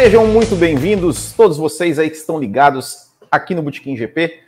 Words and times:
Sejam 0.00 0.28
muito 0.28 0.54
bem-vindos, 0.54 1.32
todos 1.32 1.56
vocês 1.56 1.98
aí 1.98 2.08
que 2.08 2.16
estão 2.16 2.38
ligados 2.38 3.10
aqui 3.28 3.52
no 3.52 3.62
Botequim 3.62 3.96
GP. 3.96 4.40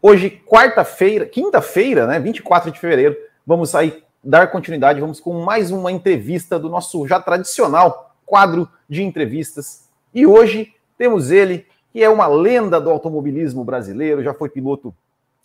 Hoje, 0.00 0.30
quarta-feira, 0.30 1.26
quinta-feira, 1.26 2.06
né, 2.06 2.18
24 2.18 2.70
de 2.70 2.80
fevereiro, 2.80 3.14
vamos 3.46 3.74
aí 3.74 4.02
dar 4.24 4.50
continuidade, 4.50 5.02
vamos 5.02 5.20
com 5.20 5.44
mais 5.44 5.70
uma 5.70 5.92
entrevista 5.92 6.58
do 6.58 6.70
nosso 6.70 7.06
já 7.06 7.20
tradicional 7.20 8.16
quadro 8.24 8.66
de 8.88 9.02
entrevistas. 9.02 9.90
E 10.14 10.26
hoje 10.26 10.72
temos 10.96 11.30
ele, 11.30 11.66
que 11.92 12.02
é 12.02 12.08
uma 12.08 12.26
lenda 12.26 12.80
do 12.80 12.88
automobilismo 12.88 13.62
brasileiro, 13.62 14.22
já 14.22 14.32
foi 14.32 14.48
piloto 14.48 14.94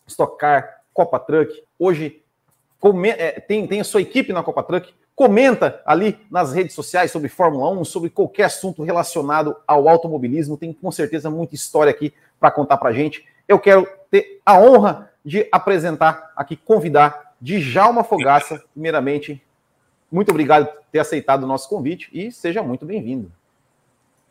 Stock 0.07 0.37
Car, 0.37 0.83
Copa 0.93 1.19
Truck, 1.19 1.51
hoje 1.77 2.21
é, 3.17 3.41
tem, 3.41 3.67
tem 3.67 3.81
a 3.81 3.83
sua 3.83 4.01
equipe 4.01 4.31
na 4.31 4.41
Copa 4.41 4.63
Truck, 4.63 4.93
comenta 5.19 5.81
ali 5.85 6.17
nas 6.31 6.53
redes 6.53 6.73
sociais 6.73 7.11
sobre 7.11 7.27
Fórmula 7.27 7.69
1, 7.71 7.83
sobre 7.83 8.09
qualquer 8.09 8.43
assunto 8.43 8.83
relacionado 8.83 9.53
ao 9.67 9.89
automobilismo. 9.89 10.55
Tem 10.55 10.71
com 10.71 10.89
certeza 10.93 11.29
muita 11.29 11.55
história 11.55 11.91
aqui 11.91 12.13
para 12.39 12.49
contar 12.49 12.77
para 12.77 12.93
gente. 12.93 13.25
Eu 13.45 13.59
quero 13.59 13.85
ter 14.09 14.39
a 14.45 14.57
honra 14.57 15.11
de 15.25 15.45
apresentar 15.51 16.31
aqui, 16.37 16.55
convidar 16.55 17.33
Djalma 17.41 18.01
Fogaça, 18.01 18.63
primeiramente. 18.71 19.43
Muito 20.09 20.29
obrigado 20.29 20.67
por 20.67 20.83
ter 20.89 20.99
aceitado 20.99 21.43
o 21.43 21.47
nosso 21.47 21.67
convite 21.67 22.09
e 22.13 22.31
seja 22.31 22.63
muito 22.63 22.85
bem-vindo. 22.85 23.29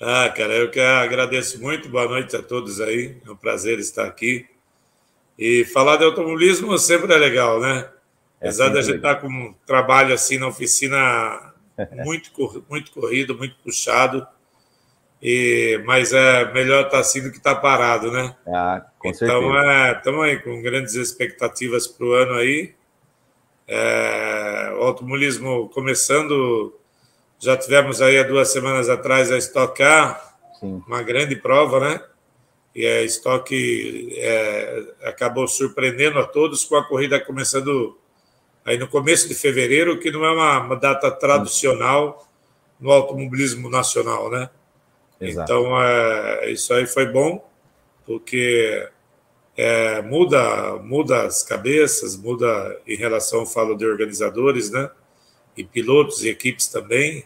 Ah, 0.00 0.33
cara, 0.34 0.55
eu 0.55 0.70
que 0.70 0.80
agradeço 0.80 1.61
muito. 1.61 1.91
Boa 1.91 2.08
noite 2.08 2.34
a 2.34 2.42
todos 2.42 2.80
aí. 2.80 3.14
É 3.27 3.30
um 3.30 3.36
prazer 3.36 3.78
estar 3.78 4.06
aqui. 4.06 4.47
E 5.39 5.67
falar 5.67 5.98
de 5.98 6.05
automobilismo 6.05 6.78
sempre 6.78 7.12
é 7.12 7.19
legal, 7.19 7.61
né? 7.61 7.91
É 8.41 8.47
Apesar 8.47 8.69
da 8.69 8.83
gente 8.83 8.97
estar 8.97 9.17
tá 9.17 9.20
com 9.20 9.28
um 9.28 9.55
trabalho 9.67 10.14
assim 10.14 10.39
na 10.39 10.47
oficina 10.47 11.53
muito, 12.05 12.31
muito 12.69 12.92
corrido, 12.92 13.36
muito 13.36 13.56
puxado, 13.62 14.27
e, 15.20 15.83
mas 15.84 16.12
é 16.12 16.53
melhor 16.53 16.84
estar 16.84 16.92
tá 16.92 16.98
assim 17.00 17.22
do 17.22 17.30
que 17.30 17.39
estar 17.39 17.56
tá 17.56 17.61
parado, 17.61 18.11
né? 18.12 18.36
Ah, 18.47 18.86
com 18.98 19.08
então, 19.08 19.53
estamos 19.97 20.27
é, 20.27 20.30
aí 20.30 20.39
com 20.39 20.62
grandes 20.62 20.95
expectativas 20.95 21.86
para 21.89 22.06
o 22.06 22.12
ano 22.12 22.34
aí. 22.34 22.72
É, 23.67 24.73
o 24.78 24.83
automobilismo 24.83 25.69
começando, 25.70 26.78
já 27.39 27.56
tivemos 27.56 28.00
aí 28.00 28.17
há 28.19 28.23
duas 28.23 28.50
semanas 28.52 28.89
atrás 28.89 29.30
a 29.33 29.36
Stock 29.39 29.77
Car, 29.77 30.36
Sim. 30.61 30.83
uma 30.86 31.02
grande 31.02 31.34
prova, 31.34 31.80
né? 31.80 32.00
E 32.75 32.86
a 32.86 33.02
Stock 33.02 34.14
é, 34.17 34.84
acabou 35.02 35.48
surpreendendo 35.48 36.20
a 36.20 36.25
todos 36.25 36.64
com 36.64 36.77
a 36.77 36.86
corrida 36.86 37.19
começando 37.19 37.98
aí 38.69 38.77
no 38.77 38.86
começo 38.86 39.27
de 39.27 39.34
fevereiro, 39.34 39.98
que 39.98 40.11
não 40.11 40.24
é 40.24 40.30
uma, 40.30 40.61
uma 40.61 40.77
data 40.77 41.11
tradicional 41.11 42.28
no 42.78 42.91
automobilismo 42.91 43.70
nacional, 43.70 44.30
né? 44.30 44.50
Exato. 45.20 45.50
Então, 45.50 45.83
é, 45.83 46.50
isso 46.50 46.72
aí 46.74 46.86
foi 46.86 47.06
bom, 47.06 47.44
porque 48.05 48.86
é, 49.56 50.02
muda, 50.02 50.77
muda 50.77 51.22
as 51.22 51.42
cabeças, 51.42 52.14
muda 52.16 52.78
em 52.86 52.94
relação, 52.94 53.46
falo 53.46 53.74
de 53.74 53.86
organizadores, 53.86 54.70
né? 54.70 54.91
E 55.56 55.64
pilotos 55.64 56.22
e 56.22 56.28
equipes 56.28 56.69
também, 56.69 57.24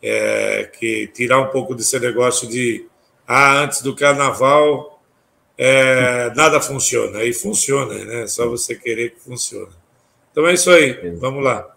é, 0.00 0.70
que 0.78 1.08
tirar 1.08 1.40
um 1.40 1.48
pouco 1.48 1.74
desse 1.74 1.98
negócio 1.98 2.48
de 2.48 2.86
ah, 3.26 3.58
antes 3.58 3.82
do 3.82 3.94
carnaval 3.94 5.02
é, 5.58 6.32
nada 6.34 6.60
funciona. 6.60 7.22
E 7.24 7.34
funciona, 7.34 8.04
né? 8.04 8.22
É 8.22 8.26
só 8.28 8.48
você 8.48 8.74
querer 8.76 9.10
que 9.10 9.20
funcione. 9.20 9.79
Então 10.40 10.48
é 10.48 10.54
isso 10.54 10.70
aí, 10.70 11.10
vamos 11.16 11.44
lá. 11.44 11.68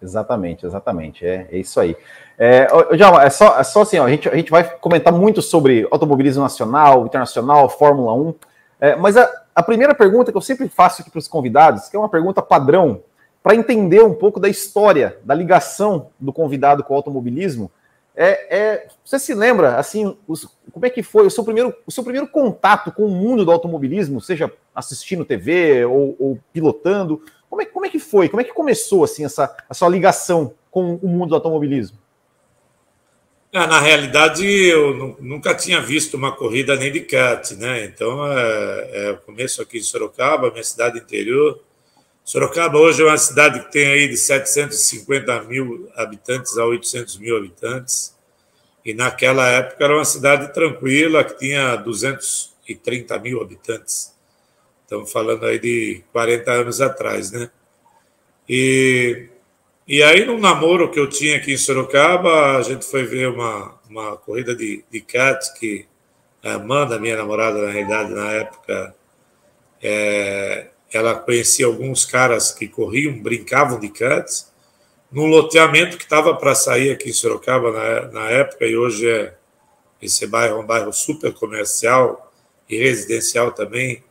Exatamente, 0.00 0.64
exatamente, 0.64 1.26
é, 1.26 1.48
é 1.50 1.58
isso 1.58 1.80
aí. 1.80 1.96
É, 2.38 2.68
Djalma, 2.94 3.24
é 3.24 3.28
só, 3.28 3.58
é 3.58 3.64
só 3.64 3.82
assim, 3.82 3.98
ó, 3.98 4.04
a, 4.04 4.08
gente, 4.08 4.28
a 4.28 4.36
gente 4.36 4.52
vai 4.52 4.62
comentar 4.78 5.12
muito 5.12 5.42
sobre 5.42 5.84
automobilismo 5.90 6.44
nacional, 6.44 7.04
internacional, 7.06 7.68
Fórmula 7.68 8.12
1, 8.12 8.34
é, 8.78 8.94
mas 8.94 9.16
a, 9.16 9.28
a 9.52 9.64
primeira 9.64 9.96
pergunta 9.96 10.30
que 10.30 10.38
eu 10.38 10.42
sempre 10.42 10.68
faço 10.68 11.02
aqui 11.02 11.10
para 11.10 11.18
os 11.18 11.26
convidados, 11.26 11.88
que 11.88 11.96
é 11.96 11.98
uma 11.98 12.08
pergunta 12.08 12.40
padrão, 12.40 13.02
para 13.42 13.56
entender 13.56 14.04
um 14.04 14.14
pouco 14.14 14.38
da 14.38 14.48
história, 14.48 15.18
da 15.24 15.34
ligação 15.34 16.10
do 16.20 16.32
convidado 16.32 16.84
com 16.84 16.94
o 16.94 16.96
automobilismo, 16.96 17.68
é, 18.16 18.56
é, 18.56 18.86
você 19.04 19.18
se 19.18 19.34
lembra, 19.34 19.76
assim, 19.76 20.16
os, 20.26 20.48
como 20.72 20.86
é 20.86 20.90
que 20.90 21.02
foi 21.02 21.26
o 21.26 21.30
seu, 21.30 21.44
primeiro, 21.44 21.74
o 21.86 21.92
seu 21.92 22.02
primeiro 22.02 22.26
contato 22.26 22.90
com 22.90 23.04
o 23.04 23.10
mundo 23.10 23.44
do 23.44 23.52
automobilismo, 23.52 24.22
seja 24.22 24.50
assistindo 24.74 25.24
TV 25.24 25.84
ou, 25.84 26.16
ou 26.18 26.38
pilotando? 26.50 27.22
Como 27.48 27.62
é, 27.62 27.64
como 27.66 27.86
é 27.86 27.88
que 27.88 27.98
foi? 27.98 28.28
Como 28.28 28.40
é 28.40 28.44
que 28.44 28.52
começou, 28.52 29.04
assim, 29.04 29.24
essa, 29.24 29.56
a 29.68 29.74
sua 29.74 29.88
ligação 29.88 30.54
com 30.70 30.96
o 30.96 31.08
mundo 31.08 31.30
do 31.30 31.34
automobilismo? 31.36 31.98
Ah, 33.52 33.66
na 33.66 33.80
realidade, 33.80 34.44
eu 34.44 35.16
nunca 35.20 35.54
tinha 35.54 35.80
visto 35.80 36.14
uma 36.14 36.32
corrida 36.32 36.76
nem 36.76 36.92
de 36.92 37.00
kart, 37.00 37.52
né? 37.52 37.84
Então, 37.84 38.26
é, 38.30 38.90
é, 38.92 39.12
começo 39.24 39.62
aqui 39.62 39.78
em 39.78 39.82
Sorocaba, 39.82 40.50
minha 40.50 40.64
cidade 40.64 40.98
interior, 40.98 41.60
Sorocaba 42.26 42.76
hoje 42.76 43.02
é 43.02 43.04
uma 43.04 43.16
cidade 43.16 43.60
que 43.60 43.70
tem 43.70 43.86
aí 43.86 44.08
de 44.08 44.16
750 44.16 45.42
mil 45.44 45.88
habitantes 45.94 46.58
a 46.58 46.66
800 46.66 47.18
mil 47.18 47.36
habitantes. 47.36 48.16
E 48.84 48.92
naquela 48.92 49.48
época 49.48 49.84
era 49.84 49.94
uma 49.94 50.04
cidade 50.04 50.52
tranquila, 50.52 51.22
que 51.22 51.38
tinha 51.38 51.76
230 51.76 53.16
mil 53.20 53.40
habitantes. 53.40 54.12
Estamos 54.86 55.10
falando 55.10 55.44
aí 55.44 55.58
de 55.58 56.04
40 56.12 56.52
anos 56.52 56.80
atrás, 56.80 57.32
né? 57.32 57.50
E, 58.48 59.26
e 59.84 60.00
aí, 60.00 60.24
num 60.24 60.38
namoro 60.38 60.92
que 60.92 61.00
eu 61.00 61.08
tinha 61.08 61.38
aqui 61.38 61.54
em 61.54 61.58
Sorocaba, 61.58 62.56
a 62.56 62.62
gente 62.62 62.84
foi 62.84 63.02
ver 63.02 63.28
uma, 63.28 63.74
uma 63.90 64.16
corrida 64.16 64.54
de, 64.54 64.84
de 64.88 65.00
kart 65.00 65.42
que 65.58 65.86
a 66.40 66.52
Amanda, 66.52 67.00
minha 67.00 67.16
namorada, 67.16 67.60
na 67.60 67.72
realidade, 67.72 68.14
na 68.14 68.30
época, 68.30 68.94
é, 69.82 70.68
ela 70.92 71.16
conhecia 71.16 71.66
alguns 71.66 72.04
caras 72.04 72.52
que 72.52 72.68
corriam, 72.68 73.20
brincavam 73.20 73.80
de 73.80 73.88
karts, 73.88 74.52
num 75.10 75.26
loteamento 75.26 75.96
que 75.96 76.04
estava 76.04 76.32
para 76.36 76.54
sair 76.54 76.92
aqui 76.92 77.10
em 77.10 77.12
Sorocaba 77.12 77.72
na, 77.72 78.12
na 78.12 78.30
época, 78.30 78.64
e 78.64 78.76
hoje 78.76 79.10
é 79.10 79.34
esse 80.00 80.28
bairro 80.28 80.58
é 80.58 80.60
um 80.60 80.66
bairro 80.66 80.92
super 80.92 81.34
comercial 81.34 82.32
e 82.68 82.78
residencial 82.78 83.50
também. 83.50 84.04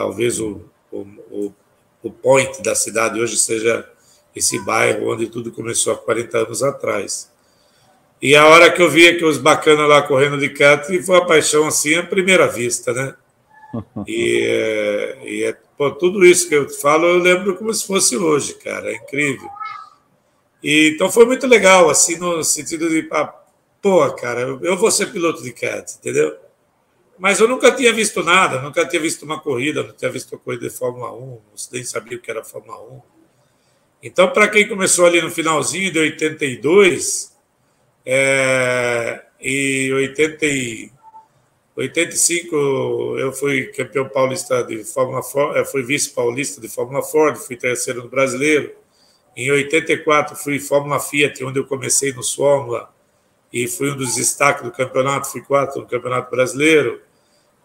Talvez 0.00 0.40
o, 0.40 0.62
o, 0.90 1.52
o 2.02 2.10
point 2.10 2.62
da 2.62 2.74
cidade 2.74 3.20
hoje 3.20 3.36
seja 3.36 3.86
esse 4.34 4.58
bairro 4.64 5.12
onde 5.12 5.26
tudo 5.26 5.52
começou 5.52 5.92
há 5.92 5.98
40 5.98 6.38
anos 6.38 6.62
atrás. 6.62 7.30
E 8.22 8.34
a 8.34 8.46
hora 8.46 8.72
que 8.72 8.80
eu 8.80 8.88
via 8.88 9.14
que 9.18 9.26
os 9.26 9.36
bacanas 9.36 9.86
lá 9.86 10.00
correndo 10.00 10.38
de 10.38 10.48
kart, 10.48 10.86
foi 11.04 11.16
uma 11.18 11.26
paixão 11.26 11.66
assim 11.66 11.96
à 11.96 12.02
primeira 12.02 12.48
vista, 12.48 12.94
né? 12.94 13.14
E, 14.08 14.40
é, 14.48 15.18
e 15.22 15.44
é, 15.44 15.56
pô, 15.76 15.90
tudo 15.90 16.24
isso 16.24 16.48
que 16.48 16.54
eu 16.54 16.66
falo, 16.70 17.06
eu 17.06 17.18
lembro 17.18 17.54
como 17.56 17.72
se 17.72 17.86
fosse 17.86 18.16
hoje, 18.16 18.54
cara, 18.54 18.90
é 18.90 18.96
incrível. 18.96 19.50
E, 20.62 20.92
então 20.94 21.12
foi 21.12 21.26
muito 21.26 21.46
legal, 21.46 21.90
assim, 21.90 22.16
no 22.16 22.42
sentido 22.42 22.88
de, 22.88 23.06
ah, 23.12 23.32
pô, 23.82 24.10
cara, 24.14 24.40
eu 24.62 24.78
vou 24.78 24.90
ser 24.90 25.12
piloto 25.12 25.42
de 25.42 25.52
kart, 25.52 25.88
entendeu? 25.98 26.36
Mas 27.20 27.38
eu 27.38 27.46
nunca 27.46 27.70
tinha 27.70 27.92
visto 27.92 28.22
nada, 28.22 28.62
nunca 28.62 28.82
tinha 28.86 29.02
visto 29.02 29.26
uma 29.26 29.38
corrida, 29.38 29.82
não 29.82 29.92
tinha 29.92 30.10
visto 30.10 30.32
uma 30.32 30.38
corrida 30.38 30.66
de 30.66 30.74
Fórmula 30.74 31.12
1, 31.12 31.38
nem 31.70 31.84
sabia 31.84 32.16
o 32.16 32.20
que 32.20 32.30
era 32.30 32.42
Fórmula 32.42 32.80
1. 32.80 33.02
Então, 34.02 34.30
para 34.30 34.48
quem 34.48 34.66
começou 34.66 35.04
ali 35.04 35.20
no 35.20 35.30
finalzinho 35.30 35.92
de 35.92 35.98
82, 35.98 37.36
é, 38.06 39.22
e 39.38 39.92
80, 39.92 40.46
85 41.76 42.56
eu 43.18 43.30
fui 43.34 43.66
campeão 43.66 44.08
paulista 44.08 44.64
de 44.64 44.82
Fórmula 44.82 45.22
Ford, 45.22 45.58
eu 45.58 45.66
fui 45.66 45.82
vice-paulista 45.82 46.58
de 46.58 46.70
Fórmula 46.70 47.02
Ford, 47.02 47.36
fui 47.36 47.54
terceiro 47.54 48.02
no 48.02 48.08
brasileiro. 48.08 48.74
Em 49.36 49.50
84 49.50 50.36
fui 50.36 50.58
Fórmula 50.58 50.98
Fiat, 50.98 51.44
onde 51.44 51.60
eu 51.60 51.66
comecei 51.66 52.14
no 52.14 52.24
Fórmula 52.24 52.90
e 53.52 53.68
fui 53.68 53.90
um 53.90 53.96
dos 53.96 54.14
destaques 54.14 54.62
do 54.62 54.70
campeonato, 54.70 55.30
fui 55.30 55.42
quarto 55.42 55.80
no 55.80 55.86
Campeonato 55.86 56.30
Brasileiro. 56.30 57.09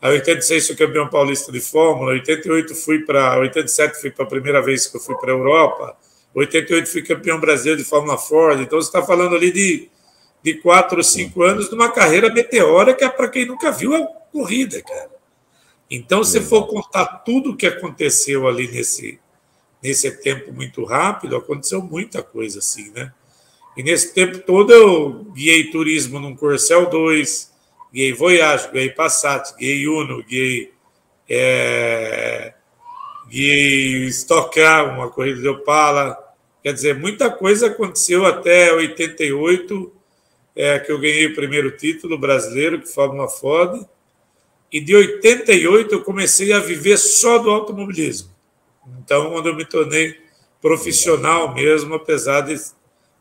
Em 0.08 0.14
86 0.14 0.68
fui 0.68 0.76
campeão 0.76 1.08
paulista 1.08 1.52
de 1.52 1.60
Fórmula, 1.60 2.12
88 2.12 2.76
fui 2.76 3.00
para 3.00 3.40
87 3.40 4.00
fui 4.00 4.12
para 4.12 4.26
a 4.26 4.28
primeira 4.28 4.62
vez 4.62 4.88
que 4.88 4.98
eu 4.98 5.02
fui 5.02 5.16
para 5.16 5.32
a 5.32 5.36
Europa. 5.36 5.98
88 6.34 6.90
fui 6.90 7.02
campeão 7.02 7.40
brasileiro 7.40 7.82
de 7.82 7.88
Fórmula 7.88 8.18
Ford. 8.18 8.62
Então 8.62 8.80
você 8.80 8.88
está 8.88 9.02
falando 9.02 9.36
ali 9.36 9.52
de 9.52 9.90
de 10.46 10.54
quatro 10.54 10.98
ou 10.98 11.04
cinco 11.04 11.42
anos 11.42 11.72
numa 11.72 11.90
carreira 11.90 12.32
meteórica 12.32 13.10
para 13.10 13.28
quem 13.30 13.48
nunca 13.48 13.72
viu 13.72 13.96
a 13.96 14.06
corrida, 14.32 14.80
cara. 14.80 15.10
Então, 15.90 16.24
se 16.24 16.40
for 16.40 16.68
contar 16.68 17.04
tudo 17.26 17.50
o 17.50 17.58
que 17.58 17.66
aconteceu 17.66 18.48
ali 18.48 18.68
nesse, 18.68 19.20
nesse 19.82 20.12
tempo 20.22 20.54
muito 20.54 20.86
rápido, 20.86 21.36
aconteceu 21.36 21.82
muita 21.82 22.22
coisa 22.22 22.60
assim, 22.60 22.92
né? 22.92 23.12
E 23.76 23.82
nesse 23.82 24.14
tempo 24.14 24.38
todo 24.38 24.72
eu 24.72 25.24
guiei 25.34 25.72
turismo 25.72 26.20
num 26.20 26.36
Corcel 26.36 26.92
2, 26.92 27.52
guiei 27.96 28.12
Voyage, 28.12 28.70
guiei 28.74 28.90
Passat, 28.90 29.56
guiei 29.58 29.88
Uno, 29.88 30.22
guiei, 30.22 30.74
é, 31.30 32.54
guiei 33.30 34.08
Stock 34.08 34.54
Car, 34.54 34.94
uma 34.94 35.10
corrida 35.10 35.40
de 35.40 35.48
Opala. 35.48 36.18
Quer 36.62 36.74
dizer, 36.74 37.00
muita 37.00 37.32
coisa 37.32 37.68
aconteceu 37.68 38.26
até 38.26 38.74
88, 38.74 39.94
é 40.58 40.78
que 40.80 40.92
eu 40.92 41.00
ganhei 41.00 41.28
o 41.28 41.36
primeiro 41.36 41.72
título 41.78 42.18
brasileiro, 42.18 42.82
que 42.82 42.88
Fórmula 42.88 43.30
Ford, 43.30 43.88
e 44.70 44.82
de 44.82 44.94
88 44.94 45.96
eu 45.96 46.04
comecei 46.04 46.52
a 46.52 46.60
viver 46.60 46.98
só 46.98 47.38
do 47.38 47.50
automobilismo. 47.50 48.30
Então, 49.00 49.32
quando 49.32 49.48
eu 49.48 49.56
me 49.56 49.64
tornei 49.64 50.20
profissional 50.62 51.54
mesmo, 51.54 51.96
apesar 51.96 52.42
de 52.42 52.56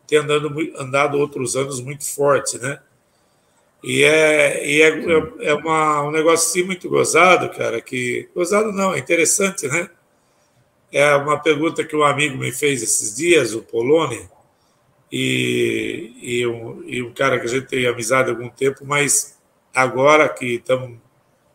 ter 0.04 0.16
andando, 0.16 0.52
andado 0.76 1.16
outros 1.16 1.54
anos 1.54 1.80
muito 1.80 2.04
forte, 2.04 2.58
né? 2.58 2.80
E 3.86 4.02
é, 4.02 4.66
e 4.66 4.80
é, 4.80 5.48
é 5.50 5.54
uma, 5.54 6.04
um 6.04 6.10
negócio 6.10 6.48
assim 6.48 6.62
muito 6.62 6.88
gozado, 6.88 7.50
cara, 7.50 7.82
que... 7.82 8.30
Gozado 8.34 8.72
não, 8.72 8.94
é 8.94 8.98
interessante, 8.98 9.68
né? 9.68 9.90
É 10.90 11.14
uma 11.16 11.38
pergunta 11.38 11.84
que 11.84 11.94
um 11.94 12.02
amigo 12.02 12.38
me 12.38 12.50
fez 12.50 12.82
esses 12.82 13.14
dias, 13.14 13.52
o 13.52 13.60
Poloni, 13.60 14.26
e, 15.12 16.14
e, 16.22 16.46
um, 16.46 16.82
e 16.86 17.02
um 17.02 17.12
cara 17.12 17.38
que 17.38 17.44
a 17.44 17.48
gente 17.48 17.66
tem 17.66 17.86
amizade 17.86 18.30
há 18.30 18.32
algum 18.32 18.48
tempo, 18.48 18.86
mas 18.86 19.38
agora 19.74 20.30
que 20.30 20.54
estamos 20.54 20.98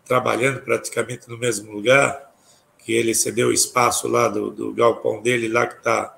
trabalhando 0.05 0.61
praticamente 0.61 1.27
no 1.27 1.37
mesmo 1.37 1.71
lugar, 1.71 2.31
que 2.77 2.93
ele 2.93 3.15
cedeu 3.15 3.47
o 3.47 3.53
espaço 3.53 4.07
lá 4.07 4.27
do, 4.27 4.51
do 4.51 4.71
galpão 4.71 5.19
dele, 5.19 5.47
lá 5.47 5.65
que 5.65 5.77
está 5.77 6.15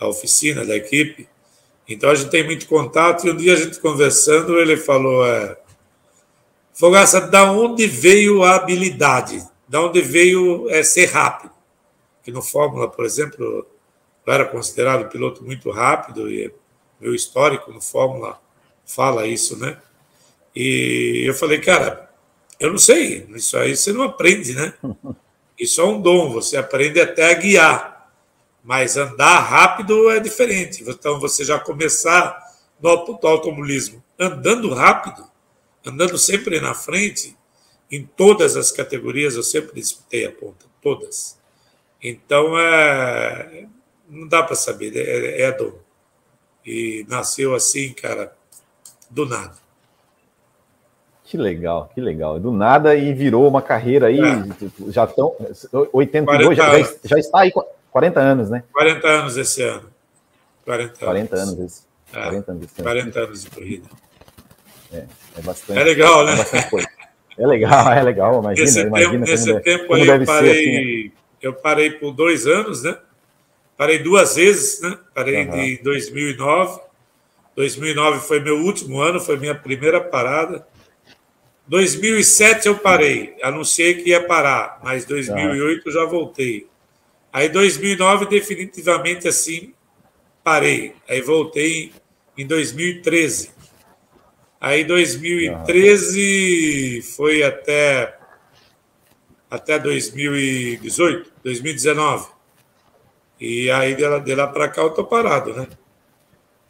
a 0.00 0.08
oficina 0.08 0.64
da 0.66 0.74
equipe, 0.74 1.28
então 1.88 2.10
a 2.10 2.14
gente 2.14 2.30
tem 2.30 2.44
muito 2.44 2.66
contato 2.66 3.26
e 3.26 3.30
um 3.30 3.36
dia 3.36 3.54
a 3.54 3.56
gente 3.56 3.78
conversando, 3.80 4.58
ele 4.58 4.76
falou: 4.76 5.26
é, 5.26 5.56
Fogaça, 6.72 7.20
da 7.20 7.50
onde 7.52 7.86
veio 7.86 8.42
a 8.42 8.56
habilidade? 8.56 9.46
Da 9.68 9.80
onde 9.80 10.00
veio 10.00 10.68
é, 10.70 10.82
ser 10.82 11.06
rápido? 11.06 11.52
Que 12.22 12.32
no 12.32 12.42
Fórmula, 12.42 12.88
por 12.88 13.04
exemplo, 13.04 13.66
eu 14.26 14.32
era 14.32 14.44
considerado 14.44 15.08
piloto 15.10 15.44
muito 15.44 15.70
rápido 15.70 16.30
e 16.30 16.52
meu 17.00 17.14
histórico 17.14 17.72
no 17.72 17.80
Fórmula 17.80 18.40
fala 18.84 19.26
isso, 19.26 19.58
né? 19.58 19.78
E 20.54 21.24
eu 21.26 21.34
falei, 21.34 21.60
cara, 21.60 22.10
eu 22.58 22.70
não 22.70 22.78
sei, 22.78 23.26
isso 23.34 23.56
aí 23.56 23.76
você 23.76 23.92
não 23.92 24.02
aprende, 24.02 24.54
né? 24.54 24.74
Isso 25.56 25.80
é 25.80 25.84
um 25.84 26.00
dom, 26.00 26.32
você 26.32 26.56
aprende 26.56 27.00
até 27.00 27.30
a 27.30 27.34
guiar. 27.34 27.93
Mas 28.64 28.96
andar 28.96 29.40
rápido 29.40 30.10
é 30.10 30.18
diferente. 30.18 30.82
Então, 30.88 31.20
você 31.20 31.44
já 31.44 31.60
começar 31.60 32.42
no 32.80 32.88
automobilismo 32.88 34.02
andando 34.18 34.72
rápido, 34.72 35.24
andando 35.84 36.16
sempre 36.16 36.60
na 36.60 36.72
frente, 36.72 37.36
em 37.90 38.04
todas 38.04 38.56
as 38.56 38.72
categorias, 38.72 39.36
eu 39.36 39.42
sempre 39.42 39.74
disputei 39.74 40.24
a 40.24 40.32
ponta, 40.32 40.64
todas. 40.80 41.38
Então, 42.02 42.58
é, 42.58 43.66
não 44.08 44.26
dá 44.26 44.42
para 44.42 44.56
saber, 44.56 44.96
é, 44.96 45.42
é 45.42 45.52
dom. 45.52 45.72
E 46.64 47.04
nasceu 47.08 47.54
assim, 47.54 47.92
cara, 47.92 48.34
do 49.10 49.26
nada. 49.26 49.62
Que 51.24 51.36
legal, 51.36 51.90
que 51.94 52.00
legal. 52.00 52.38
Do 52.38 52.52
nada 52.52 52.94
e 52.94 53.12
virou 53.12 53.46
uma 53.48 53.62
carreira 53.62 54.06
aí, 54.06 54.20
é. 54.20 54.90
já 54.90 55.04
estão. 55.04 55.34
82, 55.92 56.56
já, 56.56 56.78
já, 57.04 57.18
está 57.18 57.40
aí 57.40 57.52
40 57.94 58.20
anos, 58.20 58.50
né? 58.50 58.64
40 58.72 59.06
anos 59.06 59.36
esse 59.36 59.62
ano. 59.62 59.88
40 60.64 60.82
anos. 60.84 60.98
40 60.98 61.36
anos, 61.36 61.58
esse. 61.60 61.82
É, 62.12 62.22
40 62.22 62.50
anos, 62.50 62.64
esse 62.64 62.82
40 62.82 63.20
anos 63.20 63.44
de 63.44 63.50
corrida. 63.50 63.88
É, 64.92 65.04
é 65.38 65.42
bastante. 65.42 65.78
É 65.78 65.84
legal, 65.84 66.24
né? 66.24 66.32
É, 67.38 67.42
é 67.44 67.46
legal, 67.46 67.92
é 67.92 68.02
legal. 68.02 68.40
Imagina, 68.40 68.64
nesse 68.64 68.80
imagina 68.80 69.10
tempo, 69.12 69.30
nesse 69.30 69.60
tempo 69.60 69.94
aí 69.94 70.08
eu 70.08 70.24
parei, 70.26 70.50
assim, 70.50 71.04
né? 71.04 71.12
eu 71.40 71.52
parei 71.52 71.90
por 71.92 72.10
dois 72.10 72.48
anos, 72.48 72.82
né? 72.82 72.98
Parei 73.76 74.00
duas 74.00 74.34
vezes, 74.34 74.80
né? 74.80 74.98
Parei 75.14 75.46
uhum. 75.46 75.52
de 75.52 75.82
2009. 75.84 76.80
2009 77.54 78.26
foi 78.26 78.40
meu 78.40 78.56
último 78.56 79.00
ano, 79.00 79.20
foi 79.20 79.36
minha 79.36 79.54
primeira 79.54 80.00
parada. 80.00 80.66
2007 81.68 82.66
eu 82.66 82.76
parei, 82.76 83.36
anunciei 83.40 83.94
que 83.94 84.10
ia 84.10 84.26
parar, 84.26 84.80
mas 84.82 85.04
2008 85.04 85.92
já 85.92 86.04
voltei. 86.04 86.66
Aí 87.34 87.48
2009 87.48 88.26
definitivamente 88.26 89.26
assim 89.26 89.74
parei. 90.44 90.94
Aí 91.08 91.20
voltei 91.20 91.92
em 92.38 92.46
2013. 92.46 93.50
Aí 94.60 94.84
2013 94.84 97.02
foi 97.16 97.42
até 97.42 98.16
até 99.50 99.80
2018, 99.80 101.32
2019. 101.42 102.28
E 103.40 103.68
aí 103.68 103.96
de 103.96 104.06
lá, 104.06 104.22
lá 104.24 104.46
para 104.46 104.68
cá 104.68 104.82
eu 104.82 104.90
tô 104.90 105.04
parado, 105.04 105.52
né? 105.54 105.66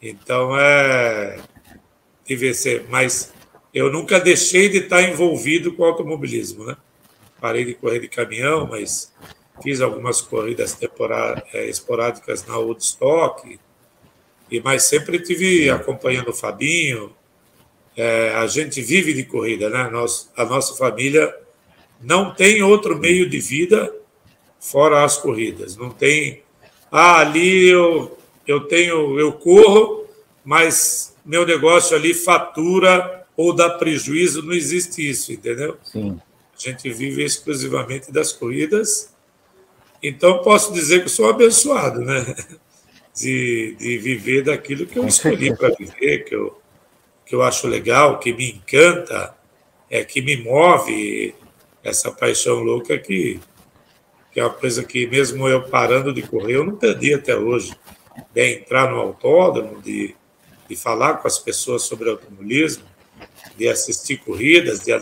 Então 0.00 0.58
é 0.58 1.40
de 2.26 2.54
ser, 2.54 2.86
mas 2.88 3.34
eu 3.74 3.92
nunca 3.92 4.18
deixei 4.18 4.70
de 4.70 4.78
estar 4.78 5.02
envolvido 5.02 5.74
com 5.74 5.84
automobilismo, 5.84 6.64
né? 6.64 6.74
Parei 7.38 7.66
de 7.66 7.74
correr 7.74 8.00
de 8.00 8.08
caminhão, 8.08 8.66
mas 8.66 9.12
fiz 9.62 9.80
algumas 9.80 10.20
corridas 10.20 10.76
é, 11.52 11.66
esporádicas 11.68 12.46
na 12.46 12.58
Woodstock, 12.58 13.58
e, 14.50 14.60
mas 14.60 14.84
sempre 14.84 15.18
tive 15.20 15.70
acompanhando 15.70 16.30
o 16.30 16.34
Fabinho. 16.34 17.12
É, 17.96 18.34
a 18.34 18.46
gente 18.46 18.82
vive 18.82 19.14
de 19.14 19.24
corrida, 19.24 19.70
né? 19.70 19.88
Nós, 19.90 20.30
a 20.36 20.44
nossa 20.44 20.74
família 20.74 21.34
não 22.02 22.34
tem 22.34 22.62
outro 22.62 22.98
meio 22.98 23.28
de 23.28 23.38
vida 23.38 23.94
fora 24.60 25.04
as 25.04 25.16
corridas. 25.16 25.76
Não 25.76 25.90
tem, 25.90 26.42
ah, 26.90 27.20
ali 27.20 27.68
eu, 27.68 28.18
eu 28.46 28.60
tenho, 28.62 29.18
eu 29.18 29.32
corro, 29.32 30.06
mas 30.44 31.14
meu 31.24 31.46
negócio 31.46 31.96
ali 31.96 32.12
fatura 32.12 33.24
ou 33.36 33.52
dá 33.52 33.70
prejuízo, 33.70 34.42
não 34.42 34.52
existe 34.52 35.08
isso, 35.08 35.32
entendeu? 35.32 35.76
Sim. 35.82 36.20
A 36.56 36.60
gente 36.60 36.88
vive 36.90 37.24
exclusivamente 37.24 38.12
das 38.12 38.32
corridas 38.32 39.13
então, 40.04 40.42
posso 40.42 40.72
dizer 40.72 41.02
que 41.02 41.08
sou 41.08 41.30
abençoado, 41.30 42.00
né? 42.00 42.36
De, 43.16 43.76
de 43.78 43.96
viver 43.98 44.42
daquilo 44.42 44.86
que 44.86 44.98
eu 44.98 45.06
escolhi 45.06 45.56
para 45.56 45.72
viver, 45.72 46.24
que 46.24 46.34
eu, 46.34 46.60
que 47.24 47.32
eu 47.32 47.42
acho 47.42 47.68
legal, 47.68 48.18
que 48.18 48.32
me 48.32 48.50
encanta, 48.50 49.34
é 49.88 50.02
que 50.04 50.20
me 50.20 50.36
move 50.36 51.32
essa 51.84 52.10
paixão 52.10 52.56
louca 52.56 52.98
que, 52.98 53.38
que 54.32 54.40
é 54.40 54.44
uma 54.44 54.52
coisa 54.52 54.82
que, 54.82 55.06
mesmo 55.06 55.46
eu 55.46 55.62
parando 55.62 56.12
de 56.12 56.22
correr, 56.22 56.56
eu 56.56 56.64
não 56.64 56.74
perdi 56.74 57.14
até 57.14 57.36
hoje. 57.36 57.72
De 58.32 58.54
entrar 58.54 58.90
no 58.90 59.00
autódromo, 59.00 59.80
de, 59.80 60.14
de 60.68 60.76
falar 60.76 61.14
com 61.14 61.28
as 61.28 61.38
pessoas 61.38 61.82
sobre 61.82 62.10
automobilismo, 62.10 62.84
de 63.56 63.68
assistir 63.68 64.16
corridas, 64.18 64.80
de 64.80 64.92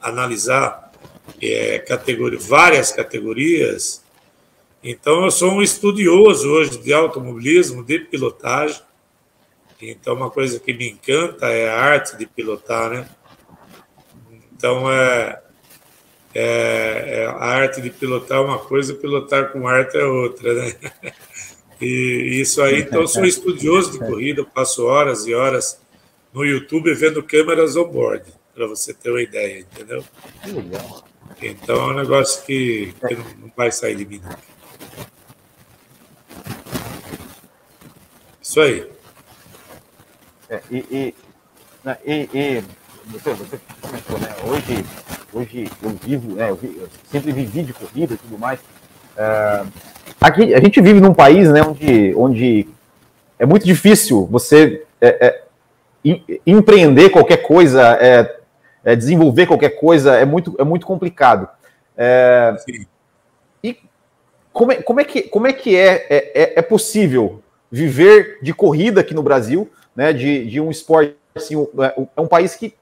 analisar 0.00 0.92
é, 1.40 1.78
categoria, 1.78 2.38
várias 2.38 2.92
categorias, 2.92 4.01
então, 4.82 5.24
eu 5.24 5.30
sou 5.30 5.52
um 5.52 5.62
estudioso 5.62 6.48
hoje 6.50 6.76
de 6.78 6.92
automobilismo, 6.92 7.84
de 7.84 8.00
pilotagem. 8.00 8.82
Então, 9.80 10.14
uma 10.14 10.30
coisa 10.30 10.58
que 10.58 10.72
me 10.72 10.90
encanta 10.90 11.46
é 11.46 11.68
a 11.68 11.80
arte 11.80 12.16
de 12.16 12.26
pilotar, 12.26 12.90
né? 12.90 13.08
Então, 14.52 14.90
é, 14.90 15.40
é, 16.34 17.22
é 17.22 17.26
a 17.26 17.44
arte 17.44 17.80
de 17.80 17.90
pilotar 17.90 18.38
é 18.38 18.40
uma 18.40 18.58
coisa, 18.58 18.94
pilotar 18.94 19.52
com 19.52 19.68
arte 19.68 19.96
é 19.96 20.04
outra, 20.04 20.54
né? 20.54 20.74
E 21.80 22.40
isso 22.40 22.62
aí, 22.62 22.82
então, 22.82 23.00
eu 23.00 23.08
sou 23.08 23.24
estudioso 23.24 23.90
de 23.90 23.98
corrida, 23.98 24.44
passo 24.44 24.86
horas 24.86 25.26
e 25.26 25.34
horas 25.34 25.80
no 26.32 26.44
YouTube 26.44 26.94
vendo 26.94 27.20
câmeras 27.24 27.74
on-board, 27.74 28.24
para 28.54 28.68
você 28.68 28.94
ter 28.94 29.10
uma 29.10 29.20
ideia, 29.20 29.58
entendeu? 29.58 30.04
Então, 31.42 31.76
é 31.76 31.92
um 31.92 31.94
negócio 31.94 32.44
que, 32.44 32.94
que 33.08 33.16
não 33.16 33.50
vai 33.56 33.72
sair 33.72 33.96
de 33.96 34.06
mim. 34.06 34.20
Não. 34.22 34.51
Isso 38.52 38.60
aí. 38.60 38.86
É, 40.50 40.60
e, 40.70 40.76
e, 40.76 41.14
e, 42.04 42.28
e 42.34 42.64
você, 43.06 43.32
você 43.32 43.58
comentou, 43.80 44.18
né? 44.18 44.28
Hoje, 44.44 44.84
hoje 45.32 45.70
eu 45.82 45.88
vivo, 45.88 46.34
né? 46.34 46.50
Eu, 46.50 46.56
vi, 46.56 46.76
eu 46.78 46.86
sempre 47.10 47.32
vivi 47.32 47.62
de 47.62 47.72
corrida 47.72 48.12
e 48.12 48.18
tudo 48.18 48.38
mais. 48.38 48.60
É, 49.16 49.64
aqui 50.20 50.52
a 50.52 50.60
gente 50.60 50.82
vive 50.82 51.00
num 51.00 51.14
país, 51.14 51.50
né? 51.50 51.62
Onde, 51.62 52.14
onde 52.14 52.68
é 53.38 53.46
muito 53.46 53.64
difícil 53.64 54.26
você 54.26 54.84
é, 55.00 55.28
é, 55.28 55.42
empreender 56.46 57.08
qualquer 57.08 57.38
coisa, 57.38 57.96
é, 58.02 58.38
é, 58.84 58.94
desenvolver 58.94 59.46
qualquer 59.46 59.80
coisa 59.80 60.14
é 60.14 60.26
muito, 60.26 60.54
é 60.58 60.64
muito 60.64 60.84
complicado. 60.84 61.48
É, 61.96 62.54
e 63.64 63.78
como 64.52 64.72
é, 64.72 64.82
como 64.82 65.00
é 65.00 65.04
que, 65.04 65.22
como 65.22 65.46
é, 65.46 65.54
que 65.54 65.74
é, 65.74 66.06
é, 66.10 66.52
é 66.58 66.60
possível 66.60 67.42
viver 67.72 68.38
de 68.42 68.52
corrida 68.52 69.00
aqui 69.00 69.14
no 69.14 69.22
Brasil, 69.22 69.68
né, 69.96 70.12
de, 70.12 70.46
de 70.46 70.60
um 70.60 70.70
esporte, 70.70 71.16
assim, 71.34 71.54
é 72.14 72.20
um 72.20 72.26
país 72.26 72.54
que 72.54 72.74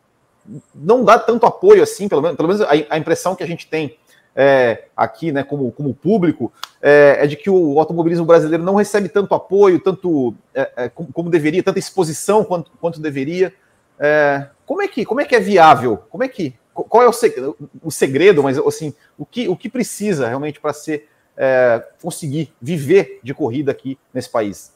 não 0.74 1.04
dá 1.04 1.16
tanto 1.16 1.46
apoio 1.46 1.82
assim, 1.82 2.08
pelo 2.08 2.20
menos, 2.20 2.36
pelo 2.36 2.48
menos 2.48 2.62
a, 2.62 2.70
a 2.90 2.98
impressão 2.98 3.36
que 3.36 3.44
a 3.44 3.46
gente 3.46 3.68
tem 3.68 3.96
é, 4.34 4.86
aqui, 4.96 5.30
né, 5.30 5.44
como, 5.44 5.70
como 5.70 5.94
público, 5.94 6.52
é, 6.82 7.18
é, 7.20 7.26
de 7.26 7.36
que 7.36 7.48
o 7.48 7.78
automobilismo 7.78 8.26
brasileiro 8.26 8.64
não 8.64 8.74
recebe 8.74 9.08
tanto 9.08 9.34
apoio, 9.34 9.78
tanto 9.78 10.34
é, 10.54 10.70
é 10.76 10.88
como, 10.88 11.12
como, 11.12 11.30
deveria, 11.30 11.62
tanta 11.62 11.78
exposição 11.78 12.44
quanto, 12.44 12.70
quanto 12.80 13.00
deveria. 13.00 13.54
É, 13.98 14.48
como, 14.66 14.82
é 14.82 14.88
que, 14.88 15.04
como 15.04 15.20
é 15.20 15.24
que 15.24 15.36
é 15.36 15.40
viável? 15.40 15.98
Como 16.08 16.24
é 16.24 16.28
que 16.28 16.54
qual 16.72 17.02
é 17.02 17.08
o 17.08 17.12
segredo, 17.12 17.56
o 17.82 17.90
segredo 17.90 18.42
mas 18.42 18.56
assim, 18.58 18.94
o 19.18 19.26
que, 19.26 19.48
o 19.48 19.56
que 19.56 19.68
precisa 19.68 20.28
realmente 20.28 20.60
para 20.60 20.72
ser 20.72 21.08
é, 21.36 21.84
conseguir 22.00 22.52
viver 22.60 23.20
de 23.22 23.34
corrida 23.34 23.70
aqui 23.70 23.98
nesse 24.14 24.30
país? 24.30 24.72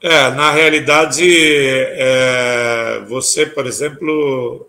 É, 0.00 0.30
na 0.30 0.52
realidade, 0.52 1.24
é, 1.26 3.00
você, 3.08 3.44
por 3.44 3.66
exemplo, 3.66 4.68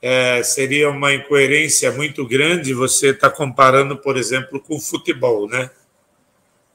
é, 0.00 0.42
seria 0.42 0.88
uma 0.88 1.12
incoerência 1.12 1.92
muito 1.92 2.26
grande 2.26 2.72
você 2.72 3.10
estar 3.10 3.28
tá 3.30 3.36
comparando, 3.36 3.98
por 3.98 4.16
exemplo, 4.16 4.58
com 4.58 4.76
o 4.76 4.80
futebol, 4.80 5.46
né? 5.46 5.70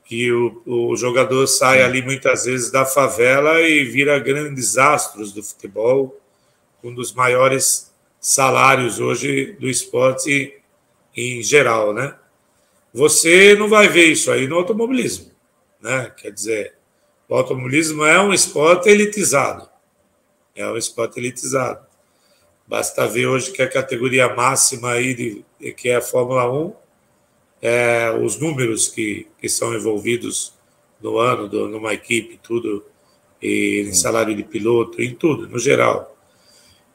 Que 0.06 0.32
o, 0.32 0.62
o 0.66 0.96
jogador 0.96 1.48
sai 1.48 1.82
ali 1.82 2.04
muitas 2.04 2.46
vezes 2.46 2.70
da 2.70 2.86
favela 2.86 3.60
e 3.62 3.84
vira 3.86 4.20
grandes 4.20 4.78
astros 4.78 5.32
do 5.34 5.42
futebol, 5.42 6.20
um 6.84 6.94
dos 6.94 7.14
maiores 7.14 7.92
salários 8.20 9.00
hoje 9.00 9.54
do 9.60 9.68
esporte 9.68 10.56
em 11.16 11.42
geral, 11.42 11.94
né? 11.94 12.16
Você 12.94 13.56
não 13.56 13.68
vai 13.68 13.88
ver 13.88 14.06
isso 14.06 14.30
aí 14.32 14.48
no 14.48 14.58
automobilismo, 14.58 15.32
né? 15.82 16.12
Quer 16.16 16.32
dizer, 16.32 16.81
o 17.32 17.36
automobilismo 17.36 18.04
é 18.04 18.22
um 18.22 18.34
esporte 18.34 18.90
elitizado. 18.90 19.66
É 20.54 20.68
um 20.68 20.76
esporte 20.76 21.18
elitizado. 21.18 21.80
Basta 22.68 23.08
ver 23.08 23.26
hoje 23.28 23.54
que 23.54 23.62
a 23.62 23.70
categoria 23.70 24.36
máxima 24.36 24.92
aí, 24.92 25.14
de, 25.14 25.72
que 25.72 25.88
é 25.88 25.96
a 25.96 26.02
Fórmula 26.02 26.52
1, 26.52 26.74
é, 27.62 28.12
os 28.22 28.38
números 28.38 28.90
que, 28.90 29.30
que 29.40 29.48
são 29.48 29.74
envolvidos 29.74 30.54
no 31.02 31.20
ano, 31.20 31.48
do, 31.48 31.70
numa 31.70 31.94
equipe, 31.94 32.38
tudo, 32.44 32.84
e 33.42 33.86
em 33.88 33.94
salário 33.94 34.36
de 34.36 34.44
piloto, 34.44 35.02
em 35.02 35.16
tudo, 35.16 35.48
no 35.48 35.58
geral. 35.58 36.18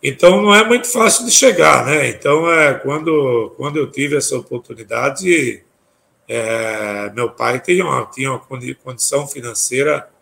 Então 0.02 0.42
não 0.42 0.54
é 0.54 0.62
muito 0.62 0.86
fácil 0.86 1.24
de 1.24 1.30
chegar, 1.32 1.86
né? 1.86 2.10
Então 2.10 2.52
é 2.52 2.74
quando, 2.74 3.54
quando 3.56 3.78
eu 3.78 3.90
tive 3.90 4.18
essa 4.18 4.36
oportunidade, 4.36 5.64
é, 6.28 7.10
meu 7.14 7.30
pai 7.30 7.58
tinha 7.58 7.86
uma, 7.86 8.04
tinha 8.04 8.32
uma 8.32 8.74
condição 8.84 9.26
financeira 9.26 10.14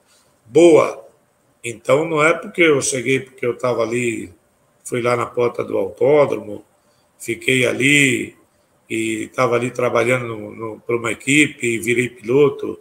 boa. 0.54 1.04
Então 1.64 2.08
não 2.08 2.22
é 2.22 2.32
porque 2.32 2.62
eu 2.62 2.80
cheguei, 2.80 3.18
porque 3.18 3.44
eu 3.44 3.54
estava 3.54 3.82
ali, 3.82 4.32
fui 4.84 5.02
lá 5.02 5.16
na 5.16 5.26
porta 5.26 5.64
do 5.64 5.76
autódromo, 5.76 6.64
fiquei 7.18 7.66
ali 7.66 8.36
e 8.88 9.24
estava 9.24 9.56
ali 9.56 9.72
trabalhando 9.72 10.80
para 10.86 10.96
uma 10.96 11.10
equipe 11.10 11.66
e 11.66 11.78
virei 11.80 12.08
piloto. 12.08 12.78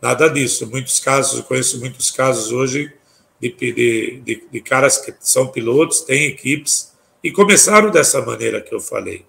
Nada 0.00 0.28
disso. 0.28 0.70
Muitos 0.70 1.00
casos, 1.00 1.40
conheço 1.40 1.80
muitos 1.80 2.12
casos 2.12 2.52
hoje 2.52 2.92
de, 3.40 3.50
de, 3.50 4.20
de, 4.20 4.44
de 4.52 4.60
caras 4.60 4.98
que 4.98 5.12
são 5.18 5.48
pilotos, 5.48 6.02
têm 6.02 6.26
equipes 6.26 6.94
e 7.24 7.32
começaram 7.32 7.90
dessa 7.90 8.24
maneira 8.24 8.60
que 8.60 8.72
eu 8.72 8.78
falei. 8.78 9.26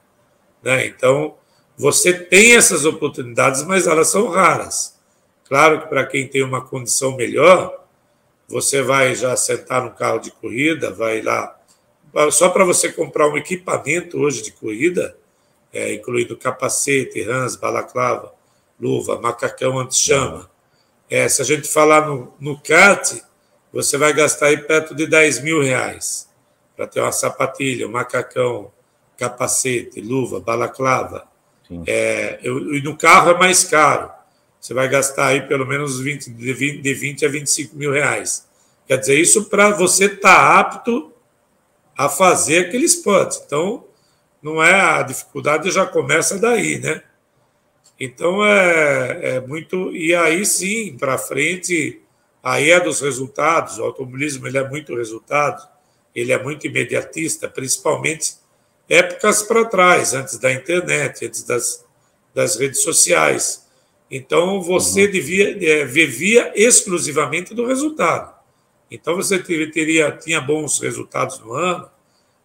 Né? 0.62 0.86
Então, 0.86 1.36
você 1.75 2.13
tem 2.13 2.55
essas 2.55 2.86
oportunidades, 2.86 3.63
mas 3.63 3.88
elas 3.88 4.10
são 4.10 4.27
raras. 4.27 4.99
Claro 5.50 5.82
que 5.82 5.88
para 5.88 6.06
quem 6.06 6.27
tem 6.27 6.44
uma 6.44 6.62
condição 6.62 7.15
melhor, 7.15 7.84
você 8.48 8.84
vai 8.84 9.15
já 9.15 9.36
sentar 9.36 9.84
no 9.84 9.91
carro 9.91 10.20
de 10.20 10.29
corrida, 10.29 10.91
vai 10.91 11.22
lá. 11.24 11.60
Só 12.32 12.50
para 12.50 12.63
você 12.63 12.91
comprar 12.91 13.27
um 13.27 13.36
equipamento 13.36 14.20
hoje 14.20 14.44
de 14.44 14.51
corrida, 14.51 15.18
é, 15.74 15.94
incluindo 15.94 16.38
capacete, 16.38 17.22
rãs, 17.24 17.56
balaclava, 17.56 18.32
luva, 18.79 19.20
macacão 19.20 19.79
anti-chama. 19.79 20.50
É, 21.10 21.27
se 21.27 21.41
a 21.41 21.46
gente 21.46 21.68
falar 21.68 22.08
no, 22.08 22.32
no 22.39 22.60
kart, 22.60 23.20
você 23.74 23.98
vai 23.98 24.13
gastar 24.13 24.48
aí 24.48 24.58
perto 24.58 24.94
de 24.94 25.08
10 25.08 25.41
mil 25.41 25.63
reais 25.63 26.29
para 26.75 26.86
ter 26.86 27.01
uma 27.01 27.12
sapatilha, 27.12 27.88
um 27.88 27.91
macacão, 27.91 28.72
capacete, 29.18 30.00
luva, 30.00 30.39
balaclava. 30.39 31.27
É, 31.86 32.39
eu, 32.41 32.75
e 32.75 32.82
no 32.82 32.96
carro 32.96 33.32
é 33.32 33.38
mais 33.38 33.63
caro. 33.63 34.12
Você 34.60 34.74
vai 34.74 34.89
gastar 34.89 35.28
aí 35.28 35.48
pelo 35.48 35.66
menos 35.66 36.00
20, 36.00 36.30
de, 36.32 36.54
20, 36.54 36.82
de 36.82 36.94
20 36.94 37.25
a 37.25 37.30
25 37.30 37.75
mil 37.75 37.92
reais. 37.92 38.48
Quer 38.88 38.98
dizer, 38.98 39.20
isso 39.20 39.46
para 39.46 39.70
você 39.72 40.06
estar 40.06 40.36
tá 40.36 40.60
apto 40.60 41.13
a 41.98 42.10
fazer 42.10 42.68
aquele 42.68 42.86
esporte. 42.86 43.39
Então, 43.46 43.86
não 44.42 44.63
é 44.63 44.74
a 44.74 45.01
dificuldade 45.01 45.70
já 45.72 45.86
começa 45.86 46.38
daí, 46.38 46.80
né? 46.80 47.04
Então 48.00 48.46
é, 48.46 49.36
é 49.36 49.39
muito 49.42 49.94
e 49.94 50.16
aí 50.16 50.46
sim 50.46 50.96
para 50.98 51.18
frente 51.18 52.01
aí 52.42 52.72
é 52.72 52.80
dos 52.80 53.01
resultados. 53.01 53.78
O 53.78 53.84
automobilismo 53.84 54.48
ele 54.48 54.58
é 54.58 54.68
muito 54.68 54.96
resultado, 54.96 55.68
ele 56.16 56.32
é 56.32 56.42
muito 56.42 56.66
imediatista, 56.66 57.50
principalmente 57.50 58.36
épocas 58.88 59.44
para 59.44 59.66
trás, 59.66 60.13
antes 60.13 60.39
da 60.39 60.51
internet, 60.51 61.25
antes 61.25 61.44
das, 61.44 61.86
das 62.34 62.56
redes 62.56 62.82
sociais. 62.82 63.68
Então 64.10 64.62
você 64.62 65.06
uhum. 65.06 65.12
devia 65.12 65.66
é, 65.66 65.86
vivia 65.86 66.51
exclusivamente 66.56 67.54
do 67.54 67.66
resultado. 67.66 68.34
Então 68.89 69.16
você 69.16 69.38
teria 69.39 70.12
tinha 70.12 70.42
bons 70.42 70.80
resultados 70.80 71.39
no 71.39 71.54
ano, 71.54 71.89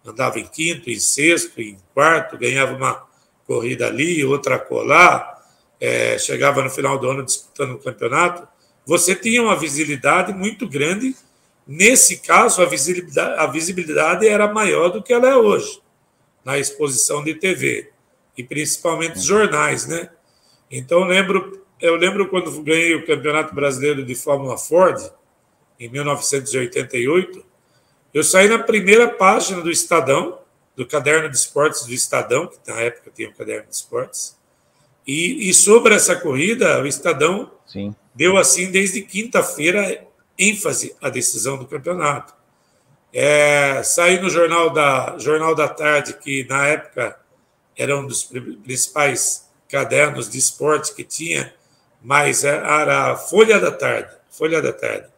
andava 0.04 0.38
em 0.38 0.46
quinto, 0.46 0.90
em 0.90 0.98
sexto, 0.98 1.60
em 1.60 1.78
quarto, 1.94 2.36
ganhava 2.36 2.76
uma 2.76 3.06
corrida 3.46 3.86
ali, 3.86 4.24
outra 4.24 4.58
colar, 4.58 5.42
é, 5.80 6.18
chegava 6.18 6.62
no 6.62 6.70
final 6.70 6.98
do 6.98 7.08
ano 7.08 7.24
disputando 7.24 7.72
o 7.72 7.74
um 7.74 7.78
campeonato. 7.78 8.46
Você 8.86 9.14
tinha 9.14 9.42
uma 9.42 9.56
visibilidade 9.56 10.32
muito 10.32 10.68
grande. 10.68 11.16
Nesse 11.66 12.18
caso, 12.18 12.60
a 12.60 12.66
visibilidade, 12.66 13.40
a 13.40 13.46
visibilidade 13.46 14.28
era 14.28 14.52
maior 14.52 14.90
do 14.90 15.02
que 15.02 15.14
ela 15.14 15.28
é 15.28 15.34
hoje, 15.34 15.80
na 16.44 16.58
exposição 16.58 17.24
de 17.24 17.34
TV, 17.34 17.90
e 18.36 18.44
principalmente 18.44 19.18
jornais, 19.18 19.86
né? 19.86 20.10
Então, 20.70 21.00
eu 21.00 21.06
lembro, 21.06 21.64
eu 21.80 21.96
lembro 21.96 22.28
quando 22.28 22.62
ganhei 22.62 22.94
o 22.94 23.06
Campeonato 23.06 23.54
Brasileiro 23.54 24.04
de 24.04 24.14
Fórmula 24.14 24.56
Ford, 24.56 25.10
em 25.78 25.88
1988, 25.88 27.44
eu 28.12 28.22
saí 28.22 28.48
na 28.48 28.58
primeira 28.58 29.08
página 29.08 29.60
do 29.60 29.70
Estadão, 29.70 30.38
do 30.76 30.86
caderno 30.86 31.28
de 31.28 31.36
esportes 31.36 31.84
do 31.84 31.92
Estadão, 31.92 32.46
que 32.46 32.58
na 32.66 32.80
época 32.80 33.10
tinha 33.14 33.28
o 33.28 33.32
um 33.32 33.34
caderno 33.34 33.68
de 33.68 33.74
esportes, 33.74 34.36
e, 35.06 35.50
e, 35.50 35.54
sobre 35.54 35.94
essa 35.94 36.16
corrida, 36.16 36.80
o 36.80 36.86
Estadão 36.86 37.50
Sim. 37.66 37.94
deu 38.14 38.38
assim 38.38 38.70
desde 38.70 39.02
quinta-feira 39.02 40.06
ênfase 40.38 40.96
à 41.00 41.10
decisão 41.10 41.58
do 41.58 41.66
campeonato. 41.66 42.34
É, 43.12 43.82
saí 43.82 44.20
no 44.20 44.30
jornal 44.30 44.70
da 44.70 45.16
Jornal 45.18 45.54
da 45.54 45.68
Tarde, 45.68 46.14
que 46.14 46.44
na 46.48 46.66
época 46.66 47.18
era 47.76 47.96
um 47.96 48.06
dos 48.06 48.24
principais 48.64 49.43
cadernos 49.74 50.30
de 50.30 50.38
esporte 50.38 50.94
que 50.94 51.02
tinha, 51.02 51.52
mas 52.00 52.44
era 52.44 53.12
a 53.12 53.16
Folha 53.16 53.58
da 53.58 53.72
Tarde, 53.72 54.14
Folha 54.30 54.62
da 54.62 54.72
Tarde 54.72 55.14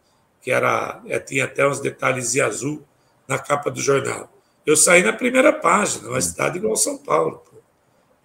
que 0.47 0.51
era 0.51 1.01
é, 1.07 1.19
tinha 1.19 1.43
até 1.43 1.67
uns 1.67 1.81
detalhes 1.81 2.31
de 2.31 2.39
azul 2.39 2.81
na 3.27 3.37
capa 3.37 3.69
do 3.69 3.81
jornal. 3.81 4.31
Eu 4.65 4.77
saí 4.77 5.03
na 5.03 5.11
primeira 5.11 5.51
página, 5.51 6.07
uma 6.07 6.21
cidade 6.21 6.57
igual 6.57 6.77
São 6.77 6.97
Paulo, 6.97 7.43
pô, 7.51 7.57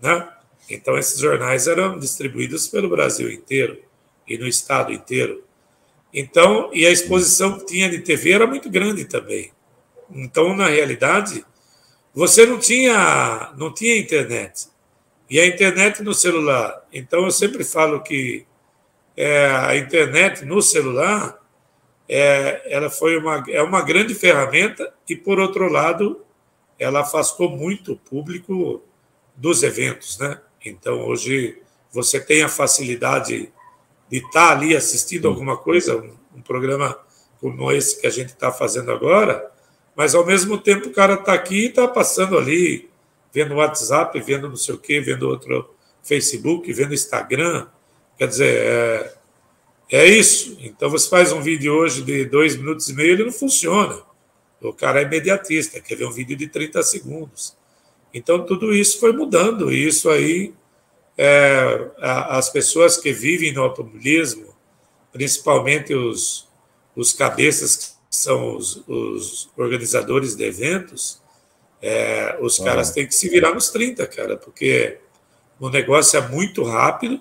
né? 0.00 0.28
Então 0.70 0.96
esses 0.96 1.18
jornais 1.18 1.66
eram 1.66 1.98
distribuídos 1.98 2.68
pelo 2.68 2.88
Brasil 2.88 3.28
inteiro 3.28 3.82
e 4.24 4.38
no 4.38 4.46
estado 4.46 4.92
inteiro. 4.92 5.42
Então, 6.14 6.70
e 6.72 6.86
a 6.86 6.92
exposição 6.92 7.58
que 7.58 7.66
tinha 7.66 7.90
de 7.90 7.98
TV 7.98 8.30
era 8.30 8.46
muito 8.46 8.70
grande 8.70 9.04
também. 9.04 9.50
Então, 10.08 10.54
na 10.54 10.68
realidade, 10.68 11.44
você 12.14 12.46
não 12.46 12.60
tinha 12.60 13.52
não 13.58 13.74
tinha 13.74 13.98
internet. 13.98 14.68
E 15.32 15.40
a 15.40 15.46
internet 15.46 16.02
no 16.02 16.12
celular. 16.12 16.86
Então, 16.92 17.24
eu 17.24 17.30
sempre 17.30 17.64
falo 17.64 18.02
que 18.02 18.44
é, 19.16 19.46
a 19.46 19.74
internet 19.78 20.44
no 20.44 20.60
celular 20.60 21.40
é, 22.06 22.60
ela 22.70 22.90
foi 22.90 23.16
uma, 23.16 23.42
é 23.48 23.62
uma 23.62 23.80
grande 23.80 24.14
ferramenta 24.14 24.92
e, 25.08 25.16
por 25.16 25.40
outro 25.40 25.72
lado, 25.72 26.22
ela 26.78 27.00
afastou 27.00 27.48
muito 27.48 27.92
o 27.94 27.96
público 27.96 28.82
dos 29.34 29.62
eventos. 29.62 30.18
Né? 30.18 30.38
Então, 30.66 31.00
hoje, 31.00 31.62
você 31.90 32.20
tem 32.20 32.42
a 32.42 32.48
facilidade 32.50 33.50
de 34.10 34.18
estar 34.18 34.50
ali 34.50 34.76
assistindo 34.76 35.28
alguma 35.28 35.56
coisa, 35.56 35.96
um, 35.96 36.14
um 36.36 36.42
programa 36.42 36.94
como 37.40 37.72
esse 37.72 37.98
que 37.98 38.06
a 38.06 38.10
gente 38.10 38.34
está 38.34 38.52
fazendo 38.52 38.92
agora, 38.92 39.50
mas, 39.96 40.14
ao 40.14 40.26
mesmo 40.26 40.58
tempo, 40.58 40.88
o 40.88 40.92
cara 40.92 41.14
está 41.14 41.32
aqui 41.32 41.54
e 41.54 41.68
está 41.68 41.88
passando 41.88 42.36
ali, 42.36 42.91
vendo 43.32 43.54
WhatsApp, 43.54 44.18
vendo 44.20 44.48
não 44.48 44.56
sei 44.56 44.74
o 44.74 44.78
quê, 44.78 45.00
vendo 45.00 45.28
outro 45.28 45.74
Facebook, 46.02 46.72
vendo 46.72 46.94
Instagram. 46.94 47.66
Quer 48.18 48.28
dizer, 48.28 48.56
é, 48.56 49.14
é 49.90 50.06
isso. 50.06 50.56
Então 50.60 50.90
você 50.90 51.08
faz 51.08 51.32
um 51.32 51.40
vídeo 51.40 51.72
hoje 51.72 52.02
de 52.02 52.24
dois 52.24 52.56
minutos 52.56 52.88
e 52.88 52.94
meio, 52.94 53.12
ele 53.12 53.24
não 53.24 53.32
funciona. 53.32 54.02
O 54.60 54.72
cara 54.72 55.00
é 55.00 55.04
imediatista, 55.04 55.80
quer 55.80 55.96
ver 55.96 56.06
um 56.06 56.12
vídeo 56.12 56.36
de 56.36 56.46
30 56.46 56.82
segundos. 56.82 57.56
Então, 58.14 58.44
tudo 58.44 58.74
isso 58.74 59.00
foi 59.00 59.12
mudando, 59.12 59.72
e 59.72 59.86
isso 59.86 60.10
aí, 60.10 60.54
é, 61.16 61.90
as 61.98 62.50
pessoas 62.50 62.96
que 62.96 63.12
vivem 63.12 63.52
no 63.52 63.62
automobilismo, 63.62 64.54
principalmente 65.12 65.94
os, 65.94 66.48
os 66.94 67.12
cabeças 67.12 67.76
que 67.76 68.16
são 68.16 68.56
os, 68.56 68.82
os 68.86 69.50
organizadores 69.56 70.36
de 70.36 70.44
eventos, 70.44 71.22
é, 71.82 72.38
os 72.40 72.60
ah. 72.60 72.64
caras 72.64 72.92
têm 72.92 73.06
que 73.06 73.14
se 73.14 73.28
virar 73.28 73.52
nos 73.52 73.68
30, 73.70 74.06
cara, 74.06 74.36
porque 74.36 74.98
o 75.58 75.68
negócio 75.68 76.16
é 76.18 76.28
muito 76.28 76.62
rápido 76.62 77.20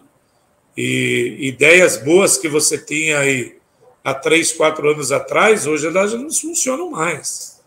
e 0.78 1.38
ideias 1.42 1.98
boas 1.98 2.38
que 2.38 2.48
você 2.48 2.78
tinha 2.78 3.20
aí 3.20 3.58
há 4.04 4.14
três, 4.14 4.52
quatro 4.54 4.90
anos 4.90 5.12
atrás, 5.12 5.68
hoje 5.68 5.88
elas 5.88 6.14
não 6.14 6.32
funcionam 6.32 6.92
mais. 6.92 7.60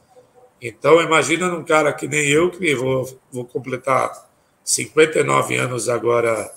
Então, 0.62 1.00
imagina 1.02 1.48
num 1.48 1.64
cara 1.64 1.92
que 1.92 2.08
nem 2.08 2.26
eu, 2.28 2.50
que 2.50 2.74
vou, 2.74 3.20
vou 3.30 3.44
completar 3.44 4.30
59 4.64 5.56
anos 5.56 5.88
agora 5.88 6.50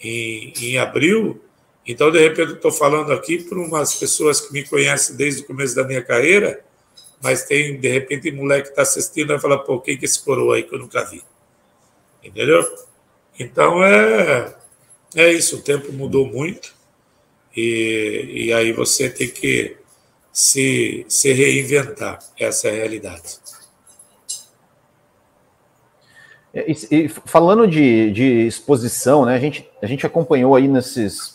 em, 0.00 0.52
em 0.60 0.78
abril. 0.78 1.42
Então, 1.86 2.10
de 2.10 2.18
repente, 2.18 2.54
estou 2.54 2.72
falando 2.72 3.12
aqui 3.12 3.42
para 3.44 3.58
umas 3.58 3.94
pessoas 3.94 4.40
que 4.40 4.52
me 4.52 4.64
conhecem 4.64 5.16
desde 5.16 5.42
o 5.42 5.46
começo 5.46 5.74
da 5.74 5.84
minha 5.84 6.02
carreira, 6.02 6.64
mas 7.26 7.42
tem, 7.42 7.76
de 7.76 7.88
repente, 7.88 8.30
moleque 8.30 8.66
que 8.66 8.68
está 8.68 8.82
assistindo 8.82 9.34
e 9.34 9.40
fala, 9.40 9.58
pô, 9.58 9.80
quem 9.80 9.98
que 9.98 10.04
esse 10.04 10.22
coroa 10.24 10.54
aí 10.54 10.62
que 10.62 10.72
eu 10.72 10.78
nunca 10.78 11.04
vi? 11.04 11.24
Entendeu? 12.22 12.64
Então, 13.36 13.82
é, 13.82 14.54
é 15.16 15.32
isso, 15.32 15.56
o 15.56 15.60
tempo 15.60 15.92
mudou 15.92 16.24
muito 16.24 16.72
e, 17.56 18.44
e 18.46 18.52
aí 18.52 18.72
você 18.72 19.10
tem 19.10 19.28
que 19.28 19.76
se, 20.32 21.04
se 21.08 21.32
reinventar. 21.32 22.20
Essa 22.38 22.68
é 22.68 22.70
a 22.70 22.74
realidade. 22.74 23.40
É, 26.54 26.70
e, 26.70 26.76
e, 26.92 27.08
falando 27.08 27.66
de, 27.66 28.12
de 28.12 28.46
exposição, 28.46 29.24
né, 29.24 29.34
a, 29.34 29.40
gente, 29.40 29.68
a 29.82 29.86
gente 29.86 30.06
acompanhou 30.06 30.54
aí 30.54 30.68
nesses 30.68 31.34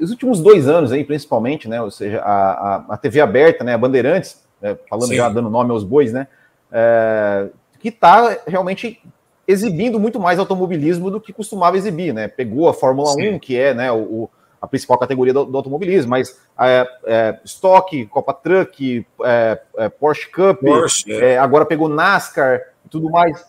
os 0.00 0.10
últimos 0.10 0.40
dois 0.40 0.66
anos 0.66 0.90
aí, 0.90 1.04
principalmente, 1.04 1.68
né, 1.68 1.82
ou 1.82 1.90
seja, 1.90 2.22
a, 2.22 2.52
a, 2.52 2.94
a 2.94 2.96
TV 2.96 3.20
aberta, 3.20 3.62
né, 3.62 3.74
a 3.74 3.78
Bandeirantes, 3.78 4.45
né, 4.60 4.76
falando 4.88 5.08
Sim. 5.08 5.16
já, 5.16 5.28
dando 5.28 5.50
nome 5.50 5.70
aos 5.70 5.84
bois, 5.84 6.12
né, 6.12 6.26
é, 6.72 7.48
que 7.78 7.88
está 7.88 8.38
realmente 8.46 9.00
exibindo 9.46 10.00
muito 10.00 10.18
mais 10.18 10.38
automobilismo 10.38 11.10
do 11.10 11.20
que 11.20 11.32
costumava 11.32 11.76
exibir, 11.76 12.12
né? 12.12 12.26
Pegou 12.26 12.68
a 12.68 12.74
Fórmula 12.74 13.12
Sim. 13.12 13.34
1, 13.34 13.38
que 13.38 13.56
é 13.56 13.72
né, 13.72 13.92
o, 13.92 14.28
a 14.60 14.66
principal 14.66 14.98
categoria 14.98 15.32
do, 15.32 15.44
do 15.44 15.56
automobilismo, 15.56 16.10
mas 16.10 16.40
é, 16.58 16.88
é, 17.04 17.40
Stock, 17.44 18.06
Copa 18.06 18.34
Truck, 18.34 19.06
é, 19.24 19.60
é 19.76 19.88
Porsche 19.88 20.28
Cup, 20.30 20.60
Porsche, 20.60 21.12
é. 21.12 21.34
É, 21.34 21.38
agora 21.38 21.64
pegou 21.64 21.88
NASCAR 21.88 22.60
e 22.84 22.88
tudo 22.88 23.08
mais. 23.10 23.44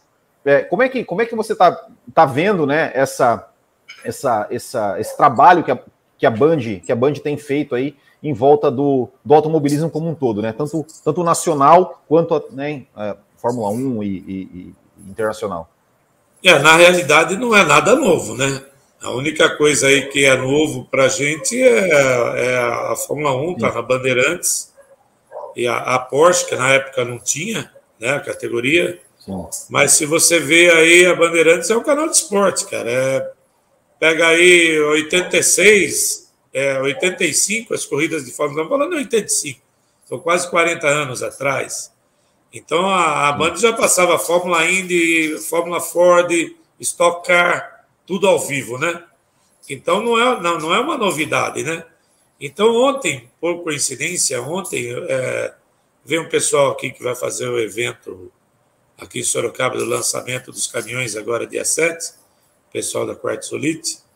como, 0.70 0.84
é 0.84 0.90
que, 0.90 1.04
como 1.04 1.22
é 1.22 1.26
que 1.26 1.36
você 1.36 1.54
está 1.54 1.88
tá 2.14 2.26
vendo 2.26 2.68
né, 2.68 2.92
essa, 2.94 3.50
essa, 4.06 4.48
essa, 4.52 5.00
esse 5.00 5.18
trabalho 5.18 5.64
que 5.64 5.72
a, 5.72 5.80
que, 6.18 6.26
a 6.26 6.32
Band, 6.32 6.80
que 6.84 6.92
a 6.92 6.96
Band 6.96 7.14
tem 7.14 7.38
feito 7.38 7.74
aí 7.74 7.96
em 8.22 8.34
volta 8.34 8.72
do, 8.72 9.10
do 9.24 9.34
automobilismo 9.34 9.90
como 9.90 10.10
um 10.10 10.16
todo, 10.16 10.42
né? 10.42 10.52
Tanto, 10.52 10.86
tanto 11.04 11.24
nacional 11.24 12.02
quanto 12.08 12.36
a, 12.36 12.44
né, 12.52 12.84
a 12.96 13.16
Fórmula 13.38 13.70
1 13.70 14.04
e, 14.04 14.08
e, 14.08 14.34
e 14.54 14.76
internacional. 15.10 15.70
É, 16.44 16.58
na 16.60 16.76
realidade 16.76 17.38
não 17.38 17.56
é 17.56 17.64
nada 17.64 17.96
novo, 17.96 18.36
né? 18.36 18.64
A 19.02 19.12
única 19.12 19.56
coisa 19.56 19.88
aí 19.88 20.08
que 20.08 20.26
é 20.26 20.36
novo 20.36 20.86
para 20.86 21.06
a 21.06 21.08
gente 21.08 21.62
é, 21.62 21.90
é, 21.90 22.58
a 22.58 22.96
Fórmula 22.96 23.36
1, 23.36 23.54
está 23.54 23.72
na 23.72 23.82
Bandeirantes, 23.82 24.74
e 25.56 25.68
a, 25.68 25.78
a, 25.78 26.00
Porsche, 26.00 26.46
que 26.46 26.56
na 26.56 26.70
época 26.74 27.04
não 27.04 27.20
tinha, 27.20 27.72
né, 28.00 28.12
a 28.12 28.20
categoria. 28.20 29.00
Sim. 29.20 29.48
Mas 29.70 29.94
se 29.94 30.06
você 30.06 30.40
vê 30.40 30.70
aí, 30.72 31.06
a 31.06 31.16
Bandeirantes 31.16 31.70
é 31.70 31.76
um 31.76 31.84
canal 31.84 32.08
de 32.08 32.16
esporte, 32.16 32.66
cara. 32.66 32.90
É, 32.90 33.32
pega 34.00 34.28
aí 34.28 34.80
86, 34.80 36.27
é, 36.58 36.80
85, 36.80 37.74
as 37.74 37.86
corridas 37.86 38.26
de 38.26 38.32
Fórmula 38.32 38.66
1, 38.66 38.70
falando 38.70 38.96
85, 38.96 39.62
são 40.06 40.20
quase 40.20 40.50
40 40.50 40.88
anos 40.88 41.22
atrás. 41.22 41.94
Então 42.52 42.90
a, 42.90 43.30
a 43.30 43.32
Band 43.34 43.58
já 43.58 43.74
passava 43.74 44.18
Fórmula 44.18 44.66
Indy, 44.68 45.38
Fórmula 45.38 45.80
Ford, 45.80 46.32
Stock 46.80 47.28
Car, 47.28 47.86
tudo 48.08 48.28
ao 48.28 48.40
vivo, 48.40 48.80
né? 48.80 49.04
Então 49.70 50.02
não 50.02 50.18
é, 50.18 50.42
não, 50.42 50.58
não 50.58 50.74
é 50.74 50.80
uma 50.80 50.98
novidade, 50.98 51.62
né? 51.62 51.86
Então 52.40 52.74
ontem, 52.74 53.30
por 53.40 53.64
coincidência, 53.64 54.42
ontem 54.42 54.92
é, 55.08 55.54
veio 56.04 56.24
um 56.24 56.30
pessoal 56.30 56.72
aqui 56.72 56.90
que 56.90 57.04
vai 57.04 57.14
fazer 57.14 57.48
o 57.48 57.60
evento 57.60 58.32
aqui 58.98 59.20
em 59.20 59.24
Sorocaba 59.24 59.78
do 59.78 59.86
lançamento 59.86 60.52
dos 60.52 60.66
caminhões 60.66 61.16
agora 61.16 61.46
dia 61.46 61.66
7, 61.66 62.14
pessoal 62.72 63.06
da 63.06 63.16
Quartzolite. 63.16 64.07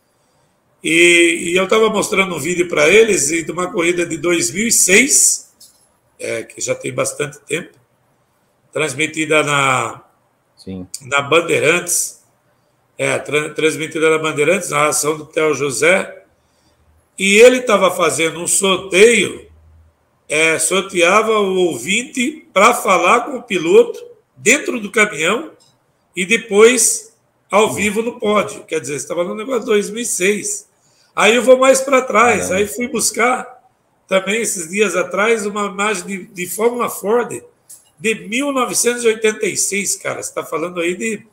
E, 0.84 1.52
e 1.52 1.56
eu 1.56 1.66
estava 1.66 1.90
mostrando 1.90 2.36
um 2.36 2.40
vídeo 2.40 2.68
para 2.68 2.90
eles 2.90 3.28
de 3.28 3.52
uma 3.52 3.72
corrida 3.72 4.06
de 4.06 4.18
2006, 4.18 5.54
é, 6.20 6.44
que 6.44 6.60
já 6.60 6.74
tem 6.74 6.94
bastante 6.94 7.40
tempo, 7.42 7.78
transmitida 8.74 9.44
na, 9.44 10.04
Sim. 10.58 10.88
na 11.02 11.22
Bandeirantes, 11.22 12.24
é, 12.98 13.18
tra 13.20 13.50
transmitida 13.54 14.10
na 14.10 14.18
Bandeirantes, 14.18 14.70
na 14.70 14.88
ação 14.88 15.18
do 15.18 15.26
Theo 15.26 15.54
José, 15.54 16.24
e 17.18 17.36
ele 17.36 17.58
estava 17.58 17.92
fazendo 17.92 18.42
um 18.42 18.48
sorteio, 18.48 19.48
é, 20.28 20.58
sorteava 20.58 21.40
o 21.40 21.68
ouvinte 21.68 22.48
para 22.52 22.74
falar 22.74 23.22
com 23.22 23.38
o 23.38 23.44
piloto 23.44 24.04
dentro 24.36 24.80
do 24.80 24.90
caminhão 24.90 25.52
e 26.16 26.26
depois 26.26 27.16
ao 27.50 27.74
vivo 27.74 28.02
no 28.02 28.18
pódio. 28.20 28.64
Quer 28.64 28.80
dizer, 28.80 28.96
estava 28.96 29.24
no 29.24 29.36
negócio 29.36 29.62
de 29.62 29.68
2006. 29.68 30.71
Aí 31.16 31.36
eu 31.36 31.44
vou 31.44 31.58
mais 31.58 31.82
para 31.82 32.02
trás, 32.02 32.52
aí 32.52 32.66
fui 32.68 32.88
buscar 32.88 33.62
também 34.08 34.42
esses 34.42 34.70
dias 34.70 34.96
atrás 34.96 35.46
uma 35.46 35.68
imagem 35.68 36.06
de, 36.06 36.26
de 36.26 36.48
Fórmula 36.48 36.90
Ford 36.90 37.42
de 38.00 38.16
1986, 38.16 39.96
cara. 39.98 40.22
Você 40.22 40.30
está 40.30 40.44
falando 40.44 40.80
aí 40.80 40.96
de 40.96 41.26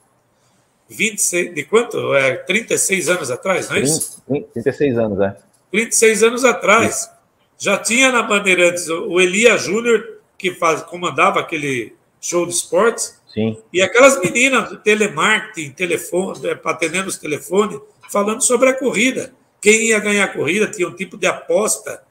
26, 0.89 1.55
de 1.55 1.65
quanto? 1.65 2.15
É, 2.15 2.37
36 2.37 3.09
anos 3.09 3.31
atrás, 3.31 3.69
não 3.69 3.77
é 3.77 3.81
isso? 3.81 4.23
36 4.53 4.99
anos, 4.99 5.21
é. 5.21 5.37
36 5.71 6.23
anos 6.23 6.45
atrás. 6.45 7.11
Já 7.59 7.79
tinha 7.79 8.13
na 8.13 8.23
Bandeirantes 8.23 8.89
o 8.89 9.21
Elia 9.21 9.57
Júnior, 9.57 10.21
que 10.37 10.53
faz, 10.53 10.83
comandava 10.83 11.41
aquele 11.41 11.95
show 12.21 12.47
de 12.47 12.53
esportes. 12.53 13.19
Sim. 13.33 13.59
E 13.73 13.83
aquelas 13.83 14.21
meninas 14.21 14.69
do 14.69 14.77
telemarketing, 14.77 15.73
telefone, 15.73 16.47
é, 16.47 16.61
atendendo 16.65 17.09
os 17.09 17.17
telefones, 17.17 17.81
falando 18.09 18.43
sobre 18.43 18.69
a 18.69 18.75
corrida. 18.75 19.33
Quem 19.61 19.89
ia 19.89 19.99
ganhar 19.99 20.25
a 20.25 20.33
corrida 20.33 20.67
tinha 20.71 20.89
um 20.89 20.95
tipo 20.95 21.17
de 21.17 21.27
aposta 21.27 22.03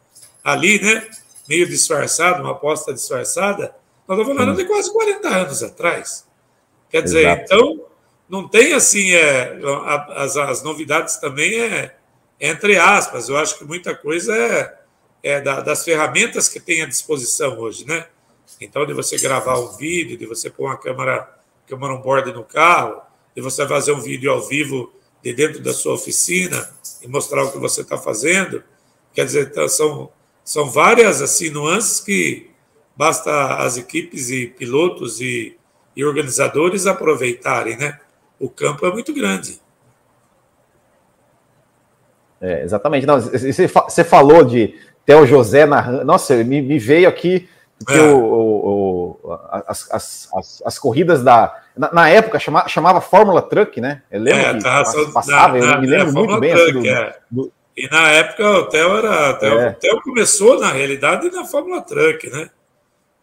ali, 0.44 0.82
né? 0.82 1.08
Meio 1.48 1.68
disfarçado, 1.68 2.42
uma 2.42 2.52
aposta 2.52 2.94
disfarçada 2.94 3.74
nós 4.08 4.18
estamos 4.18 4.38
falando 4.38 4.58
de 4.58 4.66
quase 4.66 4.92
40 4.92 5.28
anos 5.28 5.62
atrás. 5.62 6.26
Quer 6.90 7.04
dizer, 7.04 7.26
Exato. 7.26 7.42
então, 7.44 7.86
não 8.30 8.48
tem 8.48 8.74
assim, 8.74 9.12
é, 9.12 9.60
as, 10.16 10.38
as 10.38 10.64
novidades 10.64 11.18
também 11.18 11.60
é, 11.60 11.94
entre 12.40 12.78
aspas, 12.78 13.28
eu 13.28 13.38
acho 13.38 13.58
que 13.58 13.66
muita 13.66 13.94
coisa 13.94 14.34
é, 14.36 14.78
é 15.22 15.42
da, 15.42 15.60
das 15.60 15.84
ferramentas 15.84 16.48
que 16.48 16.60
tem 16.60 16.82
à 16.82 16.86
disposição 16.86 17.60
hoje, 17.60 17.86
né? 17.86 18.06
Então, 18.62 18.86
de 18.86 18.94
você 18.94 19.18
gravar 19.18 19.60
um 19.60 19.76
vídeo, 19.76 20.18
de 20.18 20.26
você 20.26 20.50
pôr 20.50 20.68
uma 20.68 20.78
câmera, 20.78 21.30
câmera 21.68 21.94
on-board 21.94 22.32
no 22.32 22.46
carro, 22.46 23.02
de 23.36 23.42
você 23.42 23.68
fazer 23.68 23.92
um 23.92 24.00
vídeo 24.00 24.32
ao 24.32 24.42
vivo 24.42 24.94
de 25.24 25.34
dentro 25.34 25.62
da 25.62 25.74
sua 25.74 25.94
oficina 25.94 26.70
e 27.02 27.08
mostrar 27.08 27.44
o 27.44 27.52
que 27.52 27.58
você 27.58 27.82
está 27.82 27.98
fazendo. 27.98 28.64
Quer 29.14 29.26
dizer, 29.26 29.48
então, 29.48 29.68
são, 29.68 30.10
são 30.44 30.70
várias 30.70 31.22
assim 31.22 31.50
nuances 31.50 32.00
que 32.00 32.50
Basta 32.98 33.58
as 33.58 33.78
equipes 33.78 34.32
e 34.32 34.48
pilotos 34.48 35.22
e, 35.22 35.56
e 35.96 36.04
organizadores 36.04 36.88
aproveitarem, 36.88 37.78
né? 37.78 38.00
O 38.40 38.50
campo 38.50 38.88
é 38.88 38.92
muito 38.92 39.14
grande. 39.14 39.62
É, 42.42 42.64
exatamente. 42.64 43.06
Não, 43.06 43.20
você 43.22 44.04
falou 44.04 44.44
de 44.44 44.74
Theo 45.06 45.28
José 45.28 45.68
narrando. 45.68 46.06
Nossa, 46.06 46.44
me, 46.44 46.60
me 46.60 46.80
veio 46.80 47.08
aqui 47.08 47.48
que 47.86 47.94
é. 47.94 48.02
o, 48.02 48.18
o, 48.18 48.68
o 48.68 48.77
as, 49.68 49.92
as, 49.92 50.30
as, 50.34 50.64
as, 50.66 50.80
corridas 50.80 51.24
da. 51.24 51.56
Na, 51.76 51.92
na 51.92 52.10
época 52.10 52.40
chamava, 52.40 52.68
chamava 52.68 53.02
Fórmula 53.02 53.42
Truck, 53.42 53.82
né? 53.82 54.02
Eu 54.10 54.22
lembro 54.22 54.42
é, 54.42 54.54
que 54.54 54.64
tá, 54.64 54.84
passava, 55.14 55.58
na, 55.58 55.74
eu 55.74 55.82
me 55.82 55.88
lembro 55.88 56.10
é, 56.10 56.12
muito 56.12 56.40
bem. 56.40 56.56
Truck, 56.56 56.70
assim, 56.70 56.82
do, 56.82 56.88
é. 56.88 57.20
do... 57.30 57.52
E 57.76 57.90
na 57.90 58.10
época 58.10 58.50
o 58.50 58.66
Theo 58.68 58.98
era. 58.98 59.34
Theo, 59.36 59.60
é. 59.60 59.70
o 59.70 59.74
Theo 59.74 60.02
começou, 60.02 60.60
na 60.60 60.72
realidade, 60.72 61.30
na 61.30 61.46
Fórmula 61.46 61.82
Truck, 61.82 62.30
né? 62.30 62.50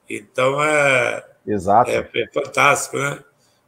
Então 0.08 0.62
é. 0.62 1.24
Exato. 1.46 1.90
É, 1.90 2.08
é 2.14 2.26
fantástico, 2.32 2.98
né? 2.98 3.18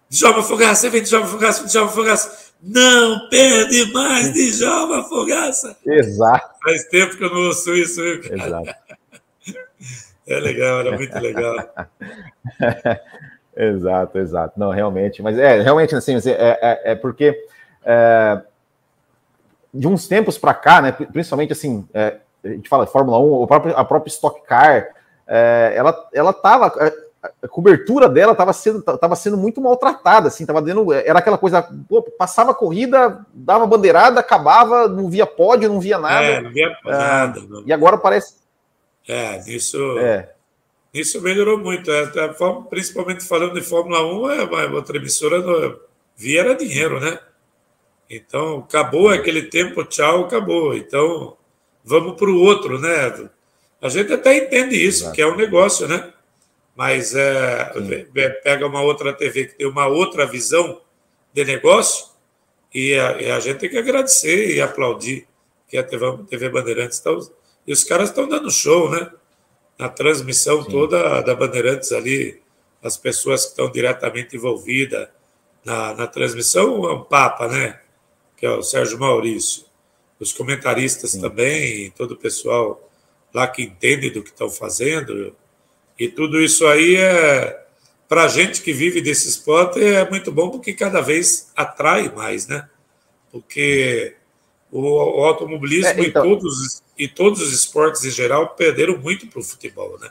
Djalma 0.09 0.42
Fogaça, 0.42 0.88
vem 0.88 1.03
Djalma 1.03 1.27
Fogaça, 1.27 1.64
Djalma 1.66 1.90
Fogaça. 1.90 2.46
Não 2.62 3.29
perde 3.29 3.92
mais 3.92 4.33
Djalma 4.33 5.05
Fogaça. 5.05 5.77
Exato. 5.85 6.51
Faz 6.62 6.85
tempo 6.85 7.16
que 7.16 7.25
eu 7.25 7.31
não 7.31 7.46
ouço 7.46 7.75
isso, 7.75 8.01
viu, 8.01 8.22
cara? 8.22 8.46
Exato. 8.46 8.75
É 10.26 10.38
legal, 10.40 10.80
era 10.80 10.92
muito 10.96 11.18
legal. 11.18 11.54
exato, 13.56 14.18
exato. 14.18 14.58
Não, 14.58 14.70
realmente. 14.70 15.22
Mas 15.22 15.38
é, 15.38 15.60
realmente, 15.62 15.94
assim, 15.94 16.16
é, 16.26 16.58
é, 16.60 16.92
é 16.92 16.94
porque 16.94 17.38
é, 17.84 18.40
de 19.72 19.86
uns 19.86 20.08
tempos 20.08 20.36
para 20.38 20.54
cá, 20.54 20.82
né, 20.82 20.92
principalmente 20.92 21.52
assim, 21.52 21.86
é, 21.94 22.16
a 22.44 22.48
gente 22.48 22.68
fala 22.68 22.86
Fórmula 22.86 23.18
1, 23.18 23.42
a 23.42 23.46
própria, 23.46 23.74
a 23.74 23.84
própria 23.84 24.10
Stock 24.10 24.42
Car, 24.46 24.88
é, 25.26 25.72
ela, 25.76 26.08
ela 26.12 26.32
tava 26.32 26.72
a 27.42 27.48
cobertura 27.48 28.08
dela 28.08 28.32
estava 28.32 28.52
sendo, 28.52 28.82
tava 28.82 29.16
sendo 29.16 29.36
muito 29.36 29.60
maltratada, 29.60 30.28
assim, 30.28 30.46
tava 30.46 30.62
dando, 30.62 30.92
era 30.92 31.18
aquela 31.18 31.38
coisa, 31.38 31.62
pô, 31.88 32.02
passava 32.02 32.50
a 32.50 32.54
corrida, 32.54 33.24
dava 33.32 33.66
bandeirada, 33.66 34.20
acabava, 34.20 34.88
não 34.88 35.08
via 35.08 35.26
pódio, 35.26 35.68
não 35.68 35.80
via 35.80 35.98
nada. 35.98 36.24
É, 36.24 36.40
não 36.40 36.50
via 36.50 36.66
é, 36.66 36.90
nada. 36.90 37.40
Não. 37.48 37.62
E 37.66 37.72
agora 37.72 37.98
parece. 37.98 38.45
É, 39.08 39.42
isso. 39.50 39.98
É. 39.98 40.32
Isso 40.92 41.20
melhorou 41.20 41.58
muito, 41.58 41.90
é, 41.90 42.04
é 42.04 42.34
principalmente 42.70 43.22
falando 43.24 43.52
de 43.54 43.60
Fórmula 43.60 44.02
1, 44.02 44.30
é 44.30 44.44
uma 44.44 44.76
outra 44.76 44.96
emissora 44.96 45.78
via 46.16 46.40
era 46.40 46.54
dinheiro, 46.54 46.98
né? 46.98 47.20
Então, 48.08 48.60
acabou 48.60 49.10
aquele 49.10 49.42
tempo, 49.42 49.84
tchau, 49.84 50.24
acabou. 50.24 50.74
Então, 50.74 51.36
vamos 51.84 52.16
para 52.16 52.30
o 52.30 52.40
outro, 52.40 52.80
né? 52.80 53.28
A 53.82 53.90
gente 53.90 54.10
até 54.10 54.38
entende 54.38 54.74
isso, 54.74 55.02
Exato. 55.02 55.14
que 55.14 55.20
é 55.20 55.26
um 55.26 55.36
negócio, 55.36 55.86
né? 55.86 56.14
mas 56.76 57.14
é, 57.14 57.72
pega 58.44 58.66
uma 58.66 58.82
outra 58.82 59.14
TV 59.14 59.46
que 59.46 59.54
tem 59.54 59.66
uma 59.66 59.86
outra 59.86 60.26
visão 60.26 60.82
de 61.32 61.42
negócio 61.42 62.08
e 62.72 62.94
a, 62.94 63.22
e 63.22 63.30
a 63.30 63.40
gente 63.40 63.58
tem 63.58 63.70
que 63.70 63.78
agradecer 63.78 64.54
e 64.54 64.60
aplaudir 64.60 65.26
que 65.66 65.78
a 65.78 65.82
TV, 65.82 66.18
TV 66.28 66.50
Bandeirantes 66.50 66.98
está. 66.98 67.10
E 67.66 67.72
os 67.72 67.85
caras 67.85 68.11
estão 68.11 68.29
dando 68.29 68.50
show, 68.50 68.90
né? 68.90 69.11
Na 69.79 69.88
transmissão 69.88 70.62
Sim. 70.62 70.70
toda 70.70 71.20
da 71.20 71.35
Bandeirantes 71.35 71.92
ali, 71.92 72.40
as 72.83 72.96
pessoas 72.96 73.44
que 73.44 73.50
estão 73.50 73.70
diretamente 73.70 74.37
envolvidas 74.37 75.09
na, 75.64 75.94
na 75.94 76.07
transmissão, 76.07 76.85
é 76.88 76.92
um 76.92 77.02
Papa, 77.02 77.48
né? 77.48 77.81
Que 78.37 78.46
é 78.46 78.50
o 78.50 78.62
Sérgio 78.62 78.98
Maurício. 78.98 79.64
Os 80.18 80.33
comentaristas 80.33 81.11
Sim. 81.11 81.20
também, 81.20 81.90
todo 81.90 82.12
o 82.12 82.16
pessoal 82.16 82.83
lá 83.35 83.46
que 83.46 83.62
entende 83.62 84.11
do 84.11 84.22
que 84.22 84.31
estão 84.31 84.48
fazendo 84.48 85.37
e 85.98 86.09
tudo 86.09 86.40
isso 86.40 86.66
aí 86.66 86.96
é 86.96 87.66
para 88.09 88.24
a 88.24 88.29
gente 88.29 88.62
que 88.62 88.72
vive 88.72 89.00
desse 89.00 89.29
esporte 89.29 89.83
é 89.83 90.09
muito 90.09 90.31
bom 90.31 90.50
porque 90.50 90.72
cada 90.72 91.00
vez 91.00 91.50
atrai 91.57 92.11
mais, 92.14 92.46
né? 92.46 92.68
Porque 93.33 94.16
o, 94.76 95.20
o 95.20 95.24
automobilismo 95.24 95.88
é, 95.88 96.06
então... 96.06 96.24
e, 96.24 96.28
todos, 96.28 96.82
e 96.98 97.08
todos 97.08 97.40
os 97.40 97.52
esportes 97.52 98.04
em 98.04 98.10
geral 98.10 98.50
perderam 98.50 98.98
muito 98.98 99.26
para 99.26 99.40
o 99.40 99.42
futebol, 99.42 99.98
né? 99.98 100.10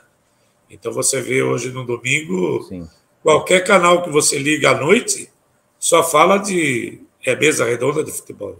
Então 0.68 0.92
você 0.92 1.20
vê 1.20 1.42
hoje 1.42 1.70
no 1.70 1.84
domingo, 1.84 2.64
Sim. 2.64 2.88
qualquer 3.22 3.60
canal 3.60 4.02
que 4.02 4.10
você 4.10 4.38
liga 4.38 4.70
à 4.70 4.74
noite 4.74 5.30
só 5.78 6.02
fala 6.02 6.38
de 6.38 7.00
é 7.24 7.36
mesa 7.36 7.64
redonda 7.64 8.02
de 8.02 8.10
futebol. 8.10 8.58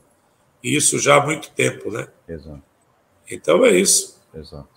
E 0.63 0.77
isso 0.77 0.99
já 0.99 1.17
há 1.17 1.25
muito 1.25 1.51
tempo, 1.51 1.91
né? 1.91 2.07
Exato. 2.29 2.63
Então 3.29 3.65
é 3.65 3.71
isso. 3.71 4.21
Exato. 4.35 4.69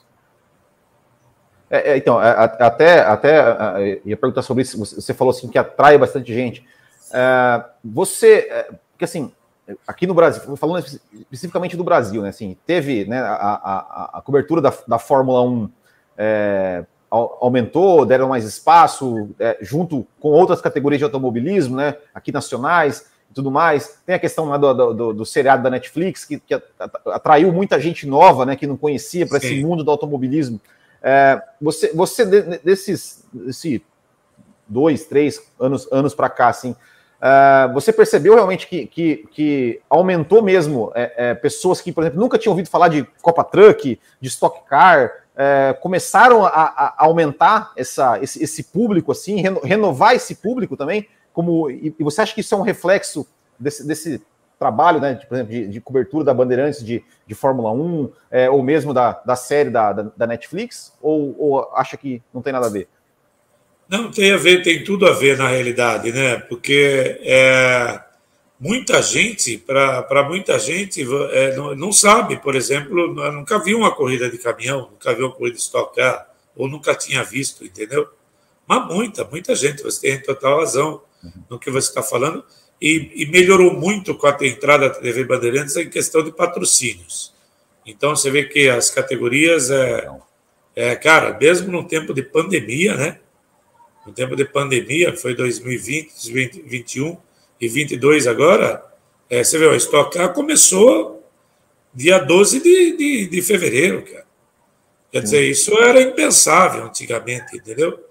É, 1.70 1.92
é, 1.92 1.98
então, 1.98 2.22
é, 2.22 2.32
até, 2.60 3.00
até 3.02 4.02
ia 4.04 4.18
perguntar 4.18 4.42
sobre 4.42 4.64
isso. 4.64 4.78
Você 4.78 5.14
falou 5.14 5.32
assim 5.32 5.48
que 5.48 5.58
atrai 5.58 5.98
bastante 5.98 6.34
gente. 6.34 6.66
É, 7.14 7.64
você, 7.84 8.66
porque 8.92 9.06
assim, 9.06 9.32
aqui 9.88 10.08
no 10.08 10.14
Brasil, 10.14 10.56
falando 10.56 10.86
especificamente 11.14 11.78
do 11.78 11.84
Brasil, 11.84 12.22
né? 12.22 12.30
Assim, 12.30 12.58
teve 12.66 13.06
né, 13.06 13.20
a, 13.20 13.34
a, 13.34 14.20
a 14.20 14.22
cobertura 14.22 14.62
da, 14.62 14.74
da 14.88 15.00
Fórmula 15.00 15.42
1 15.44 15.70
é, 16.18 16.86
aumentou, 17.10 18.06
deram 18.06 18.30
mais 18.30 18.46
espaço, 18.46 19.30
junto 19.62 20.06
com 20.20 20.30
outras 20.30 20.62
categorias 20.62 21.00
de 21.00 21.04
automobilismo, 21.04 21.76
né? 21.76 21.96
Aqui 22.14 22.32
nacionais 22.32 23.08
e 23.30 23.34
tudo 23.34 23.50
mais. 23.50 24.00
Tem 24.06 24.16
a 24.16 24.20
questão 24.20 24.50
né, 24.50 24.58
do, 24.58 24.94
do, 24.94 25.14
do, 25.14 25.26
seriado 25.26 25.64
da 25.64 25.70
Netflix, 25.70 26.26
que, 26.26 26.40
que 26.40 26.62
atraiu 27.08 27.52
muita 27.52 27.80
gente 27.80 28.06
nova, 28.06 28.46
né? 28.46 28.56
Que 28.56 28.68
não 28.68 28.78
conhecia 28.78 29.26
para 29.28 29.38
esse 29.38 29.64
mundo 29.64 29.84
do 29.84 29.92
automobilismo. 29.92 30.62
É, 31.02 31.42
você, 31.62 31.94
você 31.94 32.26
desses, 32.64 33.26
desse 33.34 33.84
dois, 34.68 35.06
três 35.06 35.42
anos, 35.60 35.88
anos 35.92 36.14
para 36.14 36.30
cá, 36.30 36.50
assim, 36.50 36.76
é, 37.22 37.70
você 37.74 37.92
percebeu 37.92 38.36
realmente 38.36 38.68
que, 38.68 38.86
que, 38.86 39.28
que 39.32 39.82
aumentou 39.90 40.42
mesmo 40.42 40.92
é, 40.96 41.14
é, 41.18 41.34
pessoas 41.34 41.82
que, 41.82 41.92
por 41.92 42.04
exemplo, 42.04 42.20
nunca 42.20 42.38
tinham 42.38 42.52
ouvido 42.52 42.70
falar 42.70 42.88
de 42.88 43.06
Copa 43.22 43.44
Truck, 43.44 44.00
de 44.22 44.28
Stock 44.28 44.62
Car, 44.68 45.12
é, 45.36 45.74
começaram 45.82 46.46
a, 46.46 46.50
a, 46.50 46.96
aumentar 46.98 47.72
essa, 47.76 48.20
esse, 48.22 48.44
esse 48.44 48.64
público, 48.64 49.12
assim, 49.12 49.42
reno, 49.42 49.62
renovar 49.62 50.14
esse 50.16 50.36
público 50.36 50.76
também? 50.76 51.08
Como, 51.32 51.70
e, 51.70 51.96
e, 51.98 52.04
você 52.04 52.22
acha 52.22 52.34
que 52.34 52.42
isso 52.42 52.54
é 52.54 52.58
um 52.58 52.62
reflexo 52.62 53.28
desse, 53.58 53.88
desse 53.88 54.22
trabalho, 54.58 55.00
né, 55.00 55.14
de, 55.14 55.26
por 55.26 55.36
exemplo, 55.36 55.54
de, 55.54 55.68
de, 55.68 55.80
cobertura 55.80 56.26
da 56.26 56.34
Bandeirantes 56.34 56.84
de, 56.84 57.04
de 57.26 57.34
Fórmula 57.34 57.72
1, 57.72 58.12
é, 58.30 58.50
ou 58.50 58.62
mesmo 58.62 58.94
da, 58.94 59.14
da 59.26 59.36
série 59.38 59.70
da, 59.70 59.94
da, 59.94 60.12
da 60.16 60.28
Netflix, 60.28 60.94
ou, 61.02 61.36
ou, 61.40 61.70
acha 61.74 61.96
que 61.96 62.22
não 62.34 62.42
tem 62.42 62.52
nada 62.52 62.68
a 62.68 62.70
ver? 62.70 62.90
Não, 63.90 64.12
tem 64.12 64.32
a 64.32 64.38
ver, 64.38 64.62
tem 64.62 64.84
tudo 64.84 65.08
a 65.08 65.14
ver 65.14 65.36
na 65.36 65.48
realidade, 65.48 66.12
né? 66.12 66.38
Porque 66.38 67.18
é, 67.22 68.00
muita 68.60 69.02
gente, 69.02 69.58
para 69.58 70.24
muita 70.30 70.60
gente, 70.60 71.02
é, 71.32 71.56
não, 71.56 71.76
não, 71.76 71.92
sabe, 71.92 72.38
por 72.38 72.56
exemplo, 72.56 73.12
nunca 73.32 73.58
viu 73.58 73.80
uma 73.80 73.96
corrida 73.96 74.30
de 74.30 74.38
caminhão, 74.38 74.90
nunca 74.92 75.16
viu 75.16 75.26
uma 75.26 75.34
corrida 75.34 75.56
de 75.56 75.64
Stock 75.64 75.96
Car, 75.96 76.30
ou 76.56 76.68
nunca 76.68 76.94
tinha 76.94 77.24
visto, 77.24 77.66
entendeu? 77.66 78.08
Mas 78.68 78.86
muita, 78.86 79.24
muita 79.26 79.56
gente, 79.56 79.82
você 79.82 80.02
tem 80.02 80.22
total 80.22 80.60
razão 80.60 81.02
no 81.50 81.58
que 81.58 81.72
você 81.72 81.90
está 81.90 82.04
falando 82.04 82.46
e, 82.80 83.12
e, 83.16 83.26
melhorou 83.26 83.74
muito 83.74 84.14
com 84.14 84.28
a 84.28 84.38
entrada 84.42 84.90
da 84.90 84.96
TV 84.96 85.24
Bandeirantes 85.24 85.76
em 85.76 85.90
questão 85.90 86.24
de 86.24 86.32
patrocínios. 86.32 87.34
Então 87.86 88.16
você 88.16 88.30
vê 88.30 88.46
que 88.46 88.70
as 88.70 88.92
categorias, 88.92 89.72
é, 89.72 90.10
é, 90.76 90.96
cara, 90.96 91.36
mesmo 91.40 91.72
no 91.72 91.88
tempo 91.88 92.14
de 92.14 92.22
pandemia, 92.22 92.96
né? 92.96 93.20
No 94.10 94.16
tempo 94.16 94.36
de 94.36 94.44
pandemia, 94.44 95.16
foi 95.16 95.36
2020, 95.36 96.14
2021 96.14 97.16
e 97.62 97.68
22 97.68 98.26
agora, 98.26 98.84
é, 99.30 99.44
você 99.44 99.60
vê, 99.60 99.70
a 99.70 99.76
Stock 99.76 100.12
Car 100.12 100.34
começou 100.34 101.24
dia 101.94 102.18
12 102.18 102.60
de, 102.60 102.98
de, 102.98 103.28
de 103.28 103.42
fevereiro, 103.44 104.02
cara. 104.02 104.26
Quer 105.12 105.22
dizer, 105.22 105.48
isso 105.48 105.78
era 105.78 106.02
impensável 106.02 106.86
antigamente, 106.86 107.56
entendeu? 107.56 108.04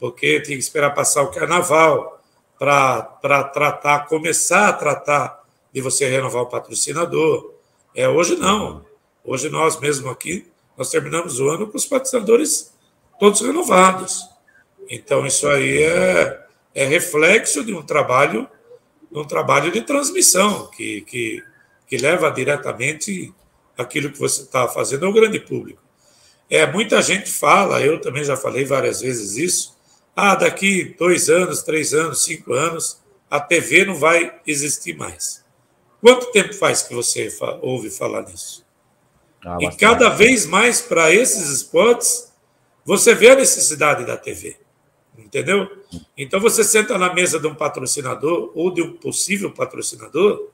Porque 0.00 0.40
tinha 0.40 0.56
que 0.56 0.62
esperar 0.62 0.94
passar 0.94 1.22
o 1.22 1.30
carnaval, 1.30 2.18
para 2.58 3.44
tratar, 3.52 4.06
começar 4.06 4.68
a 4.68 4.72
tratar 4.72 5.44
de 5.70 5.82
você 5.82 6.08
renovar 6.08 6.44
o 6.44 6.46
patrocinador. 6.46 7.52
É, 7.94 8.08
hoje 8.08 8.36
não. 8.36 8.86
Hoje 9.22 9.50
nós 9.50 9.78
mesmo 9.78 10.08
aqui, 10.08 10.46
nós 10.78 10.88
terminamos 10.88 11.40
o 11.40 11.48
ano 11.50 11.66
com 11.66 11.76
os 11.76 11.84
patrocinadores 11.84 12.72
todos 13.20 13.42
renovados. 13.42 14.31
Então 14.88 15.26
isso 15.26 15.48
aí 15.48 15.82
é, 15.82 16.40
é 16.74 16.84
reflexo 16.84 17.64
de 17.64 17.74
um 17.74 17.82
trabalho, 17.82 18.48
de 19.10 19.18
um 19.18 19.24
trabalho 19.24 19.70
de 19.70 19.80
transmissão 19.82 20.70
que, 20.70 21.02
que, 21.02 21.42
que 21.86 21.96
leva 21.96 22.30
diretamente 22.30 23.32
aquilo 23.76 24.10
que 24.10 24.18
você 24.18 24.42
está 24.42 24.68
fazendo 24.68 25.06
ao 25.06 25.12
grande 25.12 25.40
público. 25.40 25.80
É, 26.48 26.66
muita 26.70 27.00
gente 27.00 27.30
fala, 27.30 27.80
eu 27.80 28.00
também 28.00 28.24
já 28.24 28.36
falei 28.36 28.64
várias 28.64 29.00
vezes 29.00 29.36
isso, 29.36 29.76
ah, 30.14 30.34
daqui 30.34 30.94
dois 30.98 31.30
anos, 31.30 31.62
três 31.62 31.94
anos, 31.94 32.24
cinco 32.24 32.52
anos, 32.52 33.00
a 33.30 33.40
TV 33.40 33.86
não 33.86 33.94
vai 33.94 34.38
existir 34.46 34.94
mais. 34.94 35.42
Quanto 36.00 36.30
tempo 36.32 36.52
faz 36.52 36.82
que 36.82 36.92
você 36.92 37.34
ouve 37.62 37.88
falar 37.88 38.22
nisso? 38.22 38.66
Ah, 39.44 39.56
e 39.60 39.74
cada 39.76 40.10
vez 40.10 40.44
mais 40.44 40.80
para 40.82 41.10
esses 41.10 41.48
esportes, 41.48 42.30
você 42.84 43.14
vê 43.14 43.30
a 43.30 43.36
necessidade 43.36 44.04
da 44.04 44.16
TV. 44.16 44.56
Entendeu? 45.32 45.66
Então 46.14 46.38
você 46.38 46.62
senta 46.62 46.98
na 46.98 47.14
mesa 47.14 47.40
de 47.40 47.46
um 47.46 47.54
patrocinador 47.54 48.52
ou 48.54 48.70
de 48.70 48.82
um 48.82 48.92
possível 48.92 49.50
patrocinador, 49.50 50.50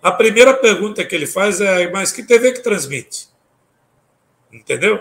a 0.00 0.12
primeira 0.12 0.54
pergunta 0.54 1.04
que 1.04 1.12
ele 1.12 1.26
faz 1.26 1.60
é: 1.60 1.90
mas 1.90 2.12
que 2.12 2.22
TV 2.22 2.52
que 2.52 2.60
transmite? 2.60 3.28
Entendeu? 4.52 5.00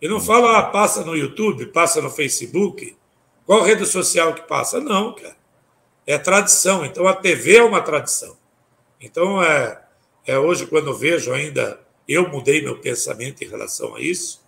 E 0.00 0.06
não 0.06 0.20
fala, 0.20 0.56
ah, 0.56 0.62
passa 0.62 1.04
no 1.04 1.16
YouTube, 1.16 1.66
passa 1.66 2.00
no 2.00 2.10
Facebook, 2.10 2.96
qual 3.44 3.64
rede 3.64 3.84
social 3.84 4.32
que 4.32 4.42
passa? 4.42 4.80
Não, 4.80 5.16
cara. 5.16 5.36
É 6.06 6.16
tradição. 6.16 6.84
Então 6.84 7.08
a 7.08 7.14
TV 7.14 7.56
é 7.56 7.64
uma 7.64 7.80
tradição. 7.80 8.36
Então 9.00 9.42
é, 9.42 9.82
é 10.24 10.38
hoje 10.38 10.64
quando 10.64 10.90
eu 10.90 10.94
vejo 10.94 11.32
ainda, 11.32 11.80
eu 12.06 12.28
mudei 12.28 12.62
meu 12.62 12.78
pensamento 12.78 13.42
em 13.42 13.48
relação 13.48 13.96
a 13.96 14.00
isso. 14.00 14.46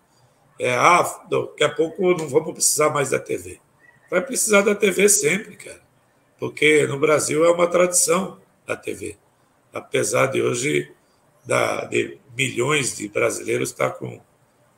É, 0.60 0.76
ah, 0.76 1.02
daqui 1.28 1.64
a 1.64 1.68
pouco 1.68 2.14
não 2.14 2.28
vamos 2.28 2.52
precisar 2.52 2.90
mais 2.90 3.10
da 3.10 3.18
TV. 3.18 3.60
Vai 4.10 4.20
precisar 4.20 4.62
da 4.62 4.74
TV 4.74 5.08
sempre, 5.08 5.56
cara. 5.56 5.80
Porque 6.38 6.86
no 6.86 6.98
Brasil 6.98 7.44
é 7.44 7.50
uma 7.50 7.66
tradição 7.66 8.38
a 8.66 8.76
TV. 8.76 9.16
Apesar 9.72 10.26
de 10.26 10.42
hoje 10.42 10.90
da, 11.44 11.84
de 11.84 12.18
milhões 12.36 12.96
de 12.96 13.08
brasileiros 13.08 13.70
estar 13.70 13.90
com, 13.90 14.20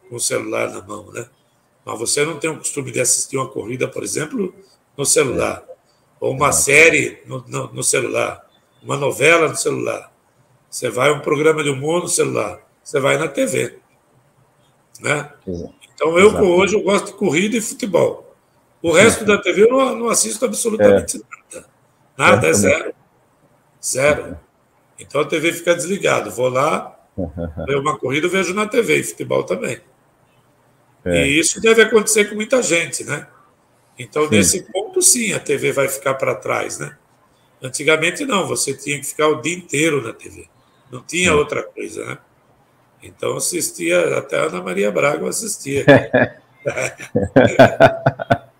com 0.09 0.17
o 0.17 0.21
celular 0.21 0.71
na 0.71 0.83
mão, 0.83 1.11
né? 1.13 1.29
Mas 1.85 1.99
você 1.99 2.25
não 2.25 2.39
tem 2.39 2.51
o 2.51 2.59
costume 2.59 2.93
de 2.93 3.01
assistir 3.01 3.37
uma 3.37 3.49
corrida, 3.49 3.89
por 3.89 4.03
exemplo, 4.03 4.55
no 4.97 5.05
celular, 5.05 5.65
ou 6.21 6.33
uma 6.33 6.53
série 6.53 7.23
no, 7.27 7.45
no, 7.49 7.73
no 7.73 7.83
celular, 7.83 8.47
uma 8.83 8.97
novela 8.97 9.49
no 9.49 9.57
celular. 9.57 10.13
Você 10.71 10.89
vai 10.89 11.11
a 11.11 11.13
um 11.13 11.21
programa 11.21 11.63
de 11.63 11.71
humor 11.71 12.03
no 12.03 12.09
celular, 12.09 12.61
você 12.83 13.01
vai 13.01 13.19
na 13.19 13.29
TV. 13.29 13.79
Né? 15.01 15.33
Então, 15.95 16.19
eu 16.19 16.31
hoje 16.37 16.75
eu 16.77 16.83
gosto 16.83 17.07
de 17.07 17.13
corrida 17.15 17.57
e 17.57 17.61
futebol. 17.61 18.22
O 18.83 18.91
resto 18.91 19.25
da 19.25 19.39
TV 19.39 19.63
eu 19.63 19.71
não, 19.71 19.95
não 19.95 20.09
assisto 20.09 20.45
absolutamente 20.45 21.17
é. 21.17 21.21
nada. 21.55 21.67
Nada, 22.19 22.49
é 22.49 22.53
zero. 22.53 22.95
Zero. 23.83 24.39
Então 24.99 25.21
a 25.21 25.25
TV 25.25 25.53
fica 25.53 25.75
desligada. 25.75 26.31
Vou 26.31 26.49
lá, 26.49 26.99
ver 27.67 27.77
uma 27.77 27.97
corrida, 27.97 28.29
vejo 28.29 28.53
na 28.53 28.67
TV, 28.67 28.99
e 28.99 29.05
futebol 29.05 29.45
também. 29.45 29.81
É. 31.05 31.27
E 31.27 31.39
isso 31.39 31.61
deve 31.61 31.83
acontecer 31.83 32.27
com 32.27 32.35
muita 32.35 32.61
gente, 32.63 33.05
né? 33.05 33.27
Então, 33.99 34.25
sim. 34.25 34.31
nesse 34.31 34.63
ponto, 34.73 35.01
sim, 35.01 35.33
a 35.33 35.41
TV 35.41 35.73
vai 35.73 35.89
ficar 35.89 36.15
para 36.15 36.35
trás, 36.35 36.79
né? 36.79 36.97
Antigamente, 37.63 38.25
não, 38.25 38.47
você 38.49 38.75
tinha 38.75 38.99
que 38.99 39.07
ficar 39.07 39.29
o 39.29 39.41
dia 39.41 39.55
inteiro 39.55 40.03
na 40.03 40.13
TV. 40.13 40.49
Não 40.91 41.03
tinha 41.03 41.31
sim. 41.31 41.37
outra 41.37 41.63
coisa, 41.63 42.05
né? 42.05 42.19
Então, 43.03 43.37
assistia, 43.37 44.17
até 44.17 44.39
a 44.39 44.45
Ana 44.45 44.63
Maria 44.63 44.91
Braga 44.91 45.29
assistia. 45.29 45.85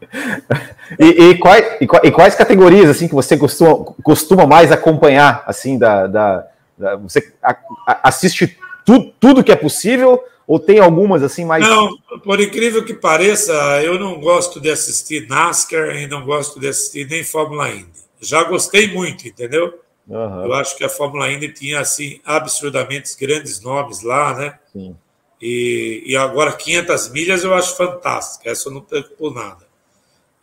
e, 0.99 1.07
e, 1.07 1.39
quais, 1.39 1.79
e, 1.81 2.11
quais, 2.11 2.35
categorias 2.35 2.91
assim 2.91 3.09
que 3.09 3.15
você 3.15 3.37
costuma, 3.37 3.85
costuma 4.03 4.47
mais 4.47 4.71
acompanhar 4.71 5.43
assim 5.47 5.79
da, 5.79 6.07
da, 6.07 6.47
da 6.77 6.97
você 6.97 7.33
a, 7.43 7.57
a, 7.87 8.09
assiste 8.09 8.59
tu, 8.85 9.13
tudo 9.19 9.43
que 9.43 9.51
é 9.51 9.57
possível 9.57 10.23
ou 10.47 10.59
tem 10.59 10.81
algumas 10.81 11.23
assim 11.23 11.47
mais 11.47 11.67
não 11.67 11.97
por 12.23 12.41
incrível 12.41 12.85
que 12.85 12.93
pareça 12.93 13.53
eu 13.83 13.99
não 13.99 14.21
gosto 14.21 14.61
de 14.61 14.71
assistir 14.71 15.27
NASCAR 15.29 15.97
e 15.97 16.07
não 16.07 16.25
gosto 16.27 16.61
de 16.61 16.69
assistir 16.69 17.09
nem 17.09 17.25
Fórmula 17.25 17.71
Indy. 17.71 18.03
Já 18.21 18.45
gostei 18.45 18.93
muito 18.93 19.27
entendeu? 19.27 19.81
Uhum. 20.07 20.45
eu 20.45 20.53
acho 20.55 20.77
que 20.77 20.85
a 20.85 20.89
Fórmula 20.89 21.31
Indy 21.31 21.49
tinha 21.49 21.81
assim 21.81 22.21
absurdamente 22.25 23.17
grandes 23.19 23.63
nomes 23.63 24.03
lá 24.03 24.37
né? 24.37 24.59
Sim. 24.73 24.95
E, 25.41 26.03
e 26.07 26.17
agora 26.17 26.53
500 26.53 27.11
milhas 27.11 27.43
eu 27.43 27.55
acho 27.55 27.77
fantástica. 27.77 28.51
Essa 28.51 28.69
eu 28.69 28.75
não 28.75 28.81
tenho 28.81 29.05
por 29.17 29.35
nada 29.35 29.72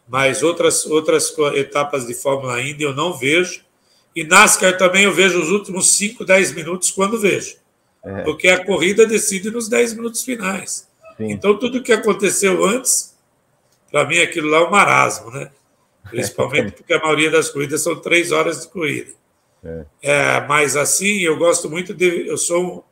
mas 0.10 0.42
outras, 0.42 0.88
outras 0.88 1.32
etapas 1.54 2.08
de 2.08 2.16
Fórmula 2.16 2.60
Indy 2.60 2.84
eu 2.84 2.96
não 2.96 3.14
vejo. 3.14 3.64
E 4.16 4.24
NASCAR 4.24 4.76
também 4.76 5.04
eu 5.04 5.14
vejo 5.14 5.40
os 5.40 5.52
últimos 5.52 5.96
5, 5.96 6.26
10 6.26 6.54
minutos 6.54 6.90
quando 6.90 7.20
vejo. 7.20 7.58
É. 8.04 8.24
Porque 8.24 8.48
a 8.48 8.66
corrida 8.66 9.06
decide 9.06 9.52
nos 9.52 9.70
10 9.70 9.94
minutos 9.94 10.24
finais. 10.24 10.88
Sim. 11.16 11.32
Então, 11.32 11.58
tudo 11.58 11.84
que 11.84 11.94
aconteceu 11.94 12.66
antes, 12.66 13.16
para 13.92 14.04
mim, 14.06 14.18
aquilo 14.18 14.50
lá 14.50 14.58
é 14.58 14.64
um 14.64 14.72
marasmo, 14.72 15.30
né? 15.30 15.52
Principalmente 16.10 16.72
porque 16.78 16.94
a 16.94 17.00
maioria 17.00 17.30
das 17.30 17.50
corridas 17.50 17.82
são 17.82 17.96
três 17.96 18.32
horas 18.32 18.62
de 18.62 18.68
corrida. 18.70 19.12
É. 19.64 19.86
é. 20.02 20.48
mas 20.48 20.76
assim, 20.76 21.20
eu 21.20 21.38
gosto 21.38 21.70
muito 21.70 21.94
de. 21.94 22.28
Eu 22.28 22.38
sou 22.38 22.64
um, 22.64 22.84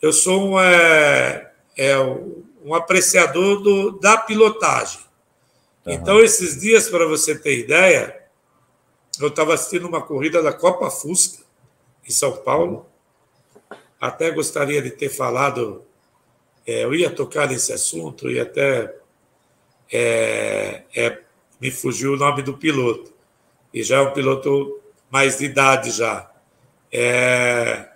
eu 0.00 0.12
sou 0.12 0.52
um, 0.52 0.60
é, 0.60 1.50
é, 1.76 1.98
um 1.98 2.74
apreciador 2.74 3.60
do, 3.60 3.98
da 3.98 4.16
pilotagem. 4.16 5.07
Então, 5.86 6.20
esses 6.20 6.60
dias, 6.60 6.88
para 6.88 7.06
você 7.06 7.38
ter 7.38 7.58
ideia, 7.58 8.18
eu 9.20 9.28
estava 9.28 9.54
assistindo 9.54 9.86
uma 9.86 10.02
corrida 10.02 10.42
da 10.42 10.52
Copa 10.52 10.90
Fusca, 10.90 11.42
em 12.06 12.10
São 12.10 12.36
Paulo. 12.36 12.86
Até 14.00 14.30
gostaria 14.30 14.80
de 14.80 14.90
ter 14.90 15.08
falado, 15.08 15.84
é, 16.66 16.84
eu 16.84 16.94
ia 16.94 17.10
tocar 17.10 17.48
nesse 17.48 17.72
assunto 17.72 18.30
e 18.30 18.38
até 18.38 18.94
é, 19.92 20.82
é, 20.94 21.18
me 21.60 21.70
fugiu 21.70 22.12
o 22.12 22.16
nome 22.16 22.42
do 22.42 22.56
piloto. 22.56 23.12
E 23.72 23.82
já 23.82 23.96
é 23.96 24.00
um 24.00 24.12
piloto 24.12 24.80
mais 25.10 25.38
de 25.38 25.46
idade 25.46 25.90
já. 25.90 26.30
É, 26.92 27.88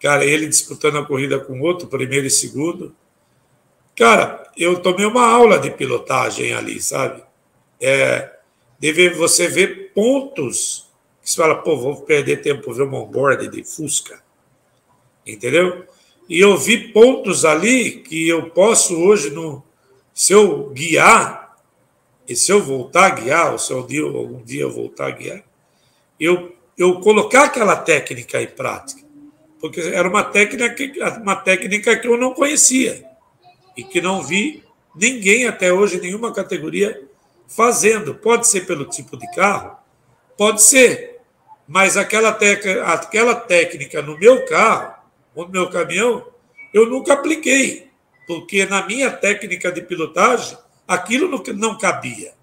cara, 0.00 0.24
ele 0.24 0.46
disputando 0.46 0.98
a 0.98 1.06
corrida 1.06 1.38
com 1.40 1.60
outro, 1.60 1.88
primeiro 1.88 2.26
e 2.26 2.30
segundo. 2.30 2.94
Cara, 3.96 4.45
eu 4.56 4.80
tomei 4.80 5.06
uma 5.06 5.26
aula 5.26 5.58
de 5.58 5.70
pilotagem 5.70 6.52
ali, 6.52 6.80
sabe? 6.80 7.22
é, 7.80 8.32
deve 8.78 9.10
você 9.10 9.48
ver 9.48 9.92
pontos 9.94 10.86
que 11.22 11.30
você 11.30 11.36
fala, 11.36 11.56
pô, 11.56 11.76
vou 11.76 12.02
perder 12.02 12.40
tempo 12.40 12.72
ver 12.72 12.84
um 12.84 12.94
onboard 12.94 13.48
de 13.48 13.64
Fusca. 13.64 14.22
Entendeu? 15.26 15.84
E 16.28 16.38
eu 16.38 16.56
vi 16.56 16.92
pontos 16.92 17.44
ali 17.44 18.00
que 18.02 18.28
eu 18.28 18.50
posso 18.50 18.96
hoje, 18.96 19.30
no, 19.30 19.62
se 20.14 20.32
eu 20.32 20.70
guiar, 20.70 21.56
e 22.28 22.34
se 22.34 22.52
eu 22.52 22.62
voltar 22.62 23.06
a 23.06 23.10
guiar, 23.10 23.52
ou 23.52 23.58
se 23.58 23.74
dia, 23.86 24.02
algum 24.02 24.42
dia 24.42 24.62
eu 24.62 24.70
voltar 24.70 25.08
a 25.08 25.10
guiar, 25.10 25.44
eu, 26.18 26.54
eu 26.78 27.00
colocar 27.00 27.44
aquela 27.44 27.76
técnica 27.76 28.40
em 28.40 28.46
prática. 28.46 29.04
Porque 29.60 29.80
era 29.80 30.08
uma 30.08 30.22
técnica, 30.22 31.20
uma 31.20 31.36
técnica 31.36 31.96
que 31.96 32.06
eu 32.06 32.16
não 32.16 32.34
conhecia 32.34 33.04
e 33.76 33.84
que 33.84 34.00
não 34.00 34.22
vi 34.22 34.64
ninguém 34.94 35.46
até 35.46 35.72
hoje, 35.72 36.00
nenhuma 36.00 36.32
categoria 36.32 37.06
fazendo. 37.46 38.14
Pode 38.14 38.48
ser 38.48 38.66
pelo 38.66 38.84
tipo 38.86 39.16
de 39.16 39.30
carro, 39.32 39.76
pode 40.36 40.62
ser, 40.62 41.20
mas 41.68 41.96
aquela, 41.96 42.32
tec 42.32 42.66
aquela 42.84 43.34
técnica 43.34 44.00
no 44.00 44.18
meu 44.18 44.44
carro, 44.46 44.94
ou 45.34 45.44
no 45.44 45.52
meu 45.52 45.68
caminhão, 45.68 46.26
eu 46.72 46.86
nunca 46.86 47.12
apliquei, 47.12 47.90
porque 48.26 48.64
na 48.64 48.86
minha 48.86 49.10
técnica 49.10 49.70
de 49.70 49.82
pilotagem, 49.82 50.56
aquilo 50.86 51.42
não 51.54 51.76
cabia. 51.76 52.34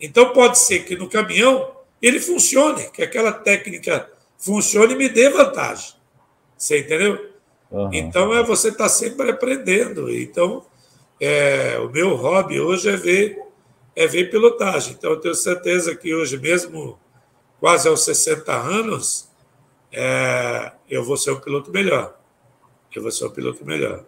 Então 0.00 0.32
pode 0.32 0.58
ser 0.58 0.80
que 0.84 0.96
no 0.96 1.08
caminhão 1.08 1.74
ele 2.00 2.20
funcione, 2.20 2.90
que 2.90 3.02
aquela 3.02 3.32
técnica 3.32 4.10
funcione 4.38 4.92
e 4.92 4.96
me 4.96 5.08
dê 5.08 5.30
vantagem. 5.30 5.94
Você 6.56 6.80
entendeu? 6.80 7.33
Uhum. 7.74 7.90
Então 7.92 8.32
é 8.32 8.42
você 8.42 8.68
estar 8.68 8.84
tá 8.84 8.88
sempre 8.88 9.30
aprendendo. 9.30 10.08
Então, 10.08 10.64
é, 11.20 11.78
o 11.78 11.90
meu 11.90 12.14
hobby 12.14 12.60
hoje 12.60 12.88
é 12.88 12.96
ver 12.96 13.44
é 13.96 14.06
ver 14.06 14.30
pilotagem. 14.30 14.94
Então, 14.98 15.12
eu 15.12 15.20
tenho 15.20 15.34
certeza 15.34 15.94
que 15.94 16.14
hoje, 16.14 16.38
mesmo 16.38 16.98
quase 17.60 17.88
aos 17.88 18.04
60 18.04 18.52
anos, 18.52 19.28
é, 19.92 20.72
eu 20.90 21.04
vou 21.04 21.16
ser 21.16 21.30
um 21.30 21.40
piloto 21.40 21.70
melhor. 21.70 22.18
Eu 22.94 23.02
vou 23.02 23.10
ser 23.10 23.26
um 23.26 23.30
piloto 23.30 23.64
melhor. 23.64 24.04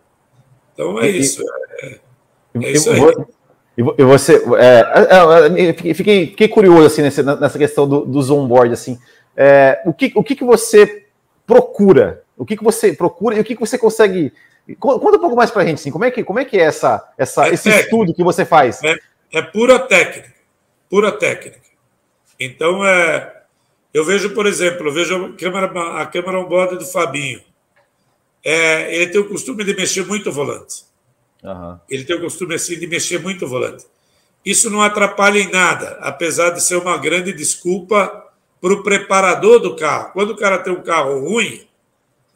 Então, 0.72 0.98
é 1.00 1.09
isso. 1.09 1.42
É, 1.81 2.00
é 2.62 2.70
isso 2.72 2.90
aí. 2.90 3.00
E 3.79 4.05
você, 4.05 4.42
é, 4.59 5.61
é, 5.61 5.68
é 5.68 5.72
fiquei, 5.94 6.29
fiquei, 6.29 6.48
curioso 6.48 6.87
assim 6.87 7.02
nessa, 7.02 7.22
nessa 7.22 7.59
questão 7.59 7.87
do, 7.87 8.07
dos 8.07 8.31
onboard 8.31 8.72
assim. 8.72 8.98
É, 9.37 9.83
o 9.85 9.92
que, 9.92 10.12
o 10.14 10.24
que, 10.24 10.35
que 10.35 10.44
você 10.44 11.07
procura? 11.46 12.24
O 12.37 12.44
que, 12.44 12.57
que 12.57 12.64
você 12.64 12.92
procura 12.92 13.37
e 13.37 13.40
o 13.40 13.44
que, 13.44 13.55
que 13.55 13.61
você 13.61 13.79
consegue? 13.79 14.33
Conta 14.79 15.16
um 15.16 15.20
pouco 15.20 15.37
mais 15.37 15.51
para 15.51 15.62
a 15.62 15.64
gente, 15.64 15.77
assim, 15.77 15.90
como 15.90 16.05
é 16.05 16.11
que, 16.11 16.25
como 16.25 16.38
é 16.38 16.44
que 16.44 16.59
é 16.59 16.62
essa, 16.62 17.09
essa, 17.16 17.49
esse 17.49 17.68
estudo 17.68 18.12
que 18.12 18.25
você 18.25 18.44
faz? 18.44 18.83
É, 18.83 18.96
é 19.33 19.42
pura 19.42 19.79
técnica, 19.79 20.35
pura 20.90 21.12
técnica. 21.12 21.61
Então, 22.38 22.85
é, 22.85 23.42
eu 23.94 24.05
vejo, 24.05 24.35
por 24.35 24.44
exemplo, 24.44 24.88
eu 24.88 24.92
vejo 24.92 25.25
a 25.25 25.33
câmera, 25.35 26.01
a 26.03 26.07
câmera 26.07 26.40
on-board 26.40 26.79
do 26.79 26.85
Fabinho. 26.85 27.40
É, 28.44 28.94
ele 28.94 29.07
tem 29.07 29.20
o 29.20 29.29
costume 29.29 29.64
de 29.64 29.75
mexer 29.75 30.05
muito 30.05 30.29
o 30.29 30.33
volante. 30.33 30.85
Uhum. 31.42 31.79
Ele 31.88 32.05
tem 32.05 32.16
o 32.16 32.20
costume 32.20 32.55
assim 32.55 32.79
de 32.79 32.87
mexer 32.87 33.20
muito 33.20 33.44
o 33.44 33.49
volante. 33.49 33.87
Isso 34.44 34.70
não 34.70 34.83
atrapalha 34.83 35.38
em 35.38 35.51
nada, 35.51 35.99
apesar 36.01 36.51
de 36.51 36.62
ser 36.62 36.77
uma 36.77 36.99
grande 36.99 37.33
desculpa 37.33 38.25
para 38.61 38.72
o 38.72 38.83
preparador 38.83 39.59
do 39.59 39.75
carro. 39.75 40.12
Quando 40.12 40.31
o 40.31 40.37
cara 40.37 40.59
tem 40.59 40.72
um 40.72 40.83
carro 40.83 41.18
ruim, 41.20 41.65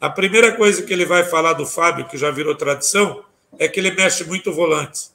a 0.01 0.09
primeira 0.09 0.51
coisa 0.53 0.81
que 0.81 0.91
ele 0.91 1.05
vai 1.05 1.23
falar 1.23 1.53
do 1.53 1.63
Fábio, 1.63 2.07
que 2.07 2.17
já 2.17 2.31
virou 2.31 2.55
tradição, 2.55 3.23
é 3.59 3.67
que 3.67 3.79
ele 3.79 3.91
mexe 3.91 4.23
muito 4.23 4.49
o 4.49 4.53
volante. 4.53 5.11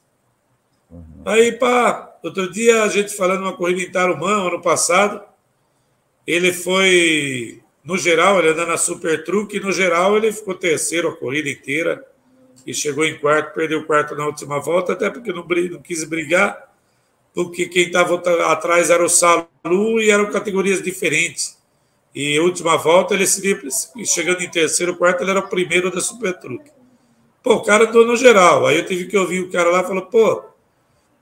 Uhum. 0.89 1.23
Aí, 1.25 1.51
pá, 1.51 2.17
outro 2.23 2.49
dia 2.49 2.83
a 2.83 2.87
gente 2.87 3.13
falando 3.13 3.41
uma 3.41 3.51
corrida 3.51 3.81
em 3.81 3.91
Tarumã, 3.91 4.47
ano 4.47 4.61
passado, 4.61 5.21
ele 6.25 6.53
foi, 6.53 7.61
no 7.83 7.97
geral, 7.97 8.39
ele 8.39 8.49
andando 8.49 8.69
na 8.69 8.77
Super 8.77 9.25
Truque, 9.25 9.59
no 9.59 9.73
geral 9.73 10.15
ele 10.15 10.31
ficou 10.31 10.55
terceiro 10.55 11.09
a 11.09 11.17
corrida 11.17 11.49
inteira 11.49 12.01
e 12.65 12.73
chegou 12.73 13.05
em 13.05 13.19
quarto, 13.19 13.53
perdeu 13.53 13.79
o 13.79 13.85
quarto 13.85 14.15
na 14.15 14.25
última 14.25 14.61
volta, 14.61 14.93
até 14.93 15.09
porque 15.09 15.33
não, 15.33 15.45
não 15.45 15.81
quis 15.81 16.05
brigar, 16.05 16.73
porque 17.33 17.65
quem 17.65 17.87
estava 17.87 18.15
atrás 18.49 18.89
era 18.89 19.03
o 19.03 19.09
Salu 19.09 19.99
e 19.99 20.09
eram 20.09 20.31
categorias 20.31 20.81
diferentes. 20.81 21.56
E 22.19 22.39
última 22.39 22.75
volta, 22.77 23.13
ele 23.13 23.27
chegando 23.27 24.41
em 24.41 24.49
terceiro, 24.49 24.97
quarto, 24.97 25.21
ele 25.21 25.29
era 25.29 25.39
o 25.39 25.47
primeiro 25.47 25.91
da 25.91 26.01
Super 26.01 26.33
Truque. 26.33 26.71
Pô, 27.43 27.57
o 27.57 27.61
cara 27.61 27.87
andou 27.87 28.07
no 28.07 28.17
geral. 28.17 28.65
Aí 28.65 28.77
eu 28.79 28.87
tive 28.87 29.05
que 29.05 29.15
ouvir 29.15 29.41
o 29.41 29.51
cara 29.51 29.69
lá 29.69 29.81
e 29.81 29.85
falou, 29.85 30.07
pô, 30.07 30.45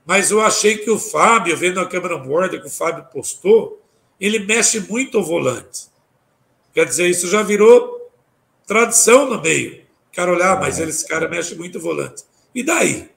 mas 0.06 0.30
eu 0.30 0.40
achei 0.40 0.78
que 0.78 0.90
o 0.90 0.98
Fábio, 0.98 1.54
vendo 1.54 1.80
a 1.80 1.84
câmera 1.84 2.16
borda 2.16 2.58
que 2.58 2.66
o 2.66 2.70
Fábio 2.70 3.04
postou, 3.12 3.78
ele 4.18 4.38
mexe 4.38 4.80
muito 4.80 5.18
o 5.18 5.22
volante. 5.22 5.88
Quer 6.72 6.86
dizer, 6.86 7.10
isso 7.10 7.28
já 7.28 7.42
virou 7.42 8.10
tradição 8.66 9.28
no 9.28 9.38
meio. 9.38 9.82
O 10.10 10.16
cara 10.16 10.32
olhar, 10.32 10.56
ah, 10.56 10.60
mas 10.60 10.78
esse 10.78 11.06
cara 11.06 11.28
mexe 11.28 11.54
muito 11.54 11.76
o 11.76 11.82
volante. 11.82 12.22
E 12.54 12.62
daí 12.62 13.10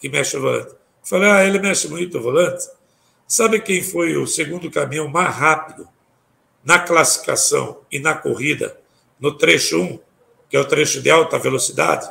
que 0.00 0.08
mexe 0.08 0.34
o 0.34 0.40
volante? 0.40 0.70
Eu 0.70 0.76
falei, 1.02 1.28
ah, 1.28 1.44
ele 1.44 1.58
mexe 1.58 1.88
muito 1.88 2.16
o 2.16 2.22
volante. 2.22 2.66
Sabe 3.26 3.60
quem 3.60 3.82
foi 3.82 4.16
o 4.16 4.26
segundo 4.26 4.70
caminhão 4.70 5.08
mais 5.08 5.34
rápido 5.34 5.86
na 6.68 6.78
classificação 6.78 7.78
e 7.90 7.98
na 7.98 8.14
corrida, 8.14 8.78
no 9.18 9.32
trecho 9.32 9.80
1, 9.80 9.98
que 10.50 10.56
é 10.58 10.60
o 10.60 10.66
trecho 10.66 11.00
de 11.00 11.08
alta 11.08 11.38
velocidade, 11.38 12.06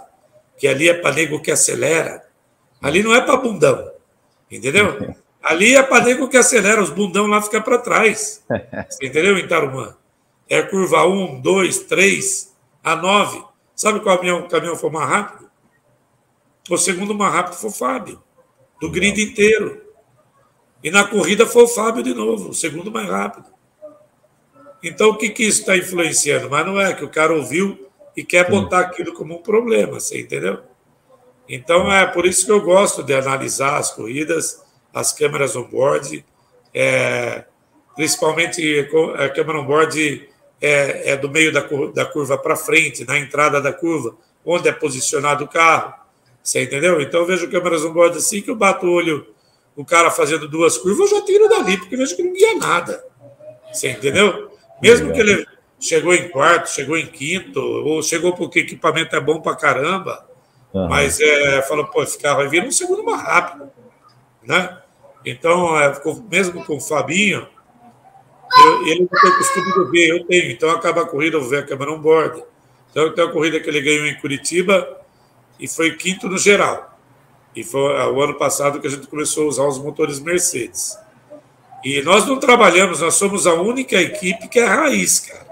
que 0.57 0.67
ali 0.67 0.89
é 0.89 0.95
para 0.95 1.13
nego 1.13 1.39
que 1.39 1.51
acelera. 1.51 2.27
Ali 2.81 3.03
não 3.03 3.13
é 3.13 3.21
para 3.21 3.37
bundão, 3.37 3.91
entendeu? 4.49 5.15
Ali 5.43 5.75
é 5.75 5.83
para 5.83 6.03
nego 6.03 6.27
que 6.27 6.35
acelera, 6.35 6.81
os 6.81 6.89
bundão 6.89 7.27
lá 7.27 7.39
ficam 7.39 7.61
para 7.61 7.77
trás. 7.77 8.43
entendeu, 8.99 9.37
em 9.37 9.47
Tarumã? 9.47 9.95
É 10.49 10.61
curva 10.63 11.05
1, 11.05 11.39
2, 11.39 11.79
3, 11.81 12.53
a 12.83 12.95
9. 12.95 13.45
Sabe 13.75 13.99
qual 13.99 14.17
caminhão, 14.17 14.47
caminhão 14.47 14.75
foi 14.75 14.89
mais 14.89 15.07
rápido? 15.07 15.49
O 16.67 16.77
segundo 16.77 17.13
mais 17.13 17.31
rápido 17.31 17.53
foi 17.53 17.69
o 17.69 17.73
Fábio, 17.73 18.23
do 18.81 18.89
grid 18.89 19.21
inteiro. 19.21 19.81
E 20.83 20.89
na 20.89 21.05
corrida 21.05 21.45
foi 21.45 21.63
o 21.63 21.67
Fábio 21.67 22.01
de 22.01 22.13
novo, 22.13 22.49
o 22.49 22.53
segundo 22.53 22.91
mais 22.91 23.07
rápido. 23.07 23.56
Então, 24.83 25.09
o 25.09 25.17
que, 25.17 25.29
que 25.29 25.43
isso 25.43 25.61
está 25.61 25.75
influenciando? 25.75 26.49
Mas 26.49 26.65
não 26.65 26.79
é 26.79 26.93
que 26.93 27.03
o 27.03 27.09
cara 27.09 27.33
ouviu 27.33 27.87
e 28.15 28.23
quer 28.23 28.49
botar 28.49 28.79
aquilo 28.79 29.13
como 29.13 29.35
um 29.35 29.41
problema, 29.41 29.99
você 29.99 30.21
entendeu? 30.21 30.59
Então, 31.47 31.91
é 31.91 32.05
por 32.05 32.25
isso 32.25 32.45
que 32.45 32.51
eu 32.51 32.61
gosto 32.61 33.03
de 33.03 33.13
analisar 33.13 33.77
as 33.77 33.91
corridas, 33.91 34.61
as 34.93 35.13
câmeras 35.13 35.55
on-board, 35.55 36.25
é, 36.73 37.45
principalmente 37.95 38.87
a 39.17 39.29
câmera 39.29 39.59
on-board 39.59 40.29
é, 40.61 41.11
é, 41.11 41.17
do 41.17 41.29
meio 41.29 41.53
da, 41.53 41.61
da 41.93 42.05
curva 42.05 42.37
para 42.37 42.55
frente, 42.55 43.05
na 43.05 43.17
entrada 43.17 43.61
da 43.61 43.71
curva, 43.71 44.15
onde 44.45 44.67
é 44.67 44.71
posicionado 44.71 45.45
o 45.45 45.47
carro, 45.47 45.93
você 46.43 46.63
entendeu? 46.63 46.99
Então, 47.01 47.21
eu 47.21 47.25
vejo 47.25 47.49
câmeras 47.49 47.83
on-board 47.85 48.17
assim 48.17 48.41
que 48.41 48.49
eu 48.49 48.55
bato 48.55 48.85
o 48.85 48.91
olho, 48.91 49.27
o 49.75 49.85
cara 49.85 50.09
fazendo 50.09 50.47
duas 50.47 50.77
curvas, 50.77 51.11
eu 51.11 51.19
já 51.19 51.25
tiro 51.25 51.47
dali, 51.47 51.77
porque 51.77 51.95
vejo 51.95 52.15
que 52.15 52.23
não 52.23 52.33
guia 52.33 52.55
nada, 52.55 53.03
você 53.71 53.91
entendeu? 53.91 54.46
Mesmo 54.81 55.11
que 55.11 55.19
ele 55.19 55.45
chegou 55.79 56.13
em 56.13 56.29
quarto, 56.29 56.69
chegou 56.69 56.97
em 56.97 57.07
quinto, 57.07 57.59
ou 57.59 58.01
chegou 58.01 58.33
porque 58.33 58.59
o 58.59 58.63
equipamento 58.63 59.15
é 59.15 59.19
bom 59.19 59.41
para 59.41 59.55
caramba, 59.55 60.25
uhum. 60.73 60.87
mas 60.87 61.19
é, 61.19 61.61
falou, 61.63 61.85
pô, 61.87 62.03
esse 62.03 62.17
carro 62.17 62.37
vai 62.37 62.47
vir 62.47 62.63
um 62.63 62.71
segundo 62.71 63.03
mais 63.03 63.21
rápido, 63.21 63.69
né? 64.43 64.77
Então, 65.25 65.77
é, 65.77 65.93
mesmo 66.29 66.63
com 66.65 66.77
o 66.77 66.81
Fabinho, 66.81 67.47
eu, 68.59 68.87
ele 68.87 69.01
não 69.01 69.21
tem 69.21 69.37
costume 69.37 69.73
de 69.73 69.91
ver, 69.91 70.09
eu 70.09 70.25
tenho, 70.25 70.51
então 70.51 70.69
acaba 70.69 71.01
a 71.01 71.05
corrida, 71.05 71.37
eu 71.37 71.41
vou 71.41 71.49
ver 71.49 71.59
a 71.59 71.65
câmera 71.65 71.91
on 71.91 71.99
board. 71.99 72.43
Então, 72.89 73.13
tem 73.13 73.25
a 73.25 73.31
corrida 73.31 73.59
que 73.59 73.69
ele 73.69 73.81
ganhou 73.81 74.07
em 74.07 74.19
Curitiba 74.19 75.01
e 75.59 75.67
foi 75.67 75.91
quinto 75.95 76.27
no 76.29 76.37
geral. 76.37 76.97
E 77.55 77.63
foi 77.63 77.81
o 77.81 78.21
ano 78.21 78.35
passado 78.35 78.79
que 78.79 78.87
a 78.87 78.89
gente 78.89 79.07
começou 79.07 79.45
a 79.45 79.47
usar 79.47 79.67
os 79.67 79.79
motores 79.79 80.19
Mercedes. 80.19 80.97
E 81.87 82.01
nós 82.01 82.25
não 82.25 82.37
trabalhamos, 82.37 82.99
nós 82.99 83.13
somos 83.13 83.47
a 83.47 83.53
única 83.53 83.95
equipe 83.95 84.49
que 84.49 84.59
é 84.59 84.65
raiz, 84.65 85.21
cara. 85.21 85.47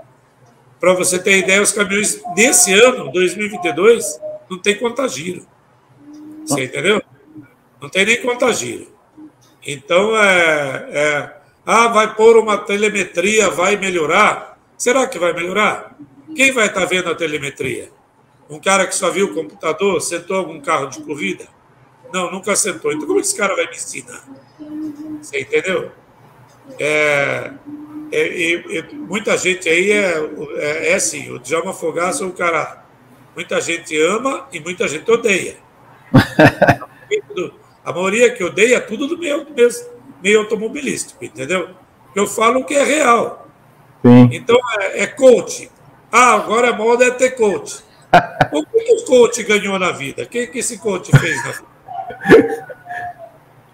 Para 0.81 0.93
você 0.93 1.17
ter 1.17 1.37
ideia, 1.37 1.61
os 1.61 1.71
caminhões 1.71 2.21
desse 2.35 2.73
ano, 2.73 3.09
2022, 3.09 4.19
não 4.49 4.59
tem 4.59 4.77
contagiro. 4.77 5.47
Você 6.45 6.65
entendeu? 6.65 7.01
Não 7.81 7.87
tem 7.87 8.05
nem 8.05 8.21
contagiro. 8.21 8.85
Então, 9.65 10.13
é, 10.17 10.89
é, 10.91 11.37
ah, 11.65 11.87
vai 11.87 12.13
pôr 12.13 12.35
uma 12.35 12.57
telemetria, 12.57 13.49
vai 13.49 13.77
melhorar. 13.77 14.59
Será 14.77 15.07
que 15.07 15.17
vai 15.17 15.31
melhorar? 15.31 15.95
Quem 16.35 16.51
vai 16.51 16.65
estar 16.67 16.81
tá 16.81 16.85
vendo 16.85 17.09
a 17.09 17.15
telemetria? 17.15 17.91
Um 18.49 18.59
cara 18.59 18.85
que 18.85 18.93
só 18.93 19.09
viu 19.09 19.27
o 19.27 19.33
computador, 19.33 20.01
sentou 20.01 20.35
algum 20.35 20.59
carro 20.59 20.87
de 20.87 21.01
corrida? 21.01 21.47
Não, 22.11 22.29
nunca 22.29 22.57
sentou. 22.57 22.91
Então, 22.91 23.07
como 23.07 23.21
esse 23.21 23.37
cara 23.37 23.55
vai 23.55 23.67
me 23.69 23.77
ensinar? 23.77 24.27
Você 25.21 25.39
entendeu? 25.39 25.93
É, 26.79 27.51
é, 28.11 28.77
é, 28.77 28.83
muita 28.93 29.37
gente 29.37 29.67
aí 29.67 29.91
é, 29.91 30.15
é, 30.57 30.91
é 30.91 30.95
assim, 30.95 31.31
o 31.31 31.39
Djalma 31.39 31.73
Fogaça 31.73 32.23
é 32.23 32.27
um 32.27 32.31
cara. 32.31 32.83
Muita 33.35 33.59
gente 33.59 33.97
ama 34.01 34.47
e 34.53 34.59
muita 34.59 34.87
gente 34.87 35.09
odeia. 35.11 35.57
A 37.83 37.91
maioria 37.93 38.31
que 38.31 38.43
odeia 38.43 38.77
é 38.77 38.79
tudo 38.79 39.07
do 39.07 39.17
meio, 39.17 39.45
meio 40.23 40.39
automobilístico, 40.39 41.23
entendeu? 41.23 41.69
Eu 42.15 42.25
falo 42.25 42.61
o 42.61 42.65
que 42.65 42.73
é 42.73 42.83
real. 42.83 43.47
Sim. 44.03 44.29
Então 44.31 44.57
é, 44.79 45.03
é 45.03 45.07
coach. 45.07 45.69
Ah, 46.11 46.33
agora 46.33 46.69
a 46.69 46.73
moda 46.73 47.05
é 47.05 47.11
ter 47.11 47.31
coach. 47.31 47.83
O 48.53 48.65
que, 48.65 48.79
que 48.79 48.93
o 48.93 49.05
coach 49.05 49.43
ganhou 49.43 49.77
na 49.77 49.91
vida? 49.91 50.23
O 50.23 50.27
que, 50.27 50.47
que 50.47 50.59
esse 50.59 50.77
coach 50.77 51.11
fez 51.19 51.35
na 51.43 51.51
vida? 51.51 52.75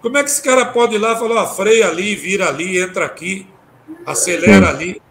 Como 0.02 0.18
é 0.18 0.24
que 0.24 0.30
esse 0.30 0.42
cara 0.42 0.66
pode 0.66 0.96
ir 0.96 0.98
lá 0.98 1.14
e 1.14 1.20
falar, 1.20 1.44
ah, 1.44 1.48
freia 1.48 1.88
ali, 1.88 2.16
vira 2.16 2.48
ali, 2.48 2.80
entra 2.80 3.06
aqui, 3.06 3.48
acelera 4.06 4.70
ali? 4.70 5.02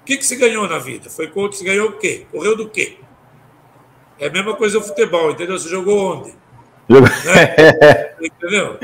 O 0.00 0.04
que, 0.04 0.16
que 0.16 0.26
você 0.26 0.34
ganhou 0.34 0.68
na 0.68 0.78
vida? 0.78 1.08
Foi 1.08 1.28
coach, 1.28 1.56
você 1.56 1.64
ganhou 1.64 1.90
o 1.90 1.92
quê? 1.92 2.26
Correu 2.32 2.56
do 2.56 2.68
quê? 2.68 2.96
É 4.18 4.26
a 4.26 4.30
mesma 4.30 4.56
coisa 4.56 4.80
do 4.80 4.84
futebol, 4.84 5.30
entendeu? 5.30 5.56
Você 5.56 5.68
jogou 5.68 6.16
onde? 6.16 6.34
Né? 6.88 8.14
entendeu? 8.20 8.78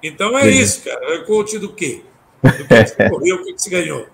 Então 0.00 0.38
é 0.38 0.48
isso, 0.48 0.84
cara. 0.84 1.14
É 1.14 1.18
coach 1.24 1.58
do 1.58 1.72
quê? 1.72 2.02
Do 2.42 2.52
que 2.52 2.64
você 2.64 3.10
correu, 3.10 3.36
o 3.36 3.44
que 3.44 3.58
você 3.58 3.70
ganhou? 3.70 4.06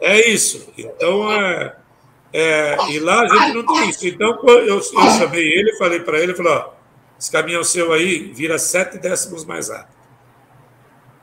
É 0.00 0.28
isso. 0.28 0.68
Então, 0.76 1.30
é, 1.30 1.76
é, 2.32 2.76
e 2.90 2.98
lá 2.98 3.22
a 3.22 3.28
gente 3.28 3.54
não 3.54 3.66
tem 3.66 3.88
isso. 3.88 4.08
Então, 4.08 4.38
eu, 4.48 4.66
eu 4.66 4.82
chamei 4.82 5.46
ele, 5.46 5.76
falei 5.76 6.00
para 6.00 6.18
ele, 6.18 6.34
falei, 6.34 6.52
ó, 6.52 6.79
esse 7.20 7.30
caminhão 7.30 7.62
seu 7.62 7.92
aí 7.92 8.32
vira 8.32 8.58
sete 8.58 8.96
décimos 8.96 9.44
mais 9.44 9.68
rápido. 9.68 10.00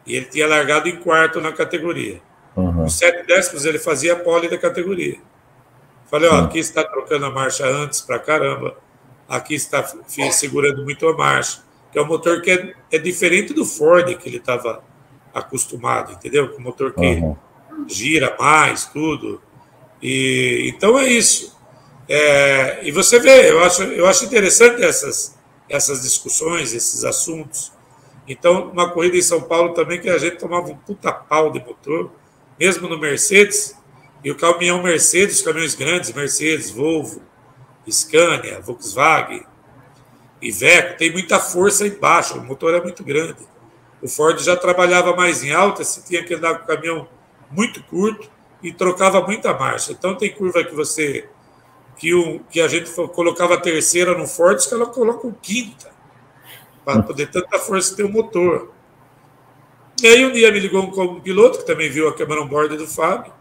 E 0.06 0.16
ele 0.16 0.26
tinha 0.28 0.46
largado 0.46 0.88
em 0.88 0.98
quarto 0.98 1.42
na 1.42 1.52
categoria. 1.52 2.22
Uhum. 2.56 2.86
Os 2.86 2.94
sete 2.94 3.26
décimos 3.26 3.66
ele 3.66 3.80
fazia 3.80 4.14
a 4.14 4.16
pole 4.16 4.48
da 4.48 4.60
categoria. 4.60 5.18
Falei, 6.06 6.30
ó, 6.30 6.42
aqui 6.44 6.60
está 6.60 6.84
trocando 6.84 7.26
a 7.26 7.32
marcha 7.32 7.66
antes 7.66 8.00
para 8.00 8.20
caramba. 8.20 8.78
Aqui 9.28 9.56
está 9.56 9.84
segurando 10.32 10.84
muito 10.84 11.08
a 11.08 11.18
marcha. 11.18 11.64
Que 11.92 11.98
é 11.98 12.02
um 12.02 12.08
motor 12.08 12.42
que 12.42 12.52
é, 12.52 12.76
é 12.92 13.00
diferente 13.00 13.52
do 13.52 13.66
Ford 13.66 14.16
que 14.18 14.30
ele 14.30 14.38
estava 14.38 14.84
acostumado, 15.34 16.14
entendeu? 16.14 16.50
Com 16.50 16.60
um 16.60 16.64
motor 16.64 16.94
que 16.94 17.02
uhum. 17.02 17.36
gira 17.88 18.36
mais, 18.40 18.86
tudo. 18.86 19.42
E 20.02 20.72
então 20.76 20.98
é 21.00 21.08
isso. 21.08 21.58
É, 22.08 22.88
e 22.88 22.92
você 22.92 23.20
vê, 23.20 23.50
eu 23.50 23.64
acho, 23.64 23.82
eu 23.84 24.08
acho 24.08 24.24
interessante 24.26 24.84
essas 24.84 25.37
essas 25.70 26.02
discussões, 26.02 26.74
esses 26.74 27.04
assuntos. 27.04 27.72
Então, 28.28 28.70
uma 28.72 28.92
corrida 28.92 29.18
em 29.18 29.22
São 29.22 29.42
Paulo 29.42 29.74
também 29.74 30.00
que 30.00 30.10
a 30.10 30.18
gente 30.18 30.38
tomava 30.38 30.68
um 30.68 30.78
puta 30.78 31.12
pau 31.12 31.52
de 31.52 31.60
motor, 31.60 32.12
mesmo 32.60 32.88
no 32.88 33.00
Mercedes, 33.00 33.76
e 34.24 34.32
o 34.32 34.36
caminhão 34.36 34.82
Mercedes, 34.82 35.38
os 35.38 35.42
caminhões 35.42 35.76
grandes, 35.76 36.12
Mercedes, 36.12 36.70
Volvo, 36.70 37.22
Scania, 37.90 38.60
Volkswagen, 38.60 39.46
Iveco, 40.42 40.98
tem 40.98 41.12
muita 41.12 41.40
força 41.40 41.88
embaixo, 41.88 42.38
o 42.38 42.44
motor 42.44 42.74
é 42.74 42.82
muito 42.82 43.04
grande. 43.04 43.48
O 44.02 44.08
Ford 44.08 44.40
já 44.40 44.56
trabalhava 44.56 45.16
mais 45.16 45.44
em 45.44 45.52
alta, 45.52 45.84
você 45.84 46.02
tinha 46.02 46.24
que 46.24 46.34
andar 46.34 46.60
com 46.60 46.64
o 46.64 46.68
caminhão 46.68 47.08
muito 47.50 47.82
curto 47.84 48.30
e 48.62 48.72
trocava 48.72 49.22
muita 49.22 49.54
marcha. 49.54 49.92
Então 49.92 50.16
tem 50.16 50.32
curva 50.32 50.64
que 50.64 50.76
você 50.76 51.28
que, 51.98 52.14
o, 52.14 52.40
que 52.50 52.62
a 52.62 52.68
gente 52.68 52.90
colocava 53.10 53.56
a 53.56 53.60
terceira 53.60 54.18
no 54.18 54.28
Ford, 54.28 54.60
que 54.60 54.74
ela 54.74 54.86
coloca 54.86 55.28
o 55.28 55.34
quinta, 55.34 55.92
para 56.86 57.02
poder 57.02 57.30
tanta 57.30 57.60
força 57.60 57.96
ter 57.96 58.04
o 58.04 58.10
motor. 58.10 58.72
E 60.02 60.08
aí 60.08 60.26
um 60.26 60.32
dia 60.32 60.52
me 60.52 60.60
ligou 60.60 60.84
um, 60.84 61.12
um 61.16 61.20
piloto, 61.20 61.60
que 61.60 61.66
também 61.66 61.90
viu 61.90 62.08
a 62.08 62.14
câmera 62.14 62.42
on-board 62.42 62.78
do 62.78 62.88
Fábio, 62.88 63.34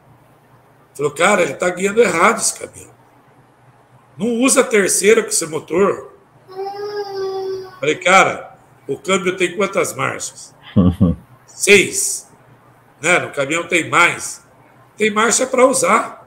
falou, 0.95 1.13
cara, 1.13 1.43
ele 1.43 1.53
está 1.53 1.69
guiando 1.69 2.01
errado 2.01 2.39
esse 2.39 2.59
caminhão. 2.59 2.97
Não 4.17 4.29
usa 4.41 4.63
a 4.63 4.65
terceira 4.65 5.23
com 5.23 5.29
esse 5.29 5.47
motor. 5.47 6.13
Falei, 7.79 7.97
cara, 7.97 8.57
o 8.89 8.97
câmbio 8.97 9.37
tem 9.37 9.55
quantas 9.55 9.95
marchas? 9.95 10.55
Seis. 11.47 12.33
Né? 13.03 13.19
No 13.19 13.31
caminhão 13.31 13.69
tem 13.69 13.91
mais. 13.91 14.43
Tem 14.97 15.11
marcha 15.11 15.47
para 15.47 15.67
usar. 15.67 16.26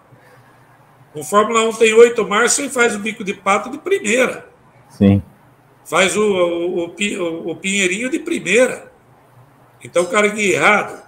O 1.14 1.24
Fórmula 1.24 1.68
1 1.70 1.74
tem 1.74 1.94
oito 1.94 2.28
marchas 2.28 2.60
e 2.60 2.70
faz 2.70 2.96
o 2.96 3.00
bico 3.00 3.24
de 3.24 3.34
pato 3.34 3.70
de 3.70 3.78
primeira. 3.78 4.48
Sim. 4.90 5.22
Faz 5.86 6.16
o, 6.16 6.22
o, 6.22 6.86
o, 6.86 7.52
o 7.52 7.56
pinheirinho 7.56 8.10
de 8.10 8.20
primeira. 8.20 8.92
Então 9.84 10.04
o 10.04 10.08
cara 10.08 10.28
guia 10.28 10.56
errado. 10.56 11.04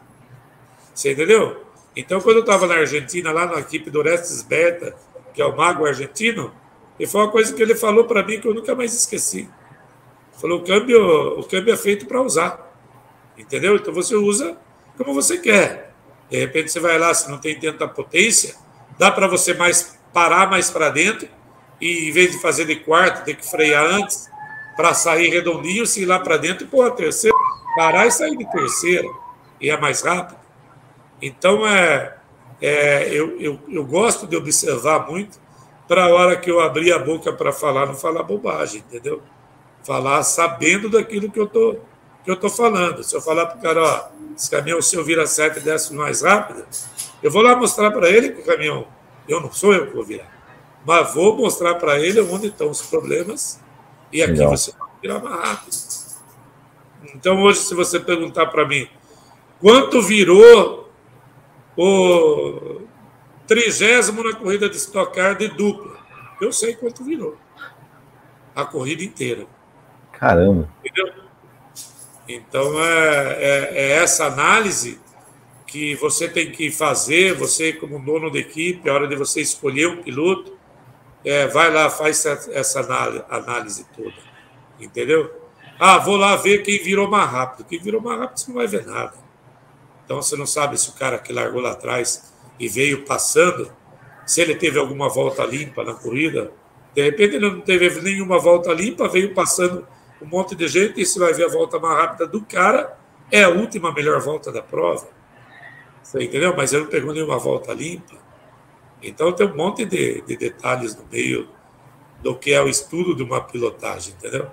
Você 0.94 1.12
entendeu? 1.12 1.66
Então, 1.96 2.22
quando 2.22 2.38
eu 2.38 2.42
estava 2.42 2.68
na 2.68 2.76
Argentina, 2.76 3.32
lá 3.32 3.46
na 3.46 3.60
equipe 3.60 3.90
do 3.90 4.00
Orestes 4.00 4.42
Beta, 4.42 4.96
que 5.34 5.42
é 5.42 5.46
o 5.46 5.56
mago 5.56 5.86
argentino, 5.86 6.54
e 7.00 7.06
foi 7.06 7.22
uma 7.22 7.32
coisa 7.32 7.54
que 7.54 7.62
ele 7.62 7.76
falou 7.76 8.06
para 8.06 8.26
mim 8.26 8.40
que 8.40 8.48
eu 8.48 8.54
nunca 8.54 8.74
mais 8.76 8.94
esqueci. 8.94 9.50
Falou: 10.40 10.60
o 10.60 10.64
câmbio, 10.64 11.40
o 11.40 11.44
câmbio 11.44 11.74
é 11.74 11.78
feito 11.78 12.06
para 12.06 12.22
usar. 12.22 12.72
Entendeu? 13.38 13.76
Então 13.76 13.94
você 13.94 14.16
usa 14.16 14.58
como 14.98 15.14
você 15.14 15.38
quer. 15.38 15.94
De 16.30 16.38
repente 16.38 16.72
você 16.72 16.80
vai 16.80 16.98
lá, 16.98 17.14
se 17.14 17.30
não 17.30 17.38
tem 17.38 17.60
tanta 17.60 17.88
potência, 17.88 18.56
dá 18.98 19.12
para 19.12 19.28
você 19.28 19.54
mais 19.54 20.00
parar 20.14 20.50
mais 20.50 20.70
para 20.70 20.90
dentro 20.90 21.28
e 21.80 22.10
em 22.10 22.12
vez 22.12 22.32
de 22.32 22.42
fazer 22.42 22.66
de 22.66 22.76
quarto, 22.76 23.26
ter 23.26 23.36
que 23.36 23.50
frear 23.50 23.84
antes, 23.86 24.30
para 24.76 24.94
sair 24.94 25.30
redondinho, 25.30 25.86
se 25.86 26.04
ir 26.04 26.06
lá 26.06 26.20
para 26.20 26.38
dentro, 26.38 26.68
pô, 26.68 26.84
a 26.84 26.92
terceira, 26.92 27.36
parar 27.76 28.08
e 28.08 28.12
sair 28.12 28.38
de 28.38 28.50
terceira, 28.52 29.08
e 29.60 29.70
é 29.70 29.78
mais 29.78 30.02
rápido. 30.02 30.40
Então, 31.22 31.68
é, 31.68 32.18
é 32.62 33.10
eu, 33.12 33.40
eu, 33.40 33.60
eu 33.68 33.86
gosto 33.86 34.28
de 34.28 34.36
observar 34.36 35.10
muito 35.10 35.40
para 35.88 36.06
a 36.06 36.10
hora 36.10 36.38
que 36.38 36.50
eu 36.50 36.60
abrir 36.60 36.94
a 36.94 37.00
boca 37.00 37.34
para 37.34 37.52
falar, 37.52 37.86
não 37.86 37.96
falar 37.96 38.24
bobagem, 38.24 38.84
entendeu? 38.88 39.22
Falar 39.84 40.24
sabendo 40.24 40.90
daquilo 40.90 41.30
que 41.30 41.40
eu 41.40 41.48
tô, 41.48 41.78
que 42.24 42.32
eu 42.32 42.38
tô 42.38 42.50
falando. 42.50 43.04
Se 43.04 43.16
eu 43.16 43.22
falar 43.22 43.48
para 43.48 43.58
o 43.58 43.62
cara, 43.62 43.84
ó, 43.84 44.08
esse 44.36 44.50
caminhão, 44.50 44.82
se 44.82 44.96
eu 44.96 45.04
vira 45.04 45.26
sete 45.28 45.60
e 45.60 45.62
desce 45.62 45.94
mais 45.94 46.22
rápido, 46.22 46.66
eu 47.22 47.30
vou 47.32 47.42
lá 47.42 47.56
mostrar 47.56 47.92
para 47.92 48.10
ele 48.10 48.30
que 48.30 48.42
o 48.42 48.46
caminhão, 48.46 48.88
eu 49.28 49.40
não 49.40 49.52
sou 49.52 49.74
eu 49.74 49.88
que 49.88 49.94
vou 49.94 50.04
virar, 50.04 50.32
mas 50.86 51.14
vou 51.14 51.36
mostrar 51.38 51.76
para 51.76 52.00
ele 52.00 52.20
onde 52.22 52.48
estão 52.48 52.70
os 52.70 52.82
problemas 52.82 53.60
e 54.12 54.22
aqui 54.22 54.34
Legal. 54.34 54.52
você 54.52 54.72
vai 54.78 54.90
virar 55.02 55.20
mais 55.20 55.42
rápido. 55.44 56.02
Então, 57.16 57.42
hoje, 57.42 57.60
se 57.60 57.74
você 57.74 58.00
perguntar 58.00 58.48
para 58.48 58.68
mim 58.68 58.88
quanto 59.60 60.02
virou 60.02 60.90
o 61.78 62.82
trigésimo 63.48 64.24
na 64.24 64.36
corrida 64.36 64.70
de 64.70 64.78
Stock 64.78 65.14
Car 65.14 65.36
de 65.36 65.48
dupla, 65.50 65.98
eu 66.40 66.52
sei 66.52 66.76
quanto 66.76 67.04
virou. 67.04 67.38
A 68.56 68.66
corrida 68.66 69.04
inteira. 69.04 69.46
Caramba. 70.12 70.70
Entendeu? 70.84 71.14
Então, 72.28 72.84
é, 72.84 73.34
é, 73.40 73.72
é 73.74 73.92
essa 74.04 74.26
análise 74.26 75.01
que 75.72 75.96
você 75.96 76.28
tem 76.28 76.52
que 76.52 76.70
fazer, 76.70 77.34
você 77.34 77.72
como 77.72 77.98
dono 77.98 78.30
da 78.30 78.40
equipe, 78.40 78.90
a 78.90 78.94
hora 78.94 79.08
de 79.08 79.16
você 79.16 79.40
escolher 79.40 79.88
um 79.88 80.04
piloto, 80.04 80.58
é, 81.24 81.48
vai 81.48 81.74
lá, 81.74 81.90
faz 81.90 82.26
essa 82.26 82.82
análise 83.30 83.86
toda, 83.96 84.14
entendeu? 84.82 85.34
Ah, 85.80 85.98
vou 85.98 86.18
lá 86.18 86.36
ver 86.36 86.62
quem 86.62 86.78
virou 86.84 87.10
mais 87.10 87.32
rápido. 87.32 87.66
Quem 87.68 87.80
virou 87.80 88.02
mais 88.02 88.20
rápido, 88.20 88.38
você 88.38 88.48
não 88.50 88.56
vai 88.56 88.68
ver 88.68 88.86
nada. 88.86 89.14
Então, 90.04 90.22
você 90.22 90.36
não 90.36 90.46
sabe 90.46 90.78
se 90.78 90.90
o 90.90 90.94
cara 90.94 91.18
que 91.18 91.32
largou 91.32 91.62
lá 91.62 91.72
atrás 91.72 92.34
e 92.60 92.68
veio 92.68 93.06
passando, 93.06 93.72
se 94.26 94.42
ele 94.42 94.56
teve 94.56 94.78
alguma 94.78 95.08
volta 95.08 95.44
limpa 95.46 95.86
na 95.86 95.94
corrida, 95.94 96.52
de 96.94 97.02
repente 97.02 97.36
ele 97.36 97.50
não 97.50 97.62
teve 97.62 98.02
nenhuma 98.02 98.38
volta 98.38 98.74
limpa, 98.74 99.08
veio 99.08 99.34
passando 99.34 99.88
um 100.22 100.26
monte 100.26 100.54
de 100.54 100.68
gente 100.68 101.00
e 101.00 101.06
você 101.06 101.18
vai 101.18 101.34
ver 101.34 101.46
a 101.46 101.50
volta 101.50 101.80
mais 101.80 101.98
rápida 101.98 102.28
do 102.28 102.42
cara, 102.42 102.98
é 103.32 103.44
a 103.44 103.50
última 103.50 103.94
melhor 103.94 104.20
volta 104.20 104.52
da 104.52 104.62
prova. 104.62 105.21
Você 106.04 106.24
entendeu? 106.24 106.56
Mas 106.56 106.74
ele 106.74 106.84
não 106.84 106.90
pegou 106.90 107.14
nenhuma 107.14 107.38
volta 107.38 107.74
limpa. 107.74 108.16
Então 109.02 109.32
tem 109.32 109.48
um 109.48 109.56
monte 109.56 109.86
de, 109.86 110.22
de 110.22 110.38
detalhes 110.38 110.96
no 110.96 111.06
meio 111.12 111.50
do 112.22 112.36
que 112.36 112.54
é 112.54 112.62
o 112.62 112.68
estudo 112.68 113.16
de 113.16 113.24
uma 113.24 113.42
pilotagem, 113.42 114.14
entendeu? 114.14 114.50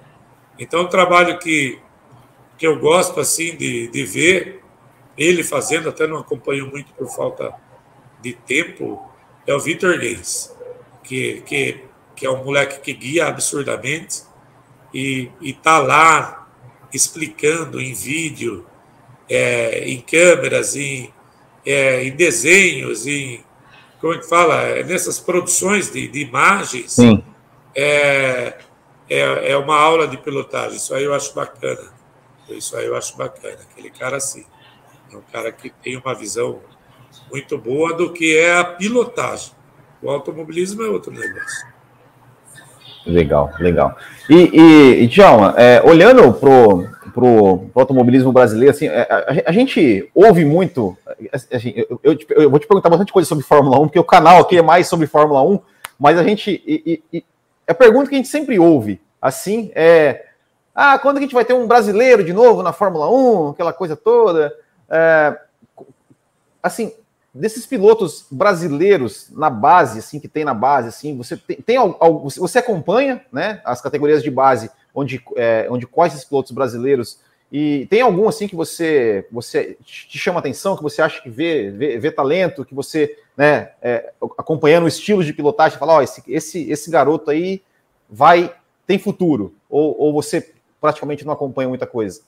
Então, 0.59 0.83
um 0.83 0.89
trabalho 0.89 1.39
que, 1.39 1.79
que 2.57 2.67
eu 2.67 2.79
gosto 2.79 3.21
assim 3.21 3.57
de, 3.57 3.89
de 3.89 4.05
ver 4.05 4.63
ele 5.17 5.43
fazendo, 5.45 5.89
até 5.89 6.07
não 6.07 6.19
acompanho 6.19 6.67
muito 6.69 6.93
por 6.95 7.09
falta 7.09 7.55
de 8.21 8.33
tempo, 8.33 9.05
é 9.47 9.55
o 9.55 9.61
Vitor 9.61 9.99
Gaines, 9.99 10.55
que, 11.05 11.43
que, 11.43 11.85
que 12.17 12.27
é 12.27 12.31
um 12.31 12.45
moleque 12.45 12.81
que 12.81 12.93
guia 12.93 13.27
absurdamente 13.27 14.23
e 14.93 15.31
está 15.41 15.79
lá 15.79 16.49
explicando 16.93 17.81
em 17.81 17.93
vídeo, 17.93 18.67
é, 19.29 19.89
em 19.89 20.01
câmeras, 20.01 20.75
em, 20.75 21.13
é, 21.69 22.05
em 22.05 22.11
desenhos, 22.13 23.07
em 23.07 23.45
como 24.01 24.15
é 24.15 24.19
que 24.19 24.29
fala, 24.29 24.63
é, 24.63 24.83
nessas 24.85 25.21
produções 25.21 25.91
de, 25.91 26.09
de 26.09 26.21
imagens, 26.21 26.93
Sim. 26.93 27.23
É, 27.75 28.55
é, 29.09 29.53
é 29.53 29.57
uma 29.57 29.79
aula 29.79 30.09
de 30.09 30.17
pilotagem. 30.17 30.77
Isso 30.77 30.95
aí 30.95 31.05
eu 31.05 31.15
acho 31.15 31.35
bacana. 31.35 31.93
Isso 32.49 32.77
aí 32.77 32.87
eu 32.87 32.97
acho 32.97 33.17
bacana. 33.17 33.59
Aquele 33.71 33.91
cara, 33.91 34.17
assim, 34.17 34.45
é 35.13 35.17
um 35.17 35.23
cara 35.33 35.53
que 35.53 35.71
tem 35.71 35.97
uma 35.97 36.15
visão 36.15 36.61
muito 37.31 37.59
boa 37.59 37.95
do 37.95 38.13
que 38.13 38.37
é 38.37 38.59
a 38.59 38.65
pilotagem. 38.65 39.53
O 40.03 40.11
automobilismo 40.11 40.83
é 40.83 40.89
outro 40.89 41.13
negócio. 41.13 41.67
Legal, 43.07 43.51
legal. 43.59 43.97
E, 44.29 44.51
e, 44.53 45.03
e 45.03 45.07
Djalma, 45.07 45.55
é, 45.57 45.83
olhando 45.83 46.33
pro, 46.35 46.87
pro 47.13 47.71
automobilismo 47.75 48.33
brasileiro, 48.33 48.71
assim, 48.71 48.87
é, 48.87 49.03
a, 49.11 49.51
a, 49.51 49.53
gente 49.53 50.11
ouve 50.15 50.45
muito. 50.45 50.97
Assim, 51.33 51.73
eu, 51.75 52.01
eu, 52.03 52.19
eu, 52.31 52.51
vou 52.51 52.59
te 52.59 52.67
perguntar 52.67 52.89
bastante 52.89 53.13
coisa 53.13 53.29
sobre 53.29 53.45
Fórmula 53.45 53.79
1, 53.81 53.83
porque 53.87 53.99
o 53.99 54.05
canal 54.05 54.41
aqui 54.41 54.59
é 54.59 54.63
mais 54.63 54.87
sobre 54.87 55.07
Fórmula 55.07 55.43
1, 55.43 55.61
mas 55.99 56.19
a 56.19 56.23
gente. 56.23 56.63
E, 56.67 57.03
e, 57.13 57.25
a 57.67 57.75
pergunta 57.75 58.09
que 58.09 58.15
a 58.15 58.19
gente 58.19 58.29
sempre 58.29 58.59
ouve, 58.59 59.01
assim, 59.21 59.71
é. 59.75 60.27
Ah, 60.75 60.99
quando 60.99 61.19
a 61.19 61.21
gente 61.21 61.35
vai 61.35 61.45
ter 61.45 61.55
um 61.55 61.67
brasileiro 61.67 62.23
de 62.23 62.33
novo 62.33 62.63
na 62.63 62.73
Fórmula 62.73 63.11
1, 63.11 63.51
aquela 63.51 63.73
coisa 63.73 63.97
toda? 63.97 64.55
É, 64.89 65.39
assim, 66.63 66.93
desses 67.35 67.67
pilotos 67.67 68.27
brasileiros 68.31 69.29
na 69.33 69.51
base, 69.51 69.99
assim, 69.99 70.21
que 70.21 70.29
tem 70.29 70.45
na 70.45 70.55
base, 70.55 70.89
assim, 70.89 71.17
você 71.17 71.37
tem, 71.37 71.57
tem 71.57 71.77
você 72.37 72.59
acompanha, 72.59 73.25
né, 73.33 73.61
as 73.65 73.81
categorias 73.81 74.23
de 74.23 74.31
base 74.31 74.71
onde, 74.95 75.23
é, 75.37 75.67
onde 75.71 75.87
quais 75.87 76.13
esses 76.13 76.25
pilotos 76.25 76.53
brasileiros 76.53 77.21
e 77.51 77.87
tem 77.87 78.03
algum 78.03 78.29
assim 78.29 78.47
que 78.47 78.55
você 78.55 79.27
você 79.33 79.77
te 79.83 80.19
chama 80.19 80.39
atenção, 80.39 80.77
que 80.77 80.83
você 80.83 81.01
acha 81.01 81.23
que 81.23 81.31
vê, 81.31 81.71
vê, 81.71 81.99
vê 81.99 82.11
talento, 82.11 82.65
que 82.65 82.75
você, 82.75 83.17
né, 83.37 83.73
é, 83.81 84.13
acompanhando 84.37 84.85
o 84.85 84.89
estilo 84.89 85.25
de 85.25 85.33
pilotagem, 85.33 85.79
fala, 85.79 85.95
ó, 85.95 85.99
oh, 85.99 86.03
esse, 86.03 86.23
esse, 86.29 86.71
esse 86.71 86.91
garoto 86.91 87.31
aí 87.31 87.63
vai 88.09 88.55
tem 88.87 88.99
futuro, 88.99 89.55
ou, 89.69 89.99
ou 89.99 90.13
você 90.13 90.53
praticamente 90.81 91.25
não 91.25 91.33
acompanha 91.33 91.69
muita 91.69 91.87
coisa? 91.87 92.23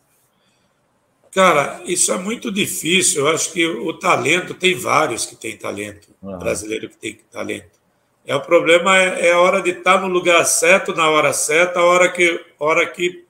Cara, 1.32 1.80
isso 1.84 2.12
é 2.12 2.18
muito 2.18 2.50
difícil. 2.50 3.26
Eu 3.26 3.32
acho 3.32 3.52
que 3.52 3.64
o 3.64 3.92
talento 3.94 4.52
tem 4.52 4.74
vários 4.74 5.24
que 5.24 5.36
têm 5.36 5.56
talento, 5.56 6.08
uhum. 6.20 6.38
brasileiro 6.38 6.88
que 6.88 6.96
tem 6.96 7.20
talento. 7.30 7.78
É 8.26 8.34
o 8.34 8.40
problema 8.40 8.98
é, 8.98 9.28
é, 9.28 9.32
a 9.32 9.40
hora 9.40 9.62
de 9.62 9.70
estar 9.70 10.00
no 10.00 10.08
lugar 10.08 10.44
certo, 10.44 10.94
na 10.94 11.08
hora 11.08 11.32
certa, 11.32 11.80
a 11.80 11.84
hora 11.84 12.10
que, 12.10 12.44
a 12.58 12.64
hora 12.64 12.86
que 12.86 13.24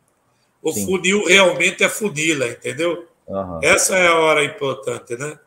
o 0.62 0.72
Sim. 0.72 0.86
funil 0.86 1.24
realmente 1.26 1.82
é 1.82 1.88
funila, 1.88 2.48
entendeu? 2.48 3.06
Uhum. 3.26 3.60
Essa 3.62 3.96
é 3.96 4.08
a 4.08 4.16
hora 4.16 4.44
importante, 4.44 5.16
né? 5.16 5.38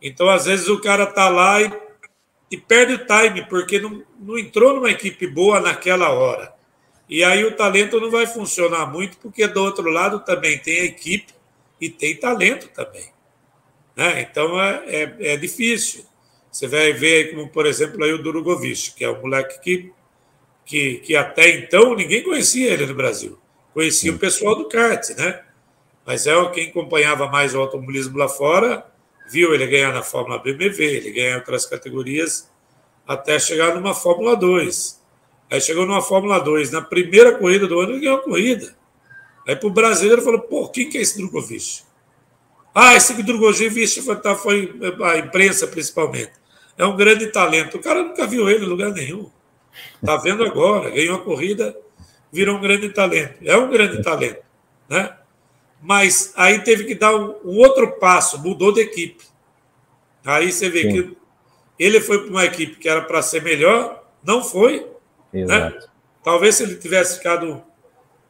Então, 0.00 0.28
às 0.28 0.44
vezes, 0.44 0.68
o 0.68 0.80
cara 0.80 1.06
tá 1.06 1.28
lá 1.28 1.62
e, 1.62 1.72
e 2.50 2.56
perde 2.56 2.94
o 2.94 3.06
time, 3.06 3.46
porque 3.48 3.80
não, 3.80 4.02
não 4.20 4.38
entrou 4.38 4.74
numa 4.74 4.90
equipe 4.90 5.26
boa 5.26 5.60
naquela 5.60 6.10
hora. 6.10 6.54
E 7.08 7.22
aí 7.22 7.44
o 7.44 7.56
talento 7.56 8.00
não 8.00 8.10
vai 8.10 8.26
funcionar 8.26 8.86
muito, 8.86 9.18
porque 9.18 9.46
do 9.46 9.62
outro 9.62 9.90
lado 9.90 10.20
também 10.20 10.58
tem 10.58 10.80
a 10.80 10.84
equipe 10.84 11.32
e 11.80 11.88
tem 11.90 12.16
talento 12.16 12.68
também. 12.68 13.12
Né? 13.96 14.22
Então 14.22 14.60
é, 14.60 14.82
é, 14.86 15.16
é, 15.32 15.36
difícil. 15.36 16.04
Você 16.50 16.66
vai 16.66 16.92
ver, 16.92 17.30
como 17.30 17.48
por 17.48 17.66
exemplo, 17.66 18.02
aí 18.02 18.12
o 18.12 18.22
Durugovic, 18.22 18.92
que 18.94 19.04
é 19.04 19.10
um 19.10 19.20
moleque 19.20 19.60
que, 19.60 19.92
que, 20.64 20.96
que 20.98 21.16
até 21.16 21.50
então 21.50 21.94
ninguém 21.94 22.22
conhecia 22.22 22.72
ele 22.72 22.86
no 22.86 22.94
Brasil. 22.94 23.38
Conhecia 23.74 24.10
Sim. 24.12 24.16
o 24.16 24.18
pessoal 24.18 24.54
do 24.54 24.68
kart, 24.68 25.10
né? 25.10 25.42
Mas 26.06 26.26
é 26.26 26.50
quem 26.50 26.68
acompanhava 26.68 27.26
mais 27.26 27.54
o 27.54 27.60
automobilismo 27.60 28.16
lá 28.16 28.28
fora, 28.28 28.86
viu 29.28 29.52
ele 29.52 29.66
ganhar 29.66 29.92
na 29.92 30.02
Fórmula 30.02 30.38
BMW, 30.38 30.82
ele 30.82 31.10
ganhar 31.10 31.36
outras 31.36 31.66
categorias, 31.66 32.50
até 33.06 33.38
chegar 33.38 33.74
numa 33.74 33.94
Fórmula 33.94 34.36
2. 34.36 35.02
Aí 35.50 35.60
chegou 35.60 35.84
numa 35.86 36.02
Fórmula 36.02 36.38
2, 36.38 36.70
na 36.70 36.82
primeira 36.82 37.36
corrida 37.36 37.66
do 37.66 37.80
ano, 37.80 37.92
ele 37.92 38.00
ganhou 38.00 38.18
a 38.18 38.22
corrida. 38.22 38.74
Aí 39.46 39.56
para 39.56 39.66
o 39.66 39.72
brasileiro 39.72 40.22
falou, 40.22 40.40
pô, 40.40 40.68
quem 40.68 40.88
que 40.88 40.98
é 40.98 41.00
esse 41.00 41.18
Drogovic? 41.18 41.82
Ah, 42.74 42.94
esse 42.94 43.22
Drogovic 43.22 44.02
foi, 44.02 44.16
tá, 44.16 44.34
foi 44.34 44.72
a 45.02 45.18
imprensa 45.18 45.66
principalmente. 45.66 46.32
É 46.76 46.84
um 46.84 46.96
grande 46.96 47.28
talento. 47.28 47.76
O 47.76 47.80
cara 47.80 48.02
nunca 48.02 48.26
viu 48.26 48.48
ele 48.48 48.64
em 48.64 48.68
lugar 48.68 48.90
nenhum. 48.90 49.30
Está 49.96 50.16
vendo 50.16 50.44
agora, 50.44 50.90
ganhou 50.90 51.16
a 51.16 51.22
corrida, 51.22 51.76
virou 52.34 52.56
um 52.56 52.60
grande 52.60 52.88
talento. 52.88 53.36
É 53.44 53.56
um 53.56 53.70
grande 53.70 54.02
talento, 54.02 54.42
né? 54.88 55.16
Mas 55.80 56.32
aí 56.34 56.58
teve 56.60 56.84
que 56.84 56.94
dar 56.94 57.14
um, 57.14 57.36
um 57.44 57.58
outro 57.58 57.92
passo, 57.92 58.42
mudou 58.42 58.72
de 58.72 58.80
equipe. 58.80 59.24
Aí 60.24 60.50
você 60.50 60.68
vê 60.68 60.82
Sim. 60.82 60.88
que 60.90 61.16
ele 61.78 62.00
foi 62.00 62.22
para 62.22 62.30
uma 62.30 62.44
equipe 62.44 62.76
que 62.76 62.88
era 62.88 63.02
para 63.02 63.22
ser 63.22 63.42
melhor, 63.42 64.04
não 64.22 64.42
foi. 64.42 64.86
Né? 65.32 65.42
Exato. 65.42 65.76
Né? 65.76 65.82
Talvez 66.24 66.56
se 66.56 66.64
ele 66.64 66.74
tivesse 66.76 67.18
ficado 67.18 67.62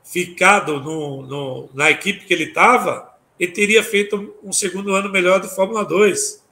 ficado 0.05 0.81
no, 0.81 1.23
no, 1.23 1.71
na 1.73 1.91
equipe 1.91 2.27
que 2.27 2.35
ele 2.35 2.45
estava, 2.45 3.11
ele 3.41 3.53
teria 3.53 3.83
feito 3.83 4.37
um 4.43 4.53
segundo 4.53 4.95
ano 4.95 5.11
melhor 5.11 5.41
de 5.41 5.49
Fórmula 5.49 5.83
2 5.83 6.45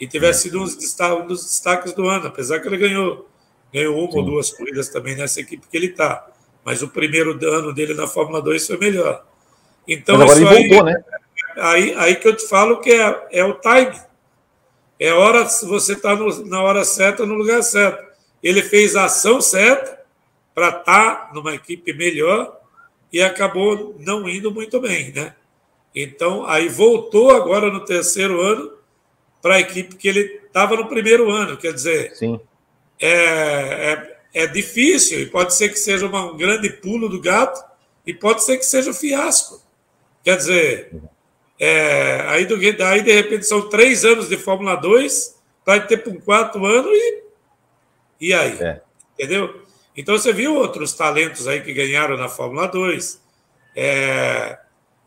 e 0.00 0.08
tivesse 0.08 0.42
sido 0.42 0.58
um 0.60 0.64
dos, 0.64 1.44
destaques 1.44 1.92
do 1.92 2.08
ano, 2.08 2.26
apesar 2.26 2.58
que 2.58 2.66
ele 2.66 2.76
ganhou, 2.76 3.28
ganhou 3.72 3.96
uma 3.96 4.10
Sim. 4.10 4.18
ou 4.18 4.24
duas 4.24 4.50
corridas 4.50 4.88
também 4.88 5.14
nessa 5.14 5.40
equipe 5.40 5.68
que 5.68 5.76
ele 5.76 5.86
está. 5.86 6.26
Mas 6.66 6.82
o 6.82 6.88
primeiro 6.88 7.38
ano 7.48 7.72
dele 7.72 7.94
na 7.94 8.08
Fórmula 8.08 8.42
2 8.42 8.66
foi 8.66 8.76
melhor. 8.76 9.24
Então, 9.86 10.18
Mas 10.18 10.32
agora 10.32 10.40
ele 10.40 10.68
voltou, 10.68 10.88
aí, 10.88 10.94
né? 10.94 11.04
Aí, 11.56 11.94
aí 11.94 12.16
que 12.16 12.26
eu 12.26 12.34
te 12.36 12.44
falo 12.48 12.80
que 12.80 12.90
é, 12.90 13.28
é 13.30 13.44
o 13.44 13.54
time. 13.54 13.96
É 14.98 15.12
hora 15.12 15.44
você 15.44 15.92
está 15.92 16.16
na 16.44 16.62
hora 16.62 16.84
certa, 16.84 17.24
no 17.24 17.34
lugar 17.34 17.62
certo. 17.62 18.04
Ele 18.42 18.62
fez 18.62 18.96
a 18.96 19.04
ação 19.04 19.40
certa 19.40 20.00
para 20.52 20.70
estar 20.70 20.82
tá 20.82 21.30
numa 21.32 21.54
equipe 21.54 21.92
melhor 21.92 22.58
e 23.12 23.22
acabou 23.22 23.94
não 24.00 24.28
indo 24.28 24.50
muito 24.50 24.80
bem, 24.80 25.12
né? 25.12 25.36
Então, 25.94 26.44
aí 26.46 26.68
voltou 26.68 27.30
agora 27.30 27.70
no 27.70 27.84
terceiro 27.84 28.40
ano 28.40 28.72
para 29.40 29.54
a 29.54 29.60
equipe 29.60 29.94
que 29.94 30.08
ele 30.08 30.40
estava 30.44 30.74
no 30.74 30.88
primeiro 30.88 31.30
ano. 31.30 31.56
Quer 31.56 31.72
dizer, 31.72 32.12
Sim. 32.16 32.40
É, 32.98 33.12
é, 33.12 34.15
é, 34.36 34.46
difícil 34.46 35.18
e 35.22 35.26
pode 35.26 35.54
ser 35.54 35.70
que 35.70 35.78
seja 35.78 36.06
uma, 36.06 36.30
um 36.30 36.36
grande 36.36 36.68
pulo 36.68 37.08
do 37.08 37.18
gato 37.18 37.58
e 38.06 38.12
pode 38.12 38.44
ser 38.44 38.58
que 38.58 38.66
seja 38.66 38.90
um 38.90 38.94
fiasco. 38.94 39.62
Quer 40.22 40.36
dizer, 40.36 40.92
é, 41.58 42.20
aí, 42.28 42.44
do, 42.44 42.54
aí 42.84 43.02
de 43.02 43.12
repente 43.12 43.46
são 43.46 43.70
três 43.70 44.04
anos 44.04 44.28
de 44.28 44.36
Fórmula 44.36 44.76
2, 44.76 45.40
vai 45.64 45.86
ter 45.86 45.96
para 45.96 46.12
um 46.12 46.20
quarto 46.20 46.66
ano 46.66 46.86
e, 46.90 47.22
e 48.20 48.34
aí? 48.34 48.58
É. 48.60 48.82
Entendeu? 49.14 49.62
Então 49.96 50.18
você 50.18 50.34
viu 50.34 50.54
outros 50.54 50.92
talentos 50.92 51.48
aí 51.48 51.62
que 51.62 51.72
ganharam 51.72 52.18
na 52.18 52.28
Fórmula 52.28 52.68
2. 52.68 53.18
É, 53.74 54.58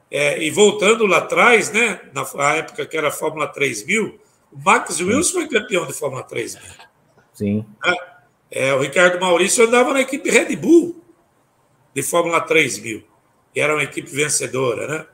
é, 0.10 0.42
e 0.42 0.50
voltando 0.50 1.06
lá 1.06 1.20
atrás, 1.20 1.72
né, 1.72 2.02
na 2.14 2.56
época 2.56 2.84
que 2.84 2.98
era 2.98 3.10
a 3.10 3.12
Fórmula 3.12 3.48
3000, 3.48 4.20
o 4.52 4.58
Max 4.58 5.00
Wilson 5.00 5.34
foi 5.34 5.48
campeão 5.48 5.86
de 5.86 5.94
Fórmula 5.94 6.24
3000. 6.24 6.64
Sim. 7.32 7.64
É, 7.86 8.19
é, 8.52 8.74
o 8.74 8.80
Ricardo 8.80 9.20
Maurício 9.20 9.66
andava 9.66 9.94
na 9.94 10.02
equipe 10.02 10.30
Red 10.30 10.56
Bull 10.56 11.04
de 11.94 12.02
Fórmula 12.02 12.42
3000. 12.42 13.04
E 13.56 13.60
era 13.60 13.74
uma 13.74 13.84
equipe 13.84 14.10
vencedora, 14.10 14.88
né? 14.88 15.06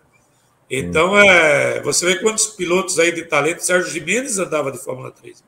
Então, 0.70 1.18
é, 1.18 1.80
você 1.82 2.06
vê 2.06 2.20
quantos 2.20 2.48
pilotos 2.48 2.98
aí 2.98 3.12
de 3.12 3.24
talento. 3.26 3.64
Sérgio 3.64 3.92
Jimenez 3.92 4.40
andava 4.40 4.72
de 4.72 4.78
Fórmula 4.78 5.12
3000. 5.12 5.44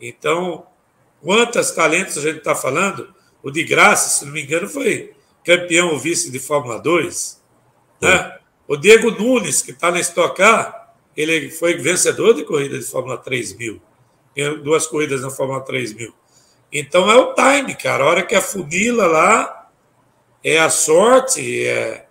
Então, 0.00 0.66
quantos 1.22 1.70
talentos 1.72 2.16
a 2.16 2.22
gente 2.22 2.38
está 2.38 2.54
falando? 2.54 3.14
O 3.42 3.50
de 3.50 3.62
Graça, 3.64 4.08
se 4.08 4.24
não 4.24 4.32
me 4.32 4.42
engano, 4.42 4.68
foi 4.68 5.12
campeão 5.44 5.90
ou 5.90 5.98
vice 5.98 6.30
de 6.30 6.38
Fórmula 6.38 6.78
2. 6.78 7.42
Né? 8.00 8.38
O 8.66 8.76
Diego 8.76 9.10
Nunes, 9.10 9.62
que 9.62 9.72
está 9.72 9.90
na 9.90 10.00
Stock 10.00 10.36
Car, 10.36 10.94
ele 11.16 11.50
foi 11.50 11.74
vencedor 11.74 12.34
de 12.34 12.44
corrida 12.44 12.78
de 12.78 12.84
Fórmula 12.84 13.18
3000. 13.18 13.80
Duas 14.62 14.86
corridas 14.86 15.20
na 15.20 15.30
Fórmula 15.30 15.60
3000. 15.60 16.14
Então 16.72 17.10
é 17.10 17.16
o 17.16 17.34
time, 17.34 17.74
cara. 17.74 18.04
A 18.04 18.06
hora 18.06 18.22
que 18.22 18.34
a 18.34 18.42
funila 18.42 19.06
lá, 19.06 19.70
é 20.42 20.58
a 20.58 20.70
sorte, 20.70 21.66
é, 21.66 22.06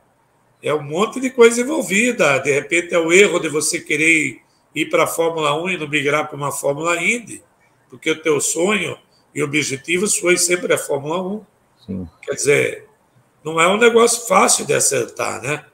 é 0.62 0.74
um 0.74 0.84
monte 0.84 1.20
de 1.20 1.30
coisa 1.30 1.62
envolvida. 1.62 2.40
De 2.40 2.52
repente 2.52 2.94
é 2.94 3.00
o 3.00 3.12
erro 3.12 3.40
de 3.40 3.50
você 3.50 3.80
querer 3.80 4.42
ir 4.74 4.86
para 4.90 5.04
a 5.04 5.08
Fórmula 5.08 5.60
1 5.62 5.70
e 5.70 5.78
não 5.78 5.88
migrar 5.88 6.28
para 6.28 6.38
uma 6.38 6.52
Fórmula 6.52 7.02
Indy, 7.02 7.44
porque 7.90 8.12
o 8.12 8.22
teu 8.22 8.40
sonho 8.40 8.98
e 9.34 9.42
objetivo 9.42 10.08
foi 10.08 10.38
sempre 10.38 10.74
a 10.74 10.78
Fórmula 10.78 11.22
1. 11.22 11.46
Sim. 11.86 12.10
Quer 12.22 12.34
dizer, 12.34 12.90
não 13.44 13.60
é 13.60 13.68
um 13.68 13.78
negócio 13.78 14.28
fácil 14.28 14.66
de 14.66 14.74
acertar, 14.74 15.42
né? 15.42 15.66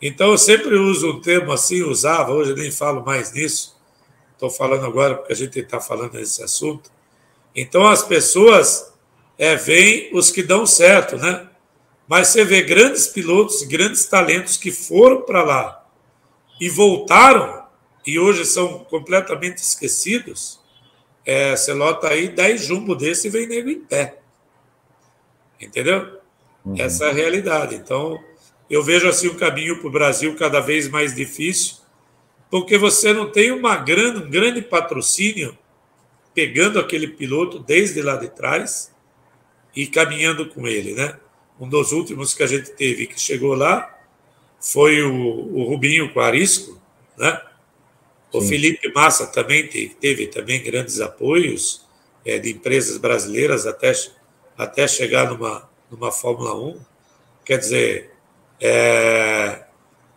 Então, 0.00 0.32
eu 0.32 0.38
sempre 0.38 0.74
uso 0.74 1.12
um 1.12 1.20
termo 1.20 1.52
assim, 1.52 1.82
usava, 1.82 2.32
hoje 2.32 2.50
eu 2.50 2.56
nem 2.56 2.72
falo 2.72 3.04
mais 3.04 3.32
nisso, 3.32 3.80
estou 4.32 4.50
falando 4.50 4.84
agora 4.84 5.14
porque 5.14 5.32
a 5.32 5.36
gente 5.36 5.58
está 5.60 5.80
falando 5.80 6.14
nesse 6.14 6.42
assunto. 6.42 6.90
Então, 7.54 7.86
as 7.86 8.02
pessoas 8.02 8.92
é, 9.38 9.56
veem 9.56 10.10
os 10.14 10.30
que 10.30 10.42
dão 10.42 10.66
certo, 10.66 11.16
né? 11.16 11.48
Mas 12.08 12.28
você 12.28 12.44
vê 12.44 12.62
grandes 12.62 13.06
pilotos, 13.06 13.62
grandes 13.62 14.04
talentos 14.06 14.56
que 14.56 14.70
foram 14.70 15.22
para 15.22 15.42
lá 15.42 15.86
e 16.60 16.68
voltaram 16.68 17.62
e 18.06 18.18
hoje 18.18 18.44
são 18.44 18.80
completamente 18.84 19.58
esquecidos. 19.58 20.60
É, 21.24 21.56
você 21.56 21.72
lota 21.72 22.08
aí 22.08 22.28
10 22.28 22.64
jumbo 22.64 22.94
desse 22.94 23.28
e 23.28 23.30
vem 23.30 23.46
nego 23.46 23.70
em 23.70 23.80
pé. 23.80 24.18
Entendeu? 25.60 26.20
Uhum. 26.64 26.74
Essa 26.78 27.06
é 27.06 27.10
a 27.10 27.12
realidade. 27.12 27.74
Então, 27.76 28.22
eu 28.68 28.82
vejo 28.82 29.08
assim 29.08 29.28
o 29.28 29.36
caminho 29.36 29.78
para 29.78 29.88
o 29.88 29.92
Brasil 29.92 30.34
cada 30.36 30.60
vez 30.60 30.88
mais 30.88 31.14
difícil, 31.14 31.76
porque 32.50 32.76
você 32.76 33.12
não 33.12 33.30
tem 33.30 33.52
uma 33.52 33.76
grande, 33.76 34.18
um 34.24 34.30
grande 34.30 34.60
patrocínio 34.60 35.56
pegando 36.34 36.78
aquele 36.78 37.08
piloto 37.08 37.58
desde 37.58 38.00
lá 38.02 38.16
de 38.16 38.28
trás 38.28 38.92
e 39.74 39.86
caminhando 39.86 40.48
com 40.48 40.66
ele, 40.66 40.94
né? 40.94 41.18
Um 41.60 41.68
dos 41.68 41.92
últimos 41.92 42.34
que 42.34 42.42
a 42.42 42.46
gente 42.46 42.70
teve 42.70 43.06
que 43.06 43.20
chegou 43.20 43.54
lá 43.54 43.88
foi 44.60 45.02
o, 45.02 45.12
o 45.12 45.64
Rubinho 45.64 46.12
Quarisco, 46.12 46.80
né? 47.16 47.40
O 48.32 48.40
Sim. 48.40 48.48
Felipe 48.48 48.92
Massa 48.92 49.26
também 49.26 49.66
teve, 49.66 49.94
teve 49.94 50.26
também 50.26 50.62
grandes 50.62 51.00
apoios 51.00 51.86
é, 52.24 52.38
de 52.38 52.50
empresas 52.50 52.96
brasileiras 52.96 53.66
até, 53.66 53.92
até 54.56 54.88
chegar 54.88 55.30
numa, 55.30 55.68
numa 55.90 56.10
Fórmula 56.10 56.54
1. 56.56 56.80
Quer 57.44 57.58
dizer, 57.58 58.10
é, 58.60 59.64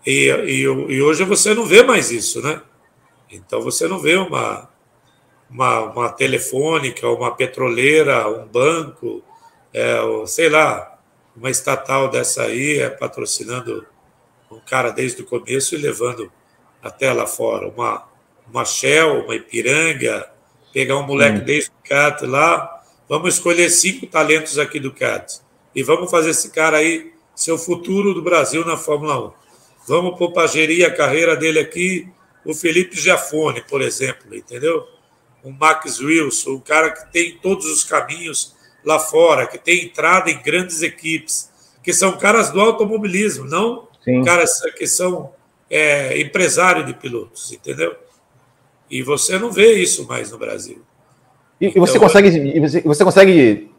e, 0.06 0.30
e, 0.30 0.62
e, 0.62 1.02
hoje 1.02 1.24
você 1.24 1.54
não 1.54 1.66
vê 1.66 1.84
mais 1.84 2.12
isso, 2.12 2.42
né? 2.42 2.62
Então 3.30 3.62
você 3.62 3.88
não 3.88 4.00
vê 4.00 4.16
uma, 4.16 4.70
uma, 5.50 5.82
uma 5.82 6.10
telefônica, 6.10 7.08
uma 7.10 7.36
petroleira, 7.36 8.28
um 8.30 8.46
banco, 8.46 9.24
é, 9.74 9.98
sei 10.26 10.50
lá, 10.50 11.00
uma 11.36 11.50
estatal 11.50 12.10
dessa 12.10 12.44
aí 12.44 12.80
é, 12.80 12.90
patrocinando 12.90 13.86
um 14.52 14.60
cara 14.60 14.90
desde 14.92 15.22
o 15.22 15.26
começo 15.26 15.76
e 15.76 15.78
levando 15.78 16.32
até 16.82 17.12
lá 17.12 17.28
fora. 17.28 17.68
Uma, 17.68 18.08
uma 18.52 18.64
Shell, 18.64 19.26
uma 19.26 19.36
Ipiranga, 19.36 20.30
pegar 20.74 20.98
um 20.98 21.06
moleque 21.06 21.40
hum. 21.40 21.46
desde 21.46 21.70
o 21.70 21.88
CAT 21.88 22.26
lá, 22.26 22.84
vamos 23.08 23.36
escolher 23.36 23.70
cinco 23.70 24.08
talentos 24.08 24.58
aqui 24.60 24.80
do 24.80 24.92
CAT 24.94 25.42
e 25.74 25.84
vamos 25.84 26.10
fazer 26.10 26.32
esse 26.32 26.52
cara 26.52 26.78
aí 26.78 27.14
seu 27.36 27.58
futuro 27.58 28.14
do 28.14 28.22
Brasil 28.22 28.66
na 28.66 28.78
Fórmula 28.78 29.28
1. 29.28 29.32
Vamos 29.88 30.18
pôr 30.18 30.32
para 30.32 30.48
gerir 30.48 30.86
a 30.86 30.92
carreira 30.92 31.36
dele 31.36 31.60
aqui 31.60 32.10
o 32.46 32.54
Felipe 32.54 32.96
Giafone, 32.96 33.62
por 33.68 33.82
exemplo, 33.82 34.34
entendeu? 34.34 34.88
O 35.46 35.52
Max 35.52 36.00
Wilson, 36.00 36.52
o 36.52 36.62
cara 36.62 36.92
que 36.92 37.12
tem 37.12 37.38
todos 37.38 37.66
os 37.66 37.84
caminhos 37.84 38.56
lá 38.84 39.00
fora, 39.00 39.48
que 39.48 39.58
tem 39.58 39.86
entrada 39.86 40.30
em 40.30 40.42
grandes 40.42 40.82
equipes, 40.82 41.50
que 41.84 41.94
são 41.94 42.18
caras 42.18 42.52
do 42.52 42.60
automobilismo, 42.60 43.46
não 43.46 43.88
Sim. 44.04 44.24
caras 44.24 44.60
que 44.78 44.88
são 44.88 45.32
é, 45.70 46.20
empresários 46.20 46.86
de 46.86 46.94
pilotos, 46.94 47.52
entendeu? 47.54 47.96
E 48.90 49.02
você 49.02 49.40
não 49.40 49.52
vê 49.52 49.74
isso 49.74 50.08
mais 50.08 50.32
no 50.32 50.38
Brasil. 50.38 50.82
E, 51.62 51.68
então, 51.68 51.86
você 51.86 51.98
consegue, 51.98 52.60
você, 52.60 52.82
você 52.82 53.04
consegue 53.04 53.72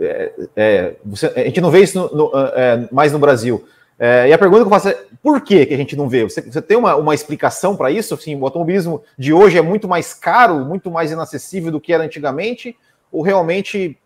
é, 0.00 0.32
é, 0.56 0.96
você, 1.04 1.26
a 1.26 1.44
gente 1.44 1.60
não 1.60 1.70
vê 1.70 1.82
isso 1.82 1.98
no, 1.98 2.16
no, 2.16 2.38
é, 2.54 2.88
mais 2.90 3.12
no 3.12 3.18
Brasil. 3.18 3.66
É, 4.02 4.30
e 4.30 4.32
a 4.32 4.38
pergunta 4.38 4.62
que 4.62 4.66
eu 4.66 4.70
faço 4.70 4.88
é: 4.88 4.98
por 5.22 5.42
que, 5.42 5.66
que 5.66 5.74
a 5.74 5.76
gente 5.76 5.94
não 5.94 6.08
vê? 6.08 6.24
Você, 6.24 6.40
você 6.40 6.62
tem 6.62 6.78
uma, 6.78 6.96
uma 6.96 7.14
explicação 7.14 7.76
para 7.76 7.90
isso? 7.90 8.14
Assim, 8.14 8.34
o 8.34 8.44
automobilismo 8.46 9.02
de 9.18 9.30
hoje 9.30 9.58
é 9.58 9.62
muito 9.62 9.86
mais 9.86 10.14
caro, 10.14 10.64
muito 10.64 10.90
mais 10.90 11.12
inacessível 11.12 11.70
do 11.70 11.78
que 11.78 11.92
era 11.92 12.02
antigamente? 12.02 12.74
Ou 13.12 13.20
realmente 13.20 13.98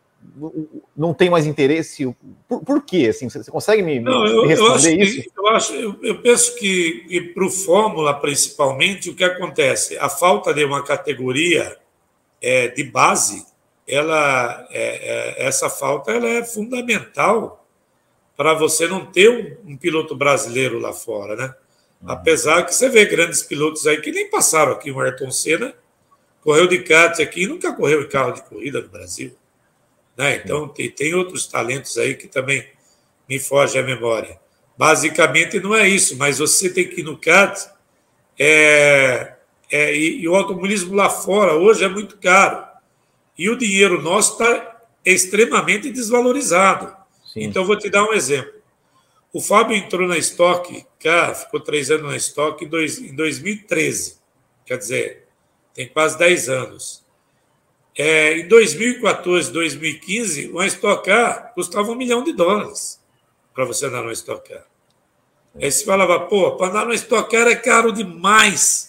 não 0.97 1.15
tem 1.15 1.31
mais 1.31 1.47
interesse? 1.47 2.13
Por, 2.49 2.65
por 2.65 2.83
quê? 2.83 3.07
Assim, 3.09 3.29
você, 3.29 3.49
consegue 3.49 3.83
me, 3.83 4.01
não, 4.01 4.27
eu, 4.27 4.47
responder 4.49 4.95
eu 4.95 5.03
isso? 5.05 5.23
Que, 5.23 5.31
eu, 5.39 5.47
acho, 5.49 5.73
eu, 5.75 5.97
eu 6.03 6.21
penso 6.21 6.57
que, 6.57 7.05
que 7.09 7.21
para 7.21 7.47
o 7.47 7.51
Fórmula, 7.51 8.15
principalmente, 8.15 9.11
o 9.11 9.15
que 9.15 9.23
acontece? 9.23 9.97
A 9.99 10.09
falta 10.09 10.53
de 10.53 10.65
uma 10.65 10.83
categoria 10.83 11.77
é, 12.43 12.67
de 12.67 12.83
base 12.83 13.47
ela, 13.87 14.67
é, 14.71 15.39
é, 15.39 15.47
essa 15.47 15.71
falta 15.71 16.11
ela 16.11 16.27
é 16.27 16.43
fundamental 16.43 17.64
para 18.37 18.55
você 18.55 18.89
não 18.89 19.07
ter 19.07 19.29
um, 19.31 19.73
um, 19.73 19.77
piloto 19.77 20.15
brasileiro 20.15 20.79
lá 20.79 20.93
fora, 20.93 21.37
né? 21.37 21.55
Uhum. 22.03 22.11
Apesar 22.11 22.65
que 22.65 22.75
você 22.75 22.89
vê 22.89 23.05
grandes 23.05 23.43
pilotos 23.43 23.87
aí 23.87 24.01
que 24.01 24.11
nem 24.11 24.29
passaram 24.29 24.73
aqui, 24.73 24.91
o 24.91 25.01
Ayrton 25.01 25.31
Senna 25.31 25.75
correu 26.41 26.67
de 26.67 26.79
kart 26.81 27.19
aqui 27.21 27.43
e 27.43 27.47
nunca 27.47 27.73
correu 27.73 28.03
em 28.03 28.09
carro 28.09 28.33
de 28.33 28.43
corrida 28.43 28.81
no 28.81 28.89
Brasil. 28.89 29.35
Né? 30.17 30.37
Então, 30.37 30.69
tem, 30.69 30.91
tem 30.91 31.15
outros 31.15 31.47
talentos 31.47 31.97
aí 31.97 32.15
que 32.15 32.29
também 32.29 32.67
me 33.29 33.39
foge 33.39 33.79
a 33.79 33.83
memória. 33.83 34.39
Basicamente, 34.77 35.61
não 35.61 35.75
é 35.75 35.89
isso, 35.89 36.17
mas 36.17 36.39
você 36.39 36.69
tem 36.69 36.89
que 36.89 37.01
ir 37.01 37.05
no 37.05 37.17
kart 37.17 37.59
é, 38.39 39.35
é, 39.71 39.97
e, 39.97 40.21
e 40.21 40.29
o 40.29 40.35
automobilismo 40.35 40.95
lá 40.95 41.09
fora 41.09 41.55
hoje 41.55 41.85
é 41.85 41.89
muito 41.89 42.19
caro. 42.19 42.65
E 43.39 43.49
o 43.49 43.57
dinheiro 43.57 44.03
nosso 44.03 44.33
está 44.33 44.83
extremamente 45.05 45.91
desvalorizado. 45.91 46.95
Sim. 47.35 47.43
Então, 47.43 47.67
vou 47.67 47.77
te 47.77 47.91
dar 47.91 48.05
um 48.05 48.15
exemplo. 48.15 48.55
O 49.33 49.41
Fábio 49.41 49.77
entrou 49.77 50.09
na 50.09 50.17
Stock, 50.17 50.87
cara, 51.01 51.35
ficou 51.35 51.61
três 51.61 51.91
anos 51.91 52.11
na 52.11 52.17
Stock 52.17 52.65
em, 52.65 52.69
dois, 52.69 52.99
em 52.99 53.15
2013. 53.15 54.19
Quer 54.65 54.79
dizer, 54.79 55.27
tem 55.75 55.89
quase 55.89 56.17
10 56.17 56.49
anos. 56.49 57.05
É, 57.97 58.39
em 58.39 58.49
2014, 58.49 59.53
2015, 59.53 60.49
uma 60.49 60.67
Stock 60.67 61.05
Car 61.05 61.53
custava 61.53 61.91
um 61.91 61.95
milhão 61.95 62.25
de 62.25 62.33
dólares 62.33 63.01
para 63.53 63.65
você 63.65 63.87
andar 63.87 64.03
numa 64.03 64.13
Stock 64.13 64.49
Car. 64.49 64.65
Aí 65.61 65.71
você 65.71 65.85
falava, 65.85 66.21
pô, 66.21 66.57
para 66.57 66.69
andar 66.69 66.85
numa 66.85 66.95
Stock 66.95 67.31
Car 67.31 67.49
é 67.49 67.57
caro 67.57 67.93
demais 67.93 68.89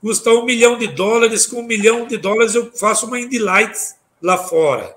custa 0.00 0.30
um 0.30 0.44
milhão 0.44 0.78
de 0.78 0.86
dólares, 0.88 1.46
com 1.46 1.60
um 1.60 1.66
milhão 1.66 2.06
de 2.06 2.16
dólares 2.16 2.54
eu 2.54 2.70
faço 2.72 3.06
uma 3.06 3.18
Indy 3.18 3.38
Lights 3.38 3.96
lá 4.22 4.38
fora, 4.38 4.96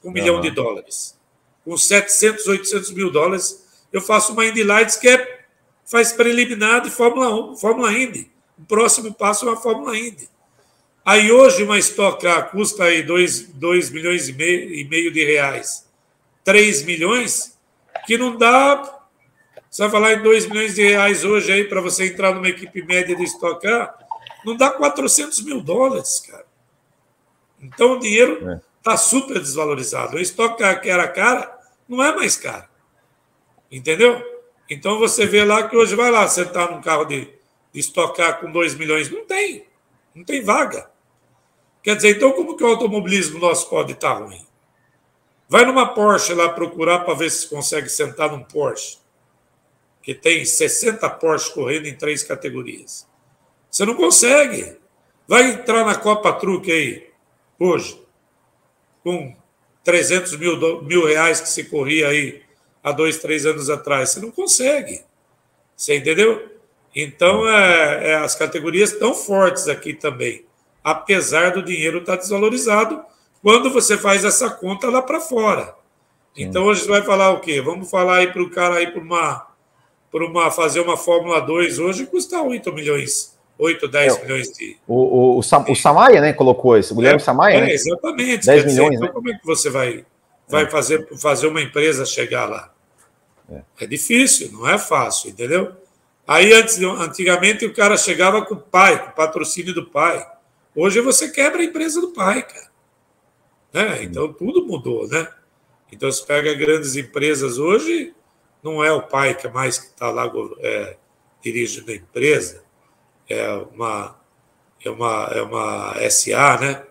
com 0.00 0.08
um 0.08 0.10
uhum. 0.10 0.14
milhão 0.14 0.40
de 0.40 0.50
dólares. 0.50 1.15
Com 1.66 1.76
700, 1.76 2.46
800 2.46 2.92
mil 2.92 3.10
dólares, 3.10 3.66
eu 3.92 4.00
faço 4.00 4.32
uma 4.32 4.46
Indy 4.46 4.62
Lights 4.62 4.94
que 4.94 5.08
é, 5.08 5.40
faz 5.84 6.12
preliminar 6.12 6.80
de 6.80 6.90
Fórmula 6.90 7.34
1, 7.50 7.56
Fórmula 7.56 7.92
Indy. 7.92 8.30
O 8.56 8.64
próximo 8.64 9.12
passo 9.12 9.44
é 9.44 9.50
uma 9.50 9.60
Fórmula 9.60 9.98
Indy. 9.98 10.28
Aí 11.04 11.32
hoje 11.32 11.64
uma 11.64 11.76
Stock 11.78 12.22
Car 12.22 12.52
custa 12.52 12.84
aí 12.84 13.02
2, 13.02 13.48
2 13.54 13.90
milhões 13.90 14.28
e 14.28 14.32
meio, 14.32 14.74
e 14.74 14.84
meio 14.84 15.12
de 15.12 15.24
reais, 15.24 15.88
3 16.44 16.84
milhões, 16.84 17.58
que 18.06 18.16
não 18.16 18.36
dá. 18.36 19.00
Você 19.68 19.82
vai 19.82 19.90
falar 19.90 20.12
em 20.12 20.22
2 20.22 20.46
milhões 20.46 20.76
de 20.76 20.82
reais 20.82 21.24
hoje 21.24 21.52
aí 21.52 21.64
para 21.64 21.80
você 21.80 22.06
entrar 22.06 22.32
numa 22.32 22.48
equipe 22.48 22.80
média 22.82 23.16
de 23.16 23.24
Stock 23.24 23.60
Car, 23.60 23.92
não 24.44 24.56
dá 24.56 24.70
400 24.70 25.42
mil 25.42 25.60
dólares, 25.60 26.22
cara. 26.30 26.46
Então 27.60 27.94
o 27.94 27.98
dinheiro 27.98 28.34
está 28.34 28.52
é. 28.52 28.60
Tá 28.82 28.96
super 28.96 29.40
desvalorizado. 29.40 30.16
O 30.16 30.20
Stock 30.20 30.56
Car 30.56 30.80
que 30.80 30.88
era 30.88 31.08
cara, 31.08 31.55
não 31.88 32.02
é 32.02 32.14
mais 32.14 32.36
caro. 32.36 32.68
Entendeu? 33.70 34.22
Então 34.68 34.98
você 34.98 35.26
vê 35.26 35.44
lá 35.44 35.68
que 35.68 35.76
hoje 35.76 35.94
vai 35.94 36.10
lá 36.10 36.26
sentar 36.28 36.70
num 36.70 36.80
carro 36.80 37.04
de, 37.04 37.32
de 37.72 37.80
Stock 37.80 38.16
Car 38.16 38.40
com 38.40 38.50
2 38.50 38.74
milhões. 38.74 39.10
Não 39.10 39.24
tem. 39.24 39.66
Não 40.14 40.24
tem 40.24 40.42
vaga. 40.42 40.90
Quer 41.82 41.96
dizer, 41.96 42.16
então 42.16 42.32
como 42.32 42.56
que 42.56 42.64
o 42.64 42.66
automobilismo 42.66 43.38
nosso 43.38 43.70
pode 43.70 43.92
estar 43.92 44.14
ruim? 44.14 44.44
Vai 45.48 45.64
numa 45.64 45.94
Porsche 45.94 46.34
lá 46.34 46.48
procurar 46.48 47.00
para 47.00 47.14
ver 47.14 47.30
se 47.30 47.48
consegue 47.48 47.88
sentar 47.88 48.32
num 48.32 48.42
Porsche, 48.42 48.98
que 50.02 50.12
tem 50.12 50.44
60 50.44 51.08
Porsche 51.10 51.52
correndo 51.54 51.86
em 51.86 51.94
três 51.94 52.24
categorias. 52.24 53.08
Você 53.70 53.84
não 53.84 53.94
consegue. 53.94 54.76
Vai 55.28 55.50
entrar 55.50 55.84
na 55.84 55.94
Copa 55.94 56.32
Truque 56.32 56.72
aí, 56.72 57.10
hoje, 57.58 58.00
com 59.04 59.36
300 59.86 60.36
mil, 60.36 60.82
mil 60.82 61.06
reais 61.06 61.40
que 61.40 61.48
se 61.48 61.64
corria 61.64 62.08
aí 62.08 62.42
há 62.84 62.92
dois, 62.92 63.16
três 63.16 63.46
anos 63.46 63.70
atrás. 63.70 64.10
Você 64.10 64.20
não 64.20 64.30
consegue. 64.30 65.02
Você 65.74 65.96
entendeu? 65.96 66.50
Então, 66.94 67.48
é, 67.48 68.10
é, 68.10 68.14
as 68.16 68.34
categorias 68.34 68.92
estão 68.92 69.14
fortes 69.14 69.66
aqui 69.66 69.94
também 69.94 70.46
apesar 70.86 71.50
do 71.50 71.64
dinheiro 71.64 71.98
estar 71.98 72.14
desvalorizado, 72.14 73.04
quando 73.42 73.72
você 73.72 73.98
faz 73.98 74.24
essa 74.24 74.48
conta 74.48 74.88
lá 74.88 75.02
para 75.02 75.20
fora. 75.20 75.74
Então 76.36 76.62
hoje 76.66 76.82
você 76.82 76.88
vai 76.88 77.02
falar 77.02 77.32
o 77.32 77.40
quê? 77.40 77.60
Vamos 77.60 77.90
falar 77.90 78.18
aí 78.18 78.28
para 78.28 78.40
o 78.40 78.48
cara 78.48 78.76
aí 78.76 78.86
para 78.92 79.02
uma, 79.02 79.48
uma 80.14 80.50
fazer 80.52 80.78
uma 80.78 80.96
Fórmula 80.96 81.40
2 81.40 81.80
hoje 81.80 82.06
custa 82.06 82.40
8 82.40 82.72
milhões. 82.72 83.35
8, 83.58 83.88
10 83.88 84.16
é, 84.16 84.22
milhões 84.22 84.52
de. 84.52 84.76
O, 84.86 84.94
o, 84.94 85.38
o, 85.38 85.42
Sam, 85.42 85.64
o 85.68 85.74
Samaia, 85.74 86.20
né, 86.20 86.32
colocou 86.32 86.76
isso. 86.76 86.92
O 86.92 86.96
Guilherme 86.96 87.20
é, 87.20 87.24
Samaia, 87.24 87.56
é, 87.56 87.60
né? 87.62 87.72
Exatamente. 87.72 88.46
10 88.46 88.64
milhões. 88.66 88.90
Dizer, 88.90 88.96
então, 88.96 89.06
né? 89.06 89.12
como 89.12 89.30
é 89.30 89.38
que 89.38 89.46
você 89.46 89.70
vai, 89.70 90.04
vai 90.48 90.64
é. 90.64 90.70
fazer, 90.70 91.08
fazer 91.18 91.46
uma 91.46 91.62
empresa 91.62 92.04
chegar 92.04 92.46
lá? 92.46 92.72
É. 93.50 93.62
é 93.80 93.86
difícil, 93.86 94.50
não 94.52 94.68
é 94.68 94.76
fácil, 94.76 95.30
entendeu? 95.30 95.72
Aí, 96.26 96.52
antes, 96.52 96.78
antigamente, 96.80 97.64
o 97.64 97.72
cara 97.72 97.96
chegava 97.96 98.44
com 98.44 98.54
o 98.54 98.60
pai, 98.60 99.02
com 99.02 99.10
o 99.10 99.14
patrocínio 99.14 99.72
do 99.72 99.86
pai. 99.86 100.26
Hoje 100.74 101.00
você 101.00 101.30
quebra 101.30 101.62
a 101.62 101.64
empresa 101.64 102.00
do 102.00 102.08
pai, 102.08 102.42
cara. 102.42 102.66
Né? 103.72 104.02
Então 104.04 104.32
tudo 104.32 104.66
mudou, 104.66 105.06
né? 105.08 105.28
Então 105.92 106.10
você 106.10 106.24
pega 106.24 106.54
grandes 106.54 106.96
empresas 106.96 107.58
hoje, 107.58 108.14
não 108.62 108.82
é 108.82 108.92
o 108.92 109.02
pai 109.02 109.34
que 109.34 109.46
é 109.46 109.50
mais 109.50 109.76
está 109.76 110.10
lá 110.10 110.30
é, 110.60 110.96
dirigindo 111.42 111.90
a 111.90 111.94
empresa, 111.94 112.64
é 113.28 113.48
uma, 113.74 114.16
é 114.84 114.90
uma, 114.90 115.30
é 115.32 115.42
uma 115.42 116.10
SA, 116.10 116.58
né? 116.60 116.84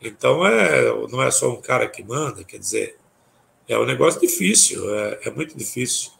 Então 0.00 0.46
é, 0.46 0.90
não 1.08 1.22
é 1.22 1.30
só 1.30 1.50
um 1.50 1.60
cara 1.60 1.86
que 1.86 2.02
manda, 2.02 2.42
quer 2.44 2.58
dizer, 2.58 2.96
é 3.68 3.78
um 3.78 3.84
negócio 3.84 4.20
difícil, 4.20 4.92
é, 4.94 5.20
é 5.24 5.30
muito 5.30 5.56
difícil. 5.56 6.10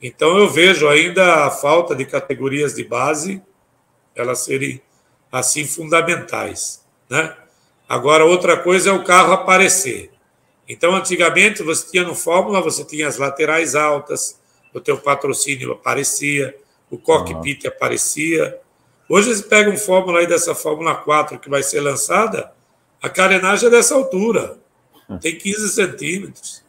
Então 0.00 0.36
eu 0.38 0.48
vejo 0.48 0.88
ainda 0.88 1.46
a 1.46 1.50
falta 1.50 1.94
de 1.94 2.04
categorias 2.04 2.74
de 2.74 2.84
base 2.84 3.42
elas 4.14 4.40
serem 4.40 4.80
assim 5.30 5.66
fundamentais, 5.66 6.84
né? 7.08 7.36
Agora 7.88 8.24
outra 8.24 8.56
coisa 8.56 8.90
é 8.90 8.92
o 8.92 9.04
carro 9.04 9.32
aparecer. 9.32 10.10
Então 10.68 10.94
antigamente 10.94 11.62
você 11.62 11.90
tinha 11.90 12.02
no 12.02 12.14
Fórmula, 12.14 12.60
você 12.60 12.84
tinha 12.84 13.06
as 13.06 13.18
laterais 13.18 13.74
altas, 13.74 14.40
o 14.72 14.80
teu 14.80 14.98
patrocínio 14.98 15.72
aparecia, 15.72 16.56
o 16.90 16.98
cockpit 16.98 17.64
uhum. 17.64 17.70
aparecia. 17.70 18.60
Hoje 19.08 19.28
eles 19.30 19.42
pegam 19.42 19.72
um 19.72 19.78
Fórmula 19.78 20.20
aí 20.20 20.26
dessa 20.26 20.54
Fórmula 20.54 20.94
4 20.94 21.38
que 21.38 21.48
vai 21.48 21.62
ser 21.62 21.80
lançada, 21.80 22.52
a 23.00 23.08
carenagem 23.08 23.68
é 23.68 23.70
dessa 23.70 23.94
altura, 23.94 24.58
hum. 25.08 25.18
tem 25.18 25.36
15 25.36 25.68
centímetros. 25.68 26.64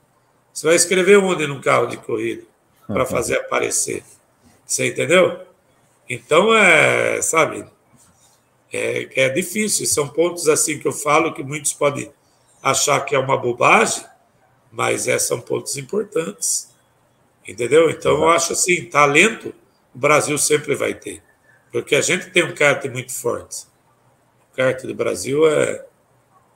Você 0.54 0.66
vai 0.66 0.76
escrever 0.76 1.18
onde 1.18 1.46
num 1.48 1.62
carro 1.62 1.88
de 1.88 1.98
corrida 1.98 2.44
para 2.88 3.04
uhum. 3.04 3.06
fazer 3.06 3.38
aparecer? 3.38 4.04
Você 4.66 4.88
entendeu? 4.88 5.42
Então, 6.10 6.54
é, 6.54 7.22
sabe, 7.22 7.66
é, 8.74 9.26
é 9.26 9.30
difícil. 9.30 9.86
São 9.86 10.08
pontos 10.08 10.50
assim 10.50 10.80
que 10.80 10.88
eu 10.88 10.92
falo 10.92 11.34
que 11.34 11.44
muitos 11.44 11.74
podem 11.74 12.12
achar 12.62 13.00
que 13.02 13.16
é 13.16 13.20
uma 13.20 13.38
bobagem, 13.38 14.04
mas 14.72 15.08
é, 15.08 15.20
são 15.20 15.40
pontos 15.40 15.78
importantes. 15.78 16.70
Entendeu? 17.48 17.90
Então, 17.90 18.14
eu 18.14 18.30
acho 18.30 18.54
assim: 18.54 18.86
talento 18.86 19.54
o 19.94 19.98
Brasil 20.00 20.38
sempre 20.38 20.76
vai 20.76 20.94
ter. 20.94 21.24
Porque 21.72 21.96
a 21.96 22.02
gente 22.02 22.30
tem 22.32 22.44
um 22.44 22.54
kart 22.54 22.84
muito 22.86 23.14
forte. 23.14 23.66
O 24.52 24.56
kart 24.56 24.82
do 24.84 24.96
Brasil 24.96 25.48
é, 25.48 25.86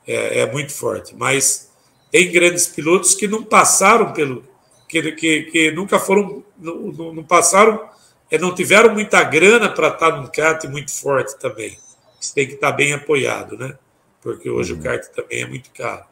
é, 0.06 0.40
é 0.40 0.52
muito 0.52 0.72
forte. 0.72 1.14
Mas 1.14 1.70
tem 2.10 2.30
grandes 2.30 2.66
pilotos 2.66 3.14
que 3.14 3.28
não 3.28 3.42
passaram 3.42 4.12
pelo. 4.12 4.44
que, 4.88 5.12
que, 5.12 5.42
que 5.44 5.70
nunca 5.72 5.98
foram. 5.98 6.44
Não, 6.58 6.74
não 7.12 7.24
passaram. 7.24 7.88
É, 8.30 8.38
não 8.38 8.54
tiveram 8.54 8.94
muita 8.94 9.22
grana 9.22 9.68
para 9.68 9.88
estar 9.88 10.16
num 10.16 10.26
kart 10.26 10.64
muito 10.64 10.90
forte 10.90 11.38
também 11.38 11.78
você 12.24 12.34
tem 12.34 12.46
que 12.46 12.54
estar 12.54 12.72
bem 12.72 12.92
apoiado, 12.92 13.56
né? 13.58 13.76
Porque 14.20 14.48
hoje 14.48 14.72
uhum. 14.72 14.78
o 14.78 14.82
kart 14.82 15.04
também 15.08 15.42
é 15.42 15.46
muito 15.46 15.70
caro. 15.72 16.04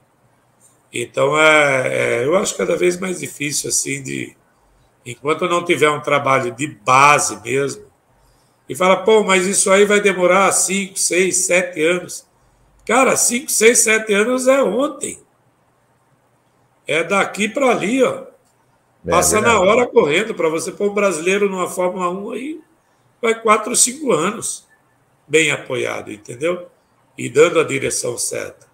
Então, 0.93 1.39
é, 1.39 1.89
é, 1.89 2.25
eu 2.25 2.37
acho 2.37 2.57
cada 2.57 2.77
vez 2.77 2.99
mais 2.99 3.21
difícil, 3.21 3.69
assim, 3.71 4.03
de. 4.03 4.37
Enquanto 5.07 5.49
não 5.49 5.65
tiver 5.65 5.89
um 5.89 6.01
trabalho 6.01 6.53
de 6.53 6.67
base 6.67 7.41
mesmo, 7.43 7.85
e 8.71 8.75
fala, 8.77 8.99
pô, 8.99 9.25
mas 9.25 9.49
isso 9.49 9.69
aí 9.69 9.85
vai 9.85 10.01
demorar 10.01 10.53
5, 10.53 10.97
6, 10.97 11.37
7 11.37 11.83
anos. 11.83 12.25
Cara, 12.87 13.17
5, 13.17 13.51
6, 13.51 13.77
7 13.77 14.15
anos 14.15 14.47
é 14.47 14.63
ontem. 14.63 15.21
É 16.87 17.03
daqui 17.03 17.49
para 17.49 17.69
ali, 17.69 18.01
ó. 18.01 18.27
É 19.05 19.11
Passa 19.11 19.39
é 19.39 19.41
na 19.41 19.59
hora 19.59 19.89
correndo. 19.89 20.37
Para 20.37 20.49
você 20.49 20.71
pôr 20.71 20.89
um 20.89 20.95
brasileiro 20.95 21.51
numa 21.51 21.69
Fórmula 21.69 22.11
1 22.11 22.31
aí, 22.31 22.61
vai 23.21 23.35
4 23.35 23.71
ou 23.71 23.77
5 23.77 24.13
anos 24.13 24.69
bem 25.27 25.51
apoiado, 25.51 26.13
entendeu? 26.13 26.69
E 27.19 27.29
dando 27.29 27.59
a 27.59 27.65
direção 27.65 28.17
certa. 28.17 28.69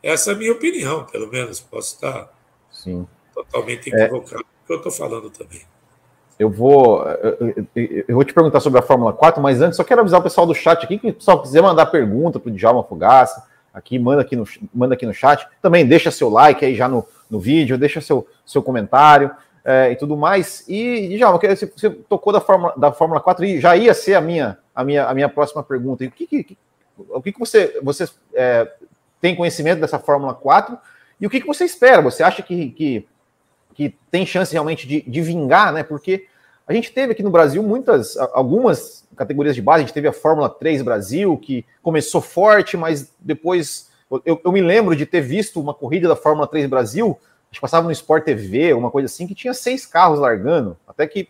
Essa 0.00 0.30
é 0.30 0.34
a 0.34 0.36
minha 0.36 0.52
opinião, 0.52 1.06
pelo 1.06 1.26
menos. 1.26 1.58
Posso 1.58 1.96
estar 1.96 2.32
Sim. 2.70 3.04
totalmente 3.34 3.92
é. 3.92 3.98
equivocado 3.98 4.44
é... 4.44 4.66
que 4.66 4.72
eu 4.72 4.76
estou 4.76 4.92
falando 4.92 5.28
também. 5.28 5.62
Eu 6.38 6.50
vou, 6.50 7.04
eu 7.74 8.14
vou 8.14 8.24
te 8.24 8.34
perguntar 8.34 8.60
sobre 8.60 8.80
a 8.80 8.82
Fórmula 8.82 9.12
4, 9.12 9.40
mas 9.40 9.60
antes 9.60 9.76
só 9.76 9.84
quero 9.84 10.00
avisar 10.00 10.20
o 10.20 10.22
pessoal 10.22 10.46
do 10.46 10.54
chat 10.54 10.84
aqui 10.84 10.98
que 10.98 11.12
pessoal 11.12 11.40
quiser 11.40 11.62
mandar 11.62 11.86
pergunta 11.86 12.40
para 12.40 12.50
o 12.50 12.52
Djalma 12.52 12.82
Fogaça, 12.82 13.44
aqui 13.72 13.98
manda 13.98 14.22
aqui 14.22 14.34
no 14.34 14.44
manda 14.74 14.94
aqui 14.94 15.06
no 15.06 15.14
chat. 15.14 15.46
Também 15.62 15.86
deixa 15.86 16.10
seu 16.10 16.28
like 16.28 16.64
aí 16.64 16.74
já 16.74 16.88
no, 16.88 17.06
no 17.30 17.38
vídeo, 17.38 17.78
deixa 17.78 18.00
seu, 18.00 18.26
seu 18.44 18.62
comentário 18.62 19.30
é, 19.64 19.92
e 19.92 19.96
tudo 19.96 20.16
mais. 20.16 20.64
E, 20.68 21.16
Djalma, 21.16 21.38
você, 21.38 21.66
você 21.66 21.90
tocou 21.90 22.32
da 22.32 22.40
Fórmula, 22.40 22.74
da 22.76 22.92
Fórmula 22.92 23.20
4 23.20 23.44
e 23.44 23.60
já 23.60 23.76
ia 23.76 23.94
ser 23.94 24.14
a 24.14 24.20
minha 24.20 24.58
a 24.74 24.82
minha, 24.82 25.06
a 25.06 25.14
minha 25.14 25.28
próxima 25.28 25.62
pergunta. 25.62 26.04
O 26.04 26.10
que, 26.10 26.26
que, 26.26 26.56
o 26.96 27.22
que, 27.22 27.32
que 27.32 27.38
você, 27.38 27.78
você 27.82 28.08
é, 28.34 28.70
tem 29.20 29.36
conhecimento 29.36 29.80
dessa 29.80 29.98
Fórmula 29.98 30.34
4 30.34 30.76
e 31.20 31.26
o 31.26 31.30
que, 31.30 31.40
que 31.40 31.46
você 31.46 31.64
espera? 31.64 32.02
Você 32.02 32.22
acha 32.22 32.42
que, 32.42 32.70
que, 32.70 33.06
que 33.74 33.94
tem 34.10 34.24
chance 34.24 34.52
realmente 34.52 34.86
de, 34.86 35.02
de 35.02 35.20
vingar, 35.20 35.72
né? 35.72 35.82
Porque 35.82 36.26
a 36.66 36.72
gente 36.72 36.92
teve 36.92 37.12
aqui 37.12 37.22
no 37.22 37.30
Brasil 37.30 37.62
muitas, 37.62 38.16
algumas 38.32 39.06
categorias 39.16 39.54
de 39.54 39.62
base, 39.62 39.82
a 39.82 39.86
gente 39.86 39.94
teve 39.94 40.08
a 40.08 40.12
Fórmula 40.12 40.48
3 40.48 40.82
Brasil, 40.82 41.36
que 41.36 41.64
começou 41.82 42.20
forte, 42.20 42.76
mas 42.76 43.12
depois 43.20 43.90
eu, 44.24 44.40
eu 44.42 44.52
me 44.52 44.60
lembro 44.60 44.94
de 44.96 45.04
ter 45.04 45.20
visto 45.20 45.60
uma 45.60 45.74
corrida 45.74 46.08
da 46.08 46.16
Fórmula 46.16 46.46
3 46.46 46.66
Brasil, 46.68 47.18
a 47.20 47.54
gente 47.54 47.60
passava 47.60 47.86
no 47.86 47.92
Sport 47.92 48.24
TV, 48.24 48.72
uma 48.72 48.90
coisa 48.90 49.06
assim, 49.06 49.26
que 49.26 49.34
tinha 49.34 49.54
seis 49.54 49.86
carros 49.86 50.18
largando, 50.18 50.76
até 50.86 51.06
que 51.06 51.28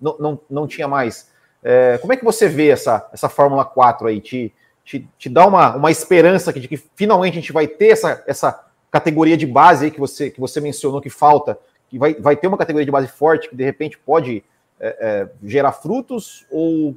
não, 0.00 0.16
não, 0.18 0.40
não 0.48 0.66
tinha 0.66 0.86
mais. 0.86 1.30
É, 1.62 1.98
como 1.98 2.12
é 2.12 2.16
que 2.16 2.24
você 2.24 2.48
vê 2.48 2.68
essa, 2.68 3.08
essa 3.12 3.28
Fórmula 3.28 3.64
4 3.64 4.08
aí? 4.08 4.20
Te, 4.20 4.54
te, 4.84 5.08
te 5.18 5.28
dá 5.28 5.46
uma, 5.46 5.76
uma 5.76 5.90
esperança 5.90 6.52
de 6.52 6.68
que 6.68 6.76
finalmente 6.94 7.32
a 7.32 7.40
gente 7.40 7.52
vai 7.52 7.66
ter 7.66 7.88
essa, 7.88 8.22
essa 8.26 8.64
categoria 8.90 9.36
de 9.36 9.46
base 9.46 9.86
aí 9.86 9.90
que 9.90 10.00
você, 10.00 10.30
que 10.30 10.40
você 10.40 10.60
mencionou 10.60 11.00
que 11.00 11.10
falta, 11.10 11.58
que 11.88 11.98
vai, 11.98 12.14
vai 12.14 12.36
ter 12.36 12.46
uma 12.46 12.58
categoria 12.58 12.84
de 12.84 12.92
base 12.92 13.08
forte 13.08 13.48
que 13.48 13.56
de 13.56 13.64
repente 13.64 13.98
pode 13.98 14.44
é, 14.80 14.96
é, 15.00 15.28
gerar 15.44 15.72
frutos 15.72 16.44
ou. 16.50 16.96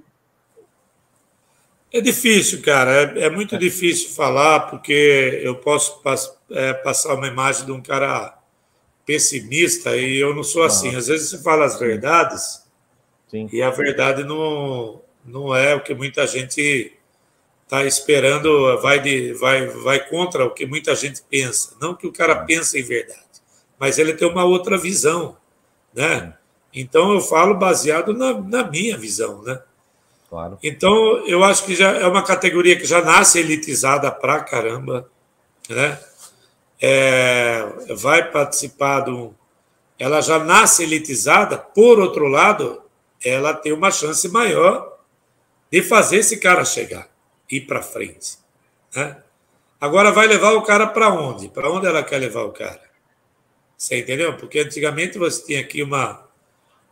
É 1.93 1.99
difícil, 1.99 2.61
cara. 2.61 2.91
É, 2.91 3.23
é 3.23 3.29
muito 3.29 3.55
é. 3.55 3.57
difícil 3.57 4.09
falar, 4.09 4.61
porque 4.61 5.41
eu 5.43 5.55
posso 5.55 6.01
pass, 6.01 6.37
é, 6.51 6.73
passar 6.73 7.15
uma 7.15 7.27
imagem 7.27 7.65
de 7.65 7.71
um 7.71 7.81
cara 7.81 8.37
pessimista 9.05 9.95
e 9.97 10.17
eu 10.17 10.33
não 10.33 10.43
sou 10.43 10.63
assim. 10.63 10.95
Às 10.95 11.07
vezes 11.07 11.29
você 11.29 11.41
fala 11.41 11.65
as 11.65 11.79
verdades 11.79 12.63
Sim. 13.27 13.49
e 13.51 13.61
a 13.61 13.69
verdade 13.69 14.23
não, 14.23 15.01
não 15.25 15.55
é 15.55 15.75
o 15.75 15.81
que 15.81 15.93
muita 15.93 16.25
gente 16.27 16.93
está 17.63 17.85
esperando, 17.85 18.79
vai, 18.81 18.99
de, 18.99 19.33
vai, 19.33 19.65
vai 19.67 20.07
contra 20.09 20.45
o 20.45 20.51
que 20.51 20.65
muita 20.65 20.93
gente 20.93 21.21
pensa. 21.29 21.75
Não 21.79 21.95
que 21.95 22.05
o 22.05 22.11
cara 22.11 22.43
pense 22.43 22.77
em 22.77 22.83
verdade, 22.83 23.30
mas 23.81 23.97
ele 23.97 24.13
tem 24.13 24.29
uma 24.29 24.43
outra 24.43 24.77
visão, 24.77 25.35
né? 25.91 26.35
Então 26.71 27.13
eu 27.13 27.19
falo 27.19 27.55
baseado 27.55 28.13
na, 28.13 28.31
na 28.31 28.63
minha 28.63 28.95
visão, 28.95 29.41
né? 29.41 29.59
Claro. 30.29 30.59
Então 30.61 30.93
eu 31.25 31.43
acho 31.43 31.65
que 31.65 31.73
já 31.73 31.89
é 31.93 32.05
uma 32.05 32.21
categoria 32.21 32.77
que 32.77 32.85
já 32.85 33.01
nasce 33.01 33.39
elitizada 33.39 34.11
pra 34.11 34.41
caramba, 34.41 35.09
né? 35.67 35.99
É, 36.79 37.65
vai 37.95 38.29
participar 38.29 38.99
do. 38.99 39.33
Ela 39.97 40.21
já 40.21 40.37
nasce 40.37 40.83
elitizada, 40.83 41.57
por 41.57 41.99
outro 41.99 42.27
lado, 42.27 42.83
ela 43.25 43.51
tem 43.51 43.73
uma 43.73 43.89
chance 43.89 44.29
maior 44.29 44.95
de 45.71 45.81
fazer 45.81 46.17
esse 46.17 46.37
cara 46.37 46.63
chegar, 46.63 47.09
ir 47.49 47.61
para 47.61 47.81
frente. 47.81 48.37
Né? 48.95 49.17
Agora 49.79 50.11
vai 50.11 50.27
levar 50.27 50.51
o 50.51 50.61
cara 50.61 50.85
para 50.85 51.09
onde? 51.09 51.49
Para 51.49 51.71
onde 51.71 51.87
ela 51.87 52.03
quer 52.03 52.19
levar 52.19 52.43
o 52.43 52.51
cara? 52.51 52.90
Você 53.81 53.97
entendeu? 53.97 54.37
Porque 54.37 54.59
antigamente 54.59 55.17
você 55.17 55.43
tinha 55.43 55.59
aqui 55.59 55.81
uma 55.81 56.23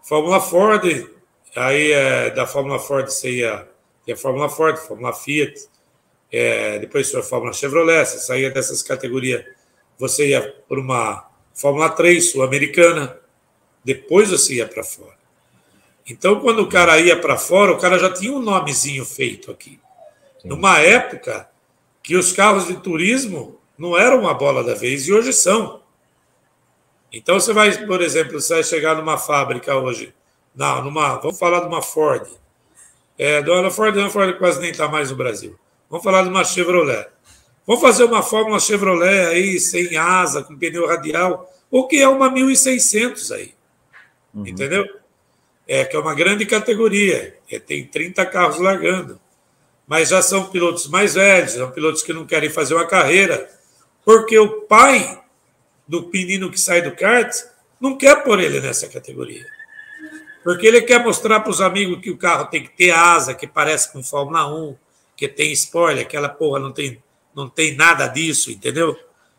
Fórmula 0.02 0.42
Ford, 0.42 1.08
aí 1.56 1.92
é, 1.92 2.32
da 2.32 2.48
Fórmula 2.48 2.80
Ford 2.80 3.08
você 3.08 3.30
ia, 3.30 3.68
tinha 4.04 4.18
Fórmula 4.18 4.50
Ford, 4.50 4.76
Fórmula 4.76 5.14
Fiat, 5.14 5.68
é, 6.32 6.80
depois 6.80 7.12
foi 7.12 7.20
a 7.20 7.24
Fórmula 7.24 7.54
Chevrolet, 7.54 8.04
você 8.08 8.18
saía 8.18 8.50
dessas 8.50 8.82
categorias, 8.82 9.46
você 10.00 10.30
ia 10.30 10.42
por 10.68 10.80
uma 10.80 11.30
Fórmula 11.54 11.90
3 11.92 12.32
sul-americana, 12.32 13.20
depois 13.86 14.32
você 14.32 14.56
ia 14.56 14.68
para 14.68 14.84
fora. 14.84 15.20
Então, 16.08 16.40
quando 16.40 16.64
o 16.64 16.70
cara 16.70 17.00
ia 17.00 17.22
para 17.22 17.38
fora, 17.38 17.72
o 17.72 17.78
cara 17.78 18.00
já 18.00 18.12
tinha 18.12 18.34
um 18.34 18.42
nomezinho 18.42 19.06
feito 19.06 19.52
aqui. 19.52 19.80
Sim. 20.42 20.48
Numa 20.48 20.80
época 20.80 21.48
que 22.02 22.16
os 22.16 22.34
carros 22.34 22.66
de 22.66 22.78
turismo 22.78 23.60
não 23.78 23.96
eram 23.96 24.22
uma 24.22 24.34
bola 24.34 24.64
da 24.64 24.74
vez 24.74 25.08
e 25.08 25.14
hoje 25.14 25.32
são. 25.32 25.88
Então 27.12 27.40
você 27.40 27.54
vai, 27.54 27.76
por 27.86 28.02
exemplo, 28.02 28.40
você 28.40 28.56
vai 28.56 28.64
chegar 28.64 28.96
numa 28.96 29.18
fábrica 29.18 29.76
hoje, 29.76 30.14
não, 30.56 30.84
numa, 30.84 31.16
vamos 31.18 31.40
falar 31.40 31.62
de 31.62 31.68
uma 31.68 31.82
Ford. 31.82 32.28
É, 33.18 33.42
dona 33.42 33.72
Ford, 33.72 33.98
a 33.98 34.10
Ford 34.10 34.38
quase 34.38 34.62
nem 34.62 34.72
está 34.72 34.88
mais 34.88 35.10
no 35.12 35.18
Brasil. 35.18 35.58
Vamos 35.90 36.04
falar 36.04 36.24
de 36.24 36.30
uma 36.30 36.44
Chevrolet. 36.44 37.08
Vamos 37.66 37.82
fazer 37.82 38.04
uma 38.04 38.22
Fórmula 38.22 38.60
Chevrolet 38.60 39.28
aí, 39.28 39.60
sem 39.60 39.98
asa, 39.98 40.44
com 40.44 40.58
pneu 40.58 40.88
radial, 40.88 41.52
o 41.70 41.88
que 41.88 42.02
é 42.02 42.08
uma 42.08 42.30
1600 42.30 43.32
aí. 43.32 43.54
Uhum. 44.34 44.48
Entendeu? 44.48 44.88
É 45.68 45.86
que 45.86 45.96
é 45.96 46.00
uma 46.00 46.16
grande 46.16 46.46
categoria. 46.46 47.38
É, 47.50 47.60
tem 47.60 47.86
30 47.86 48.26
carros 48.26 48.60
largando. 48.60 49.20
Mas 49.88 50.10
já 50.10 50.22
são 50.22 50.46
pilotos 50.46 50.88
mais 50.88 51.16
velhos, 51.16 51.54
são 51.54 51.72
pilotos 51.72 52.04
que 52.04 52.14
não 52.14 52.26
querem 52.26 52.50
fazer 52.50 52.76
uma 52.76 52.86
carreira, 52.86 53.50
porque 54.06 54.38
o 54.38 54.62
pai 54.62 55.20
do 55.90 56.08
menino 56.14 56.52
que 56.52 56.62
sai 56.62 56.84
do 56.84 56.96
kart, 56.96 57.36
não 57.82 57.98
quer 57.98 58.24
pôr 58.24 58.40
ele 58.40 58.62
nessa 58.62 58.88
categoria. 58.88 59.44
Porque 60.44 60.68
ele 60.68 60.84
quer 60.84 61.04
mostrar 61.04 61.40
para 61.40 61.50
os 61.50 61.60
amigos 61.60 62.00
que 62.00 62.12
o 62.12 62.18
carro 62.18 62.46
tem 62.46 62.62
que 62.62 62.70
ter 62.70 62.92
asa, 62.92 63.34
que 63.34 63.48
parece 63.48 63.92
com 63.92 64.04
Fórmula 64.04 64.48
1, 64.48 64.76
que 65.18 65.28
tem 65.28 65.52
spoiler, 65.52 66.06
aquela 66.06 66.30
porra 66.30 66.60
não 66.60 66.72
tem, 66.72 67.02
não 67.36 67.50
tem 67.50 67.76
nada 67.76 68.06
disso, 68.06 68.52
entendeu? 68.52 68.96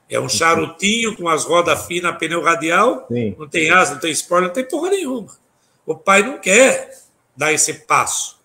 É 0.09 0.19
um 0.19 0.29
charutinho 0.29 1.17
com 1.17 1.29
as 1.29 1.45
rodas 1.45 1.87
finas, 1.87 2.19
pneu 2.19 2.43
radial, 2.43 3.07
Sim. 3.07 3.37
não 3.39 3.49
tem 3.49 3.71
asa, 3.71 3.93
não 3.93 4.01
tem 4.01 4.11
spoiler, 4.11 4.49
não 4.49 4.55
tem 4.55 4.65
porra 4.65 4.91
nenhuma. 4.91 5.29
O 5.87 5.95
pai 5.95 6.25
não 6.25 6.39
quer 6.39 6.99
dar 7.37 7.53
esse 7.53 7.73
passo. 7.75 8.41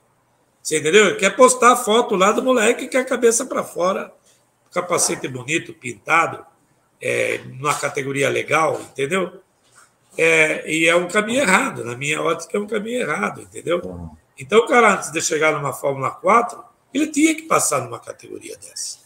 Você 0.62 0.78
entendeu? 0.78 1.08
Ele 1.08 1.16
quer 1.16 1.36
postar 1.36 1.72
a 1.72 1.76
foto 1.76 2.16
lá 2.16 2.32
do 2.32 2.44
moleque 2.44 2.88
que 2.88 2.98
é 2.98 3.00
a 3.00 3.06
cabeça 3.06 3.48
para 3.48 3.64
fora, 3.64 4.14
capacete 4.72 5.28
bonito, 5.28 5.74
pintado, 5.74 6.46
é, 7.02 7.40
numa 7.46 7.74
categoria 7.74 8.30
legal, 8.30 8.82
entendeu? 8.82 9.42
É, 10.18 10.70
e 10.70 10.88
é 10.88 10.96
um 10.96 11.08
caminho 11.08 11.42
errado, 11.42 11.84
na 11.84 11.96
minha 11.96 12.22
ótica 12.22 12.58
é 12.58 12.62
um 12.62 12.68
caminho 12.68 13.02
errado, 13.02 13.42
entendeu? 13.42 13.82
Então 14.38 14.60
o 14.60 14.68
cara, 14.68 14.94
antes 14.94 15.12
de 15.12 15.22
chegar 15.22 15.52
numa 15.54 15.74
Fórmula 15.74 16.12
4, 16.12 16.64
ele 16.94 17.08
tinha 17.08 17.36
que 17.36 17.44
passar 17.44 17.82
numa 17.82 18.00
categoria 18.00 18.56
dessa. 18.58 19.00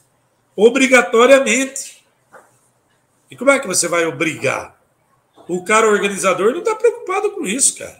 Obrigatoriamente. 0.55 2.05
E 3.31 3.35
como 3.35 3.51
é 3.51 3.59
que 3.59 3.67
você 3.67 3.87
vai 3.87 4.05
obrigar? 4.05 4.79
O 5.47 5.63
cara 5.63 5.87
organizador 5.87 6.51
não 6.51 6.59
está 6.59 6.75
preocupado 6.75 7.31
com 7.31 7.45
isso, 7.45 7.77
cara. 7.77 7.99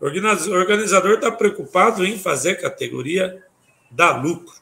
O 0.00 0.06
organizador 0.06 1.14
está 1.14 1.30
preocupado 1.30 2.04
em 2.04 2.18
fazer 2.18 2.56
categoria 2.56 3.42
dar 3.90 4.22
lucro. 4.22 4.54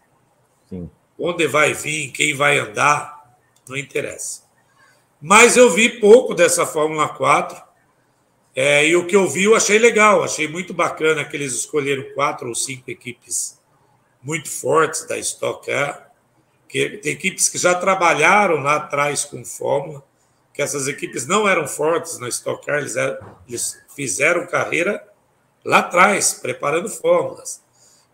Sim. 0.69 0.91
Onde 1.19 1.47
vai 1.47 1.73
vir, 1.73 2.13
quem 2.13 2.35
vai 2.35 2.59
andar, 2.59 3.22
não 3.69 3.77
interessa. 3.77 4.43
Mas 5.21 5.57
eu 5.57 5.71
vi 5.71 6.01
pouco 6.01 6.35
dessa 6.35 6.67
Fórmula 6.67 7.09
4. 7.09 7.63
É, 8.55 8.87
e 8.87 8.97
o 8.97 9.07
que 9.07 9.17
eu 9.17 9.29
vi 9.29 9.45
eu 9.45 9.55
achei 9.55 9.79
legal, 9.79 10.23
achei 10.23 10.47
muito 10.47 10.75
bacana 10.75 11.25
que 11.25 11.35
eles 11.35 11.55
escolheram 11.55 12.13
quatro 12.15 12.49
ou 12.49 12.55
cinco 12.55 12.91
equipes 12.91 13.59
muito 14.23 14.51
fortes 14.51 15.07
da 15.07 15.17
Stock 15.19 15.67
Car, 15.67 16.13
que 16.69 16.99
tem 16.99 17.13
equipes 17.13 17.49
que 17.49 17.59
já 17.59 17.75
trabalharam 17.75 18.57
lá 18.57 18.77
atrás 18.77 19.25
com 19.25 19.45
Fórmula, 19.45 20.05
que 20.53 20.61
essas 20.61 20.87
equipes 20.87 21.27
não 21.27 21.49
eram 21.49 21.67
fortes 21.67 22.19
na 22.19 22.29
Stock 22.29 22.65
Car, 22.65 22.79
eles, 22.79 22.97
eram, 22.97 23.37
eles 23.49 23.81
fizeram 23.95 24.47
carreira 24.47 25.03
lá 25.65 25.79
atrás, 25.79 26.35
preparando 26.35 26.89
fórmulas. 26.89 27.63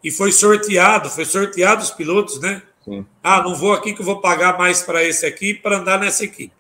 E 0.03 0.11
foi 0.11 0.31
sorteado, 0.31 1.11
foi 1.11 1.25
sorteado 1.25 1.83
os 1.83 1.91
pilotos, 1.91 2.41
né? 2.41 2.63
Sim. 2.89 3.07
Ah, 3.23 3.43
não 3.43 3.55
vou 3.55 3.73
aqui 3.73 3.93
que 3.93 4.01
eu 4.01 4.05
vou 4.05 4.21
pagar 4.21 4.57
mais 4.57 4.83
para 4.83 5.05
esse 5.05 5.27
aqui 5.27 5.53
para 5.53 5.77
andar 5.77 6.01
nessa 6.01 6.25
equipe. 6.25 6.55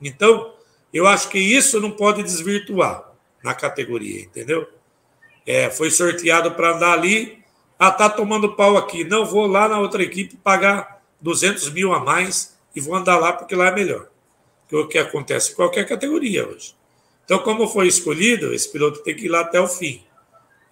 Então, 0.00 0.54
eu 0.92 1.06
acho 1.06 1.28
que 1.28 1.38
isso 1.38 1.80
não 1.80 1.90
pode 1.90 2.22
desvirtuar 2.22 3.12
na 3.44 3.54
categoria, 3.54 4.22
entendeu? 4.22 4.66
É, 5.46 5.70
foi 5.70 5.90
sorteado 5.90 6.52
para 6.52 6.74
andar 6.74 6.92
ali, 6.92 7.42
ah, 7.78 7.90
tá 7.90 8.08
tomando 8.08 8.56
pau 8.56 8.76
aqui, 8.76 9.04
não 9.04 9.24
vou 9.24 9.46
lá 9.46 9.68
na 9.68 9.78
outra 9.78 10.02
equipe 10.02 10.36
pagar 10.36 11.02
200 11.20 11.70
mil 11.70 11.92
a 11.92 12.00
mais 12.00 12.58
e 12.74 12.80
vou 12.80 12.94
andar 12.94 13.18
lá 13.18 13.32
porque 13.32 13.54
lá 13.54 13.68
é 13.68 13.74
melhor. 13.74 14.08
Que 14.68 14.76
é 14.76 14.78
o 14.78 14.88
que 14.88 14.98
acontece 14.98 15.52
em 15.52 15.54
qualquer 15.54 15.86
categoria 15.86 16.46
hoje. 16.46 16.74
Então, 17.24 17.38
como 17.40 17.68
foi 17.68 17.86
escolhido, 17.86 18.54
esse 18.54 18.70
piloto 18.70 19.02
tem 19.02 19.14
que 19.14 19.26
ir 19.26 19.28
lá 19.28 19.40
até 19.40 19.60
o 19.60 19.68
fim. 19.68 20.02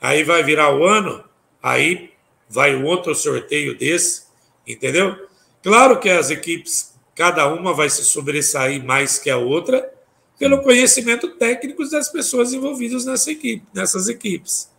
Aí 0.01 0.23
vai 0.25 0.43
virar 0.43 0.75
o 0.75 0.85
ano, 0.85 1.25
aí 1.63 2.13
vai 2.49 2.75
outro 2.83 3.15
sorteio 3.15 3.77
desse, 3.77 4.26
entendeu? 4.67 5.29
Claro 5.63 5.99
que 5.99 6.09
as 6.09 6.31
equipes 6.31 6.95
cada 7.15 7.47
uma 7.49 7.73
vai 7.73 7.89
se 7.89 8.05
sobressair 8.05 8.85
mais 8.85 9.19
que 9.19 9.31
a 9.31 9.39
outra 9.39 9.91
pelo 10.39 10.63
conhecimento 10.63 11.35
técnico 11.37 11.89
das 11.89 12.11
pessoas 12.11 12.53
envolvidas 12.53 13.07
nessa 13.07 13.31
equipe, 13.31 13.67
nessas 13.73 14.07
equipes. 14.07 14.71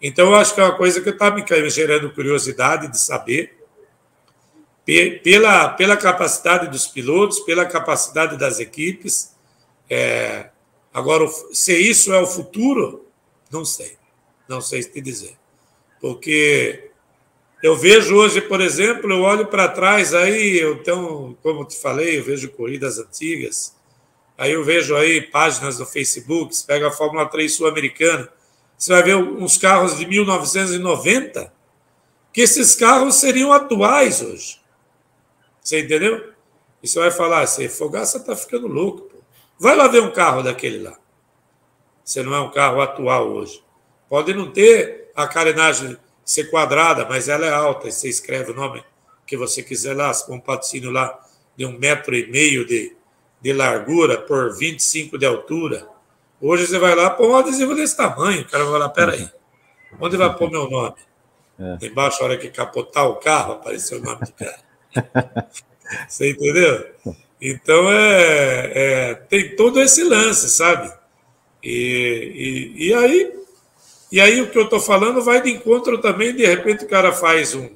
Então, 0.00 0.28
eu 0.28 0.36
acho 0.36 0.54
que 0.54 0.60
é 0.60 0.64
uma 0.64 0.76
coisa 0.76 1.00
que 1.00 1.10
está 1.10 1.30
me 1.30 1.44
gerando 1.70 2.12
curiosidade 2.12 2.88
de 2.88 2.98
saber, 2.98 3.56
pela, 4.84 5.70
pela 5.70 5.96
capacidade 5.96 6.68
dos 6.68 6.86
pilotos, 6.86 7.40
pela 7.40 7.64
capacidade 7.64 8.36
das 8.36 8.58
equipes. 8.58 9.34
É, 9.88 10.50
agora, 10.92 11.26
se 11.52 11.76
isso 11.76 12.12
é 12.12 12.20
o 12.20 12.26
futuro, 12.26 13.06
não 13.50 13.64
sei. 13.64 13.96
Não 14.48 14.60
sei 14.60 14.82
te 14.82 15.00
dizer. 15.00 15.36
Porque 16.00 16.90
eu 17.62 17.76
vejo 17.76 18.16
hoje, 18.16 18.40
por 18.40 18.60
exemplo, 18.60 19.12
eu 19.12 19.20
olho 19.20 19.46
para 19.46 19.68
trás 19.68 20.12
aí, 20.12 20.60
tenho, 20.82 21.36
como 21.42 21.64
te 21.64 21.78
falei, 21.78 22.18
eu 22.18 22.24
vejo 22.24 22.50
corridas 22.50 22.98
antigas, 22.98 23.76
aí 24.36 24.52
eu 24.52 24.64
vejo 24.64 24.96
aí 24.96 25.20
páginas 25.20 25.78
no 25.78 25.86
Facebook, 25.86 26.56
você 26.56 26.66
pega 26.66 26.88
a 26.88 26.92
Fórmula 26.92 27.26
3 27.26 27.54
sul-americana, 27.54 28.28
você 28.76 28.92
vai 28.92 29.02
ver 29.04 29.14
uns 29.14 29.56
carros 29.56 29.96
de 29.96 30.06
1990, 30.06 31.52
que 32.32 32.40
esses 32.40 32.74
carros 32.74 33.14
seriam 33.16 33.52
atuais 33.52 34.20
hoje. 34.20 34.60
Você 35.62 35.80
entendeu? 35.80 36.32
E 36.82 36.88
você 36.88 36.98
vai 36.98 37.12
falar 37.12 37.42
assim, 37.42 37.68
Fogaça 37.68 38.18
está 38.18 38.34
ficando 38.34 38.66
louco. 38.66 39.02
Pô. 39.02 39.18
Vai 39.56 39.76
lá 39.76 39.86
ver 39.86 40.02
um 40.02 40.10
carro 40.10 40.42
daquele 40.42 40.78
lá. 40.78 40.98
Você 42.04 42.22
não 42.24 42.34
é 42.34 42.40
um 42.40 42.50
carro 42.50 42.80
atual 42.80 43.28
hoje. 43.28 43.62
Pode 44.08 44.34
não 44.34 44.50
ter 44.50 45.12
a 45.14 45.28
carenagem 45.28 45.96
ser 46.24 46.50
quadrada, 46.50 47.06
mas 47.06 47.28
ela 47.28 47.46
é 47.46 47.52
alta. 47.52 47.88
E 47.88 47.92
você 47.92 48.08
escreve 48.08 48.52
o 48.52 48.54
nome 48.54 48.82
que 49.26 49.36
você 49.36 49.62
quiser 49.62 49.96
lá, 49.96 50.12
com 50.26 50.36
um 50.36 50.40
patrocínio 50.40 50.90
lá 50.90 51.18
de 51.56 51.66
um 51.66 51.78
metro 51.78 52.14
e 52.14 52.30
meio 52.30 52.66
de, 52.66 52.94
de 53.40 53.52
largura 53.52 54.18
por 54.18 54.56
25 54.56 55.18
de 55.18 55.26
altura. 55.26 55.86
Hoje 56.40 56.66
você 56.66 56.78
vai 56.78 56.94
lá, 56.94 57.10
põe 57.10 57.28
um 57.28 57.36
adesivo 57.36 57.74
desse 57.74 57.96
tamanho. 57.96 58.42
O 58.42 58.48
cara 58.48 58.64
vai 58.64 58.78
lá, 58.78 58.88
peraí, 58.88 59.28
onde 60.00 60.16
vai 60.16 60.36
pôr 60.36 60.50
meu 60.50 60.68
nome? 60.68 60.96
É. 61.58 61.86
Embaixo, 61.86 62.20
a 62.20 62.24
hora 62.24 62.36
que 62.36 62.50
capotar 62.50 63.06
o 63.06 63.16
carro, 63.16 63.54
apareceu 63.54 63.98
o 63.98 64.02
nome 64.02 64.20
do 64.20 64.32
cara. 64.32 64.58
Você 66.08 66.30
entendeu? 66.30 66.86
Então 67.40 67.92
é, 67.92 68.72
é, 68.74 69.14
tem 69.14 69.54
todo 69.56 69.80
esse 69.80 70.02
lance, 70.04 70.48
sabe? 70.48 70.92
E, 71.62 72.74
e, 72.76 72.88
e, 72.88 72.94
aí 72.94 73.32
e 74.12 74.20
aí 74.20 74.42
o 74.42 74.50
que 74.50 74.58
eu 74.58 74.64
estou 74.64 74.78
falando 74.78 75.22
vai 75.22 75.40
de 75.40 75.50
encontro 75.50 75.96
também, 75.96 76.36
de 76.36 76.44
repente 76.44 76.84
o 76.84 76.88
cara 76.88 77.12
faz 77.12 77.54
um, 77.54 77.70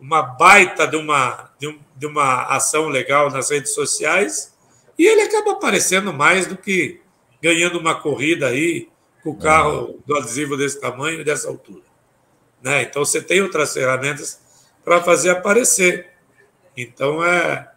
uma 0.00 0.20
baita 0.20 0.88
de 0.88 0.96
uma, 0.96 1.52
de, 1.56 1.68
um, 1.68 1.78
de 1.96 2.04
uma 2.04 2.46
ação 2.46 2.88
legal 2.88 3.30
nas 3.30 3.50
redes 3.50 3.72
sociais 3.72 4.52
e 4.98 5.06
ele 5.06 5.22
acaba 5.22 5.52
aparecendo 5.52 6.12
mais 6.12 6.48
do 6.48 6.56
que 6.56 7.00
ganhando 7.40 7.78
uma 7.78 7.94
corrida 7.94 8.48
aí 8.48 8.88
com 9.22 9.30
o 9.30 9.38
carro 9.38 10.00
do 10.04 10.16
adesivo 10.16 10.56
desse 10.56 10.80
tamanho 10.80 11.20
e 11.20 11.24
dessa 11.24 11.48
altura. 11.48 11.84
Né? 12.60 12.82
Então 12.82 13.04
você 13.04 13.22
tem 13.22 13.40
outras 13.40 13.72
ferramentas 13.72 14.40
para 14.84 15.00
fazer 15.00 15.30
aparecer. 15.30 16.10
Então 16.76 17.24
é. 17.24 17.70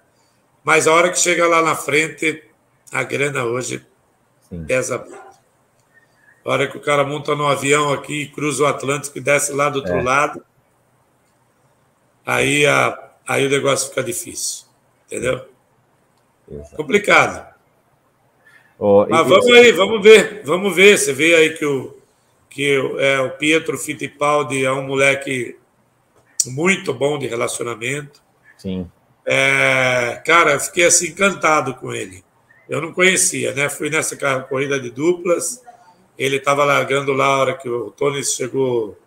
Mas 0.63 0.87
a 0.87 0.93
hora 0.93 1.11
que 1.11 1.19
chega 1.19 1.47
lá 1.47 1.61
na 1.61 1.75
frente, 1.75 2.43
a 2.91 3.03
grana 3.03 3.43
hoje 3.43 3.85
Sim. 4.49 4.65
pesa 4.65 4.97
muito. 4.97 5.24
A 6.45 6.51
hora 6.51 6.67
que 6.67 6.77
o 6.77 6.81
cara 6.81 7.03
monta 7.03 7.35
no 7.35 7.47
avião 7.47 7.91
aqui, 7.91 8.27
cruza 8.27 8.63
o 8.63 8.67
Atlântico 8.67 9.17
e 9.17 9.21
desce 9.21 9.51
lá 9.51 9.67
do 9.67 9.79
outro 9.79 9.95
é. 9.95 10.03
lado, 10.03 10.45
aí, 12.23 12.67
a, 12.67 13.11
aí 13.27 13.47
o 13.47 13.49
negócio 13.49 13.89
fica 13.89 14.03
difícil. 14.03 14.65
Entendeu? 15.07 15.45
Exato. 16.49 16.75
Complicado. 16.75 17.55
Oh, 18.77 19.05
Mas 19.09 19.27
vamos 19.27 19.51
aí, 19.51 19.71
vamos 19.71 20.03
ver, 20.03 20.41
vamos 20.43 20.75
ver. 20.75 20.97
Você 20.97 21.13
vê 21.13 21.33
aí 21.33 21.57
que 21.57 21.65
o, 21.65 21.97
que 22.49 22.75
é, 22.99 23.19
o 23.21 23.31
Pietro 23.31 23.77
Fittipaldi 23.77 24.63
é 24.63 24.71
um 24.71 24.85
moleque 24.85 25.57
muito 26.45 26.93
bom 26.93 27.17
de 27.17 27.25
relacionamento. 27.25 28.21
Sim. 28.57 28.89
É, 29.25 30.21
cara, 30.25 30.53
eu 30.53 30.59
fiquei 30.59 30.85
assim 30.85 31.07
encantado 31.07 31.73
com 31.75 31.91
ele. 31.93 32.23
Eu 32.69 32.81
não 32.81 32.93
conhecia, 32.93 33.53
né? 33.53 33.69
Fui 33.69 33.89
nessa 33.89 34.15
corrida 34.43 34.79
de 34.79 34.91
duplas. 34.91 35.63
Ele 36.17 36.37
estava 36.37 36.63
largando 36.63 37.13
lá 37.13 37.25
a 37.25 37.37
hora 37.37 37.53
que 37.53 37.67
o 37.67 37.91
Tony 37.91 38.23
chegou, 38.23 38.97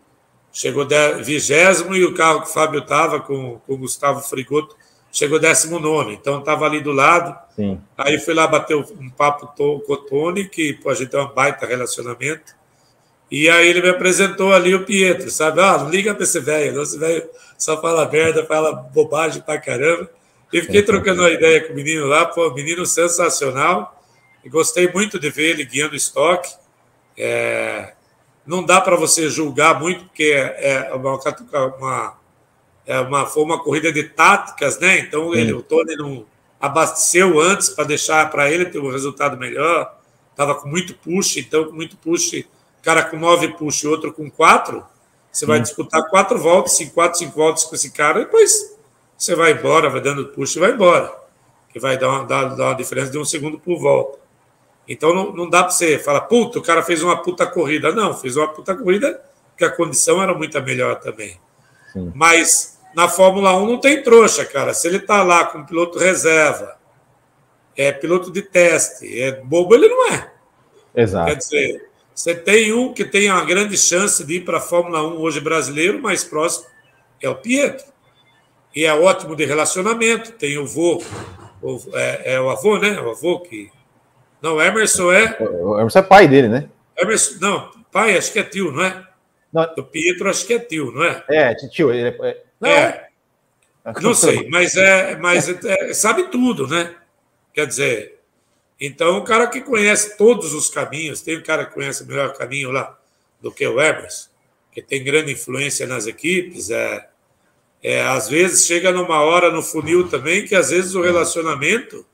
chegou 0.52 0.86
vigésimo 1.22 1.96
e 1.96 2.04
o 2.04 2.14
carro 2.14 2.42
que 2.42 2.48
o 2.48 2.52
Fábio 2.52 2.80
estava 2.80 3.20
com, 3.20 3.58
com 3.66 3.74
o 3.74 3.78
Gustavo 3.78 4.20
Frigoto 4.20 4.76
chegou 5.10 5.38
décimo 5.38 5.78
nono. 5.78 6.12
Então 6.12 6.38
estava 6.38 6.66
ali 6.66 6.80
do 6.80 6.92
lado. 6.92 7.36
Sim. 7.56 7.80
Aí 7.96 8.18
fui 8.18 8.34
lá 8.34 8.46
bater 8.46 8.76
um 8.76 9.10
papo 9.10 9.52
com 9.56 9.82
o 9.92 9.96
Tony, 9.96 10.48
que 10.48 10.74
pô, 10.74 10.90
a 10.90 10.94
gente 10.94 11.10
tem 11.10 11.20
um 11.20 11.28
baita 11.28 11.66
relacionamento. 11.66 12.56
E 13.30 13.48
aí 13.48 13.68
ele 13.68 13.82
me 13.82 13.90
apresentou 13.90 14.54
ali 14.54 14.74
o 14.74 14.86
Pietro, 14.86 15.30
sabe? 15.30 15.60
Ah, 15.60 15.76
não 15.78 15.90
liga 15.90 16.14
para 16.14 16.24
esse 16.24 16.40
velho, 16.40 16.80
esse 16.80 16.98
velho 16.98 17.28
só 17.58 17.78
fala 17.80 18.08
merda, 18.10 18.46
fala 18.46 18.72
bobagem 18.72 19.42
pra 19.42 19.58
caramba. 19.58 20.10
E 20.50 20.62
fiquei 20.62 20.82
trocando 20.82 21.20
uma 21.20 21.30
ideia 21.30 21.62
com 21.66 21.74
o 21.74 21.76
menino 21.76 22.06
lá, 22.06 22.24
pô, 22.24 22.50
menino 22.54 22.86
sensacional. 22.86 24.02
E 24.42 24.48
gostei 24.48 24.90
muito 24.90 25.18
de 25.18 25.28
ver 25.28 25.50
ele 25.50 25.64
guiando 25.64 25.94
estoque. 25.94 26.48
É, 27.18 27.92
não 28.46 28.64
dá 28.64 28.80
para 28.80 28.96
você 28.96 29.28
julgar 29.28 29.78
muito, 29.78 30.04
porque 30.04 30.32
é, 30.32 30.88
é 30.90 30.94
uma, 30.94 31.18
uma, 31.76 32.18
é 32.86 33.00
uma, 33.00 33.26
foi 33.26 33.42
uma 33.42 33.62
corrida 33.62 33.92
de 33.92 34.04
táticas, 34.04 34.78
né? 34.78 35.00
Então 35.00 35.34
ele, 35.34 35.52
o 35.52 35.62
Tony 35.62 35.96
não 35.96 36.24
abasteceu 36.60 37.40
antes 37.40 37.68
para 37.68 37.84
deixar 37.84 38.30
para 38.30 38.50
ele 38.50 38.66
ter 38.66 38.78
um 38.78 38.90
resultado 38.90 39.36
melhor. 39.36 39.98
Estava 40.30 40.54
com 40.54 40.68
muito 40.68 40.94
push, 40.94 41.36
então 41.38 41.64
com 41.64 41.72
muito 41.72 41.96
push 41.96 42.46
cara 42.88 43.04
com 43.04 43.18
nove 43.18 43.46
e 43.46 43.86
outro 43.86 44.12
com 44.12 44.30
quatro, 44.30 44.82
você 45.30 45.44
vai 45.44 45.60
disputar 45.60 46.08
quatro 46.08 46.38
voltas, 46.38 46.72
cinco, 46.72 46.94
quatro, 46.94 47.18
cinco 47.18 47.36
voltas 47.36 47.64
com 47.64 47.74
esse 47.74 47.90
cara, 47.90 48.20
e 48.20 48.24
depois 48.24 48.74
você 49.16 49.34
vai 49.34 49.52
embora, 49.52 49.90
vai 49.90 50.00
dando 50.00 50.26
puxa 50.28 50.58
e 50.58 50.60
vai 50.60 50.72
embora. 50.72 51.14
Que 51.70 51.78
vai 51.78 51.98
dar 51.98 52.08
uma, 52.08 52.24
dar, 52.24 52.44
dar 52.56 52.64
uma 52.68 52.74
diferença 52.74 53.10
de 53.10 53.18
um 53.18 53.24
segundo 53.26 53.58
por 53.58 53.78
volta. 53.78 54.18
Então 54.88 55.14
não, 55.14 55.32
não 55.32 55.50
dá 55.50 55.62
para 55.62 55.72
você 55.72 55.98
falar, 55.98 56.22
puta, 56.22 56.58
o 56.58 56.62
cara 56.62 56.82
fez 56.82 57.02
uma 57.02 57.22
puta 57.22 57.46
corrida. 57.46 57.92
Não, 57.92 58.14
fez 58.14 58.36
uma 58.36 58.48
puta 58.48 58.74
corrida 58.74 59.20
porque 59.50 59.64
a 59.64 59.70
condição 59.70 60.22
era 60.22 60.32
muito 60.34 60.60
melhor 60.62 60.96
também. 61.00 61.38
Sim. 61.92 62.12
Mas 62.14 62.78
na 62.94 63.08
Fórmula 63.08 63.56
1 63.56 63.66
não 63.66 63.78
tem 63.78 64.02
trouxa, 64.02 64.44
cara. 64.44 64.72
Se 64.72 64.86
ele 64.86 65.00
tá 65.00 65.22
lá 65.22 65.44
com 65.44 65.64
piloto 65.64 65.98
reserva, 65.98 66.76
é 67.76 67.92
piloto 67.92 68.30
de 68.30 68.42
teste, 68.42 69.20
é 69.20 69.32
bobo, 69.32 69.74
ele 69.74 69.88
não 69.88 70.12
é. 70.12 70.32
Exato. 70.94 71.26
Quer 71.26 71.36
dizer, 71.36 71.88
você 72.14 72.34
tem 72.34 72.72
um 72.72 72.92
que 72.92 73.04
tem 73.04 73.30
uma 73.30 73.44
grande 73.44 73.76
chance 73.76 74.24
de 74.24 74.36
ir 74.36 74.44
para 74.44 74.58
a 74.58 74.60
Fórmula 74.60 75.06
1 75.06 75.20
hoje 75.20 75.40
brasileiro, 75.40 76.00
mais 76.00 76.24
próximo 76.24 76.66
é 77.20 77.28
o 77.28 77.36
Pietro. 77.36 77.86
E 78.74 78.84
é 78.84 78.94
ótimo 78.94 79.34
de 79.34 79.44
relacionamento. 79.44 80.32
Tem 80.32 80.58
o 80.58 80.66
vô, 80.66 81.02
o, 81.62 81.80
é, 81.94 82.34
é, 82.34 82.40
o 82.40 82.50
avô, 82.50 82.78
né? 82.78 83.00
O 83.00 83.10
avô 83.10 83.40
que. 83.40 83.70
Não, 84.40 84.56
o 84.56 84.62
Emerson 84.62 85.12
é. 85.12 85.36
O 85.40 85.78
Emerson 85.78 85.98
é 85.98 86.02
pai 86.02 86.28
dele, 86.28 86.48
né? 86.48 86.68
Emerson, 86.96 87.38
não, 87.40 87.70
pai 87.90 88.16
acho 88.16 88.32
que 88.32 88.38
é 88.38 88.44
tio, 88.44 88.72
não 88.72 88.84
é? 88.84 89.06
Não. 89.52 89.62
O 89.76 89.82
Pietro 89.82 90.28
acho 90.28 90.46
que 90.46 90.54
é 90.54 90.58
tio, 90.58 90.92
não 90.92 91.04
é? 91.04 91.24
É, 91.28 91.54
tio. 91.54 91.92
Ele 91.92 92.08
é... 92.08 92.42
Não, 92.60 92.68
é. 92.68 93.08
Não 94.02 94.14
sei, 94.14 94.48
mas 94.50 94.76
é, 94.76 95.16
mas 95.16 95.48
é, 95.48 95.94
sabe 95.94 96.24
tudo, 96.24 96.66
né? 96.66 96.94
Quer 97.54 97.66
dizer, 97.66 98.18
então, 98.80 99.18
o 99.18 99.24
cara 99.24 99.46
que 99.48 99.60
conhece 99.60 100.16
todos 100.16 100.52
os 100.54 100.68
caminhos, 100.68 101.20
tem 101.20 101.38
um 101.38 101.42
cara 101.42 101.66
que 101.66 101.74
conhece 101.74 102.02
o 102.04 102.06
melhor 102.06 102.32
caminho 102.34 102.70
lá 102.70 102.96
do 103.40 103.50
que 103.50 103.66
o 103.66 103.80
Emerson, 103.80 104.28
que 104.72 104.80
tem 104.80 105.02
grande 105.02 105.32
influência 105.32 105.86
nas 105.86 106.06
equipes, 106.06 106.70
é, 106.70 107.08
é, 107.82 108.02
às 108.02 108.28
vezes 108.28 108.66
chega 108.66 108.92
numa 108.92 109.20
hora 109.22 109.50
no 109.50 109.62
funil 109.62 110.08
também 110.08 110.46
que 110.46 110.54
às 110.54 110.70
vezes 110.70 110.94
o 110.94 111.02
relacionamento 111.02 112.06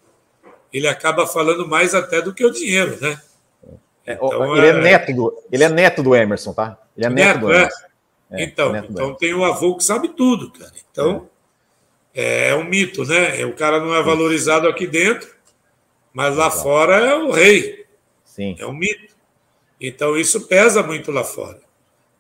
ele 0.74 0.88
acaba 0.88 1.24
falando 1.24 1.68
mais 1.68 1.94
até 1.94 2.20
do 2.20 2.34
que 2.34 2.44
o 2.44 2.50
dinheiro, 2.50 2.98
né? 3.00 3.20
É, 4.04 4.14
então, 4.14 4.56
ele, 4.56 4.66
é, 4.66 4.70
é 4.70 4.72
neto 4.72 5.14
do, 5.14 5.42
ele 5.52 5.64
é 5.64 5.68
neto 5.68 6.02
do 6.02 6.16
Emerson, 6.16 6.52
tá? 6.52 6.76
Ele 6.96 7.06
é 7.06 7.08
neto, 7.08 7.26
neto 7.26 7.40
do 7.40 7.52
é? 7.52 7.56
Emerson. 7.56 7.84
É, 8.32 8.42
então, 8.42 8.76
então 8.76 9.14
tem 9.14 9.32
um 9.32 9.44
avô 9.44 9.76
que 9.76 9.84
sabe 9.84 10.08
tudo, 10.08 10.50
cara. 10.50 10.72
Então, 10.90 11.28
é, 12.12 12.52
um 12.56 12.64
mito, 12.64 13.04
né? 13.04 13.44
O 13.44 13.54
cara 13.54 13.78
não 13.78 13.94
é 13.94 14.02
valorizado 14.02 14.66
aqui 14.66 14.86
dentro, 14.86 15.28
mas 16.12 16.36
lá 16.36 16.48
Exato. 16.48 16.62
fora 16.64 16.96
é 16.96 17.14
o 17.14 17.30
rei. 17.30 17.86
Sim. 18.24 18.56
É 18.58 18.66
um 18.66 18.74
mito. 18.74 19.14
Então 19.80 20.16
isso 20.16 20.48
pesa 20.48 20.82
muito 20.82 21.12
lá 21.12 21.22
fora. 21.22 21.60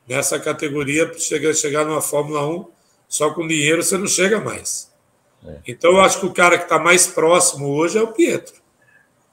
Nessa 0.06 0.38
categoria, 0.38 1.12
chegar, 1.18 1.52
chegar 1.54 1.84
numa 1.84 2.00
Fórmula 2.00 2.46
1, 2.46 2.68
só 3.08 3.30
com 3.30 3.48
dinheiro 3.48 3.82
você 3.82 3.98
não 3.98 4.06
chega 4.06 4.40
mais. 4.40 4.93
É. 5.46 5.56
Então 5.66 5.92
eu 5.92 6.00
acho 6.00 6.20
que 6.20 6.26
o 6.26 6.32
cara 6.32 6.56
que 6.56 6.64
está 6.64 6.78
mais 6.78 7.06
próximo 7.06 7.68
hoje 7.68 7.98
é 7.98 8.02
o 8.02 8.08
Pietro. 8.08 8.54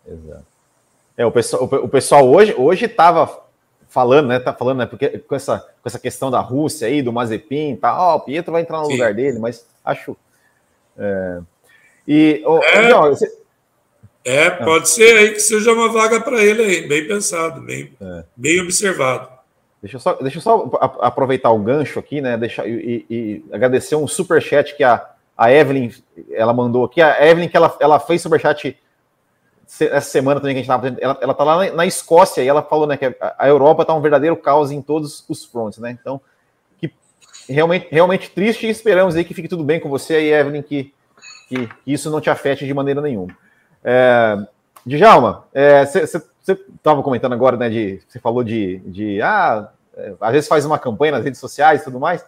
Exato. 0.05 0.45
É, 1.17 1.25
o 1.25 1.31
pessoal, 1.31 1.63
o 1.63 1.89
pessoal 1.89 2.29
hoje 2.29 2.55
hoje 2.57 2.85
estava 2.85 3.43
falando, 3.89 4.27
né? 4.27 4.39
Tá 4.39 4.53
falando, 4.53 4.79
né? 4.79 4.85
Porque 4.85 5.19
com 5.19 5.35
essa, 5.35 5.59
com 5.59 5.87
essa 5.87 5.99
questão 5.99 6.31
da 6.31 6.39
Rússia 6.39 6.87
aí, 6.87 7.01
do 7.01 7.13
Mazepin, 7.13 7.75
tá, 7.75 7.95
ó, 7.97 8.13
oh, 8.13 8.17
o 8.17 8.19
Pietro 8.21 8.51
vai 8.51 8.61
entrar 8.61 8.79
no 8.79 8.85
Sim. 8.85 8.93
lugar 8.93 9.13
dele, 9.13 9.37
mas 9.37 9.65
acho. 9.83 10.15
É... 10.97 11.39
E 12.07 12.41
oh, 12.45 12.59
é... 12.63 12.91
você, 13.09 13.41
é, 14.23 14.47
ah. 14.47 14.63
pode 14.63 14.89
ser 14.89 15.17
aí 15.17 15.31
que 15.31 15.39
seja 15.39 15.73
uma 15.73 15.91
vaga 15.91 16.21
para 16.21 16.43
ele 16.43 16.63
aí, 16.63 16.87
bem 16.87 17.07
pensado, 17.07 17.61
bem, 17.61 17.91
é. 17.99 18.23
bem 18.35 18.61
observado. 18.61 19.29
Deixa 19.81 19.97
eu, 19.97 19.99
só, 19.99 20.13
deixa 20.13 20.37
eu 20.37 20.41
só 20.41 20.69
aproveitar 21.01 21.49
o 21.49 21.57
gancho 21.57 21.97
aqui, 21.97 22.21
né? 22.21 22.37
Deixa, 22.37 22.67
e, 22.67 23.03
e 23.09 23.45
agradecer 23.51 23.95
um 23.95 24.07
super 24.07 24.39
chat 24.39 24.75
que 24.75 24.83
a, 24.83 25.03
a 25.41 25.51
Evelyn 25.51 25.91
ela 26.33 26.53
mandou 26.53 26.85
aqui. 26.85 27.01
A 27.01 27.25
Evelyn 27.25 27.49
que 27.49 27.57
ela, 27.57 27.75
ela 27.79 27.99
fez 27.99 28.21
super 28.21 28.39
chat 28.39 28.77
essa 29.65 30.01
semana 30.01 30.39
também 30.39 30.53
que 30.53 30.59
a 30.59 30.63
gente 30.63 30.69
estava 30.69 30.95
ela, 31.01 31.17
ela 31.19 31.33
tá 31.33 31.43
lá 31.43 31.71
na, 31.71 31.85
Escócia 31.85 32.43
e 32.43 32.47
ela 32.47 32.61
falou 32.61 32.85
né, 32.85 32.95
que 32.95 33.05
a, 33.05 33.35
a 33.39 33.47
Europa 33.47 33.81
está 33.81 33.91
um 33.95 34.01
verdadeiro 34.01 34.37
caos 34.37 34.69
em 34.69 34.83
todos 34.83 35.25
os 35.27 35.43
fronts, 35.43 35.79
né? 35.79 35.97
Então, 35.99 36.21
que 36.77 36.93
realmente, 37.49 37.87
realmente 37.89 38.29
triste 38.29 38.67
e 38.67 38.69
esperamos 38.69 39.15
aí 39.15 39.23
que 39.23 39.33
fique 39.33 39.47
tudo 39.47 39.63
bem 39.63 39.79
com 39.79 39.89
você 39.89 40.15
aí, 40.15 40.31
Evelyn, 40.31 40.61
que, 40.61 40.93
que, 41.49 41.65
que 41.65 41.91
isso 41.91 42.11
não 42.11 42.21
te 42.21 42.29
afete 42.29 42.63
de 42.63 42.73
maneira 42.75 43.01
nenhuma. 43.01 43.35
É, 43.83 44.37
Djalma, 44.85 45.45
você 45.51 46.17
é, 46.51 46.57
estava 46.75 47.01
comentando 47.01 47.33
agora, 47.33 47.57
né? 47.57 47.67
De, 47.67 47.99
você 48.07 48.19
falou 48.19 48.43
de, 48.43 48.77
de 48.85 49.19
ah, 49.23 49.71
é, 49.97 50.13
às 50.21 50.31
vezes 50.33 50.47
faz 50.47 50.65
uma 50.65 50.77
campanha 50.77 51.13
nas 51.13 51.23
redes 51.23 51.39
sociais 51.39 51.81
e 51.81 51.83
tudo 51.83 51.99
mais. 51.99 52.23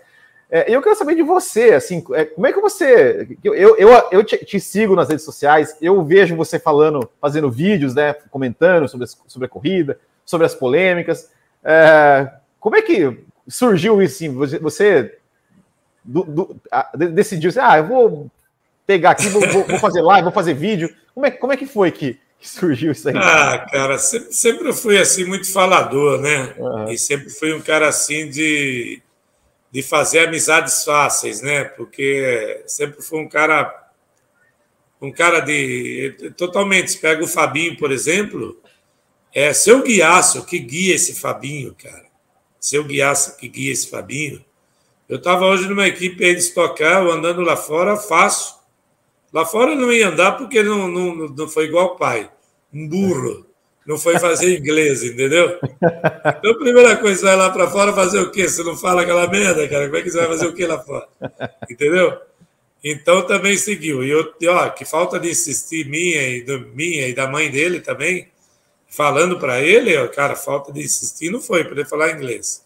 É, 0.55 0.65
eu 0.67 0.83
quero 0.83 0.95
saber 0.95 1.15
de 1.15 1.23
você, 1.23 1.71
assim, 1.71 2.03
é, 2.13 2.25
como 2.25 2.45
é 2.45 2.53
que 2.53 2.61
você. 2.61 3.27
Eu, 3.43 3.75
eu, 3.75 3.89
eu 4.11 4.23
te, 4.23 4.37
te, 4.45 4.59
sigo 4.59 4.95
nas 4.95 5.09
redes 5.09 5.25
sociais, 5.25 5.75
eu 5.81 6.05
vejo 6.05 6.35
você 6.35 6.59
falando, 6.59 7.09
fazendo 7.19 7.49
vídeos, 7.49 7.95
né? 7.95 8.13
Comentando 8.29 8.87
sobre, 8.87 9.07
sobre 9.25 9.47
a 9.47 9.49
corrida, 9.49 9.99
sobre 10.23 10.45
as 10.45 10.53
polêmicas. 10.53 11.31
É, 11.63 12.29
como 12.59 12.75
é 12.75 12.83
que 12.83 13.17
surgiu 13.47 13.99
isso? 13.99 14.17
Assim, 14.17 14.29
você, 14.31 14.59
você 14.59 15.17
do, 16.03 16.23
do, 16.23 16.55
a, 16.71 16.91
decidiu 16.97 17.49
assim, 17.49 17.59
ah, 17.59 17.79
eu 17.79 17.87
vou 17.87 18.31
pegar 18.85 19.09
aqui, 19.09 19.29
vou, 19.29 19.41
vou, 19.47 19.79
fazer 19.79 20.01
live, 20.01 20.25
vou 20.25 20.31
fazer 20.31 20.53
vídeo. 20.53 20.93
Como 21.15 21.25
é, 21.25 21.31
como 21.31 21.51
é 21.51 21.57
que 21.57 21.65
foi 21.65 21.91
que, 21.91 22.19
que 22.37 22.47
surgiu 22.47 22.91
isso 22.91 23.09
aí? 23.09 23.15
Ah, 23.17 23.65
cara, 23.71 23.97
sempre, 23.97 24.31
sempre 24.31 24.71
fui 24.71 24.99
assim 24.99 25.25
muito 25.25 25.51
falador, 25.51 26.21
né? 26.21 26.53
Uhum. 26.59 26.89
E 26.89 26.97
sempre 26.99 27.31
fui 27.31 27.51
um 27.55 27.61
cara 27.61 27.87
assim 27.87 28.29
de, 28.29 29.01
de 29.73 29.81
fazer 29.81 30.27
amizades 30.27 30.85
fáceis, 30.85 31.41
né? 31.41 31.63
Porque 31.63 32.63
sempre 32.67 33.01
fui 33.01 33.19
um 33.19 33.27
cara 33.27 33.81
um 35.01 35.11
cara 35.11 35.39
de. 35.39 36.31
Totalmente. 36.37 36.91
Você 36.91 36.99
pega 36.99 37.23
o 37.23 37.27
Fabinho, 37.27 37.75
por 37.75 37.91
exemplo. 37.91 38.61
É, 39.33 39.51
se 39.51 39.69
eu 39.69 39.81
que 39.81 40.59
guia 40.59 40.93
esse 40.93 41.19
Fabinho, 41.19 41.75
cara? 41.75 42.05
Se 42.59 42.75
eu 42.75 42.85
que 42.85 43.47
guia 43.47 43.73
esse 43.73 43.89
Fabinho? 43.89 44.45
Eu 45.09 45.17
estava 45.17 45.45
hoje 45.45 45.67
numa 45.67 45.87
equipe 45.87 46.23
aí 46.23 46.33
de 46.33 46.39
estocar, 46.39 47.03
andando 47.05 47.41
lá 47.41 47.57
fora, 47.57 47.97
fácil. 47.97 48.55
Lá 49.33 49.43
fora 49.43 49.75
não 49.75 49.91
ia 49.91 50.07
andar 50.07 50.33
porque 50.33 50.61
não, 50.61 50.87
não, 50.87 51.15
não 51.29 51.49
foi 51.49 51.65
igual 51.65 51.87
o 51.87 51.95
pai. 51.97 52.31
Um 52.71 52.87
burro. 52.87 53.45
Não 53.85 53.97
foi 53.97 54.17
fazer 54.17 54.57
inglês, 54.57 55.03
entendeu? 55.03 55.59
Então, 55.61 56.51
a 56.51 56.57
primeira 56.57 56.95
coisa, 56.95 57.19
você 57.19 57.25
vai 57.25 57.35
lá 57.35 57.49
para 57.49 57.69
fora 57.69 57.91
fazer 57.93 58.19
o 58.19 58.31
quê? 58.31 58.47
Você 58.47 58.63
não 58.63 58.77
fala 58.77 59.01
aquela 59.01 59.27
merda, 59.27 59.67
cara? 59.67 59.85
Como 59.85 59.97
é 59.97 60.01
que 60.01 60.09
você 60.09 60.19
vai 60.19 60.27
fazer 60.27 60.47
o 60.47 60.53
quê 60.53 60.65
lá 60.65 60.79
fora? 60.79 61.07
Entendeu? 61.69 62.17
Então, 62.83 63.25
também 63.25 63.57
seguiu. 63.57 64.03
E, 64.03 64.09
eu, 64.09 64.33
ó, 64.49 64.69
que 64.69 64.85
falta 64.85 65.19
de 65.19 65.29
insistir 65.29 65.85
minha 65.87 66.21
e, 66.29 66.41
do, 66.43 66.59
minha 66.73 67.07
e 67.07 67.13
da 67.13 67.27
mãe 67.27 67.51
dele 67.51 67.81
também, 67.81 68.29
falando 68.87 69.37
para 69.37 69.61
ele, 69.61 69.97
ó, 69.97 70.07
cara, 70.07 70.35
falta 70.35 70.71
de 70.71 70.81
insistir 70.81 71.29
não 71.29 71.41
foi 71.41 71.63
para 71.63 71.73
ele 71.73 71.85
falar 71.85 72.11
inglês. 72.11 72.63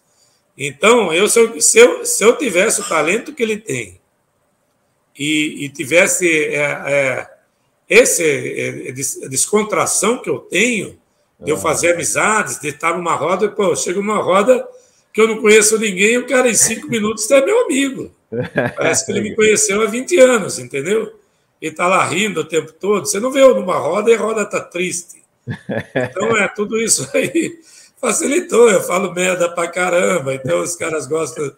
Então, 0.56 1.12
eu 1.12 1.28
se, 1.28 1.38
eu, 1.38 1.60
se, 1.60 1.78
eu, 1.78 2.04
se 2.04 2.24
eu 2.24 2.36
tivesse 2.36 2.80
o 2.80 2.88
talento 2.88 3.32
que 3.32 3.42
ele 3.42 3.56
tem 3.56 4.00
e, 5.16 5.64
e 5.64 5.68
tivesse 5.68 6.28
é, 6.28 6.62
é, 6.86 7.30
esse, 7.88 8.24
é, 8.24 8.88
é 8.88 8.92
descontração 8.92 10.18
que 10.18 10.28
eu 10.28 10.40
tenho, 10.40 10.98
de 11.40 11.50
eu 11.50 11.56
ah. 11.56 11.60
fazer 11.60 11.94
amizades, 11.94 12.60
de 12.60 12.68
estar 12.68 12.96
numa 12.96 13.14
roda, 13.14 13.48
pô, 13.48 13.74
chega 13.76 14.00
uma 14.00 14.18
roda 14.18 14.66
que 15.12 15.20
eu 15.20 15.28
não 15.28 15.40
conheço 15.40 15.78
ninguém, 15.78 16.18
o 16.18 16.26
cara 16.26 16.48
em 16.48 16.54
cinco 16.54 16.86
minutos 16.90 17.30
é 17.30 17.44
meu 17.44 17.64
amigo. 17.64 18.10
Parece 18.76 19.06
que 19.06 19.12
ele 19.12 19.22
me 19.22 19.34
conheceu 19.34 19.80
há 19.82 19.86
20 19.86 20.18
anos, 20.20 20.58
entendeu? 20.58 21.18
Ele 21.60 21.72
está 21.72 21.86
lá 21.86 22.04
rindo 22.04 22.40
o 22.40 22.44
tempo 22.44 22.72
todo. 22.72 23.06
Você 23.06 23.18
não 23.18 23.30
vê 23.30 23.42
eu 23.42 23.54
numa 23.54 23.78
roda 23.78 24.10
e 24.10 24.14
a 24.14 24.18
roda 24.18 24.42
está 24.42 24.60
triste. 24.60 25.22
Então, 25.94 26.36
é 26.36 26.46
tudo 26.48 26.78
isso 26.78 27.08
aí 27.14 27.58
facilitou. 28.00 28.70
Eu 28.70 28.82
falo 28.82 29.12
merda 29.12 29.48
pra 29.48 29.68
caramba, 29.68 30.34
então 30.34 30.60
os 30.60 30.76
caras 30.76 31.06
gostam. 31.06 31.50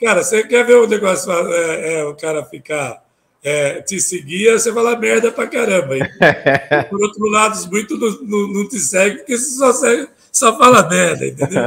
Cara, 0.00 0.22
você 0.22 0.42
quer 0.42 0.64
ver 0.64 0.76
o 0.76 0.86
negócio, 0.86 1.30
é, 1.32 1.94
é, 1.94 2.04
o 2.04 2.14
cara 2.14 2.44
ficar 2.44 3.02
é, 3.42 3.80
te 3.82 4.00
seguir, 4.00 4.52
você 4.52 4.72
fala 4.72 4.98
merda 4.98 5.30
pra 5.30 5.46
caramba. 5.46 5.96
E, 5.96 6.00
por 6.90 7.02
outro 7.02 7.26
lado, 7.28 7.70
muito 7.70 7.96
não, 7.96 8.10
não, 8.22 8.48
não, 8.52 8.68
te 8.68 8.78
segue 8.78 9.18
porque 9.18 9.36
você 9.36 9.56
só, 9.56 9.72
segue, 9.72 10.08
só 10.32 10.56
fala 10.58 10.88
merda, 10.88 11.26
entendeu? 11.26 11.62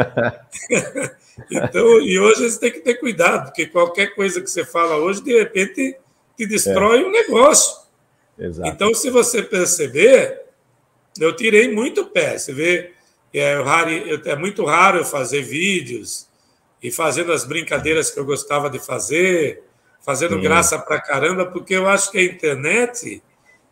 então, 1.50 2.02
e 2.02 2.20
hoje 2.20 2.50
você 2.50 2.60
tem 2.60 2.72
que 2.72 2.82
ter 2.82 2.96
cuidado, 2.96 3.46
porque 3.46 3.66
qualquer 3.66 4.16
coisa 4.16 4.42
que 4.42 4.50
você 4.50 4.66
fala 4.66 4.98
hoje, 4.98 5.22
de 5.24 5.38
repente, 5.38 5.96
te 6.38 6.46
destrói 6.46 7.02
é. 7.02 7.06
um 7.06 7.12
negócio. 7.12 7.78
Exato. 8.38 8.70
Então, 8.70 8.94
se 8.94 9.10
você 9.10 9.44
perceber, 9.44 10.42
eu 11.20 11.36
tirei 11.36 11.72
muito 11.74 12.06
pé. 12.06 12.38
Você 12.38 12.54
vê 12.54 12.92
é, 13.34 13.56
é 14.26 14.36
muito 14.36 14.66
raro 14.66 15.00
eu 15.00 15.06
fazer 15.06 15.42
vídeos 15.42 16.28
e 16.82 16.92
fazendo 16.92 17.32
as 17.32 17.44
brincadeiras 17.44 18.10
que 18.10 18.20
eu 18.20 18.26
gostava 18.26 18.70
de 18.70 18.80
fazer, 18.80 19.64
fazendo 20.02 20.36
Sim. 20.36 20.42
graça 20.42 20.80
pra 20.80 21.00
caramba, 21.00 21.46
porque 21.46 21.74
eu 21.74 21.88
acho 21.88 22.12
que 22.12 22.18
a 22.18 22.24
internet 22.24 23.22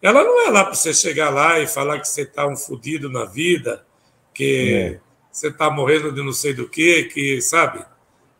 ela 0.01 0.23
não 0.23 0.47
é 0.47 0.49
lá 0.49 0.63
para 0.63 0.75
você 0.75 0.93
chegar 0.93 1.29
lá 1.29 1.59
e 1.59 1.67
falar 1.67 1.99
que 1.99 2.07
você 2.07 2.21
está 2.21 2.47
um 2.47 2.55
fodido 2.55 3.09
na 3.09 3.25
vida, 3.25 3.85
que 4.33 4.73
é. 4.73 4.99
você 5.31 5.47
está 5.47 5.69
morrendo 5.69 6.11
de 6.11 6.21
não 6.21 6.33
sei 6.33 6.53
do 6.53 6.69
que, 6.69 7.05
que 7.05 7.41
sabe? 7.41 7.83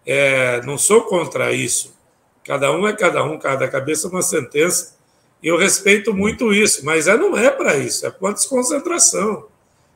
É, 0.05 0.61
não 0.61 0.77
sou 0.77 1.01
contra 1.03 1.51
isso. 1.51 1.95
Cada 2.43 2.71
um 2.71 2.87
é 2.87 2.93
cada 2.93 3.23
um, 3.23 3.37
cada 3.39 3.67
cabeça 3.67 4.07
é 4.07 4.11
uma 4.11 4.21
sentença. 4.21 4.95
E 5.41 5.47
eu 5.47 5.57
respeito 5.57 6.13
muito 6.13 6.53
isso, 6.53 6.85
mas 6.85 7.07
é, 7.07 7.17
não 7.17 7.37
é 7.37 7.49
para 7.49 7.75
isso, 7.75 8.05
é 8.05 8.11
para 8.11 8.33
desconcentração. 8.33 9.47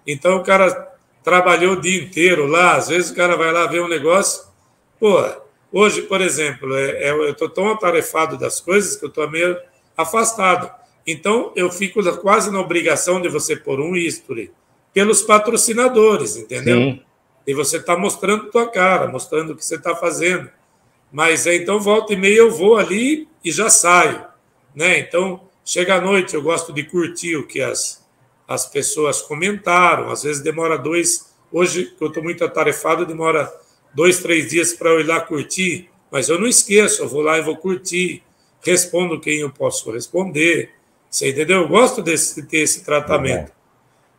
Então 0.05 0.37
o 0.37 0.43
cara 0.43 0.91
trabalhou 1.23 1.73
o 1.73 1.81
dia 1.81 2.03
inteiro 2.03 2.47
lá, 2.47 2.75
às 2.75 2.89
vezes 2.89 3.11
o 3.11 3.15
cara 3.15 3.35
vai 3.35 3.51
lá 3.51 3.67
ver 3.67 3.81
um 3.81 3.87
negócio. 3.87 4.45
Pô, 4.99 5.23
hoje, 5.71 6.03
por 6.03 6.21
exemplo, 6.21 6.75
é, 6.75 7.03
é, 7.03 7.11
eu 7.11 7.29
estou 7.29 7.49
tão 7.49 7.71
atarefado 7.71 8.37
das 8.37 8.59
coisas 8.59 8.95
que 8.95 9.05
eu 9.05 9.09
estou 9.09 9.29
meio 9.29 9.57
afastado. 9.95 10.71
Então, 11.05 11.51
eu 11.55 11.71
fico 11.71 12.01
quase 12.17 12.51
na 12.51 12.59
obrigação 12.59 13.21
de 13.21 13.29
você 13.29 13.55
pôr 13.55 13.79
um 13.79 13.95
history 13.95 14.51
pelos 14.93 15.21
patrocinadores, 15.21 16.35
entendeu? 16.35 16.77
Sim. 16.77 17.01
E 17.47 17.53
você 17.53 17.77
está 17.77 17.97
mostrando 17.97 18.51
tua 18.51 18.67
cara, 18.67 19.07
mostrando 19.07 19.53
o 19.53 19.55
que 19.55 19.65
você 19.65 19.75
está 19.75 19.95
fazendo. 19.95 20.49
Mas 21.11 21.47
é, 21.47 21.55
então, 21.55 21.79
volta 21.79 22.13
e 22.13 22.15
meia 22.15 22.37
eu 22.37 22.51
vou 22.51 22.77
ali 22.77 23.27
e 23.43 23.51
já 23.51 23.69
saio. 23.69 24.23
Né? 24.75 24.99
Então, 24.99 25.41
chega 25.65 25.95
à 25.95 26.01
noite, 26.01 26.35
eu 26.35 26.41
gosto 26.41 26.71
de 26.71 26.83
curtir 26.83 27.35
o 27.35 27.47
que 27.47 27.61
as, 27.61 28.05
as 28.47 28.65
pessoas 28.65 29.21
comentaram, 29.21 30.09
às 30.09 30.23
vezes 30.23 30.41
demora 30.41 30.77
dois. 30.77 31.33
Hoje, 31.51 31.93
eu 31.99 32.07
estou 32.07 32.23
muito 32.23 32.45
atarefado, 32.45 33.05
demora 33.05 33.51
dois, 33.93 34.19
três 34.19 34.49
dias 34.49 34.73
para 34.73 34.89
eu 34.89 34.99
ir 34.99 35.07
lá 35.07 35.19
curtir, 35.19 35.89
mas 36.11 36.29
eu 36.29 36.39
não 36.39 36.47
esqueço, 36.47 37.01
eu 37.01 37.07
vou 37.07 37.21
lá 37.21 37.37
e 37.37 37.41
vou 37.41 37.57
curtir, 37.57 38.23
respondo 38.61 39.19
quem 39.19 39.39
eu 39.39 39.49
posso 39.49 39.91
responder. 39.91 40.71
Você 41.09 41.29
entendeu? 41.29 41.61
Eu 41.61 41.67
gosto 41.67 42.01
desse, 42.01 42.41
de 42.41 42.47
ter 42.47 42.59
esse 42.59 42.85
tratamento. 42.85 43.51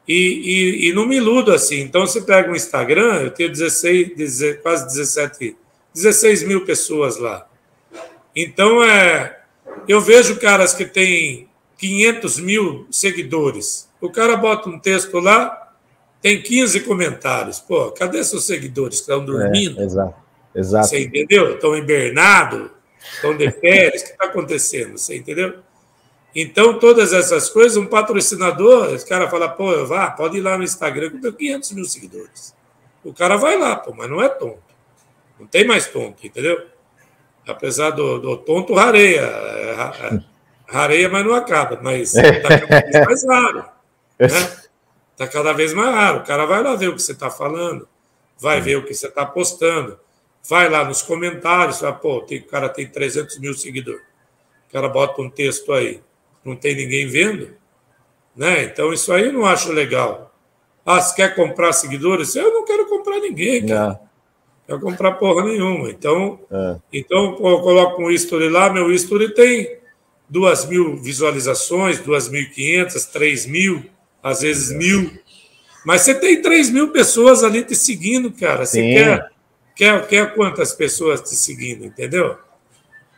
E, 0.07 0.15
e, 0.15 0.89
e, 0.89 0.93
não 0.93 1.07
me 1.07 1.17
iludo 1.17 1.53
assim. 1.53 1.81
Então, 1.81 2.07
você 2.07 2.21
pega 2.21 2.51
um 2.51 2.57
Instagram, 2.57 3.23
eu 3.23 3.31
tenho 3.31 3.51
16, 3.51 4.17
16, 4.17 4.61
quase 4.61 4.87
17, 4.87 5.57
16 5.95 6.43
mil 6.43 6.65
pessoas 6.65 7.17
lá. 7.19 7.49
Então, 8.35 8.83
é, 8.83 9.41
eu 9.87 10.01
vejo 10.01 10.41
caras 10.41 10.75
que 10.75 10.85
têm 10.85 11.49
500 11.79 12.41
mil 12.41 12.87
seguidores. 12.91 13.89
O 14.01 14.11
cara 14.11 14.37
bota 14.37 14.69
um 14.69 14.79
texto 14.79 15.19
lá, 15.19 15.62
tem 16.23 16.41
15 16.41 16.81
comentários. 16.81 17.59
Pô, 17.59 17.91
cadê 17.91 18.23
seus 18.23 18.45
seguidores 18.45 18.99
que 18.99 19.03
estão 19.03 19.25
dormindo? 19.25 19.81
É, 19.81 19.85
exato, 19.85 20.15
exato. 20.55 20.87
Você 20.87 21.01
entendeu? 21.01 21.57
Estão 21.57 21.77
hibernados, 21.77 22.71
estão 23.13 23.37
de 23.37 23.51
férias, 23.51 24.03
o 24.03 24.05
que 24.05 24.13
está 24.13 24.27
acontecendo? 24.27 24.97
Você 24.97 25.17
entendeu? 25.17 25.59
Então, 26.35 26.79
todas 26.79 27.13
essas 27.13 27.51
coisas, 27.51 27.77
um 27.77 27.87
patrocinador, 27.87 28.95
esse 28.95 29.07
cara 29.07 29.29
fala, 29.29 29.49
pô, 29.49 29.85
vá, 29.85 30.11
pode 30.11 30.39
ir 30.39 30.41
lá 30.41 30.57
no 30.57 30.65
Instagram 30.65 31.11
que 31.11 31.17
eu 31.17 31.21
tenho 31.21 31.35
500 31.35 31.73
mil 31.73 31.85
seguidores. 31.85 32.55
O 33.05 33.13
cara 33.13 33.37
vai 33.37 33.59
lá, 33.59 33.77
pô, 33.77 33.93
mas 33.93 34.09
não 34.09 34.23
é 34.23 34.29
tonto. 34.29 34.63
Não 35.39 35.47
tem 35.47 35.67
mais 35.67 35.89
tonto, 35.89 36.25
entendeu? 36.25 36.67
Apesar 37.47 37.91
do, 37.91 38.19
do 38.19 38.37
tonto, 38.37 38.73
rareia. 38.73 39.21
É, 39.21 39.71
é, 40.07 40.21
rareia, 40.69 41.09
mas 41.09 41.25
não 41.27 41.35
acaba. 41.35 41.81
Mas 41.83 42.13
vez 42.15 43.07
mais 43.07 43.27
raro. 43.27 43.65
Né? 44.19 44.29
Está 45.23 45.39
cada 45.39 45.53
vez 45.53 45.73
mais 45.73 45.95
raro. 45.95 46.19
O 46.19 46.25
cara 46.25 46.45
vai 46.47 46.63
lá 46.63 46.75
ver 46.75 46.89
o 46.89 46.97
que 46.97 47.03
você 47.03 47.13
está 47.13 47.31
falando, 47.31 47.87
vai 48.41 48.61
ver 48.61 48.77
o 48.77 48.85
que 48.85 48.93
você 48.93 49.07
está 49.07 49.25
postando, 49.25 49.99
vai 50.49 50.69
lá 50.69 50.85
nos 50.85 51.01
comentários, 51.01 51.79
fala, 51.79 51.93
pô, 51.93 52.21
tem, 52.23 52.39
o 52.39 52.47
cara 52.47 52.69
tem 52.69 52.89
300 52.89 53.39
mil 53.39 53.55
seguidores. 53.55 54.03
O 54.69 54.73
cara 54.73 54.89
bota 54.89 55.23
um 55.23 55.31
texto 55.31 55.73
aí, 55.73 56.01
não 56.45 56.57
tem 56.57 56.75
ninguém 56.75 57.07
vendo. 57.07 57.51
Né? 58.35 58.65
Então, 58.65 58.93
isso 58.93 59.13
aí 59.13 59.27
eu 59.27 59.33
não 59.33 59.47
acho 59.47 59.71
legal. 59.71 60.35
Ah, 60.85 61.01
você 61.01 61.15
quer 61.15 61.37
comprar 61.37 61.73
seguidores? 61.73 62.35
Eu 62.35 62.53
não 62.53 62.65
quero 62.65 62.89
comprar 62.89 63.21
ninguém, 63.21 63.65
cara. 63.65 63.93
É. 63.93 64.73
Não 64.73 64.79
quero 64.79 64.81
comprar 64.81 65.13
porra 65.13 65.45
nenhuma. 65.45 65.89
Então, 65.89 66.41
é. 66.51 66.77
então 66.93 67.37
eu 67.39 67.61
coloco 67.61 68.03
um 68.03 68.11
history 68.11 68.49
lá, 68.49 68.73
meu 68.73 68.91
history 68.91 69.33
tem 69.35 69.79
duas 70.29 70.65
mil 70.65 70.97
visualizações, 70.97 72.01
2.500, 72.01 73.13
3.000 73.13 73.93
às 74.23 74.41
vezes 74.41 74.75
mil. 74.77 75.11
Mas 75.85 76.03
você 76.03 76.15
tem 76.15 76.41
3 76.41 76.71
mil 76.71 76.93
pessoas 76.93 77.43
ali 77.43 77.65
te 77.65 77.75
seguindo, 77.75 78.31
cara. 78.31 78.65
Você 78.65 78.81
quer, 78.81 79.31
quer, 79.75 80.07
quer 80.07 80.35
quantas 80.35 80.73
pessoas 80.73 81.21
te 81.21 81.35
seguindo, 81.35 81.85
entendeu? 81.85 82.37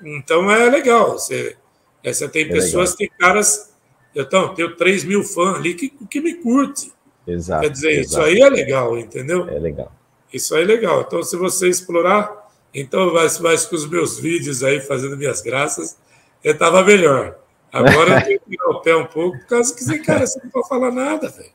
Então 0.02 0.50
é 0.50 0.68
legal. 0.70 1.12
Você, 1.12 1.56
é, 2.02 2.12
você 2.12 2.28
tem 2.28 2.44
é 2.44 2.48
pessoas, 2.48 2.90
legal. 2.90 2.96
tem 2.96 3.10
caras. 3.18 3.74
Eu 4.14 4.24
tenho, 4.24 4.54
tenho 4.54 4.76
3 4.76 5.04
mil 5.04 5.22
fãs 5.22 5.56
ali 5.56 5.74
que, 5.74 5.90
que 6.08 6.20
me 6.20 6.34
curte. 6.34 6.92
Exato. 7.26 7.62
Quer 7.62 7.70
dizer, 7.70 7.90
exato. 7.92 8.06
isso 8.06 8.20
aí 8.20 8.40
é 8.40 8.48
legal, 8.48 8.98
entendeu? 8.98 9.48
É 9.48 9.58
legal. 9.58 9.92
Isso 10.32 10.54
aí 10.54 10.62
é 10.62 10.66
legal. 10.66 11.02
Então, 11.06 11.22
se 11.22 11.36
você 11.36 11.68
explorar, 11.68 12.48
então 12.72 13.12
vai, 13.12 13.28
vai 13.28 13.56
com 13.58 13.76
os 13.76 13.88
meus 13.88 14.18
vídeos 14.18 14.62
aí 14.62 14.80
fazendo 14.80 15.16
minhas 15.16 15.40
graças, 15.40 15.96
eu 16.42 16.52
estava 16.52 16.82
melhor. 16.82 17.38
Agora 17.74 18.20
eu 18.20 18.24
tenho 18.24 18.40
que 18.40 18.50
tirar 18.50 18.68
o 18.68 18.80
pé 18.80 18.94
um 18.94 19.04
pouco, 19.04 19.36
por 19.38 19.46
causa 19.46 19.74
que, 19.74 19.98
cara, 19.98 20.24
você 20.24 20.40
não 20.42 20.50
pode 20.50 20.68
falar 20.68 20.92
nada, 20.92 21.28
velho. 21.28 21.50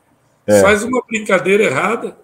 É. 0.46 0.60
Faz 0.60 0.82
uma 0.84 1.02
brincadeira 1.02 1.64
errada. 1.64 2.16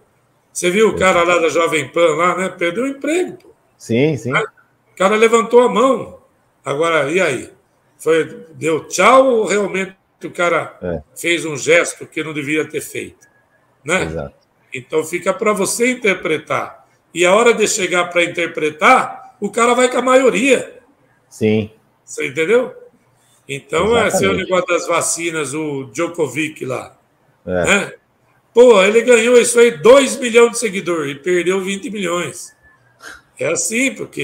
Você 0.53 0.71
viu 0.71 0.91
o 0.91 0.97
cara 0.97 1.23
lá 1.23 1.39
da 1.39 1.49
Jovem 1.49 1.89
Pan, 1.89 2.15
lá, 2.15 2.37
né? 2.37 2.49
Perdeu 2.51 2.85
o 2.85 2.89
emprego, 2.89 3.39
pô. 3.39 3.49
Sim, 3.79 4.17
sim. 4.17 4.33
O 4.33 4.97
cara 4.97 5.17
levantou 5.17 5.63
a 5.63 5.69
mão. 5.69 6.19
Agora, 6.65 7.11
e 7.11 7.21
aí? 7.21 7.51
Foi, 7.97 8.47
deu 8.55 8.87
tchau 8.87 9.27
ou 9.27 9.47
realmente 9.47 9.97
o 10.23 10.31
cara 10.31 10.77
é. 10.83 11.03
fez 11.15 11.45
um 11.45 11.57
gesto 11.57 12.07
que 12.07 12.23
não 12.23 12.35
devia 12.35 12.69
ter 12.69 12.81
feito? 12.81 13.27
Né? 13.85 14.05
Exato. 14.05 14.35
Então 14.75 15.05
fica 15.05 15.33
para 15.33 15.53
você 15.53 15.93
interpretar. 15.93 16.87
E 17.15 17.25
a 17.25 17.35
hora 17.35 17.55
de 17.55 17.67
chegar 17.67 18.11
para 18.11 18.25
interpretar, 18.25 19.37
o 19.41 19.51
cara 19.51 19.75
vai 19.75 19.91
com 19.91 19.99
a 19.99 20.03
maioria. 20.03 20.81
Sim. 21.31 21.71
Você 22.05 22.29
entendeu? 22.29 22.75
Então, 23.49 23.97
esse 24.07 24.25
é 24.25 24.29
o 24.29 24.35
negócio 24.35 24.67
das 24.67 24.87
vacinas, 24.87 25.55
o 25.55 25.85
Djokovic 25.93 26.65
lá. 26.65 26.97
É. 27.47 27.65
Né? 27.65 27.93
Pô, 28.53 28.83
ele 28.83 29.03
ganhou 29.03 29.37
isso 29.39 29.59
aí, 29.59 29.71
2 29.71 30.17
milhões 30.17 30.53
de 30.53 30.59
seguidores 30.59 31.13
e 31.13 31.19
perdeu 31.19 31.61
20 31.61 31.91
milhões. 31.91 32.57
É 33.39 33.49
assim, 33.49 33.95
porque 33.95 34.23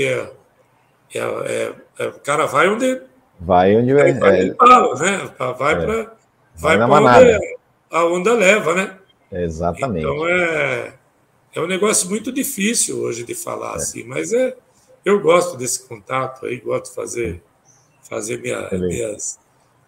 é, 1.14 1.18
é, 1.18 1.73
é, 1.99 2.07
o 2.09 2.18
cara 2.20 2.47
vai 2.47 2.68
onde. 2.68 3.03
Vai 3.39 3.77
onde 3.77 3.93
vai. 3.93 4.14
Vai, 4.14 4.49
é, 4.49 4.55
fala, 4.55 4.95
né? 4.99 5.31
Vai 5.39 5.55
para. 5.55 6.16
Vai, 6.55 6.79
vai 6.79 6.89
para 6.89 7.20
onde 7.20 7.62
a 7.93 8.05
onda 8.07 8.33
leva, 8.33 8.75
né? 8.75 8.99
Exatamente. 9.31 10.05
Então 10.05 10.27
é, 10.27 10.95
é 11.55 11.61
um 11.61 11.66
negócio 11.66 12.09
muito 12.09 12.33
difícil 12.33 12.99
hoje 13.01 13.23
de 13.23 13.35
falar 13.35 13.75
assim, 13.75 14.05
mas 14.05 14.33
é, 14.33 14.57
eu 15.05 15.20
gosto 15.20 15.57
desse 15.57 15.87
contato 15.87 16.47
aí, 16.47 16.57
gosto 16.57 16.89
de 16.89 16.95
fazer 16.95 17.43
fazer 18.09 18.40
minha, 18.40 18.68
minhas, 18.72 19.38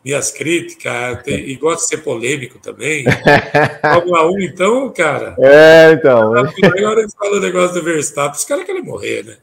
minhas 0.04 0.30
críticas, 0.30 1.22
e 1.26 1.54
gosto 1.56 1.82
de 1.82 1.88
ser 1.88 1.98
polêmico 1.98 2.58
também. 2.58 3.04
Fórmula 3.80 4.30
1, 4.30 4.40
então, 4.40 4.92
cara. 4.92 5.36
É, 5.38 5.92
então. 5.92 6.34
Agora 6.34 7.00
eles 7.00 7.14
falam 7.14 7.38
o 7.38 7.40
negócio 7.40 7.74
do 7.74 7.82
Verstappen, 7.82 8.38
os 8.38 8.44
caras 8.44 8.64
querem 8.64 8.82
morrer, 8.82 9.24
né? 9.24 9.36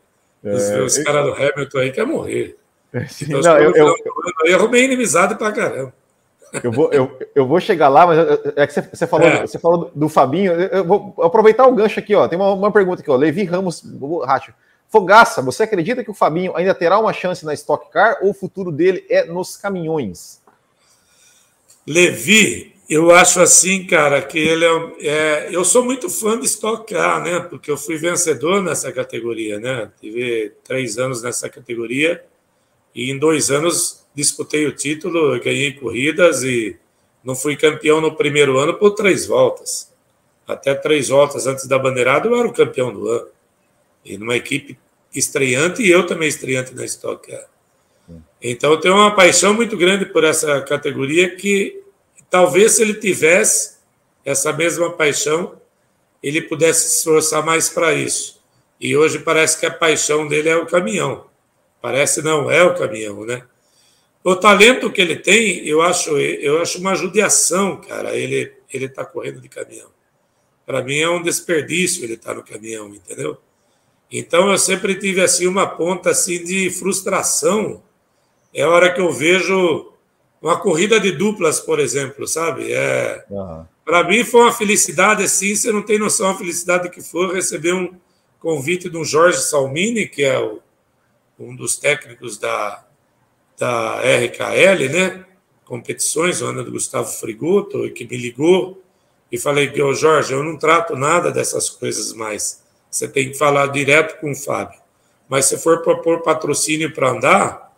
Os, 0.43 0.69
é, 0.69 0.81
os 0.81 0.97
caras 0.99 1.25
do 1.25 1.33
Hamilton 1.33 1.77
aí 1.77 1.91
querem 1.91 2.11
morrer. 2.11 2.57
Então, 3.21 3.39
não, 3.39 3.57
eu, 3.57 3.73
eu, 3.73 3.95
eu, 4.47 4.55
arrumei 4.57 4.83
inimizade 4.83 5.35
pra 5.35 5.53
caramba. 5.53 5.93
Eu 6.61 6.71
vou, 6.73 6.91
eu, 6.91 7.17
eu 7.33 7.47
vou 7.47 7.61
chegar 7.61 7.87
lá, 7.87 8.05
mas 8.05 8.19
é 8.57 8.67
que 8.67 8.73
você, 8.73 8.81
você 8.81 9.07
falou, 9.07 9.27
é. 9.27 9.47
você 9.47 9.57
falou 9.57 9.77
do, 9.85 9.91
do 9.95 10.09
Fabinho. 10.09 10.51
Eu 10.51 10.83
vou 10.83 11.15
aproveitar 11.21 11.65
o 11.65 11.73
gancho 11.73 11.99
aqui, 11.99 12.13
ó. 12.13 12.27
Tem 12.27 12.37
uma, 12.37 12.53
uma 12.53 12.71
pergunta 12.71 13.01
aqui, 13.01 13.09
ó. 13.09 13.15
Levi 13.15 13.45
Ramos 13.45 13.81
Racho. 14.25 14.53
Fogaça, 14.91 15.41
você 15.41 15.63
acredita 15.63 16.03
que 16.03 16.11
o 16.11 16.13
Fabinho 16.13 16.53
ainda 16.53 16.75
terá 16.75 16.99
uma 16.99 17.13
chance 17.13 17.45
na 17.45 17.53
Stock 17.53 17.89
Car 17.89 18.17
ou 18.21 18.31
o 18.31 18.33
futuro 18.33 18.73
dele 18.73 19.05
é 19.09 19.23
nos 19.23 19.55
caminhões? 19.55 20.41
Levi, 21.87 22.75
eu 22.89 23.09
acho 23.09 23.39
assim, 23.39 23.85
cara, 23.87 24.21
que 24.21 24.37
ele 24.37 24.65
é, 24.65 24.95
é, 24.99 25.49
Eu 25.55 25.63
sou 25.63 25.85
muito 25.85 26.09
fã 26.09 26.37
de 26.37 26.45
Stock 26.45 26.93
Car, 26.93 27.23
né? 27.23 27.39
Porque 27.39 27.71
eu 27.71 27.77
fui 27.77 27.95
vencedor 27.95 28.61
nessa 28.61 28.91
categoria, 28.91 29.61
né? 29.61 29.89
Tive 30.01 30.51
três 30.61 30.97
anos 30.97 31.23
nessa 31.23 31.47
categoria 31.47 32.21
e 32.93 33.09
em 33.09 33.17
dois 33.17 33.49
anos 33.49 34.05
disputei 34.13 34.67
o 34.67 34.75
título, 34.75 35.39
ganhei 35.39 35.71
corridas 35.71 36.43
e 36.43 36.77
não 37.23 37.33
fui 37.33 37.55
campeão 37.55 38.01
no 38.01 38.13
primeiro 38.17 38.59
ano 38.59 38.73
por 38.73 38.91
três 38.91 39.25
voltas. 39.25 39.89
Até 40.45 40.75
três 40.75 41.07
voltas 41.07 41.47
antes 41.47 41.65
da 41.65 41.79
bandeirada 41.79 42.27
eu 42.27 42.35
era 42.35 42.45
o 42.45 42.53
campeão 42.53 42.91
do 42.91 43.07
ano 43.07 43.27
e 44.03 44.17
numa 44.17 44.35
equipe 44.35 44.77
estreante 45.13 45.81
e 45.81 45.89
eu 45.89 46.05
também 46.05 46.27
estreante 46.27 46.73
na 46.73 46.85
Stock 46.85 47.29
Car. 47.29 47.47
Então 48.41 48.71
eu 48.71 48.79
tenho 48.79 48.95
uma 48.95 49.15
paixão 49.15 49.53
muito 49.53 49.77
grande 49.77 50.05
por 50.05 50.23
essa 50.23 50.61
categoria 50.61 51.35
que 51.35 51.81
talvez 52.29 52.73
se 52.73 52.81
ele 52.81 52.95
tivesse 52.95 53.77
essa 54.25 54.51
mesma 54.51 54.91
paixão, 54.91 55.59
ele 56.21 56.41
pudesse 56.41 56.89
se 56.89 56.97
esforçar 56.97 57.45
mais 57.45 57.69
para 57.69 57.93
isso. 57.93 58.41
E 58.79 58.95
hoje 58.97 59.19
parece 59.19 59.59
que 59.59 59.65
a 59.65 59.71
paixão 59.71 60.27
dele 60.27 60.49
é 60.49 60.55
o 60.55 60.65
caminhão. 60.65 61.27
Parece 61.81 62.21
não, 62.21 62.49
é 62.49 62.63
o 62.63 62.75
caminhão, 62.75 63.25
né? 63.25 63.43
O 64.23 64.35
talento 64.35 64.91
que 64.91 65.01
ele 65.01 65.15
tem, 65.15 65.67
eu 65.67 65.81
acho, 65.81 66.17
eu 66.17 66.61
acho 66.61 66.79
uma 66.79 66.95
judiação, 66.95 67.81
cara, 67.81 68.15
ele 68.15 68.53
ele 68.73 68.87
tá 68.87 69.05
correndo 69.05 69.41
de 69.41 69.49
caminhão. 69.49 69.89
Para 70.65 70.81
mim 70.81 70.97
é 70.99 71.09
um 71.09 71.21
desperdício 71.21 72.03
ele 72.03 72.13
estar 72.13 72.29
tá 72.29 72.35
no 72.35 72.43
caminhão, 72.43 72.87
entendeu? 72.89 73.37
Então 74.11 74.51
eu 74.51 74.57
sempre 74.57 74.95
tive 74.95 75.21
assim 75.21 75.47
uma 75.47 75.65
ponta 75.65 76.09
assim 76.09 76.43
de 76.43 76.69
frustração. 76.69 77.81
É 78.53 78.63
a 78.63 78.69
hora 78.69 78.93
que 78.93 78.99
eu 78.99 79.11
vejo 79.11 79.93
uma 80.41 80.59
corrida 80.59 80.99
de 80.99 81.11
duplas, 81.11 81.59
por 81.59 81.79
exemplo, 81.79 82.27
sabe? 82.27 82.73
É, 82.73 83.23
uhum. 83.29 83.65
Para 83.85 84.03
mim 84.03 84.23
foi 84.23 84.41
uma 84.41 84.51
felicidade 84.51 85.23
assim, 85.23 85.55
você 85.55 85.71
não 85.71 85.81
tem 85.81 85.99
noção 85.99 86.31
da 86.31 86.37
felicidade 86.37 86.89
que 86.89 87.01
foi 87.01 87.33
receber 87.33 87.73
um 87.73 87.93
convite 88.39 88.89
de 88.89 88.97
um 88.97 89.05
Jorge 89.05 89.39
Salmini, 89.39 90.07
que 90.07 90.23
é 90.23 90.39
o, 90.39 90.59
um 91.39 91.55
dos 91.55 91.77
técnicos 91.77 92.37
da, 92.37 92.83
da 93.57 93.99
RKL, 93.99 94.89
né? 94.89 95.25
Competições, 95.63 96.41
o 96.41 96.47
ano 96.47 96.63
do 96.63 96.71
Gustavo 96.71 97.07
Frigoto, 97.07 97.89
que 97.91 98.05
me 98.05 98.17
ligou 98.17 98.83
e 99.31 99.37
falei 99.37 99.69
que, 99.69 99.93
Jorge, 99.93 100.33
eu 100.33 100.43
não 100.43 100.57
trato 100.57 100.95
nada 100.95 101.31
dessas 101.31 101.69
coisas 101.69 102.11
mais. 102.13 102.60
Você 102.91 103.07
tem 103.07 103.31
que 103.31 103.37
falar 103.37 103.67
direto 103.67 104.19
com 104.19 104.31
o 104.31 104.35
Fábio. 104.35 104.77
Mas 105.29 105.45
se 105.45 105.57
for 105.57 105.81
para 105.81 105.95
pôr 105.95 106.21
patrocínio 106.21 106.93
para 106.93 107.09
andar, 107.09 107.73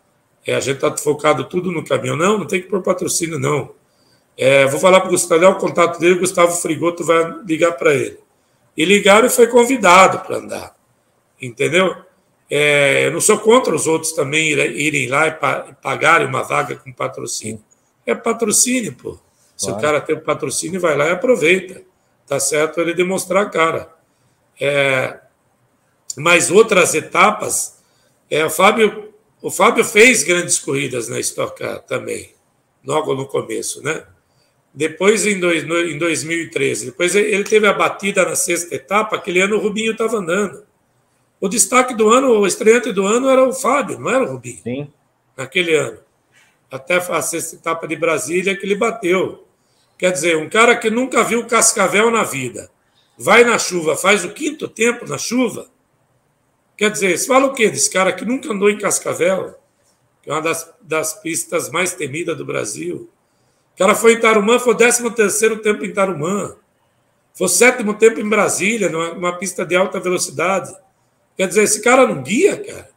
é, 0.45 0.55
a 0.55 0.59
gente 0.59 0.77
está 0.77 0.97
focado 0.97 1.45
tudo 1.45 1.71
no 1.71 1.85
caminhão. 1.85 2.17
Não, 2.17 2.39
não 2.39 2.47
tem 2.47 2.59
que 2.59 2.67
pôr 2.67 2.81
patrocínio, 2.81 3.37
não. 3.37 3.71
É, 4.35 4.65
vou 4.65 4.79
falar 4.79 5.01
para 5.01 5.09
o 5.09 5.11
Gustavo, 5.11 5.45
o 5.45 5.55
contato 5.55 5.99
dele, 5.99 6.15
o 6.15 6.19
Gustavo 6.19 6.51
Frigoto 6.53 7.03
vai 7.03 7.31
ligar 7.45 7.73
para 7.73 7.93
ele. 7.93 8.17
E 8.75 8.83
ligaram 8.83 9.27
e 9.27 9.29
foi 9.29 9.45
convidado 9.45 10.19
para 10.21 10.37
andar. 10.37 10.75
Entendeu? 11.39 11.95
É, 12.49 13.05
eu 13.05 13.11
não 13.11 13.21
sou 13.21 13.37
contra 13.37 13.75
os 13.75 13.85
outros 13.85 14.13
também 14.13 14.49
irem 14.49 15.07
lá 15.07 15.27
e 15.27 15.31
pagarem 15.81 16.27
uma 16.27 16.41
vaga 16.41 16.75
com 16.75 16.91
patrocínio. 16.91 17.63
É 18.03 18.15
patrocínio, 18.15 18.93
pô. 18.93 19.19
Se 19.55 19.67
claro. 19.67 19.77
o 19.77 19.81
cara 19.81 20.01
tem 20.01 20.15
o 20.15 20.21
patrocínio, 20.21 20.81
vai 20.81 20.97
lá 20.97 21.07
e 21.07 21.11
aproveita. 21.11 21.83
Tá 22.27 22.39
certo 22.39 22.81
ele 22.81 22.95
demonstrar 22.95 23.43
a 23.43 23.49
cara. 23.49 23.92
É, 24.65 25.19
mas 26.15 26.49
outras 26.49 26.95
etapas, 26.95 27.83
é, 28.31 28.45
o, 28.45 28.49
Fábio, 28.49 29.13
o 29.41 29.51
Fábio 29.51 29.83
fez 29.83 30.23
grandes 30.23 30.57
corridas 30.57 31.09
na 31.09 31.19
Stock 31.19 31.57
Car 31.59 31.79
também, 31.81 32.33
logo 32.85 33.13
no 33.13 33.27
começo, 33.27 33.83
né? 33.83 34.05
Depois, 34.73 35.27
em, 35.27 35.37
dois, 35.37 35.67
no, 35.67 35.77
em 35.77 35.97
2013, 35.97 36.85
depois 36.85 37.13
ele 37.13 37.43
teve 37.43 37.67
a 37.67 37.73
batida 37.73 38.23
na 38.23 38.37
sexta 38.37 38.73
etapa, 38.73 39.17
aquele 39.17 39.41
ano 39.41 39.57
o 39.57 39.59
Rubinho 39.59 39.91
estava 39.91 40.15
andando. 40.15 40.63
O 41.41 41.49
destaque 41.49 41.93
do 41.93 42.07
ano, 42.07 42.29
o 42.29 42.47
estreante 42.47 42.93
do 42.93 43.05
ano 43.05 43.29
era 43.29 43.43
o 43.43 43.51
Fábio, 43.51 43.99
não 43.99 44.09
era 44.09 44.23
o 44.23 44.31
Rubinho. 44.31 44.63
Sim. 44.63 44.87
Naquele 45.35 45.75
ano. 45.75 45.99
Até 46.71 46.95
a 46.95 47.21
sexta 47.21 47.57
etapa 47.57 47.85
de 47.85 47.97
Brasília 47.97 48.55
que 48.55 48.65
ele 48.65 48.75
bateu. 48.75 49.45
Quer 49.97 50.13
dizer, 50.13 50.37
um 50.37 50.47
cara 50.47 50.73
que 50.77 50.89
nunca 50.89 51.21
viu 51.21 51.45
cascavel 51.45 52.09
na 52.09 52.23
vida, 52.23 52.71
vai 53.17 53.43
na 53.43 53.57
chuva, 53.57 53.95
faz 53.95 54.23
o 54.25 54.33
quinto 54.33 54.67
tempo 54.67 55.07
na 55.07 55.17
chuva. 55.17 55.67
Quer 56.77 56.91
dizer, 56.91 57.17
você 57.17 57.27
fala 57.27 57.47
o 57.47 57.53
quê 57.53 57.69
desse 57.69 57.89
cara 57.89 58.11
que 58.11 58.25
nunca 58.25 58.51
andou 58.51 58.69
em 58.69 58.77
Cascavel, 58.77 59.55
que 60.21 60.29
é 60.29 60.33
uma 60.33 60.41
das, 60.41 60.73
das 60.81 61.13
pistas 61.21 61.69
mais 61.69 61.93
temidas 61.93 62.37
do 62.37 62.45
Brasil? 62.45 63.09
O 63.73 63.77
cara 63.77 63.95
foi 63.95 64.13
em 64.13 64.19
Tarumã, 64.19 64.59
foi 64.59 64.73
o 64.73 64.77
décimo 64.77 65.11
terceiro 65.11 65.61
tempo 65.61 65.85
em 65.85 65.93
Tarumã. 65.93 66.55
Foi 67.33 67.45
o 67.45 67.49
sétimo 67.49 67.95
tempo 67.95 68.19
em 68.19 68.29
Brasília, 68.29 68.89
numa, 68.89 69.13
numa 69.13 69.37
pista 69.37 69.65
de 69.65 69.75
alta 69.75 69.99
velocidade. 69.99 70.75
Quer 71.35 71.47
dizer, 71.47 71.63
esse 71.63 71.81
cara 71.81 72.07
não 72.07 72.21
guia, 72.21 72.57
cara. 72.57 72.89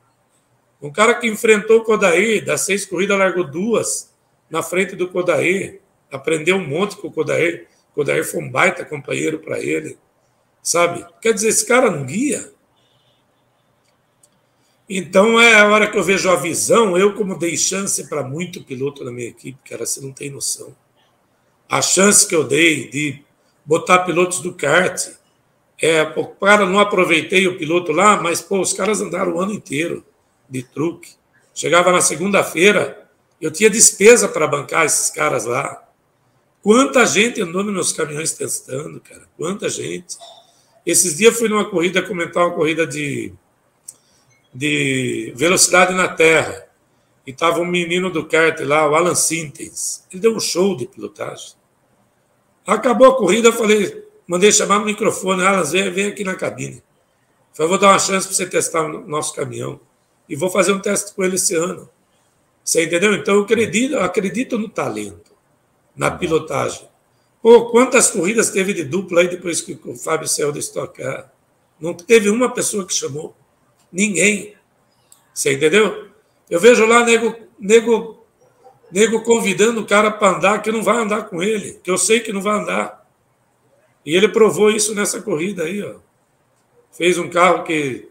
Um 0.80 0.92
cara 0.92 1.14
que 1.14 1.26
enfrentou 1.26 1.78
o 1.78 1.84
Kodair, 1.84 2.44
das 2.44 2.62
seis 2.62 2.84
corridas, 2.84 3.18
largou 3.18 3.44
duas 3.44 4.14
na 4.50 4.62
frente 4.62 4.94
do 4.94 5.08
Kodair. 5.08 5.80
Aprendeu 6.10 6.56
um 6.56 6.66
monte 6.66 6.96
com 6.96 7.08
o 7.08 7.12
Kodair. 7.12 7.66
O 7.90 7.94
Kodair 7.94 8.24
foi 8.24 8.42
um 8.42 8.50
baita 8.50 8.84
companheiro 8.84 9.38
para 9.38 9.58
ele 9.58 9.98
sabe? 10.66 11.06
Quer 11.22 11.32
dizer, 11.32 11.48
esse 11.48 11.64
cara 11.64 11.88
não 11.88 12.04
guia. 12.04 12.52
Então 14.90 15.40
é 15.40 15.54
a 15.54 15.68
hora 15.68 15.88
que 15.88 15.96
eu 15.96 16.02
vejo 16.02 16.28
a 16.28 16.34
visão, 16.34 16.98
eu 16.98 17.14
como 17.14 17.38
dei 17.38 17.56
chance 17.56 18.08
para 18.08 18.24
muito 18.24 18.64
piloto 18.64 19.04
na 19.04 19.12
minha 19.12 19.28
equipe, 19.28 19.58
cara, 19.68 19.86
você 19.86 20.00
não 20.00 20.12
tem 20.12 20.28
noção. 20.28 20.74
A 21.68 21.80
chance 21.80 22.26
que 22.26 22.34
eu 22.34 22.42
dei 22.42 22.88
de 22.88 23.22
botar 23.64 24.00
pilotos 24.00 24.40
do 24.40 24.54
kart, 24.54 25.08
é, 25.80 26.04
cara 26.40 26.66
não 26.66 26.80
aproveitei 26.80 27.46
o 27.46 27.56
piloto 27.56 27.92
lá, 27.92 28.20
mas 28.20 28.40
pô, 28.40 28.60
os 28.60 28.72
caras 28.72 29.00
andaram 29.00 29.34
o 29.34 29.40
ano 29.40 29.52
inteiro 29.52 30.04
de 30.48 30.64
truque. 30.64 31.10
Chegava 31.54 31.92
na 31.92 32.00
segunda-feira, 32.00 33.08
eu 33.40 33.52
tinha 33.52 33.70
despesa 33.70 34.26
para 34.26 34.48
bancar 34.48 34.84
esses 34.84 35.10
caras 35.10 35.44
lá. 35.44 35.84
Quanta 36.60 37.06
gente 37.06 37.40
andou 37.40 37.62
nos 37.62 37.72
meus 37.72 37.92
caminhões 37.92 38.32
testando, 38.32 39.00
cara? 39.00 39.28
Quanta 39.36 39.68
gente. 39.68 40.16
Esses 40.86 41.16
dias 41.16 41.36
fui 41.36 41.48
numa 41.48 41.68
corrida 41.68 42.00
comentar 42.00 42.46
uma 42.46 42.54
corrida 42.54 42.86
de, 42.86 43.34
de 44.54 45.32
velocidade 45.34 45.92
na 45.92 46.06
terra. 46.06 46.64
E 47.26 47.32
estava 47.32 47.58
um 47.58 47.66
menino 47.66 48.08
do 48.08 48.24
kart 48.24 48.60
lá, 48.60 48.88
o 48.88 48.94
Alan 48.94 49.16
Sintens. 49.16 50.04
Ele 50.12 50.20
deu 50.20 50.36
um 50.36 50.38
show 50.38 50.76
de 50.76 50.86
pilotagem. 50.86 51.54
Acabou 52.64 53.08
a 53.08 53.16
corrida, 53.16 53.52
falei, 53.52 54.04
mandei 54.28 54.52
chamar 54.52 54.78
no 54.78 54.84
microfone, 54.84 55.44
Alan, 55.44 55.64
vem, 55.64 55.90
vem 55.90 56.06
aqui 56.06 56.22
na 56.22 56.36
cabine. 56.36 56.80
Falei, 57.52 57.68
vou 57.68 57.78
dar 57.78 57.88
uma 57.88 57.98
chance 57.98 58.28
para 58.28 58.36
você 58.36 58.46
testar 58.46 58.82
o 58.82 59.08
nosso 59.08 59.34
caminhão. 59.34 59.80
E 60.28 60.36
vou 60.36 60.50
fazer 60.50 60.72
um 60.72 60.78
teste 60.78 61.12
com 61.14 61.24
ele 61.24 61.34
esse 61.34 61.56
ano. 61.56 61.88
Você 62.62 62.84
entendeu? 62.84 63.12
Então 63.14 63.34
eu 63.34 63.42
acredito, 63.42 63.94
eu 63.94 64.02
acredito 64.02 64.56
no 64.56 64.68
talento, 64.68 65.32
na 65.96 66.12
pilotagem. 66.12 66.88
Pô, 67.46 67.66
quantas 67.66 68.10
corridas 68.10 68.50
teve 68.50 68.74
de 68.74 68.82
dupla 68.82 69.20
aí 69.20 69.28
depois 69.28 69.60
que 69.60 69.78
o 69.84 69.94
Fábio 69.94 70.26
saiu 70.26 70.50
da 70.50 70.58
Stock 70.58 71.00
Car? 71.00 71.32
Não 71.78 71.94
teve 71.94 72.28
uma 72.28 72.52
pessoa 72.52 72.84
que 72.84 72.92
chamou. 72.92 73.36
Ninguém. 73.92 74.56
Você 75.32 75.54
entendeu? 75.54 76.08
Eu 76.50 76.58
vejo 76.58 76.84
lá 76.84 77.04
nego, 77.04 77.36
nego 77.56 78.18
Nego 78.90 79.22
convidando 79.22 79.80
o 79.80 79.86
cara 79.86 80.10
para 80.10 80.36
andar, 80.36 80.60
que 80.60 80.72
não 80.72 80.82
vai 80.82 80.96
andar 80.96 81.28
com 81.28 81.40
ele, 81.40 81.78
que 81.84 81.88
eu 81.88 81.96
sei 81.96 82.18
que 82.18 82.32
não 82.32 82.42
vai 82.42 82.58
andar. 82.58 83.08
E 84.04 84.16
ele 84.16 84.26
provou 84.26 84.68
isso 84.68 84.92
nessa 84.92 85.22
corrida 85.22 85.62
aí, 85.62 85.80
ó. 85.84 86.00
Fez 86.90 87.16
um 87.16 87.30
carro 87.30 87.62
que 87.62 88.08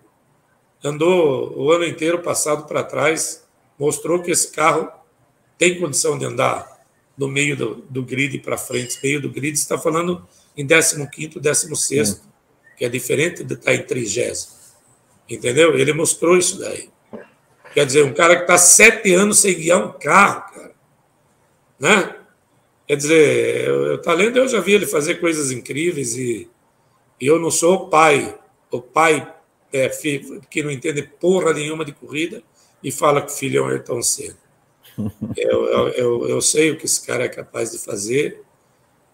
andou 0.81 1.53
o 1.57 1.73
ano 1.73 1.83
inteiro 1.83 2.21
passado 2.21 2.65
para 2.67 2.85
trás, 2.85 3.45
mostrou 3.77 4.21
que 4.21 4.31
esse 4.31 4.49
carro 4.53 4.89
tem 5.57 5.77
condição 5.77 6.17
de 6.17 6.23
andar 6.23 6.74
do 7.17 7.27
meio 7.27 7.55
do, 7.55 7.75
do 7.89 8.03
grid 8.03 8.39
para 8.39 8.57
frente. 8.57 8.99
Meio 9.01 9.21
do 9.21 9.29
grid 9.29 9.55
está 9.55 9.77
falando 9.77 10.27
em 10.55 10.65
15º, 10.65 11.39
16 11.39 12.21
que 12.77 12.83
é 12.83 12.89
diferente 12.89 13.43
de 13.43 13.53
estar 13.53 13.71
tá 13.71 13.73
em 13.73 13.83
30 13.83 14.33
Entendeu? 15.29 15.77
Ele 15.77 15.93
mostrou 15.93 16.37
isso 16.37 16.59
daí. 16.59 16.89
Quer 17.73 17.85
dizer, 17.85 18.03
um 18.03 18.13
cara 18.13 18.35
que 18.35 18.43
está 18.43 18.57
sete 18.57 19.13
anos 19.13 19.39
sem 19.39 19.55
guiar 19.55 19.83
um 19.83 19.91
carro, 19.93 20.53
cara. 20.53 20.75
Né? 21.79 22.15
Quer 22.87 22.95
dizer, 22.95 23.71
o 23.71 23.97
talento 23.97 24.37
eu 24.37 24.47
já 24.47 24.59
vi 24.59 24.73
ele 24.73 24.85
fazer 24.85 25.15
coisas 25.15 25.51
incríveis 25.51 26.15
e, 26.15 26.47
e 27.19 27.25
eu 27.25 27.39
não 27.39 27.49
sou 27.49 27.73
o 27.75 27.89
pai, 27.89 28.37
o 28.69 28.81
pai 28.81 29.33
é, 29.73 29.89
que 30.49 30.61
não 30.61 30.69
entende 30.69 31.01
porra 31.01 31.53
nenhuma 31.53 31.83
de 31.83 31.91
corrida 31.91 32.43
e 32.83 32.91
fala 32.91 33.21
que 33.21 33.31
o 33.31 33.35
filho 33.35 33.59
é 33.59 33.61
um 33.63 33.67
Ayrton 33.67 34.01
Senna. 34.03 34.44
Eu, 35.35 35.67
eu, 35.89 36.29
eu, 36.29 36.41
sei 36.41 36.71
o 36.71 36.77
que 36.77 36.85
esse 36.85 37.05
cara 37.05 37.25
é 37.25 37.29
capaz 37.29 37.71
de 37.71 37.79
fazer 37.79 38.41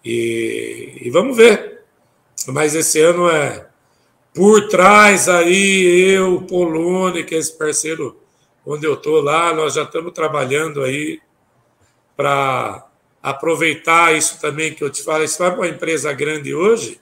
e, 0.04 0.98
e 1.00 1.10
vamos 1.10 1.36
ver. 1.36 1.82
Mas 2.46 2.74
esse 2.74 3.00
ano 3.00 3.28
é 3.28 3.68
por 4.34 4.68
trás 4.68 5.28
aí, 5.28 6.14
eu, 6.14 6.42
Polônia, 6.42 7.24
que 7.24 7.34
é 7.34 7.38
esse 7.38 7.56
parceiro 7.56 8.18
onde 8.64 8.86
eu 8.86 8.94
estou 8.94 9.20
lá, 9.20 9.52
nós 9.52 9.74
já 9.74 9.82
estamos 9.82 10.12
trabalhando 10.12 10.82
aí 10.82 11.20
para 12.16 12.88
aproveitar 13.22 14.16
isso 14.16 14.40
também 14.40 14.74
que 14.74 14.82
eu 14.82 14.90
te 14.90 15.02
falo. 15.02 15.26
Se 15.26 15.38
vai 15.38 15.50
para 15.50 15.60
uma 15.60 15.68
empresa 15.68 16.12
grande 16.12 16.54
hoje, 16.54 17.00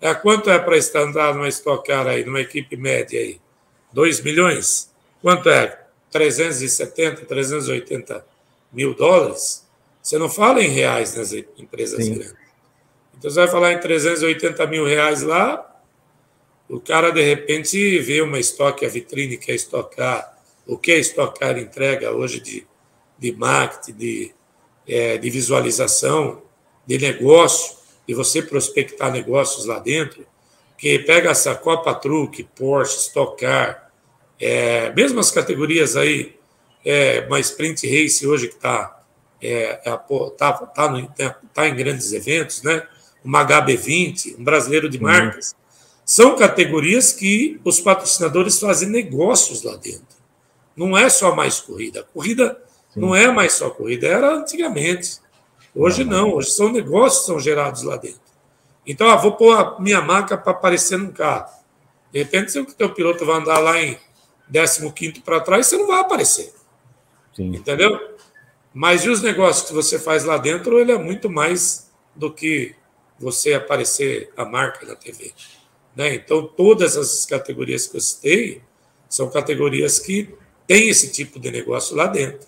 é 0.00 0.14
quanto 0.14 0.50
é 0.50 0.58
para 0.58 0.76
estar 0.76 1.00
andando 1.00 1.36
numa 1.36 1.48
Stock 1.48 1.86
Car 1.86 2.06
aí, 2.06 2.24
numa 2.24 2.40
equipe 2.40 2.76
média 2.76 3.18
aí? 3.18 3.40
2 3.92 4.20
milhões? 4.22 4.92
Quanto 5.22 5.48
é? 5.48 5.87
370, 6.10 7.24
380 7.24 8.24
mil 8.72 8.94
dólares? 8.94 9.66
Você 10.02 10.18
não 10.18 10.28
fala 10.28 10.62
em 10.62 10.68
reais 10.68 11.14
nas 11.14 11.32
empresas 11.32 12.04
Sim. 12.04 12.14
grandes. 12.14 12.34
Então 13.18 13.30
você 13.30 13.40
vai 13.40 13.48
falar 13.48 13.72
em 13.72 13.80
380 13.80 14.66
mil 14.66 14.84
reais 14.84 15.22
lá, 15.22 15.64
o 16.68 16.78
cara 16.78 17.10
de 17.10 17.22
repente 17.22 17.98
vê 17.98 18.20
uma 18.20 18.38
estoque, 18.38 18.86
a 18.86 18.88
vitrine 18.88 19.36
quer 19.36 19.54
estocar, 19.54 20.38
o 20.66 20.76
que 20.76 20.92
a 20.92 20.98
estocar 20.98 21.58
entrega 21.58 22.12
hoje 22.12 22.40
de, 22.40 22.66
de 23.18 23.32
marketing, 23.32 23.98
de, 23.98 24.34
é, 24.86 25.16
de 25.16 25.30
visualização, 25.30 26.42
de 26.86 26.98
negócio, 26.98 27.76
e 28.06 28.14
você 28.14 28.40
prospectar 28.40 29.10
negócios 29.10 29.64
lá 29.64 29.78
dentro, 29.78 30.26
que 30.76 30.98
pega 31.00 31.30
essa 31.30 31.54
Copa 31.54 31.94
Truque, 31.94 32.44
Porsche, 32.44 32.98
Stock 32.98 33.40
Car, 33.40 33.87
é, 34.40 34.92
mesmo 34.94 35.20
as 35.20 35.30
categorias 35.30 35.96
aí, 35.96 36.36
é, 36.84 37.24
uma 37.26 37.40
Sprint 37.40 37.86
Race 37.86 38.26
hoje 38.26 38.48
que 38.48 38.54
está 38.54 39.02
é, 39.40 39.80
é 39.84 39.96
tá, 40.36 40.52
tá, 40.52 40.88
no, 40.90 41.08
tá 41.52 41.68
em 41.68 41.76
grandes 41.76 42.12
eventos, 42.12 42.62
né? 42.62 42.86
uma 43.24 43.44
HB20, 43.44 44.38
um 44.38 44.44
brasileiro 44.44 44.88
de 44.88 44.96
uhum. 44.98 45.04
marcas, 45.04 45.50
uhum. 45.50 45.58
são 46.04 46.36
categorias 46.36 47.12
que 47.12 47.60
os 47.64 47.80
patrocinadores 47.80 48.58
fazem 48.58 48.88
negócios 48.88 49.62
lá 49.62 49.76
dentro. 49.76 50.16
Não 50.76 50.96
é 50.96 51.08
só 51.08 51.34
mais 51.34 51.60
corrida. 51.60 52.00
A 52.00 52.04
corrida 52.04 52.60
Sim. 52.94 53.00
não 53.00 53.14
é 53.14 53.30
mais 53.30 53.52
só 53.52 53.68
corrida, 53.70 54.06
era 54.06 54.34
antigamente. 54.34 55.18
Hoje 55.74 56.04
não, 56.04 56.34
hoje 56.34 56.50
são 56.50 56.72
negócios 56.72 57.20
que 57.20 57.26
são 57.26 57.40
gerados 57.40 57.82
lá 57.82 57.96
dentro. 57.96 58.20
Então, 58.86 59.08
ah, 59.10 59.16
vou 59.16 59.32
pôr 59.32 59.58
a 59.58 59.78
minha 59.78 60.00
marca 60.00 60.38
para 60.38 60.52
aparecer 60.52 60.96
num 60.96 61.12
carro. 61.12 61.50
De 62.10 62.20
repente, 62.20 62.50
se 62.50 62.58
o 62.58 62.64
teu 62.64 62.94
piloto 62.94 63.26
vai 63.26 63.36
andar 63.36 63.58
lá 63.58 63.78
em 63.80 63.98
15 64.50 65.20
para 65.20 65.40
trás, 65.40 65.66
você 65.66 65.76
não 65.76 65.86
vai 65.86 66.00
aparecer. 66.00 66.52
Sim. 67.34 67.54
Entendeu? 67.54 68.16
Mas 68.72 69.04
e 69.04 69.08
os 69.08 69.22
negócios 69.22 69.66
que 69.66 69.74
você 69.74 69.98
faz 69.98 70.24
lá 70.24 70.36
dentro, 70.38 70.78
ele 70.78 70.92
é 70.92 70.98
muito 70.98 71.28
mais 71.30 71.90
do 72.14 72.32
que 72.32 72.74
você 73.18 73.54
aparecer 73.54 74.32
a 74.36 74.44
marca 74.44 74.86
na 74.86 74.94
TV. 74.94 75.32
Né? 75.96 76.14
Então, 76.14 76.46
todas 76.46 76.96
as 76.96 77.26
categorias 77.26 77.86
que 77.86 77.96
eu 77.96 78.00
citei 78.00 78.62
são 79.08 79.30
categorias 79.30 79.98
que 79.98 80.34
têm 80.66 80.88
esse 80.88 81.10
tipo 81.10 81.40
de 81.40 81.50
negócio 81.50 81.96
lá 81.96 82.06
dentro. 82.06 82.46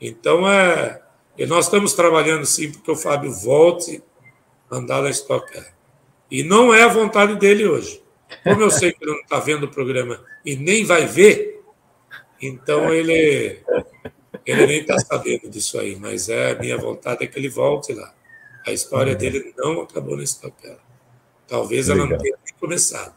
Então, 0.00 0.50
é, 0.50 1.02
e 1.36 1.46
nós 1.46 1.66
estamos 1.66 1.92
trabalhando 1.92 2.44
sim 2.46 2.72
porque 2.72 2.90
o 2.90 2.96
Fábio 2.96 3.32
volte 3.32 4.02
a 4.70 4.76
andar 4.76 5.02
na 5.02 5.10
Stock 5.10 5.52
Car. 5.52 5.74
E 6.30 6.42
não 6.42 6.72
é 6.72 6.82
a 6.82 6.88
vontade 6.88 7.36
dele 7.36 7.66
hoje. 7.66 7.99
Como 8.44 8.62
eu 8.62 8.70
sei 8.70 8.92
que 8.92 9.04
ele 9.04 9.12
não 9.12 9.20
está 9.20 9.40
vendo 9.40 9.64
o 9.64 9.70
programa 9.70 10.22
e 10.44 10.56
nem 10.56 10.84
vai 10.84 11.06
ver, 11.06 11.62
então 12.40 12.92
ele, 12.92 13.60
ele 14.46 14.66
nem 14.66 14.80
está 14.80 14.98
sabendo 14.98 15.48
disso 15.48 15.78
aí. 15.78 15.96
Mas 15.96 16.28
é 16.28 16.52
a 16.52 16.58
minha 16.58 16.76
vontade 16.76 17.24
é 17.24 17.26
que 17.26 17.38
ele 17.38 17.48
volte 17.48 17.92
lá. 17.92 18.12
A 18.66 18.72
história 18.72 19.14
dele 19.14 19.54
não 19.56 19.82
acabou 19.82 20.20
Stock 20.22 20.54
Car. 20.62 20.78
Talvez 21.46 21.88
Legal. 21.88 22.06
ela 22.06 22.12
não 22.12 22.18
tenha 22.22 22.36
nem 22.44 22.54
começado. 22.58 23.14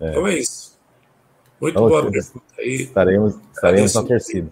É. 0.00 0.10
Então 0.10 0.26
é 0.26 0.34
isso. 0.34 0.76
Muito 1.60 1.74
Vamos 1.74 1.90
boa 1.90 2.10
pergunta 2.10 2.54
aí. 2.58 2.74
Estaremos, 2.74 3.34
estaremos 3.54 3.94
na 3.94 4.02
torcida. 4.02 4.50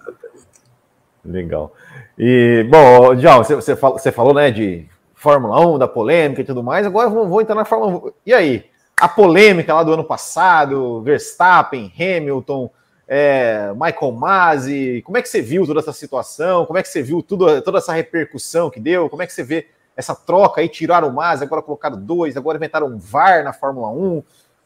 Legal. 1.24 1.74
E, 2.18 2.66
bom, 2.70 3.16
João, 3.16 3.38
você, 3.38 3.54
você, 3.54 3.76
falou, 3.76 3.98
você 3.98 4.12
falou, 4.12 4.34
né, 4.34 4.50
de 4.50 4.88
Fórmula 5.14 5.60
1, 5.66 5.78
da 5.78 5.88
polêmica 5.88 6.40
e 6.40 6.44
tudo 6.44 6.62
mais, 6.62 6.86
agora 6.86 7.08
vou, 7.08 7.28
vou 7.28 7.40
entrar 7.40 7.54
na 7.54 7.64
Fórmula 7.64 8.08
1. 8.08 8.12
E 8.26 8.34
aí? 8.34 8.64
A 8.96 9.08
polêmica 9.08 9.74
lá 9.74 9.82
do 9.82 9.92
ano 9.92 10.04
passado, 10.04 11.02
Verstappen, 11.02 11.92
Hamilton, 11.98 12.70
é, 13.06 13.72
Michael 13.74 14.12
Masi, 14.12 15.02
como 15.04 15.18
é 15.18 15.22
que 15.22 15.28
você 15.28 15.42
viu 15.42 15.66
toda 15.66 15.80
essa 15.80 15.92
situação? 15.92 16.64
Como 16.64 16.78
é 16.78 16.82
que 16.82 16.88
você 16.88 17.02
viu 17.02 17.22
tudo, 17.22 17.60
toda 17.62 17.78
essa 17.78 17.92
repercussão 17.92 18.70
que 18.70 18.80
deu? 18.80 19.08
Como 19.08 19.22
é 19.22 19.26
que 19.26 19.32
você 19.32 19.42
vê 19.42 19.66
essa 19.96 20.14
troca 20.14 20.60
aí? 20.60 20.68
Tiraram 20.68 21.08
o 21.08 21.14
Masi, 21.14 21.44
agora 21.44 21.62
colocaram 21.62 22.00
dois, 22.00 22.36
agora 22.36 22.56
inventaram 22.56 22.86
um 22.86 22.98
VAR 22.98 23.44
na 23.44 23.52
Fórmula 23.52 23.88
1, 23.90 24.22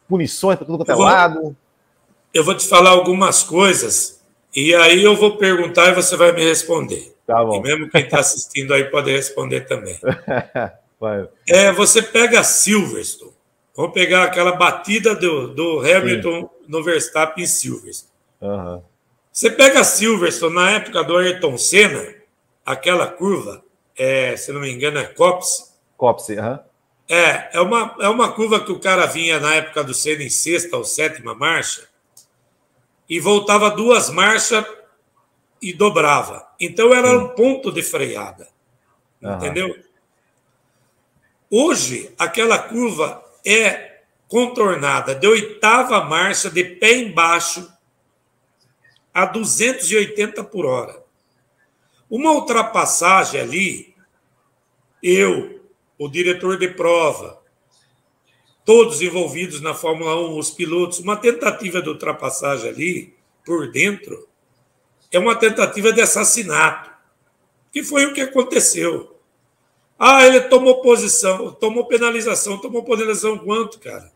punições 0.08 0.56
para 0.56 0.66
tudo 0.66 0.78
quanto 0.78 0.92
é 0.92 0.94
lado. 0.94 1.56
Eu 2.32 2.44
vou 2.44 2.54
te 2.54 2.68
falar 2.68 2.90
algumas 2.90 3.42
coisas 3.42 4.22
e 4.54 4.74
aí 4.74 5.02
eu 5.02 5.16
vou 5.16 5.36
perguntar 5.36 5.88
e 5.88 5.94
você 5.94 6.16
vai 6.16 6.32
me 6.32 6.44
responder. 6.44 7.14
Tá 7.26 7.44
bom. 7.44 7.56
E 7.56 7.60
mesmo 7.60 7.90
quem 7.90 8.02
está 8.02 8.20
assistindo 8.20 8.72
aí 8.72 8.84
pode 8.84 9.10
responder 9.10 9.62
também. 9.62 9.98
é, 11.46 11.72
você 11.72 12.02
pega 12.02 12.42
Silverstone. 12.42 13.37
Vamos 13.78 13.92
pegar 13.92 14.24
aquela 14.24 14.56
batida 14.56 15.14
do, 15.14 15.54
do 15.54 15.78
Hamilton 15.78 16.40
Sim. 16.40 16.48
no 16.66 16.82
Verstappen 16.82 17.44
em 17.44 17.46
Silverstone. 17.46 18.12
Uhum. 18.40 18.82
Você 19.30 19.50
pega 19.50 19.84
Silverstone 19.84 20.52
na 20.52 20.70
época 20.72 21.04
do 21.04 21.16
Ayrton 21.16 21.56
Senna, 21.56 22.12
aquela 22.66 23.06
curva, 23.06 23.62
é, 23.96 24.36
se 24.36 24.50
não 24.50 24.60
me 24.60 24.68
engano, 24.68 24.98
é 24.98 25.04
Copse. 25.04 25.74
Copse, 25.96 26.36
aham. 26.36 26.54
Uhum. 26.54 26.58
É, 27.08 27.50
é 27.52 27.60
uma, 27.60 27.96
é 28.00 28.08
uma 28.08 28.32
curva 28.32 28.58
que 28.58 28.72
o 28.72 28.80
cara 28.80 29.06
vinha 29.06 29.38
na 29.38 29.54
época 29.54 29.84
do 29.84 29.94
Senna 29.94 30.24
em 30.24 30.28
sexta 30.28 30.76
ou 30.76 30.82
sétima 30.82 31.32
marcha 31.32 31.86
e 33.08 33.20
voltava 33.20 33.70
duas 33.70 34.10
marchas 34.10 34.64
e 35.62 35.72
dobrava. 35.72 36.48
Então 36.58 36.92
era 36.92 37.16
um 37.16 37.28
ponto 37.28 37.70
de 37.70 37.84
freada. 37.84 38.48
Uhum. 39.22 39.34
Entendeu? 39.36 39.76
Hoje, 41.48 42.12
aquela 42.18 42.58
curva 42.58 43.27
é 43.50 44.02
contornada 44.28 45.14
de 45.14 45.26
oitava 45.26 46.04
marcha, 46.04 46.50
de 46.50 46.62
pé 46.62 46.98
embaixo, 46.98 47.66
a 49.12 49.24
280 49.24 50.44
por 50.44 50.66
hora. 50.66 51.02
Uma 52.10 52.32
ultrapassagem 52.32 53.40
ali, 53.40 53.94
eu, 55.02 55.64
o 55.98 56.08
diretor 56.08 56.58
de 56.58 56.68
prova, 56.68 57.42
todos 58.66 59.00
envolvidos 59.00 59.62
na 59.62 59.72
Fórmula 59.72 60.14
1, 60.14 60.38
os 60.38 60.50
pilotos, 60.50 60.98
uma 60.98 61.16
tentativa 61.16 61.80
de 61.80 61.88
ultrapassagem 61.88 62.68
ali, 62.68 63.16
por 63.46 63.70
dentro, 63.72 64.28
é 65.10 65.18
uma 65.18 65.34
tentativa 65.34 65.90
de 65.90 66.02
assassinato, 66.02 66.90
que 67.72 67.82
foi 67.82 68.04
o 68.04 68.12
que 68.12 68.20
aconteceu. 68.20 69.17
Ah, 69.98 70.24
ele 70.24 70.42
tomou 70.42 70.80
posição, 70.80 71.52
tomou 71.52 71.86
penalização, 71.86 72.58
tomou 72.58 72.84
penalização 72.84 73.36
quanto, 73.38 73.80
cara? 73.80 74.12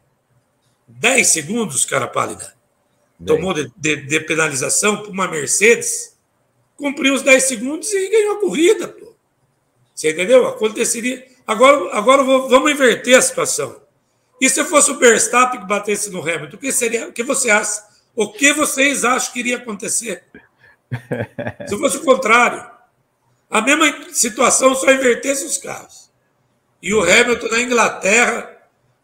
10 0.87 1.27
segundos, 1.27 1.85
cara 1.85 2.07
pálida. 2.07 2.55
Bem. 3.19 3.37
Tomou 3.37 3.53
de, 3.53 3.71
de, 3.77 3.97
de 3.97 4.21
penalização 4.21 5.03
para 5.03 5.11
uma 5.11 5.27
Mercedes, 5.27 6.17
cumpriu 6.77 7.15
os 7.15 7.23
10 7.23 7.43
segundos 7.43 7.93
e 7.93 8.09
ganhou 8.09 8.37
a 8.37 8.41
corrida, 8.41 8.89
pô. 8.89 9.13
Você 9.95 10.11
entendeu? 10.11 10.47
Aconteceria. 10.47 11.27
Agora, 11.47 11.97
agora 11.97 12.23
vamos 12.23 12.71
inverter 12.71 13.17
a 13.17 13.23
situação. 13.23 13.83
E 14.41 14.49
se 14.49 14.65
fosse 14.65 14.91
o 14.91 14.99
Verstappen 14.99 15.61
que 15.61 15.67
batesse 15.67 16.11
no 16.11 16.21
Hamilton, 16.21 16.57
o 16.57 16.59
que 16.59 16.73
seria? 16.73 17.09
O 17.09 17.13
que 17.13 17.23
você 17.23 17.51
acha? 17.51 17.85
O 18.15 18.33
que 18.33 18.53
vocês 18.53 19.05
acham 19.05 19.33
que 19.33 19.39
iria 19.39 19.57
acontecer? 19.57 20.25
Se 21.67 21.79
fosse 21.79 21.97
o 21.97 22.05
contrário. 22.05 22.72
A 23.53 23.61
mesma 23.61 24.11
situação 24.15 24.75
só 24.75 24.91
invertesse 24.91 25.45
os 25.45 25.59
carros. 25.59 26.11
E 26.81 26.95
o 26.95 27.03
Hamilton 27.03 27.49
na 27.49 27.61
Inglaterra, 27.61 28.51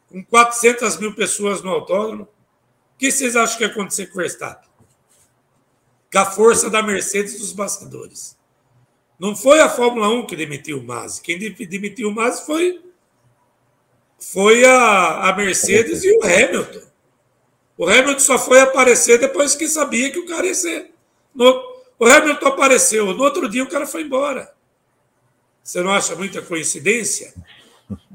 com 0.09 0.25
400 0.25 0.97
mil 0.97 1.15
pessoas 1.15 1.61
no 1.61 1.69
autódromo, 1.69 2.23
o 2.25 2.99
que 2.99 3.13
vocês 3.13 3.37
acham 3.37 3.59
que 3.59 3.65
ia 3.65 3.71
acontecer 3.71 4.07
com 4.07 4.15
o 4.15 4.23
Verstappen? 4.23 4.71
Com 6.11 6.19
a 6.19 6.25
força 6.25 6.71
da 6.71 6.83
Mercedes 6.83 7.39
dos 7.39 7.53
bastidores. 7.53 8.39
Não 9.21 9.37
foi 9.37 9.61
a 9.61 9.69
Fórmula 9.69 10.09
1 10.09 10.25
que 10.25 10.35
demitiu 10.35 10.79
o 10.79 10.83
Masi. 10.83 11.21
Quem 11.21 11.39
demitiu 11.39 12.09
o 12.09 12.15
Masi 12.15 12.47
foi, 12.47 12.83
foi 14.19 14.65
a, 14.65 15.29
a 15.29 15.37
Mercedes 15.37 16.03
e 16.05 16.11
o 16.11 16.25
Hamilton. 16.25 16.89
O 17.77 17.87
Hamilton 17.87 18.19
só 18.19 18.39
foi 18.39 18.63
aparecer 18.63 19.19
depois 19.19 19.55
que 19.55 19.69
sabia 19.69 20.11
que 20.11 20.19
o 20.19 20.27
cara 20.27 20.47
ia 20.47 20.55
ser. 20.55 20.91
No, 21.35 21.68
o 21.99 22.07
Hamilton 22.07 22.47
apareceu, 22.47 23.07
no 23.07 23.23
outro 23.23 23.49
dia 23.49 23.63
o 23.63 23.69
cara 23.69 23.87
foi 23.87 24.03
embora. 24.03 24.53
Você 25.63 25.83
não 25.83 25.93
acha 25.93 26.15
muita 26.15 26.41
coincidência? 26.41 27.35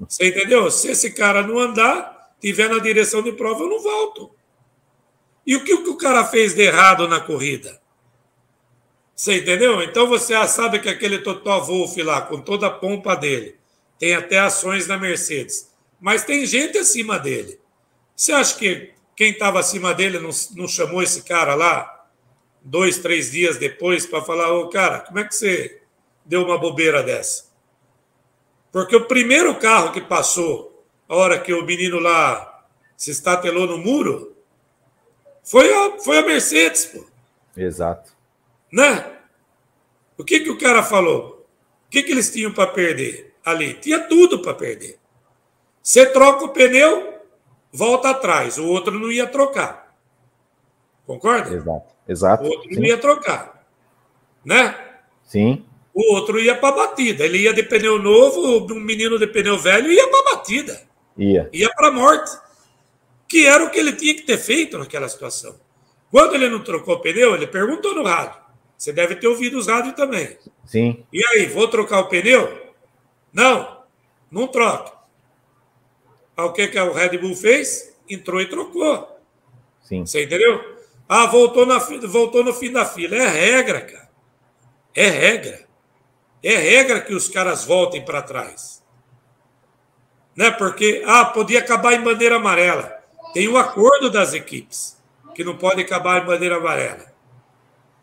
Você 0.07 0.27
entendeu? 0.27 0.72
Se 0.72 0.89
esse 0.89 1.11
cara 1.11 1.45
não 1.45 1.60
andar, 1.60 2.34
tiver 2.39 2.69
na 2.69 2.80
direção 2.80 3.22
de 3.22 3.31
prova, 3.31 3.64
eu 3.64 3.69
não 3.69 3.80
volto. 3.80 4.31
E 5.45 5.55
o 5.55 5.64
que 5.64 5.73
o 5.73 5.97
cara 5.97 6.26
fez 6.26 6.53
de 6.53 6.61
errado 6.61 7.07
na 7.07 7.19
corrida? 7.19 7.81
Você 9.15 9.38
entendeu? 9.38 9.81
Então 9.81 10.07
você 10.07 10.35
sabe 10.47 10.80
que 10.80 10.89
aquele 10.89 11.19
Totó 11.19 11.60
Wolff 11.60 12.01
lá, 12.01 12.22
com 12.22 12.41
toda 12.41 12.68
a 12.68 12.72
pompa 12.72 13.15
dele, 13.15 13.55
tem 13.99 14.15
até 14.15 14.39
ações 14.39 14.88
na 14.88 14.97
Mercedes. 14.97 15.72
Mas 15.99 16.23
tem 16.23 16.45
gente 16.45 16.77
acima 16.77 17.19
dele. 17.19 17.60
Você 18.15 18.31
acha 18.31 18.57
que 18.57 18.93
quem 19.15 19.31
estava 19.31 19.60
acima 19.60 19.93
dele 19.93 20.19
não, 20.19 20.31
não 20.55 20.68
chamou 20.68 21.03
esse 21.03 21.23
cara 21.23 21.55
lá, 21.55 22.03
dois, 22.64 22.98
três 22.98 23.31
dias 23.31 23.57
depois, 23.57 24.06
para 24.06 24.23
falar: 24.23 24.52
Ô 24.53 24.69
cara, 24.69 24.99
como 25.02 25.19
é 25.19 25.23
que 25.23 25.35
você 25.35 25.81
deu 26.26 26.44
uma 26.44 26.57
bobeira 26.57 27.03
dessa? 27.03 27.52
Porque 28.72 28.95
o 28.95 29.06
primeiro 29.06 29.53
carro 29.60 29.91
que 29.91 30.02
passou, 30.02 30.84
a 31.07 31.15
hora 31.15 31.40
que 31.40 31.53
o 31.53 31.64
menino 31.64 31.99
lá 31.99 32.65
se 32.98 33.11
estatelou 33.11 33.68
no 33.68 33.77
muro, 33.77 34.35
foi 35.44 35.72
a, 35.72 35.99
foi 35.99 36.18
a 36.18 36.26
Mercedes, 36.26 36.85
pô. 36.85 37.06
Exato. 37.56 38.14
Né? 38.72 39.19
O 40.18 40.23
que, 40.23 40.40
que 40.40 40.49
o 40.49 40.57
cara 40.57 40.81
falou? 40.81 41.45
O 41.85 41.90
que, 41.90 42.02
que 42.02 42.11
eles 42.11 42.31
tinham 42.31 42.52
para 42.52 42.72
perder 42.72 43.35
ali? 43.45 43.76
Tinha 43.76 44.07
tudo 44.07 44.41
para 44.41 44.53
perder. 44.53 44.98
Você 45.81 46.06
troca 46.06 46.45
o 46.45 46.49
pneu, 46.49 47.22
volta 47.72 48.10
atrás. 48.10 48.57
O 48.57 48.65
outro 48.68 48.98
não 48.98 49.11
ia 49.11 49.27
trocar. 49.27 49.95
Concorda? 51.06 51.53
Exato. 51.53 51.93
Exato. 52.08 52.44
O 52.44 52.48
outro 52.48 52.74
Sim. 52.74 52.86
ia 52.86 52.98
trocar. 52.98 53.66
Né? 54.44 54.76
Sim. 55.24 55.66
O 55.94 56.14
outro 56.16 56.40
ia 56.40 56.56
para 56.56 56.76
batida. 56.76 57.24
Ele 57.24 57.40
ia 57.40 57.54
de 57.54 57.64
pneu 57.64 58.02
novo, 58.02 58.66
um 58.74 58.80
menino 58.80 59.18
de 59.18 59.28
pneu 59.28 59.58
velho 59.58 59.92
ia 59.92 60.08
para 60.08 60.20
a 60.20 60.36
batida. 60.36 60.82
Ia. 61.18 61.50
Ia 61.54 61.70
para 61.70 61.92
morte. 61.92 62.32
Que 63.28 63.46
era 63.46 63.64
o 63.64 63.70
que 63.70 63.80
ele 63.80 63.94
tinha 63.94 64.14
que 64.14 64.24
ter 64.24 64.38
feito 64.38 64.78
naquela 64.78 65.08
situação. 65.08 65.56
Quando 66.12 66.36
ele 66.36 66.50
não 66.50 66.64
trocou 66.64 66.96
o 66.96 67.00
pneu, 67.00 67.34
ele 67.34 67.48
perguntou 67.48 67.96
no 67.96 68.04
rádio. 68.04 68.42
Você 68.78 68.92
deve 68.92 69.16
ter 69.16 69.28
ouvido 69.28 69.58
os 69.58 69.68
rádios 69.68 69.96
também. 69.96 70.38
Sim. 70.66 71.04
E 71.12 71.26
aí, 71.26 71.46
vou 71.46 71.68
trocar 71.68 72.02
o 72.02 72.10
pneu? 72.10 72.62
Não, 73.32 73.82
não 74.30 74.48
troca. 74.48 74.92
o 76.38 76.52
que, 76.52 76.68
que 76.68 76.80
o 76.80 76.94
Red 76.94 77.18
Bull 77.18 77.36
fez? 77.36 77.96
Entrou 78.10 78.42
e 78.42 78.50
trocou. 78.50 79.20
Sim. 79.82 80.06
Você 80.06 80.24
entendeu? 80.24 80.73
Ah, 81.15 81.27
voltou, 81.27 81.64
na, 81.64 81.77
voltou 81.77 82.44
no 82.44 82.52
fim 82.52 82.72
da 82.72 82.88
fila. 82.88 83.15
É 83.15 83.27
regra, 83.27 83.81
cara. 83.81 84.10
É 84.95 85.07
regra. 85.07 85.68
É 86.41 86.56
regra 86.56 87.02
que 87.02 87.14
os 87.14 87.30
caras 87.30 87.64
voltem 87.65 88.03
para 88.03 88.23
trás. 88.23 88.84
Né? 90.35 90.49
Porque, 90.49 91.03
ah, 91.06 91.23
podia 91.26 91.60
acabar 91.60 91.94
em 91.94 92.02
bandeira 92.02 92.38
amarela. 92.38 92.99
Tem 93.31 93.48
um 93.48 93.57
acordo 93.57 94.10
das 94.10 94.34
equipes 94.34 94.99
que 95.35 95.44
não 95.44 95.56
pode 95.56 95.84
acabar 95.84 96.19
em 96.19 96.26
bandeira 96.26 96.57
amarela. 96.57 97.14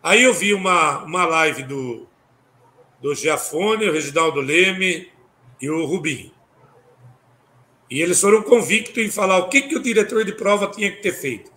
Aí 0.01 0.23
eu 0.23 0.33
vi 0.33 0.55
uma, 0.55 1.03
uma 1.03 1.25
live 1.25 1.65
do, 1.65 2.07
do 3.03 3.13
Giafone, 3.13 3.89
o 3.89 3.93
Reginaldo 3.93 4.41
Leme 4.41 5.11
e 5.61 5.69
o 5.69 5.85
Rubinho. 5.85 6.31
E 7.91 8.01
eles 8.01 8.21
foram 8.21 8.41
convictos 8.41 9.03
em 9.03 9.11
falar 9.11 9.39
o 9.39 9.49
que, 9.49 9.63
que 9.63 9.75
o 9.75 9.83
diretor 9.83 10.25
de 10.25 10.33
prova 10.33 10.69
tinha 10.69 10.93
que 10.93 11.03
ter 11.03 11.13
feito. 11.13 11.51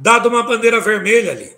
Dado 0.00 0.30
uma 0.30 0.42
bandeira 0.42 0.80
vermelha 0.80 1.32
ali. 1.32 1.54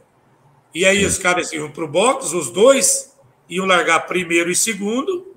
E 0.74 0.84
aí 0.84 1.06
os 1.06 1.16
caras 1.16 1.52
iam 1.52 1.70
para 1.70 1.84
o 1.84 1.88
box, 1.88 2.32
os 2.32 2.50
dois 2.50 3.16
iam 3.48 3.64
largar 3.64 4.00
primeiro 4.08 4.50
e 4.50 4.56
segundo, 4.56 5.36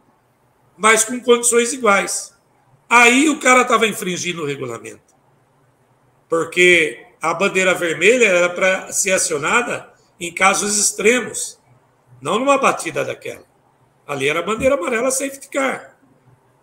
mas 0.75 1.05
com 1.05 1.19
condições 1.19 1.71
iguais. 1.71 2.33
Aí 2.89 3.29
o 3.29 3.39
cara 3.39 3.61
estava 3.61 3.85
infringindo 3.85 4.41
o 4.41 4.45
regulamento. 4.47 5.13
Porque 6.27 7.05
a 7.21 7.31
bandeira 7.31 7.75
vermelha 7.75 8.25
era 8.25 8.49
para 8.49 8.91
ser 8.91 9.11
acionada 9.11 9.93
em 10.19 10.33
casos 10.33 10.75
extremos, 10.75 11.59
não 12.19 12.39
numa 12.39 12.57
batida 12.57 13.05
daquela. 13.05 13.45
Ali 14.07 14.27
era 14.27 14.41
bandeira 14.41 14.73
amarela 14.73 15.11
safety 15.11 15.47
car. 15.49 15.95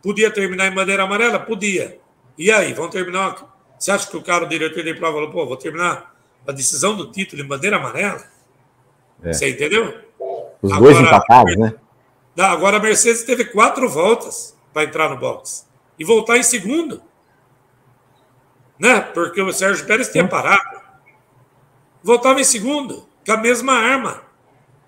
Podia 0.02 0.28
terminar 0.28 0.66
em 0.66 0.74
bandeira 0.74 1.05
amarela? 1.05 1.39
Podia. 1.39 2.01
E 2.36 2.51
aí, 2.51 2.73
vamos 2.73 2.90
terminar? 2.90 3.56
Você 3.78 3.93
acha 3.93 4.10
que 4.10 4.16
o 4.16 4.23
cara, 4.23 4.44
o 4.44 4.48
diretor 4.48 4.82
de 4.82 4.94
prova, 4.94 5.19
falou, 5.19 5.31
pô, 5.31 5.47
vou 5.47 5.56
terminar 5.56 6.11
a 6.47 6.52
decisão 6.52 6.97
do 6.97 7.10
título 7.10 7.43
em 7.43 7.47
bandeira 7.47 7.77
amarela? 7.77 8.24
É. 9.23 9.32
Você 9.32 9.51
entendeu? 9.51 9.94
Os 10.60 10.73
agora, 10.73 10.94
dois 10.94 11.06
empatados, 11.06 11.56
né? 11.56 11.74
Agora 12.39 12.77
a 12.78 12.81
Mercedes 12.81 13.24
teve 13.24 13.44
quatro 13.47 13.89
voltas 13.89 14.56
para 14.73 14.85
entrar 14.85 15.09
no 15.09 15.19
box 15.19 15.66
e 15.98 16.05
voltar 16.05 16.39
em 16.39 16.43
segundo. 16.43 17.02
Né? 18.78 19.01
Porque 19.01 19.40
o 19.40 19.52
Sérgio 19.52 19.86
Pérez 19.86 20.09
tinha 20.09 20.27
parado. 20.27 20.81
Voltava 22.02 22.40
em 22.40 22.44
segundo 22.44 23.06
com 23.24 23.32
a 23.32 23.36
mesma 23.36 23.74
arma. 23.74 24.23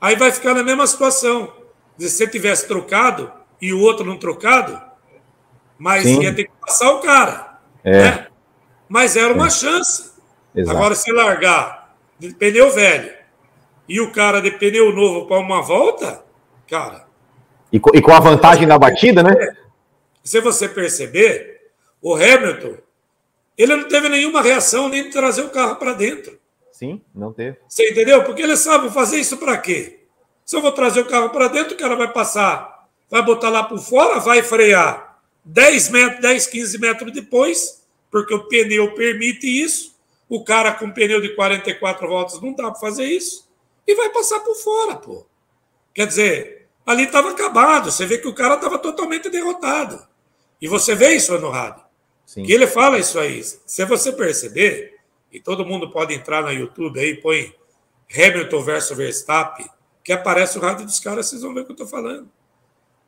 Aí 0.01 0.17
vai 0.17 0.33
ficar 0.33 0.55
na 0.55 0.63
mesma 0.63 0.87
situação. 0.87 1.53
Se 1.99 2.11
você 2.11 2.27
tivesse 2.27 2.67
trocado 2.67 3.31
e 3.61 3.73
o 3.73 3.81
outro 3.81 4.05
não 4.05 4.19
trocado, 4.19 4.81
mas 5.79 6.03
Sim. 6.03 6.23
ia 6.23 6.35
ter 6.35 6.45
que 6.45 6.53
passar 6.61 6.91
o 6.93 7.01
cara. 7.01 7.59
É. 7.85 8.03
Né? 8.03 8.27
Mas 8.89 9.17
era 9.17 9.33
uma 9.33 9.47
é. 9.47 9.51
chance. 9.51 10.14
Exato. 10.55 10.77
Agora, 10.77 10.95
se 10.95 11.13
largar 11.13 11.97
de 12.19 12.33
pneu 12.35 12.71
velho 12.71 13.13
e 13.89 14.01
o 14.01 14.13
cara 14.13 14.41
de 14.41 14.51
pneu 14.53 14.95
novo 14.95 15.27
para 15.27 15.39
uma 15.39 15.61
volta, 15.61 16.25
cara. 16.69 17.07
E 17.73 17.81
com, 17.81 17.91
e 17.95 18.01
com 18.01 18.13
a 18.13 18.21
vantagem 18.21 18.67
na 18.67 18.79
batida, 18.79 19.23
né? 19.23 19.35
Se 20.23 20.41
você 20.41 20.69
perceber, 20.69 21.55
o 22.01 22.15
Hamilton, 22.15 22.77
ele 23.57 23.77
não 23.77 23.89
teve 23.89 24.09
nenhuma 24.09 24.43
reação 24.43 24.89
nem 24.89 25.05
de 25.05 25.11
trazer 25.11 25.43
o 25.43 25.51
carro 25.51 25.77
para 25.77 25.95
dentro. 25.95 26.39
Sim, 26.71 27.01
não 27.15 27.33
teve. 27.33 27.57
Você 27.69 27.91
entendeu? 27.91 28.25
Porque 28.25 28.43
eles 28.43 28.59
sabem 28.61 28.91
fazer 28.91 29.19
isso 29.19 29.39
para 29.39 29.57
quê? 29.57 30.01
Se 30.45 30.57
eu 30.57 30.61
vou 30.61 30.73
trazer 30.73 31.01
o 31.01 31.07
carro 31.07 31.31
para 31.31 31.49
dentro, 31.49 31.75
o 31.75 31.79
cara 31.79 31.97
vai 31.97 32.13
passar, 32.13 32.89
vai 33.09 33.23
botar 33.23 33.49
lá 33.49 33.63
por 33.65 33.79
fora, 33.79 34.21
vai 34.21 34.43
frear 34.43 35.19
10 35.45 35.89
metros, 35.91 36.21
10, 36.21 36.47
15 36.47 36.79
metros 36.79 37.13
depois, 37.13 37.87
porque 38.11 38.35
o 38.35 38.49
pneu 38.49 38.93
permite 38.95 39.47
isso. 39.47 39.94
O 40.35 40.43
cara 40.43 40.73
com 40.73 40.91
pneu 40.91 41.21
de 41.21 41.29
44 41.37 42.09
voltas 42.09 42.41
não 42.41 42.53
dá 42.53 42.69
para 42.69 42.81
fazer 42.81 43.05
isso. 43.05 43.49
E 43.87 43.95
vai 43.95 44.11
passar 44.11 44.41
por 44.41 44.57
fora, 44.57 44.97
pô. 44.97 45.25
Quer 45.95 46.09
dizer, 46.09 46.67
ali 46.85 47.05
estava 47.05 47.31
acabado. 47.31 47.93
Você 47.93 48.05
vê 48.05 48.19
que 48.19 48.27
o 48.27 48.35
cara 48.35 48.57
estava 48.57 48.77
totalmente 48.81 49.31
derrotado. 49.31 50.05
E 50.61 50.67
você 50.67 50.97
vê 50.97 51.15
isso 51.15 51.39
no 51.39 51.51
rádio. 51.51 51.85
Sim. 52.27 52.43
Que 52.43 52.53
ele 52.53 52.67
fala 52.67 52.99
isso 52.99 53.17
aí. 53.21 53.45
Se 53.45 53.85
você 53.85 54.11
perceber, 54.11 54.97
e 55.31 55.39
todo 55.39 55.65
mundo 55.65 55.89
pode 55.93 56.13
entrar 56.13 56.43
no 56.43 56.51
YouTube 56.51 56.99
aí, 56.99 57.15
põe 57.15 57.55
Hamilton 58.13 58.61
versus 58.61 58.97
Verstappen, 58.97 59.71
que 60.03 60.13
aparece 60.13 60.59
o 60.59 60.61
rádio 60.61 60.85
dos 60.85 60.99
caras, 60.99 61.27
vocês 61.27 61.43
vão 61.43 61.55
ver 61.55 61.61
o 61.61 61.65
que 61.65 61.71
eu 61.71 61.75
estou 61.75 61.87
falando. 61.87 62.29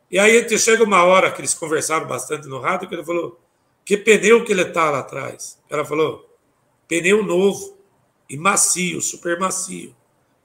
E 0.08 0.16
aí 0.16 0.48
chega 0.60 0.84
uma 0.84 1.02
hora 1.02 1.32
que 1.32 1.40
eles 1.40 1.54
conversaram 1.54 2.06
bastante 2.06 2.46
no 2.46 2.60
rádio, 2.60 2.88
que 2.88 2.94
ele 2.94 3.04
falou, 3.04 3.40
que 3.84 3.96
pneu 3.96 4.44
que 4.44 4.52
ele 4.52 4.66
tá 4.66 4.88
lá 4.90 5.00
atrás? 5.00 5.60
Ela 5.68 5.84
falou, 5.84 6.25
pneu 6.88 7.22
novo 7.22 7.76
e 8.28 8.36
macio, 8.36 9.00
super 9.00 9.38
macio. 9.38 9.94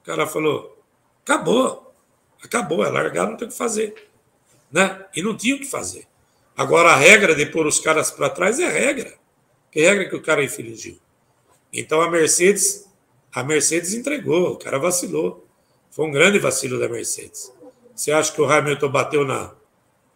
O 0.00 0.04
cara 0.04 0.26
falou, 0.26 0.78
acabou, 1.24 1.94
acabou, 2.42 2.84
é 2.84 2.90
largar, 2.90 3.28
não 3.28 3.36
tem 3.36 3.46
o 3.46 3.50
que 3.50 3.56
fazer. 3.56 4.08
Né? 4.70 5.04
E 5.14 5.22
não 5.22 5.36
tinha 5.36 5.56
o 5.56 5.58
que 5.58 5.66
fazer. 5.66 6.06
Agora 6.56 6.90
a 6.90 6.96
regra 6.96 7.34
de 7.34 7.46
pôr 7.46 7.66
os 7.66 7.78
caras 7.78 8.10
para 8.10 8.30
trás 8.30 8.58
é 8.58 8.68
regra. 8.68 9.14
Que 9.70 9.80
regra 9.80 10.08
que 10.08 10.16
o 10.16 10.22
cara 10.22 10.44
infringiu? 10.44 10.98
Então 11.72 12.02
a 12.02 12.10
Mercedes, 12.10 12.88
a 13.32 13.42
Mercedes 13.42 13.94
entregou, 13.94 14.52
o 14.52 14.56
cara 14.56 14.78
vacilou. 14.78 15.46
Foi 15.90 16.06
um 16.06 16.10
grande 16.10 16.38
vacilo 16.38 16.78
da 16.78 16.88
Mercedes. 16.88 17.52
Você 17.94 18.12
acha 18.12 18.32
que 18.32 18.40
o 18.40 18.50
Hamilton 18.50 18.90
bateu 18.90 19.24
na, 19.24 19.54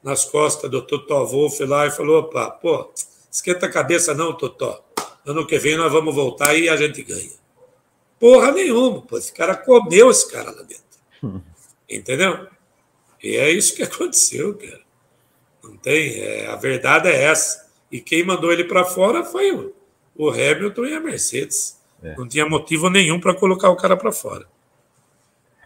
nas 0.02 0.24
costas 0.24 0.70
do 0.70 0.82
Totó 0.82 1.24
Wolff 1.24 1.64
lá 1.64 1.86
e 1.86 1.90
falou: 1.90 2.20
opa, 2.20 2.50
pô, 2.50 2.90
esquenta 3.30 3.66
a 3.66 3.70
cabeça 3.70 4.14
não, 4.14 4.32
Totó. 4.32 4.85
Ano 5.26 5.46
que 5.46 5.58
vem 5.58 5.76
nós 5.76 5.92
vamos 5.92 6.14
voltar 6.14 6.54
e 6.54 6.68
a 6.68 6.76
gente 6.76 7.02
ganha. 7.02 7.32
Porra 8.18 8.52
nenhuma, 8.52 9.02
pô. 9.02 9.18
Esse 9.18 9.32
cara 9.32 9.56
comeu 9.56 10.10
esse 10.10 10.30
cara 10.30 10.52
lá 10.52 10.62
dentro. 10.62 11.42
Entendeu? 11.90 12.46
E 13.22 13.36
é 13.36 13.50
isso 13.50 13.74
que 13.74 13.82
aconteceu, 13.84 14.54
cara. 14.54 14.80
Não 15.64 15.76
tem. 15.76 16.20
É, 16.20 16.46
a 16.46 16.56
verdade 16.56 17.08
é 17.08 17.24
essa. 17.24 17.66
E 17.90 18.00
quem 18.00 18.24
mandou 18.24 18.52
ele 18.52 18.64
para 18.64 18.84
fora 18.84 19.24
foi 19.24 19.52
o, 19.52 19.74
o 20.16 20.30
Hamilton 20.30 20.86
e 20.86 20.94
a 20.94 21.00
Mercedes. 21.00 21.80
É. 22.02 22.14
Não 22.16 22.28
tinha 22.28 22.46
motivo 22.48 22.88
nenhum 22.88 23.18
para 23.18 23.34
colocar 23.34 23.70
o 23.70 23.76
cara 23.76 23.96
para 23.96 24.12
fora. 24.12 24.46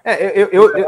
É, 0.02 0.40
eu, 0.40 0.48
eu, 0.50 0.76
eu, 0.78 0.86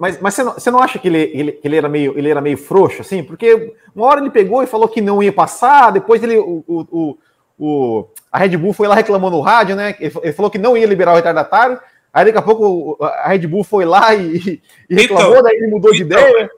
mas, 0.00 0.18
mas 0.18 0.34
você, 0.34 0.42
não, 0.42 0.52
você 0.54 0.70
não 0.70 0.78
acha 0.78 0.98
que 0.98 1.08
ele, 1.08 1.18
ele, 1.18 1.60
ele, 1.62 1.76
era 1.76 1.88
meio, 1.90 2.18
ele 2.18 2.30
era 2.30 2.40
meio 2.40 2.56
frouxo, 2.56 3.02
assim? 3.02 3.22
Porque 3.22 3.74
uma 3.94 4.06
hora 4.06 4.20
ele 4.20 4.30
pegou 4.30 4.62
e 4.62 4.66
falou 4.66 4.88
que 4.88 5.02
não 5.02 5.22
ia 5.22 5.32
passar, 5.32 5.90
depois 5.90 6.22
ele, 6.22 6.38
o, 6.38 6.64
o, 6.66 7.18
o 7.58 8.08
a 8.30 8.38
Red 8.38 8.56
Bull 8.56 8.72
foi 8.72 8.86
lá 8.86 8.94
reclamando 8.94 9.36
no 9.36 9.42
rádio, 9.42 9.76
né? 9.76 9.96
Ele, 9.98 10.12
ele, 10.22 10.32
falou 10.32 10.50
que 10.50 10.58
não 10.58 10.76
ia 10.76 10.86
liberar 10.86 11.12
o 11.12 11.16
retardatário, 11.16 11.80
aí 12.12 12.24
daqui 12.26 12.38
a 12.38 12.42
pouco 12.42 13.02
a 13.02 13.28
Red 13.28 13.46
Bull 13.46 13.64
foi 13.64 13.84
lá 13.84 14.14
e, 14.14 14.60
e 14.90 14.94
reclamou, 14.94 15.32
então, 15.32 15.42
daí 15.42 15.56
ele 15.56 15.68
mudou 15.68 15.94
então, 15.94 16.06
de 16.06 16.14
ideia. 16.14 16.50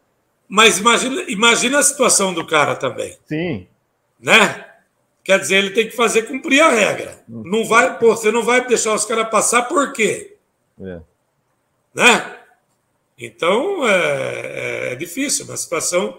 Mas 0.48 0.78
imagina, 0.78 1.22
imagina 1.28 1.78
a 1.78 1.82
situação 1.82 2.32
do 2.32 2.46
cara 2.46 2.74
também. 2.74 3.16
Sim. 3.26 3.66
Né? 4.18 4.64
Quer 5.22 5.38
dizer, 5.38 5.56
ele 5.56 5.70
tem 5.70 5.86
que 5.86 5.94
fazer 5.94 6.22
cumprir 6.22 6.62
a 6.62 6.70
regra. 6.70 7.22
Hum. 7.28 7.42
Não 7.44 7.64
vai, 7.64 7.98
pô, 7.98 8.16
você 8.16 8.32
não 8.32 8.42
vai 8.42 8.66
deixar 8.66 8.94
os 8.94 9.04
caras 9.04 9.28
passar 9.28 9.62
por 9.62 9.92
quê? 9.92 10.36
É. 10.80 11.00
Né? 11.94 12.36
Então 13.18 13.86
é, 13.86 13.92
é, 13.92 14.92
é 14.92 14.94
difícil, 14.94 15.44
uma 15.44 15.56
situação 15.56 16.16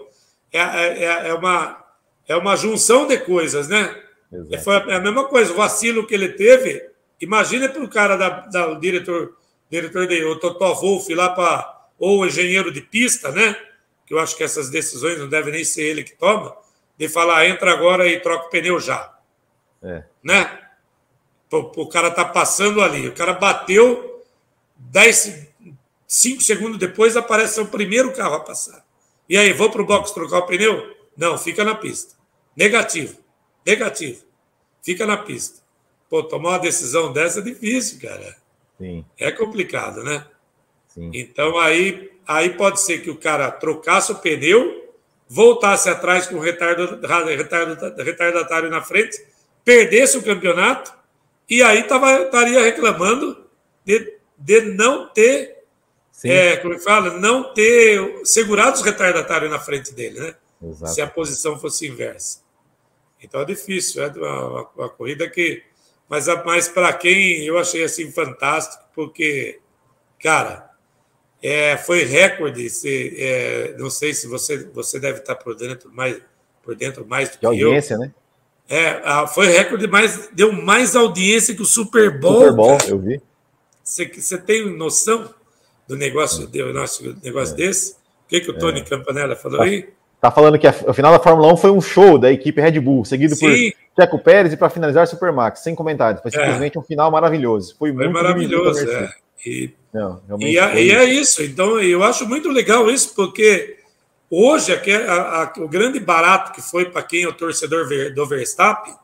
é, 0.52 0.58
é, 0.58 1.28
é, 1.28 1.34
uma, 1.34 1.84
é 2.28 2.36
uma 2.36 2.56
junção 2.56 3.06
de 3.06 3.18
coisas, 3.18 3.68
né? 3.68 3.94
É, 4.50 4.58
foi 4.58 4.76
a 4.76 5.00
mesma 5.00 5.24
coisa, 5.24 5.52
o 5.52 5.56
vacilo 5.56 6.06
que 6.06 6.14
ele 6.14 6.30
teve. 6.30 6.88
Imagina 7.20 7.68
para 7.68 7.82
o 7.82 7.88
cara 7.88 8.16
da, 8.16 8.28
da 8.28 8.74
diretor, 8.74 9.36
diretor 9.70 10.06
de 10.06 10.24
o 10.24 10.36
Totó 10.36 10.74
Wolff 10.74 11.12
lá 11.14 11.30
para 11.30 11.78
ou 11.98 12.20
o 12.20 12.26
engenheiro 12.26 12.72
de 12.72 12.80
pista, 12.80 13.30
né? 13.30 13.56
Que 14.06 14.14
eu 14.14 14.18
acho 14.18 14.36
que 14.36 14.42
essas 14.42 14.70
decisões 14.70 15.18
não 15.18 15.28
devem 15.28 15.52
nem 15.52 15.64
ser 15.64 15.82
ele 15.82 16.02
que 16.02 16.16
toma, 16.16 16.56
de 16.96 17.08
falar 17.08 17.46
entra 17.46 17.72
agora 17.72 18.06
e 18.06 18.20
troca 18.20 18.46
o 18.46 18.50
pneu 18.50 18.80
já, 18.80 19.12
é. 19.82 20.04
né? 20.22 20.58
O, 21.52 21.82
o 21.82 21.88
cara 21.88 22.10
tá 22.10 22.24
passando 22.24 22.80
ali, 22.80 23.08
o 23.08 23.12
cara 23.12 23.34
bateu 23.34 24.24
10, 24.76 25.50
Cinco 26.12 26.42
segundos 26.42 26.76
depois 26.76 27.16
aparece 27.16 27.60
o 27.60 27.66
primeiro 27.66 28.12
carro 28.12 28.34
a 28.34 28.40
passar. 28.40 28.84
E 29.28 29.38
aí, 29.38 29.52
vou 29.52 29.70
para 29.70 29.80
o 29.80 29.86
box 29.86 30.10
trocar 30.10 30.38
o 30.38 30.46
pneu? 30.46 30.96
Não, 31.16 31.38
fica 31.38 31.62
na 31.62 31.76
pista. 31.76 32.16
Negativo. 32.56 33.16
Negativo. 33.64 34.22
Fica 34.82 35.06
na 35.06 35.16
pista. 35.16 35.60
Pô, 36.08 36.22
tomar 36.22 36.50
uma 36.50 36.58
decisão 36.58 37.12
dessa 37.12 37.40
é 37.40 37.42
difícil, 37.42 38.00
cara. 38.00 38.36
Sim. 38.78 39.04
É 39.18 39.30
complicado, 39.30 40.02
né? 40.02 40.26
Sim. 40.88 41.10
Então 41.14 41.58
aí, 41.58 42.10
aí 42.26 42.50
pode 42.50 42.80
ser 42.80 43.00
que 43.00 43.10
o 43.10 43.16
cara 43.16 43.50
trocasse 43.50 44.10
o 44.10 44.16
pneu, 44.16 44.94
voltasse 45.28 45.88
atrás 45.88 46.26
com 46.26 46.36
o 46.36 46.40
retardo, 46.40 47.00
retardo, 47.28 48.02
retardatário 48.02 48.70
na 48.70 48.82
frente, 48.82 49.24
perdesse 49.64 50.18
o 50.18 50.22
campeonato 50.22 50.92
e 51.48 51.62
aí 51.62 51.84
tava, 51.84 52.22
estaria 52.22 52.62
reclamando 52.62 53.44
de, 53.84 54.16
de 54.38 54.60
não 54.62 55.08
ter 55.08 55.60
é, 56.24 56.56
como 56.56 56.78
fala, 56.78 57.18
não 57.18 57.54
ter 57.54 58.20
segurado 58.24 58.76
os 58.76 58.82
retardatários 58.82 59.50
na 59.50 59.58
frente 59.58 59.94
dele, 59.94 60.20
né? 60.20 60.34
Exato. 60.62 60.92
Se 60.92 61.00
a 61.00 61.06
posição 61.06 61.58
fosse 61.58 61.86
inversa. 61.86 62.40
Então 63.22 63.40
é 63.40 63.44
difícil, 63.44 64.02
é 64.02 64.08
uma, 64.08 64.68
uma 64.76 64.88
corrida 64.88 65.28
que. 65.28 65.62
Mas, 66.08 66.26
mas 66.44 66.68
para 66.68 66.92
quem 66.92 67.44
eu 67.44 67.58
achei 67.58 67.84
assim 67.84 68.10
fantástico, 68.10 68.82
porque, 68.94 69.60
cara, 70.20 70.70
é, 71.42 71.76
foi 71.76 72.04
recorde. 72.04 72.68
Se, 72.68 73.14
é, 73.16 73.74
não 73.78 73.90
sei 73.90 74.12
se 74.12 74.26
você, 74.26 74.64
você 74.72 74.98
deve 74.98 75.20
estar 75.20 75.36
por 75.36 75.54
dentro 75.54 75.90
mais, 75.92 76.20
por 76.62 76.74
dentro 76.74 77.06
mais 77.06 77.30
do 77.30 77.38
que 77.38 77.46
audiência, 77.46 77.94
eu. 77.94 78.00
né? 78.00 78.14
É, 78.68 79.26
foi 79.28 79.48
recorde, 79.48 79.86
mas 79.88 80.28
deu 80.32 80.52
mais 80.52 80.94
audiência 80.94 81.54
que 81.54 81.62
o 81.62 81.66
Super 81.66 82.18
Bowl. 82.18 82.40
Super 82.40 82.52
Bowl, 82.52 82.78
cara. 82.78 82.90
eu 82.90 82.98
vi. 82.98 83.20
Você, 83.82 84.06
você 84.06 84.38
tem 84.38 84.76
noção? 84.76 85.34
do 85.90 85.96
negócio, 85.96 86.46
do 86.46 86.72
nosso 86.72 87.16
negócio 87.20 87.52
é. 87.54 87.56
desse? 87.56 87.94
O 87.94 88.28
que, 88.28 88.40
que 88.40 88.50
o 88.52 88.56
Tony 88.56 88.78
é. 88.78 88.84
Campanella 88.84 89.34
falou 89.34 89.58
tá, 89.58 89.64
aí? 89.64 89.88
Tá 90.20 90.30
falando 90.30 90.58
que 90.58 90.66
a, 90.66 90.74
o 90.86 90.92
final 90.92 91.12
da 91.12 91.18
Fórmula 91.18 91.52
1 91.54 91.56
foi 91.56 91.70
um 91.70 91.80
show 91.80 92.18
da 92.18 92.30
equipe 92.30 92.60
Red 92.60 92.78
Bull, 92.78 93.04
seguido 93.04 93.34
Sim. 93.34 93.46
por 93.46 94.02
Checo 94.02 94.18
Pérez 94.18 94.52
e 94.52 94.56
para 94.56 94.68
finalizar 94.68 95.06
Supermax, 95.06 95.60
sem 95.60 95.74
comentários. 95.74 96.20
Foi 96.20 96.30
é. 96.30 96.34
simplesmente 96.34 96.78
um 96.78 96.82
final 96.82 97.10
maravilhoso. 97.10 97.74
Foi, 97.78 97.88
foi 97.90 98.04
muito 98.04 98.12
maravilhoso, 98.12 98.88
é. 98.90 99.10
E, 99.46 99.70
Não, 99.94 100.20
e, 100.40 100.58
a, 100.58 100.78
e, 100.78 100.90
é 100.90 101.04
isso. 101.04 101.42
Então, 101.42 101.80
eu 101.80 102.02
acho 102.02 102.28
muito 102.28 102.50
legal 102.50 102.90
isso, 102.90 103.14
porque 103.14 103.78
hoje 104.30 104.72
a, 104.72 105.14
a, 105.14 105.52
o 105.56 105.66
grande 105.66 105.98
barato 105.98 106.52
que 106.52 106.60
foi 106.60 106.84
para 106.90 107.02
quem 107.02 107.22
é 107.22 107.28
o 107.28 107.32
torcedor 107.32 107.88
do 108.14 108.26
Verstappen, 108.26 108.94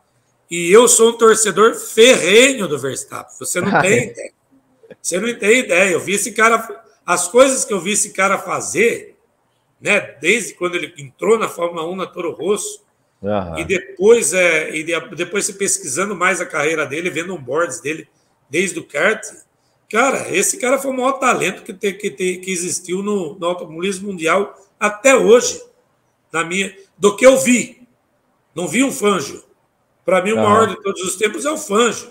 e 0.49 0.71
eu 0.71 0.87
sou 0.87 1.09
um 1.09 1.17
torcedor 1.17 1.73
ferrenho 1.73 2.67
do 2.67 2.77
Verstappen. 2.77 3.35
Você 3.39 3.59
não 3.59 3.71
tem 3.81 4.11
ideia. 4.11 4.31
Você 5.01 5.19
não 5.19 5.33
tem 5.33 5.59
ideia. 5.59 5.91
Eu 5.91 5.99
vi 5.99 6.13
esse 6.13 6.31
cara. 6.31 6.83
As 7.05 7.27
coisas 7.27 7.65
que 7.65 7.73
eu 7.73 7.79
vi 7.79 7.93
esse 7.93 8.11
cara 8.11 8.37
fazer, 8.37 9.16
né? 9.79 9.99
Desde 10.21 10.53
quando 10.53 10.75
ele 10.75 10.93
entrou 10.97 11.37
na 11.37 11.47
Fórmula 11.47 11.87
1 11.87 11.95
na 11.95 12.07
Toro 12.07 12.31
Rosso. 12.31 12.85
Uhum. 13.21 13.57
E 13.57 13.63
depois, 13.63 14.33
é, 14.33 14.75
e 14.75 14.83
depois 15.15 15.45
se 15.45 15.53
pesquisando 15.53 16.15
mais 16.15 16.39
a 16.39 16.45
carreira 16.45 16.85
dele, 16.85 17.09
vendo 17.09 17.33
um 17.33 17.41
boards 17.41 17.79
dele 17.79 18.07
desde 18.49 18.79
o 18.79 18.83
kart. 18.83 19.23
Cara, 19.89 20.29
esse 20.35 20.57
cara 20.57 20.77
foi 20.77 20.91
o 20.91 20.93
maior 20.93 21.13
talento 21.13 21.63
que, 21.63 21.73
te, 21.73 21.93
que, 21.93 22.11
te, 22.11 22.37
que 22.37 22.51
existiu 22.51 23.01
no, 23.01 23.37
no 23.39 23.47
automobilismo 23.47 24.09
mundial 24.09 24.55
até 24.79 25.15
hoje, 25.15 25.63
na 26.31 26.43
minha, 26.43 26.75
do 26.97 27.15
que 27.15 27.25
eu 27.25 27.37
vi. 27.37 27.87
Não 28.53 28.67
vi 28.67 28.83
um 28.83 28.91
Fangio. 28.91 29.43
Para 30.05 30.21
mim, 30.21 30.33
o 30.33 30.37
maior 30.37 30.67
de 30.67 30.81
todos 30.81 31.01
os 31.01 31.15
tempos 31.15 31.45
é 31.45 31.51
o 31.51 31.57
Fangio. 31.57 32.09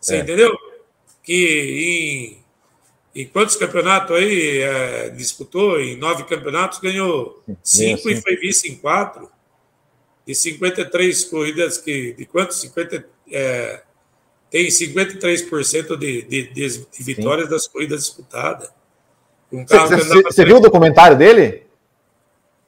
Você 0.00 0.16
é. 0.16 0.18
entendeu? 0.20 0.56
que 1.24 2.36
em, 2.36 2.43
em 3.14 3.26
quantos 3.26 3.54
campeonatos 3.54 4.16
aí 4.16 4.58
é, 4.58 5.08
disputou? 5.10 5.80
Em 5.80 5.96
nove 5.96 6.24
campeonatos, 6.24 6.80
ganhou 6.80 7.42
cinco 7.62 8.10
e 8.10 8.20
foi 8.20 8.36
vice 8.36 8.70
em 8.70 8.76
quatro. 8.76 9.30
De 10.26 10.34
53 10.34 11.24
corridas 11.26 11.78
que. 11.78 12.14
De 12.14 12.26
quantos? 12.26 12.60
50, 12.60 13.06
é, 13.30 13.82
tem 14.50 14.66
53% 14.66 15.96
de, 15.96 16.22
de, 16.22 16.42
de, 16.52 16.86
vitórias 17.00 17.46
Sim. 17.46 17.52
das 17.52 17.68
corridas 17.68 18.00
disputadas. 18.00 18.70
Você 19.52 20.42
um 20.42 20.46
viu 20.46 20.56
o 20.56 20.60
documentário 20.60 21.16
dele? 21.16 21.66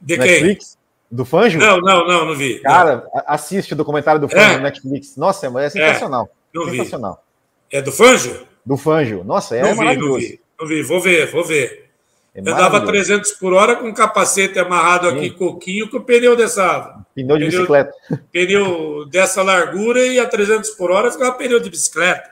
De 0.01 0.17
Netflix? 0.17 0.71
quem? 0.71 0.77
Do 1.11 1.25
Fanjo? 1.25 1.59
Não, 1.59 1.81
não, 1.81 2.07
não, 2.07 2.27
não 2.27 2.35
vi. 2.35 2.61
Cara, 2.61 3.09
não. 3.13 3.23
assiste 3.27 3.73
o 3.73 3.77
documentário 3.77 4.21
do 4.21 4.29
Fanjo 4.29 4.43
é. 4.43 4.57
no 4.57 4.63
Netflix. 4.63 5.17
Nossa, 5.17 5.47
é, 5.47 5.65
é 5.65 5.71
sensacional. 5.71 6.29
É, 6.55 6.59
não 6.59 6.65
sensacional. 6.67 7.25
Vi. 7.71 7.79
É 7.79 7.83
do 7.83 7.91
Fanjo? 7.91 8.47
Do 8.67 8.77
Fanjo. 8.77 9.23
Nossa, 9.23 9.57
é 9.57 9.63
não 9.63 9.71
vi, 9.71 9.77
maravilhoso. 9.77 10.13
Não 10.13 10.19
vi, 10.19 10.41
não 10.61 10.67
vi, 10.67 10.83
vou 10.83 11.01
ver, 11.01 11.31
vou 11.31 11.45
ver. 11.45 11.87
É 12.35 12.41
eu 12.41 12.45
dava 12.45 12.85
300 12.85 13.33
por 13.33 13.55
hora 13.55 13.77
com 13.77 13.89
um 13.89 13.95
capacete 13.95 14.59
amarrado 14.59 15.09
aqui, 15.09 15.31
Sim. 15.31 15.37
coquinho, 15.37 15.89
com 15.89 15.97
o 15.97 16.05
pneu 16.05 16.37
dessa. 16.37 17.03
Pneu 17.15 17.39
de 17.39 17.47
pneu, 17.47 17.61
bicicleta. 17.61 17.93
Pneu 18.31 19.07
dessa 19.07 19.43
largura 19.43 20.07
e 20.07 20.19
a 20.19 20.27
300 20.27 20.71
por 20.71 20.91
hora 20.91 21.11
ficava 21.11 21.33
pneu 21.33 21.59
de 21.61 21.71
bicicleta. 21.71 22.29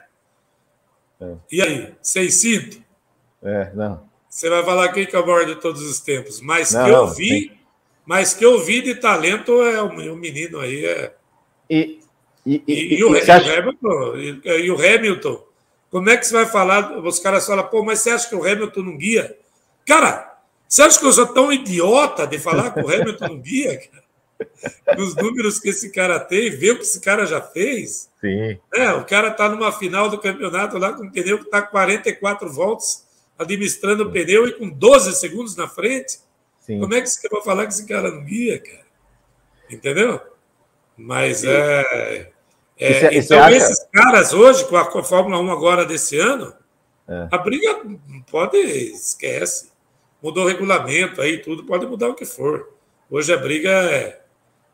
É. 1.19 1.33
E 1.51 1.61
aí, 1.61 1.93
600? 2.03 2.79
É, 3.41 3.71
não. 3.73 4.03
Você 4.29 4.49
vai 4.49 4.63
falar 4.63 4.89
quem 4.89 5.05
que 5.05 5.15
é 5.15 5.19
o 5.19 5.25
maior 5.25 5.45
de 5.45 5.55
todos 5.55 5.81
os 5.81 5.99
tempos. 5.99 6.41
Mas 6.41 6.71
não, 6.73 6.85
que 6.85 6.91
eu 6.91 7.07
vi, 7.07 7.51
mas 8.05 8.33
que 8.33 8.45
eu 8.45 8.59
vi 8.63 8.81
de 8.81 8.95
talento 8.95 9.61
é 9.63 9.81
o, 9.81 9.87
o 9.87 10.15
menino 10.15 10.59
aí. 10.59 10.85
É... 10.85 11.13
E, 11.67 11.99
e, 12.45 12.63
e, 12.67 12.99
e, 12.99 13.03
o, 13.03 13.15
acha... 13.15 13.37
Hamilton, 13.37 14.17
e, 14.17 14.69
o 14.69 14.75
Hamilton, 14.75 15.43
como 15.89 16.09
é 16.09 16.17
que 16.17 16.25
você 16.25 16.33
vai 16.33 16.45
falar? 16.45 16.97
Os 16.99 17.19
caras 17.19 17.45
falam, 17.45 17.67
pô, 17.67 17.83
mas 17.83 17.99
você 17.99 18.09
acha 18.09 18.27
que 18.27 18.35
o 18.35 18.43
Hamilton 18.43 18.81
não 18.81 18.97
guia? 18.97 19.37
Cara, 19.85 20.39
você 20.67 20.81
acha 20.81 20.99
que 20.99 21.05
eu 21.05 21.11
sou 21.11 21.27
tão 21.27 21.51
idiota 21.51 22.25
de 22.27 22.39
falar 22.39 22.71
que 22.71 22.79
o 22.79 22.89
Hamilton 22.89 23.27
não 23.27 23.39
guia? 23.39 23.79
Nos 24.97 25.15
números 25.15 25.59
que 25.59 25.69
esse 25.69 25.91
cara 25.91 26.19
tem, 26.19 26.49
ver 26.49 26.71
o 26.71 26.75
que 26.77 26.83
esse 26.83 26.99
cara 26.99 27.25
já 27.25 27.41
fez. 27.41 28.09
Sim. 28.19 28.59
É, 28.73 28.91
o 28.91 29.05
cara 29.05 29.29
está 29.29 29.47
numa 29.47 29.71
final 29.71 30.09
do 30.09 30.19
campeonato 30.19 30.77
lá 30.77 30.93
com 30.93 31.03
um 31.03 31.11
pneu 31.11 31.37
que 31.37 31.45
está 31.45 31.61
44 31.61 32.51
voltas, 32.51 33.05
administrando 33.37 34.03
o 34.03 34.11
pneu 34.11 34.47
e 34.47 34.53
com 34.53 34.69
12 34.69 35.15
segundos 35.15 35.55
na 35.55 35.67
frente. 35.67 36.19
Sim. 36.59 36.79
Como 36.79 36.93
é 36.93 37.01
que 37.01 37.07
você 37.07 37.29
vai 37.29 37.41
falar 37.41 37.67
que 37.67 37.73
esse 37.73 37.85
cara 37.85 38.11
não 38.11 38.23
guia, 38.23 38.59
cara? 38.59 38.85
Entendeu? 39.69 40.19
Mas 40.97 41.37
Sim. 41.37 41.47
é. 41.49 42.31
É, 42.77 43.13
e 43.13 43.19
então, 43.19 43.41
acha... 43.41 43.55
esses 43.55 43.87
caras 43.91 44.33
hoje, 44.33 44.65
com 44.65 44.77
a 44.77 45.03
Fórmula 45.03 45.39
1 45.39 45.51
agora 45.51 45.85
desse 45.85 46.17
ano, 46.17 46.53
é. 47.07 47.27
a 47.31 47.37
briga 47.37 47.81
pode, 48.29 48.57
esquece. 48.57 49.71
Mudou 50.21 50.45
o 50.45 50.47
regulamento 50.47 51.21
aí, 51.21 51.37
tudo, 51.37 51.63
pode 51.63 51.85
mudar 51.85 52.09
o 52.09 52.15
que 52.15 52.25
for. 52.25 52.73
Hoje 53.09 53.33
a 53.33 53.37
briga 53.37 53.69
é. 53.69 54.21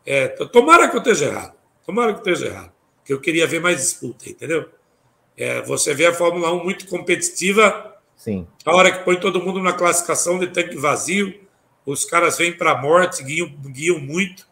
é 0.05 0.27
tomara 0.27 0.87
que 0.87 0.95
eu 0.95 0.99
esteja 1.01 1.25
errado. 1.25 1.53
Tomara 1.85 2.13
que 2.13 2.27
eu 2.27 2.33
esteja 2.33 2.51
errado. 2.51 2.71
Porque 2.97 3.13
eu 3.13 3.19
queria 3.19 3.45
ver 3.45 3.59
mais 3.59 3.77
disputa, 3.77 4.29
entendeu? 4.29 4.69
É, 5.37 5.61
você 5.61 5.93
vê 5.93 6.05
a 6.05 6.13
Fórmula 6.13 6.51
1 6.53 6.63
muito 6.63 6.87
competitiva. 6.87 7.97
Sim. 8.15 8.47
A 8.65 8.75
hora 8.75 8.91
que 8.91 9.03
põe 9.03 9.19
todo 9.19 9.41
mundo 9.41 9.61
na 9.61 9.73
classificação 9.73 10.39
de 10.39 10.47
tanque 10.47 10.77
vazio, 10.77 11.33
os 11.85 12.05
caras 12.05 12.37
vêm 12.37 12.53
para 12.53 12.71
a 12.71 12.81
morte, 12.81 13.23
guiam, 13.23 13.47
guiam 13.65 13.99
muito, 13.99 14.47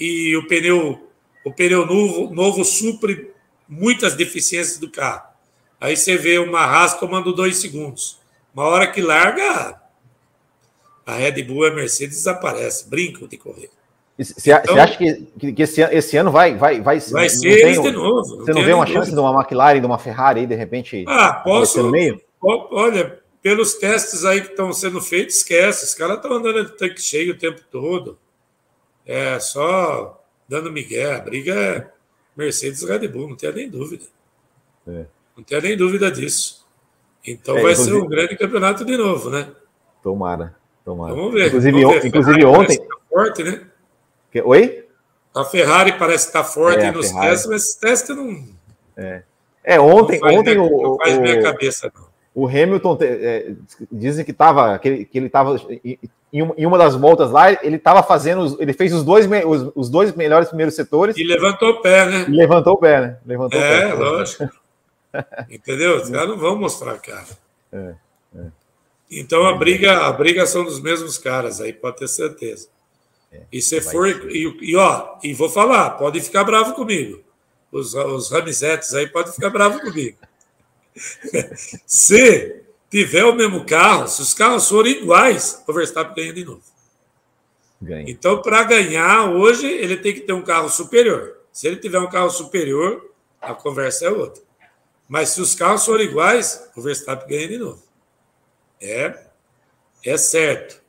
e 0.00 0.34
o 0.36 0.46
pneu, 0.48 1.08
o 1.44 1.52
pneu 1.52 1.86
novo, 1.86 2.32
novo 2.34 2.64
supre 2.64 3.32
muitas 3.68 4.14
deficiências 4.14 4.78
do 4.78 4.90
carro. 4.90 5.32
Aí 5.80 5.96
você 5.96 6.16
vê 6.16 6.38
uma 6.38 6.60
Haas 6.60 6.98
tomando 6.98 7.32
dois 7.32 7.56
segundos. 7.56 8.20
Uma 8.54 8.64
hora 8.64 8.86
que 8.86 9.00
larga, 9.00 9.80
a 11.06 11.14
Red 11.14 11.42
Bull 11.42 11.66
e 11.66 11.70
a 11.70 11.74
Mercedes 11.74 12.18
desaparece, 12.18 12.88
brincam 12.88 13.26
de 13.26 13.36
correr. 13.36 13.70
Você 14.18 14.52
então, 14.52 14.76
acha 14.76 14.96
que, 14.96 15.52
que 15.52 15.62
esse, 15.62 15.80
esse, 15.80 16.16
ano 16.16 16.30
vai 16.30 16.54
vai 16.54 16.80
vai, 16.80 17.00
vai 17.00 17.28
ser 17.28 17.48
eles 17.48 17.82
de 17.82 17.90
novo? 17.90 18.36
Você 18.36 18.52
não 18.52 18.62
vê 18.62 18.72
uma 18.72 18.86
chance 18.86 19.10
de 19.10 19.18
uma 19.18 19.40
McLaren, 19.40 19.80
de 19.80 19.86
uma 19.86 19.98
Ferrari 19.98 20.40
aí, 20.40 20.46
de 20.46 20.54
repente? 20.54 21.04
Ah, 21.08 21.32
posso. 21.32 21.82
No 21.82 21.90
meio? 21.90 22.20
Olha, 22.40 23.18
pelos 23.42 23.74
testes 23.74 24.24
aí 24.24 24.42
que 24.42 24.50
estão 24.50 24.72
sendo 24.72 25.00
feitos, 25.00 25.36
esquece. 25.36 25.84
Os 25.84 25.94
caras 25.94 26.16
estão 26.16 26.34
andando 26.34 26.64
de 26.64 26.76
tanque 26.76 27.00
cheio 27.00 27.32
o 27.32 27.38
tempo 27.38 27.62
todo. 27.70 28.18
É 29.06 29.40
só 29.40 30.21
dando 30.52 30.70
migué. 30.70 31.14
A 31.14 31.18
briga 31.18 31.54
é 31.54 31.90
Mercedes 32.36 32.82
Red 32.82 33.08
Bull, 33.08 33.30
não 33.30 33.36
tenha 33.36 33.52
nem 33.52 33.70
dúvida. 33.70 34.04
É. 34.86 35.06
Não 35.34 35.42
tenha 35.42 35.62
nem 35.62 35.76
dúvida 35.76 36.10
disso. 36.10 36.66
Então 37.26 37.56
é, 37.56 37.62
vai 37.62 37.74
ser 37.74 37.94
um 37.94 38.06
grande 38.06 38.36
campeonato 38.36 38.84
de 38.84 38.96
novo, 38.96 39.30
né? 39.30 39.50
Tomara, 40.02 40.54
tomara. 40.84 41.14
Vamos 41.14 41.32
ver. 41.32 41.46
Inclusive, 41.46 41.82
vamos 41.82 42.02
ver. 42.02 42.08
inclusive 42.08 42.44
ontem. 42.44 42.78
Tá 42.78 42.96
forte, 43.08 43.42
né? 43.42 43.66
Oi? 44.44 44.86
A 45.34 45.44
Ferrari 45.44 45.92
parece 45.98 46.26
estar 46.26 46.42
tá 46.42 46.48
forte 46.48 46.84
é, 46.84 46.90
nos 46.90 47.08
Ferrari. 47.08 47.30
testes, 47.30 47.48
mas 47.48 47.62
esse 47.62 47.80
teste 47.80 48.12
não. 48.12 48.46
É, 48.96 49.22
é 49.64 49.80
ontem, 49.80 50.20
não 50.20 50.34
ontem 50.34 50.54
minha, 50.54 50.70
o, 50.70 50.82
não 50.82 50.96
faz 50.98 51.16
o, 51.16 51.20
minha 51.22 51.42
cabeça, 51.42 51.90
não. 51.94 52.12
O 52.34 52.46
Hamilton 52.46 52.98
é, 53.00 53.52
dizem 53.90 54.24
que 54.24 54.32
tava, 54.32 54.78
que 54.78 54.88
ele, 54.88 55.04
que 55.04 55.18
ele 55.18 55.28
tava 55.28 55.56
em 56.32 56.64
uma 56.64 56.78
das 56.78 56.94
voltas 56.94 57.30
lá, 57.30 57.52
ele 57.52 57.76
estava 57.76 58.02
fazendo, 58.02 58.56
ele 58.58 58.72
fez 58.72 58.92
os 58.94 59.04
dois, 59.04 59.28
os, 59.44 59.72
os, 59.74 59.90
dois 59.90 60.14
melhores 60.14 60.48
primeiros 60.48 60.74
setores. 60.74 61.14
E 61.16 61.24
levantou 61.24 61.68
o 61.68 61.82
pé, 61.82 62.06
né? 62.06 62.24
E 62.26 62.32
levantou 62.32 62.72
o 62.72 62.78
pé, 62.78 63.00
né? 63.02 63.18
Levantou 63.26 63.60
é, 63.60 63.80
pé, 63.80 63.94
lógico. 63.94 64.50
Entendeu? 65.50 65.96
Os 65.98 66.08
caras 66.08 66.28
não 66.28 66.38
vão 66.38 66.56
mostrar, 66.56 66.98
cara. 66.98 67.26
É, 67.70 67.94
é. 68.34 68.46
Então 69.10 69.46
a 69.46 69.54
briga, 69.54 70.06
a 70.06 70.12
briga 70.12 70.46
são 70.46 70.64
dos 70.64 70.80
mesmos 70.80 71.18
caras, 71.18 71.60
aí 71.60 71.70
pode 71.70 71.98
ter 71.98 72.08
certeza. 72.08 72.68
É, 73.30 73.42
e 73.52 73.60
se 73.60 73.78
for, 73.82 74.08
e, 74.08 74.70
e, 74.70 74.74
ó, 74.74 75.18
e 75.22 75.34
vou 75.34 75.50
falar, 75.50 75.90
pode 75.90 76.18
ficar 76.22 76.44
bravo 76.44 76.72
comigo. 76.72 77.20
Os, 77.70 77.94
os 77.94 78.30
Ramizetes 78.30 78.94
aí 78.94 79.06
podem 79.06 79.34
ficar 79.34 79.50
bravo 79.50 79.80
comigo. 79.80 80.16
se 81.86 82.61
tiver 82.92 83.24
o 83.24 83.34
mesmo 83.34 83.64
carro, 83.64 84.06
se 84.06 84.20
os 84.20 84.34
carros 84.34 84.68
forem 84.68 84.92
iguais, 84.92 85.64
o 85.66 85.72
Verstappen 85.72 86.14
ganha 86.14 86.32
de 86.34 86.44
novo. 86.44 86.62
Ganha. 87.80 88.04
Então, 88.06 88.42
para 88.42 88.62
ganhar 88.64 89.30
hoje, 89.30 89.66
ele 89.66 89.96
tem 89.96 90.12
que 90.12 90.20
ter 90.20 90.34
um 90.34 90.42
carro 90.42 90.68
superior. 90.68 91.38
Se 91.50 91.66
ele 91.66 91.76
tiver 91.76 91.98
um 91.98 92.10
carro 92.10 92.28
superior, 92.28 93.10
a 93.40 93.54
conversa 93.54 94.04
é 94.04 94.10
outra. 94.10 94.42
Mas 95.08 95.30
se 95.30 95.40
os 95.40 95.54
carros 95.54 95.86
forem 95.86 96.06
iguais, 96.06 96.70
o 96.76 96.82
Verstappen 96.82 97.26
ganha 97.26 97.48
de 97.48 97.56
novo. 97.56 97.82
É, 98.78 99.18
é 100.04 100.16
certo. 100.18 100.82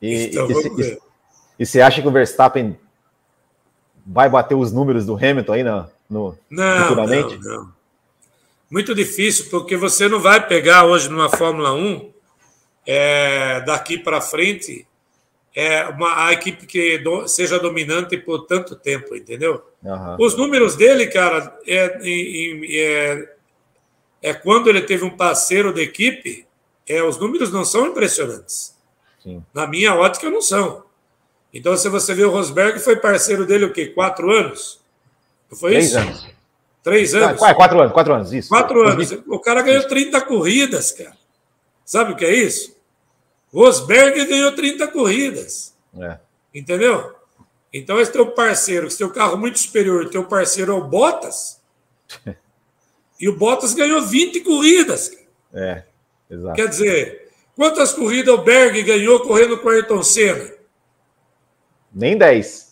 E, 0.00 0.26
então, 0.26 0.48
e, 0.48 0.54
vamos 0.54 0.76
ver. 0.76 0.98
E, 1.58 1.66
você 1.66 1.80
acha 1.80 2.00
que 2.00 2.06
o 2.06 2.12
Verstappen 2.12 2.78
vai 4.06 4.28
bater 4.28 4.54
os 4.54 4.70
números 4.70 5.04
do 5.04 5.16
Hamilton 5.16 5.52
aí 5.52 5.64
no, 5.64 5.90
no 6.08 6.38
não, 6.48 6.82
futuramente? 6.82 7.38
Não, 7.38 7.56
não. 7.56 7.79
Muito 8.70 8.94
difícil, 8.94 9.46
porque 9.50 9.76
você 9.76 10.08
não 10.08 10.20
vai 10.20 10.46
pegar 10.46 10.84
hoje 10.84 11.08
numa 11.08 11.28
Fórmula 11.28 11.72
1 11.72 12.12
é, 12.86 13.60
daqui 13.62 13.98
para 13.98 14.20
frente 14.20 14.86
é 15.54 15.84
uma 15.88 16.26
a 16.26 16.32
equipe 16.32 16.66
que 16.66 16.98
do, 16.98 17.26
seja 17.26 17.58
dominante 17.58 18.16
por 18.16 18.46
tanto 18.46 18.76
tempo, 18.76 19.16
entendeu? 19.16 19.62
Uhum. 19.82 20.16
Os 20.20 20.36
números 20.36 20.76
dele, 20.76 21.06
cara, 21.08 21.58
é, 21.66 21.98
é, 22.04 23.28
é, 24.22 24.34
quando 24.34 24.68
ele 24.68 24.82
teve 24.82 25.04
um 25.04 25.16
parceiro 25.16 25.72
de 25.72 25.82
equipe, 25.82 26.46
é, 26.88 27.02
os 27.02 27.18
números 27.18 27.52
não 27.52 27.64
são 27.64 27.86
impressionantes. 27.86 28.76
Sim. 29.22 29.44
Na 29.52 29.66
minha 29.66 29.94
ótica, 29.94 30.30
não 30.30 30.40
são. 30.40 30.84
Então, 31.52 31.76
se 31.76 31.88
você 31.88 32.14
vê 32.14 32.24
o 32.24 32.30
Rosberg, 32.30 32.78
foi 32.78 32.96
parceiro 32.96 33.44
dele 33.44 33.64
o 33.64 33.72
quê? 33.72 33.86
Quatro 33.86 34.30
anos? 34.30 34.80
Não 35.50 35.58
foi 35.58 35.72
Três 35.72 35.86
isso? 35.86 35.98
anos. 35.98 36.39
Três 36.82 37.14
anos. 37.14 37.42
Ah, 37.42 37.54
quatro 37.54 37.80
anos, 37.80 37.92
quatro 37.92 38.14
anos, 38.14 38.32
isso. 38.32 38.48
Quatro 38.48 38.82
anos. 38.82 39.12
O 39.26 39.38
cara 39.38 39.62
ganhou 39.62 39.86
30 39.86 40.20
corridas, 40.22 40.92
cara. 40.92 41.16
Sabe 41.84 42.12
o 42.12 42.16
que 42.16 42.24
é 42.24 42.34
isso? 42.34 42.76
Rosberg 43.52 44.24
ganhou 44.26 44.52
30 44.52 44.88
corridas. 44.88 45.74
É. 45.98 46.18
Entendeu? 46.54 47.14
Então, 47.72 48.00
esse 48.00 48.10
teu 48.10 48.30
parceiro, 48.32 48.86
esse 48.86 48.98
teu 48.98 49.10
carro 49.10 49.36
muito 49.36 49.58
superior, 49.58 50.08
teu 50.08 50.24
parceiro 50.24 50.72
é 50.72 50.74
o 50.74 50.84
Bottas. 50.84 51.60
e 53.20 53.28
o 53.28 53.36
Bottas 53.36 53.74
ganhou 53.74 54.02
20 54.02 54.40
corridas. 54.40 55.12
É, 55.52 55.84
exato. 56.28 56.54
Quer 56.54 56.68
dizer, 56.68 57.32
quantas 57.54 57.92
corridas 57.92 58.34
o 58.34 58.42
Berg 58.42 58.82
ganhou 58.82 59.20
correndo 59.20 59.58
com 59.58 59.68
o 59.68 59.70
Ayrton 59.70 60.02
Senna? 60.02 60.52
Nem 61.92 62.16
10. 62.16 62.70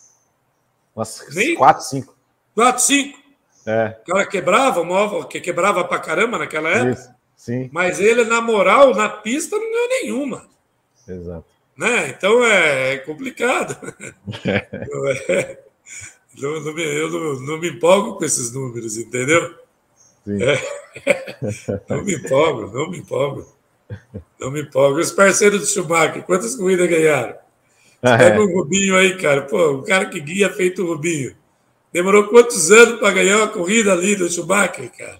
Umas 0.95 1.21
4, 1.57 1.83
5. 1.83 2.17
4, 2.55 2.81
5. 2.81 3.19
É. 3.65 3.97
O 4.01 4.11
cara 4.11 4.25
quebrava, 4.25 4.83
móvel, 4.83 5.23
que 5.25 5.39
quebrava 5.39 5.83
pra 5.83 5.99
caramba 5.99 6.37
naquela 6.37 6.69
época. 6.69 6.91
Isso, 6.91 7.09
sim. 7.35 7.69
Mas 7.71 7.99
ele, 7.99 8.23
na 8.23 8.41
moral, 8.41 8.95
na 8.95 9.09
pista, 9.09 9.57
não 9.57 9.71
ganhou 9.71 9.89
nenhuma. 9.89 10.49
Exato. 11.07 11.45
Né? 11.77 12.09
Então 12.09 12.43
é 12.45 12.97
complicado. 12.97 13.77
É. 14.45 15.59
Não, 16.37 16.61
não, 16.61 16.73
me, 16.73 16.83
eu 16.83 17.09
não, 17.09 17.39
não, 17.41 17.57
me 17.57 17.69
empolgo 17.69 18.15
com 18.15 18.23
esses 18.23 18.53
números, 18.53 18.97
entendeu? 18.97 19.55
É. 20.27 21.81
Não 21.89 22.03
me 22.03 22.15
empolgo, 22.15 22.71
não 22.71 22.89
me 22.89 22.99
empolgo. 22.99 23.45
Não 24.39 24.51
me 24.51 24.61
empolgo. 24.61 24.99
Os 24.99 25.11
parceiros 25.11 25.59
do 25.59 25.65
Schumacher, 25.65 26.23
quantas 26.23 26.55
corridas 26.55 26.89
ganharam? 26.89 27.35
Ah, 28.01 28.17
pega 28.17 28.37
é. 28.37 28.39
um 28.39 28.53
Rubinho 28.53 28.95
aí, 28.95 29.17
cara. 29.17 29.41
Pô, 29.41 29.71
o 29.73 29.83
cara 29.83 30.05
que 30.05 30.19
guia 30.19 30.49
feito 30.49 30.83
o 30.83 30.87
Rubinho. 30.87 31.35
Demorou 31.91 32.27
quantos 32.27 32.71
anos 32.71 32.99
para 32.99 33.13
ganhar 33.13 33.37
uma 33.37 33.47
corrida 33.47 33.93
ali 33.93 34.15
do 34.15 34.29
Schumacher, 34.29 34.91
cara? 34.95 35.19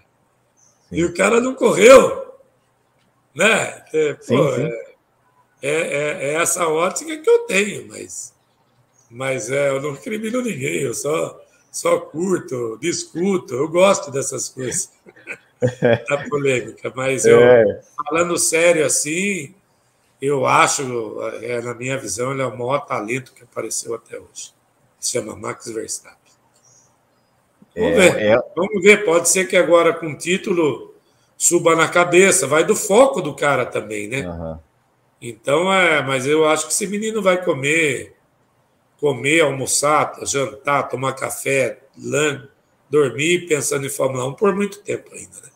Sim. 0.89 0.97
E 0.97 1.03
o 1.03 1.13
cara 1.13 1.39
não 1.39 1.55
correu. 1.55 2.33
Né? 3.35 3.83
É, 3.93 4.13
pô, 4.13 4.23
sim, 4.23 4.55
sim. 4.55 4.89
É, 5.61 5.71
é, 5.71 6.29
é, 6.29 6.33
essa 6.35 6.67
ótica 6.67 7.17
que 7.17 7.29
eu 7.29 7.39
tenho, 7.39 7.87
mas, 7.87 8.33
mas 9.09 9.49
é, 9.49 9.69
eu 9.69 9.81
não 9.81 9.95
crimino 9.95 10.41
ninguém, 10.41 10.81
eu 10.81 10.93
só, 10.93 11.39
só 11.71 11.99
curto, 11.99 12.77
discuto, 12.81 13.55
eu 13.55 13.67
gosto 13.67 14.09
dessas 14.09 14.49
coisas. 14.49 14.91
da 16.09 16.29
polêmica, 16.29 16.91
mas 16.95 17.25
eu, 17.25 17.41
é. 17.41 17.81
falando 18.05 18.37
sério 18.37 18.85
assim, 18.85 19.53
eu 20.21 20.45
acho, 20.45 21.21
é, 21.41 21.61
na 21.61 21.73
minha 21.73 21.97
visão, 21.97 22.31
ele 22.31 22.41
é 22.41 22.45
o 22.45 22.57
maior 22.57 22.79
talento 22.79 23.33
que 23.33 23.43
apareceu 23.43 23.93
até 23.93 24.17
hoje. 24.17 24.53
Se 24.99 25.11
chama 25.11 25.35
Max 25.35 25.67
Verstappen. 25.67 26.18
Vamos 27.75 27.97
ver. 27.97 28.17
É, 28.17 28.27
é... 28.31 28.41
Vamos 28.55 28.81
ver. 28.81 29.05
Pode 29.05 29.29
ser 29.29 29.45
que 29.45 29.57
agora 29.57 29.93
com 29.93 30.07
o 30.07 30.17
título 30.17 30.93
suba 31.37 31.75
na 31.75 31.87
cabeça. 31.87 32.47
Vai 32.47 32.63
do 32.63 32.75
foco 32.75 33.21
do 33.21 33.33
cara 33.33 33.65
também, 33.65 34.07
né? 34.07 34.27
Uhum. 34.27 34.57
Então, 35.21 35.71
é, 35.73 36.01
mas 36.01 36.25
eu 36.25 36.47
acho 36.47 36.67
que 36.67 36.73
esse 36.73 36.87
menino 36.87 37.21
vai 37.21 37.43
comer, 37.43 38.15
comer, 38.99 39.41
almoçar, 39.41 40.17
jantar, 40.23 40.87
tomar 40.87 41.13
café, 41.13 41.79
dormir 42.89 43.47
pensando 43.47 43.85
em 43.85 43.89
Fórmula 43.89 44.25
1 44.27 44.33
por 44.33 44.55
muito 44.55 44.79
tempo 44.79 45.13
ainda, 45.13 45.35
né? 45.43 45.49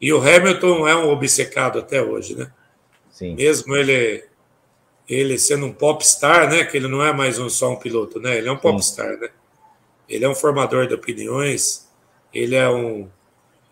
E 0.00 0.12
o 0.12 0.20
Hamilton 0.20 0.88
é 0.88 0.96
um 0.96 1.10
obcecado 1.10 1.78
até 1.78 2.02
hoje, 2.02 2.36
né? 2.36 2.50
Sim. 3.10 3.34
Mesmo 3.34 3.76
ele 3.76 4.24
ele 5.08 5.38
sendo 5.38 5.66
um 5.66 5.72
popstar, 5.72 6.48
né? 6.48 6.64
Que 6.64 6.76
ele 6.76 6.88
não 6.88 7.04
é 7.04 7.12
mais 7.12 7.38
um, 7.38 7.48
só 7.48 7.70
um 7.70 7.76
piloto, 7.76 8.18
né? 8.20 8.38
Ele 8.38 8.48
é 8.48 8.52
um 8.52 8.56
popstar, 8.56 9.16
né? 9.18 9.30
Ele 10.12 10.26
é 10.26 10.28
um 10.28 10.34
formador 10.34 10.86
de 10.86 10.94
opiniões, 10.94 11.88
ele 12.32 12.54
é 12.54 12.68
um, 12.68 13.08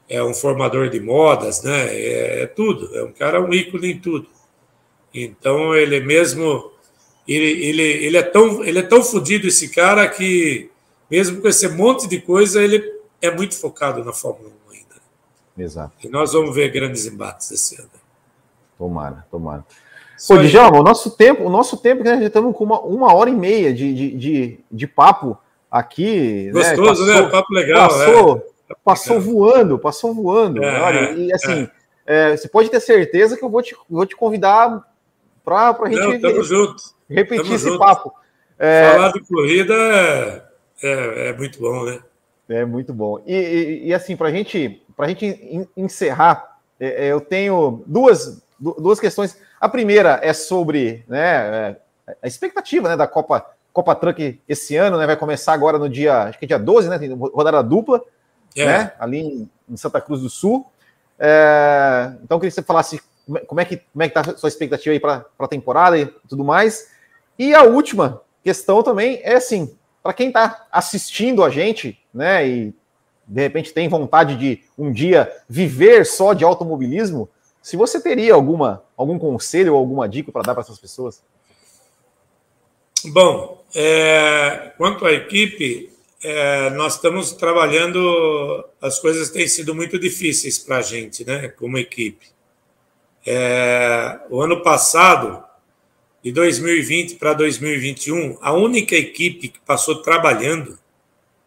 é 0.08 0.22
um 0.24 0.32
formador 0.32 0.88
de 0.88 0.98
modas, 0.98 1.62
né? 1.62 1.94
É, 1.94 2.42
é 2.42 2.46
tudo, 2.46 2.96
é 2.96 3.04
um 3.04 3.12
cara 3.12 3.40
um 3.40 3.52
ícone 3.52 3.92
em 3.92 4.00
tudo. 4.00 4.26
Então 5.12 5.74
ele 5.74 6.00
mesmo 6.00 6.72
ele, 7.28 7.64
ele, 7.64 7.82
ele 7.82 8.16
é 8.16 8.22
tão 8.22 8.64
ele 8.64 8.78
é 8.78 8.82
tão 8.82 9.02
fodido 9.02 9.46
esse 9.46 9.68
cara 9.68 10.08
que 10.08 10.70
mesmo 11.10 11.42
com 11.42 11.48
esse 11.48 11.68
monte 11.68 12.08
de 12.08 12.20
coisa 12.20 12.62
ele 12.62 12.82
é 13.20 13.30
muito 13.30 13.54
focado 13.54 14.02
na 14.02 14.12
Fórmula 14.12 14.50
1 14.68 14.72
ainda. 14.72 14.94
Exato. 15.58 15.92
E 16.02 16.08
nós 16.08 16.32
vamos 16.32 16.54
ver 16.54 16.70
grandes 16.70 17.04
embates 17.04 17.50
esse 17.50 17.78
ano. 17.78 17.90
Tomara, 18.78 19.26
tomara. 19.30 19.64
Pô, 20.26 20.36
Djalma, 20.38 20.80
o 20.80 20.82
nosso 20.82 21.10
tempo, 21.10 21.44
o 21.44 21.50
nosso 21.50 21.76
tempo, 21.78 22.02
né, 22.02 22.18
já 22.20 22.26
estamos 22.26 22.54
com 22.56 22.64
uma, 22.64 22.80
uma 22.80 23.14
hora 23.14 23.30
e 23.30 23.34
meia 23.34 23.72
de, 23.72 23.92
de, 23.94 24.16
de, 24.16 24.60
de 24.70 24.86
papo 24.86 25.36
aqui. 25.70 26.46
Né, 26.46 26.52
Gostoso, 26.52 27.06
né? 27.06 27.12
passou, 27.12 27.24
né? 27.24 27.30
Papo 27.30 27.54
legal. 27.54 27.88
Passou, 27.88 28.54
é. 28.68 28.74
passou 28.84 29.20
voando, 29.20 29.78
passou 29.78 30.14
voando. 30.14 30.64
É, 30.64 30.80
olha, 30.80 31.10
e 31.12 31.32
assim, 31.32 31.68
é. 32.06 32.32
é. 32.32 32.36
você 32.36 32.48
pode 32.48 32.68
ter 32.68 32.80
certeza 32.80 33.36
que 33.36 33.44
eu 33.44 33.50
vou 33.50 33.62
te, 33.62 33.76
vou 33.88 34.06
te 34.06 34.16
convidar 34.16 34.84
para 35.44 35.70
a 35.70 35.88
gente. 35.88 36.00
Não, 36.00 36.20
tamo 36.20 36.42
junto. 36.42 36.82
repetir 37.08 37.44
Tamo 37.44 37.54
esse 37.54 37.68
junto. 37.68 37.78
papo. 37.78 38.12
É... 38.58 38.92
Falar 38.92 39.12
de 39.12 39.20
corrida 39.20 39.74
é, 39.74 40.42
é, 40.82 41.28
é, 41.28 41.32
muito 41.32 41.58
bom, 41.60 41.84
né? 41.84 42.00
É 42.48 42.64
muito 42.64 42.92
bom. 42.92 43.22
E, 43.26 43.34
e, 43.34 43.86
e 43.88 43.94
assim, 43.94 44.16
para 44.16 44.30
gente, 44.30 44.82
a 44.98 45.08
gente 45.08 45.68
encerrar, 45.76 46.58
é, 46.78 47.06
é, 47.06 47.12
eu 47.12 47.20
tenho 47.20 47.82
duas, 47.86 48.42
duas 48.58 49.00
questões. 49.00 49.38
A 49.60 49.68
primeira 49.68 50.20
é 50.22 50.32
sobre 50.32 51.04
né, 51.08 51.76
é, 52.06 52.16
a 52.22 52.26
expectativa 52.26 52.88
né, 52.88 52.96
da 52.96 53.06
Copa, 53.06 53.46
Copa 53.72 53.94
Truck 53.94 54.40
esse 54.48 54.76
ano, 54.76 54.98
né? 54.98 55.06
Vai 55.06 55.16
começar 55.16 55.52
agora 55.52 55.78
no 55.78 55.88
dia, 55.88 56.24
acho 56.24 56.38
que 56.38 56.44
é 56.44 56.48
dia 56.48 56.58
12, 56.58 56.88
né? 56.88 56.98
Tem 56.98 57.12
rodada 57.12 57.62
dupla, 57.62 58.02
é. 58.56 58.66
né? 58.66 58.92
Ali 58.98 59.18
em, 59.18 59.50
em, 59.68 59.76
Santa 59.76 60.00
Cruz 60.00 60.20
do 60.20 60.30
Sul. 60.30 60.66
É, 61.18 62.12
então, 62.22 62.36
eu 62.36 62.40
queria 62.40 62.50
que 62.50 62.54
você 62.54 62.62
falasse 62.62 63.00
como 63.46 63.60
é 63.60 63.64
que 63.64 63.76
como 63.92 64.02
é 64.02 64.08
que 64.08 64.14
tá 64.14 64.20
a 64.22 64.36
sua 64.36 64.48
expectativa 64.48 64.92
aí 64.92 65.00
para 65.00 65.24
a 65.38 65.48
temporada 65.48 65.98
e 65.98 66.06
tudo 66.28 66.44
mais. 66.44 66.88
E 67.38 67.54
a 67.54 67.62
última 67.62 68.22
questão 68.42 68.82
também 68.82 69.20
é 69.22 69.34
assim, 69.34 69.74
para 70.02 70.12
quem 70.12 70.28
está 70.28 70.66
assistindo 70.72 71.44
a 71.44 71.50
gente, 71.50 71.98
né, 72.12 72.46
e 72.46 72.74
de 73.26 73.40
repente 73.40 73.72
tem 73.72 73.88
vontade 73.88 74.36
de 74.36 74.64
um 74.76 74.90
dia 74.90 75.30
viver 75.48 76.04
só 76.04 76.32
de 76.32 76.44
automobilismo, 76.44 77.28
se 77.62 77.76
você 77.76 78.00
teria 78.00 78.34
alguma 78.34 78.82
algum 78.96 79.18
conselho 79.18 79.74
ou 79.74 79.78
alguma 79.78 80.08
dica 80.08 80.32
para 80.32 80.42
dar 80.42 80.54
para 80.54 80.62
essas 80.62 80.78
pessoas? 80.78 81.22
Bom, 83.06 83.59
é, 83.74 84.72
quanto 84.76 85.06
à 85.06 85.12
equipe, 85.12 85.90
é, 86.22 86.70
nós 86.70 86.96
estamos 86.96 87.32
trabalhando, 87.32 88.64
as 88.80 88.98
coisas 88.98 89.30
têm 89.30 89.48
sido 89.48 89.74
muito 89.74 89.98
difíceis 89.98 90.58
para 90.58 90.78
a 90.78 90.82
gente, 90.82 91.24
né, 91.24 91.48
como 91.48 91.78
equipe. 91.78 92.26
É, 93.26 94.20
o 94.28 94.40
ano 94.40 94.62
passado, 94.62 95.42
de 96.22 96.32
2020 96.32 97.16
para 97.16 97.32
2021, 97.32 98.38
a 98.40 98.52
única 98.52 98.94
equipe 98.94 99.48
que 99.48 99.60
passou 99.60 100.02
trabalhando 100.02 100.78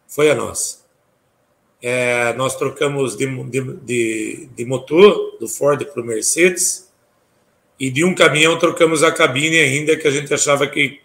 foi 0.08 0.30
a 0.30 0.34
nossa. 0.34 0.84
É, 1.82 2.32
nós 2.32 2.56
trocamos 2.56 3.14
de, 3.16 3.26
de, 3.82 4.48
de, 4.56 4.64
motor 4.64 5.36
do 5.38 5.46
Ford 5.46 5.84
para 5.84 6.00
o 6.00 6.04
Mercedes 6.04 6.90
e 7.78 7.90
de 7.90 8.02
um 8.02 8.14
caminhão 8.14 8.58
trocamos 8.58 9.02
a 9.02 9.12
cabine 9.12 9.58
ainda, 9.58 9.96
que 9.96 10.08
a 10.08 10.10
gente 10.10 10.32
achava 10.32 10.66
que 10.66 11.03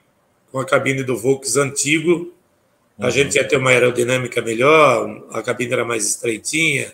com 0.51 0.59
a 0.59 0.65
cabine 0.65 1.03
do 1.03 1.17
Volks 1.17 1.57
antigo 1.57 2.33
a 2.99 3.05
uhum. 3.05 3.11
gente 3.11 3.35
ia 3.35 3.47
ter 3.47 3.55
uma 3.55 3.69
aerodinâmica 3.69 4.41
melhor, 4.41 5.23
a 5.31 5.41
cabine 5.41 5.71
era 5.71 5.85
mais 5.85 6.05
estreitinha, 6.05 6.93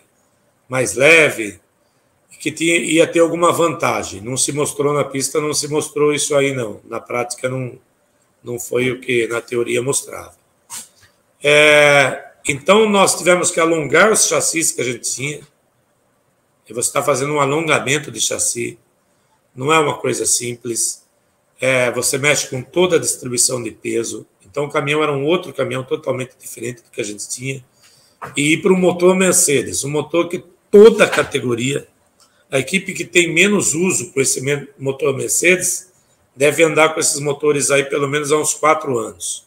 mais 0.68 0.94
leve 0.94 1.58
que 2.38 2.52
tinha, 2.52 2.76
ia 2.76 3.06
ter 3.06 3.18
alguma 3.18 3.50
vantagem. 3.50 4.20
Não 4.20 4.36
se 4.36 4.52
mostrou 4.52 4.94
na 4.94 5.02
pista, 5.02 5.40
não 5.40 5.52
se 5.52 5.66
mostrou 5.68 6.12
isso 6.12 6.36
aí, 6.36 6.54
não. 6.54 6.80
Na 6.84 7.00
prática, 7.00 7.48
não, 7.48 7.78
não 8.44 8.58
foi 8.58 8.90
o 8.90 9.00
que 9.00 9.26
na 9.26 9.40
teoria 9.40 9.82
mostrava. 9.82 10.34
É, 11.42 12.26
então, 12.46 12.88
nós 12.88 13.16
tivemos 13.16 13.50
que 13.50 13.58
alongar 13.58 14.12
os 14.12 14.28
chassis 14.28 14.70
que 14.70 14.80
a 14.80 14.84
gente 14.84 15.10
tinha. 15.10 15.40
E 16.68 16.72
você 16.72 16.88
está 16.88 17.02
fazendo 17.02 17.32
um 17.32 17.40
alongamento 17.40 18.10
de 18.12 18.20
chassi. 18.20 18.78
Não 19.54 19.72
é 19.72 19.78
uma 19.78 19.98
coisa 19.98 20.26
simples. 20.26 21.05
É, 21.60 21.90
você 21.90 22.18
mexe 22.18 22.48
com 22.48 22.62
toda 22.62 22.96
a 22.96 23.00
distribuição 23.00 23.62
de 23.62 23.70
peso. 23.70 24.26
Então, 24.44 24.64
o 24.64 24.70
caminhão 24.70 25.02
era 25.02 25.12
um 25.12 25.24
outro 25.24 25.52
caminhão 25.52 25.84
totalmente 25.84 26.36
diferente 26.38 26.82
do 26.82 26.90
que 26.90 27.00
a 27.00 27.04
gente 27.04 27.28
tinha. 27.28 27.64
E 28.36 28.54
ir 28.54 28.62
para 28.62 28.72
o 28.72 28.76
motor 28.76 29.14
Mercedes, 29.14 29.84
um 29.84 29.90
motor 29.90 30.28
que 30.28 30.44
toda 30.70 31.04
a 31.04 31.08
categoria 31.08 31.86
a 32.50 32.58
equipe 32.58 32.92
que 32.92 33.04
tem 33.04 33.32
menos 33.32 33.74
uso 33.74 34.12
com 34.12 34.20
esse 34.20 34.40
motor 34.78 35.16
Mercedes 35.16 35.92
deve 36.34 36.62
andar 36.62 36.94
com 36.94 37.00
esses 37.00 37.18
motores 37.20 37.70
aí 37.70 37.84
pelo 37.84 38.08
menos 38.08 38.30
há 38.30 38.36
uns 38.36 38.54
quatro 38.54 38.98
anos. 38.98 39.46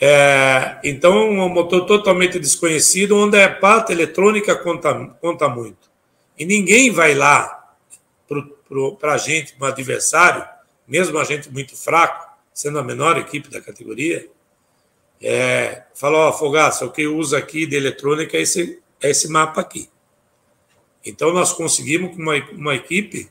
É, 0.00 0.78
então, 0.82 1.30
um 1.30 1.48
motor 1.48 1.86
totalmente 1.86 2.38
desconhecido, 2.38 3.16
onde 3.16 3.40
a 3.40 3.48
parte 3.48 3.92
eletrônica 3.92 4.54
conta, 4.56 4.94
conta 5.20 5.48
muito. 5.48 5.90
E 6.38 6.44
ninguém 6.44 6.90
vai 6.90 7.14
lá 7.14 7.74
para 8.98 9.12
a 9.12 9.18
gente, 9.18 9.54
um 9.60 9.64
adversário, 9.64 10.44
mesmo 10.86 11.18
a 11.18 11.24
gente 11.24 11.50
muito 11.50 11.76
fraco, 11.76 12.32
sendo 12.52 12.78
a 12.78 12.82
menor 12.82 13.16
equipe 13.18 13.48
da 13.48 13.60
categoria, 13.60 14.28
é, 15.20 15.84
fala, 15.94 16.18
ó, 16.18 16.28
oh, 16.28 16.32
Fogaça, 16.32 16.84
o 16.84 16.90
que 16.90 17.06
usa 17.06 17.38
aqui 17.38 17.66
de 17.66 17.76
eletrônica 17.76 18.36
é 18.36 18.42
esse, 18.42 18.80
é 19.00 19.10
esse 19.10 19.28
mapa 19.28 19.60
aqui. 19.60 19.88
Então, 21.04 21.32
nós 21.32 21.52
conseguimos, 21.52 22.14
com 22.14 22.22
uma, 22.22 22.34
uma 22.52 22.74
equipe, 22.74 23.30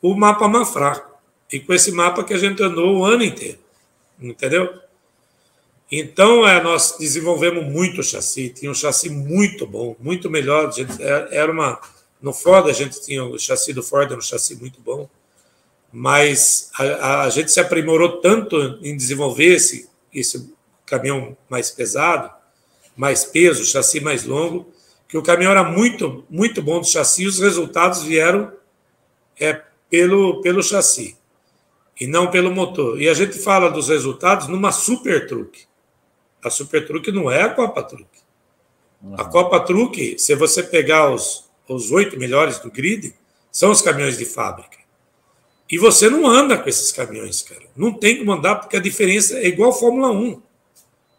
o 0.00 0.14
mapa 0.14 0.48
mais 0.48 0.70
fraco. 0.70 1.10
E 1.52 1.58
com 1.58 1.74
esse 1.74 1.90
mapa 1.90 2.22
que 2.22 2.32
a 2.32 2.38
gente 2.38 2.62
andou 2.62 2.98
o 2.98 3.04
ano 3.04 3.24
inteiro. 3.24 3.58
Entendeu? 4.20 4.72
Então, 5.90 6.46
é, 6.46 6.62
nós 6.62 6.96
desenvolvemos 6.98 7.64
muito 7.64 8.02
chassi. 8.02 8.50
Tinha 8.50 8.70
um 8.70 8.74
chassi 8.74 9.10
muito 9.10 9.66
bom, 9.66 9.96
muito 9.98 10.30
melhor. 10.30 10.72
Gente, 10.72 11.02
é, 11.02 11.28
era 11.32 11.50
uma. 11.50 11.80
No 12.22 12.32
Ford, 12.32 12.68
a 12.68 12.72
gente 12.72 13.02
tinha 13.02 13.24
o 13.24 13.38
chassi 13.38 13.72
do 13.72 13.82
Ford, 13.82 14.06
era 14.06 14.18
um 14.18 14.22
chassi 14.22 14.54
muito 14.54 14.80
bom. 14.80 15.08
Mas 15.92 16.70
a, 16.78 17.22
a 17.22 17.30
gente 17.30 17.50
se 17.50 17.60
aprimorou 17.60 18.20
tanto 18.20 18.78
em 18.82 18.96
desenvolver 18.96 19.54
esse, 19.54 19.88
esse 20.12 20.52
caminhão 20.86 21.36
mais 21.48 21.70
pesado, 21.70 22.30
mais 22.96 23.24
peso, 23.24 23.64
chassi 23.64 24.00
mais 24.00 24.24
longo, 24.24 24.72
que 25.08 25.18
o 25.18 25.22
caminhão 25.22 25.50
era 25.50 25.64
muito, 25.64 26.24
muito 26.30 26.62
bom 26.62 26.80
do 26.80 26.86
chassi, 26.86 27.26
os 27.26 27.40
resultados 27.40 28.02
vieram 28.02 28.52
é, 29.38 29.60
pelo, 29.88 30.40
pelo 30.40 30.62
chassi 30.62 31.16
e 32.00 32.06
não 32.06 32.30
pelo 32.30 32.50
motor. 32.50 33.00
E 33.00 33.08
a 33.08 33.14
gente 33.14 33.38
fala 33.38 33.70
dos 33.70 33.88
resultados 33.88 34.46
numa 34.46 34.70
Super 34.70 35.26
Truque. 35.26 35.64
A 36.42 36.48
Super 36.48 36.86
Truque 36.86 37.10
não 37.10 37.30
é 37.30 37.42
a 37.42 37.50
Copa 37.50 37.82
Truque. 37.82 38.20
Uhum. 39.02 39.14
A 39.18 39.24
Copa 39.24 39.60
Truque, 39.60 40.18
se 40.18 40.34
você 40.34 40.62
pegar 40.62 41.10
os 41.10 41.50
os 41.74 41.90
oito 41.92 42.18
melhores 42.18 42.58
do 42.58 42.70
grid, 42.70 43.14
são 43.50 43.70
os 43.70 43.80
caminhões 43.80 44.18
de 44.18 44.24
fábrica. 44.24 44.78
E 45.70 45.78
você 45.78 46.10
não 46.10 46.26
anda 46.26 46.58
com 46.58 46.68
esses 46.68 46.90
caminhões, 46.90 47.42
cara. 47.42 47.62
Não 47.76 47.92
tem 47.92 48.18
como 48.18 48.32
andar, 48.32 48.56
porque 48.56 48.76
a 48.76 48.80
diferença 48.80 49.38
é 49.38 49.46
igual 49.46 49.70
a 49.70 49.74
Fórmula 49.74 50.10
1. 50.10 50.42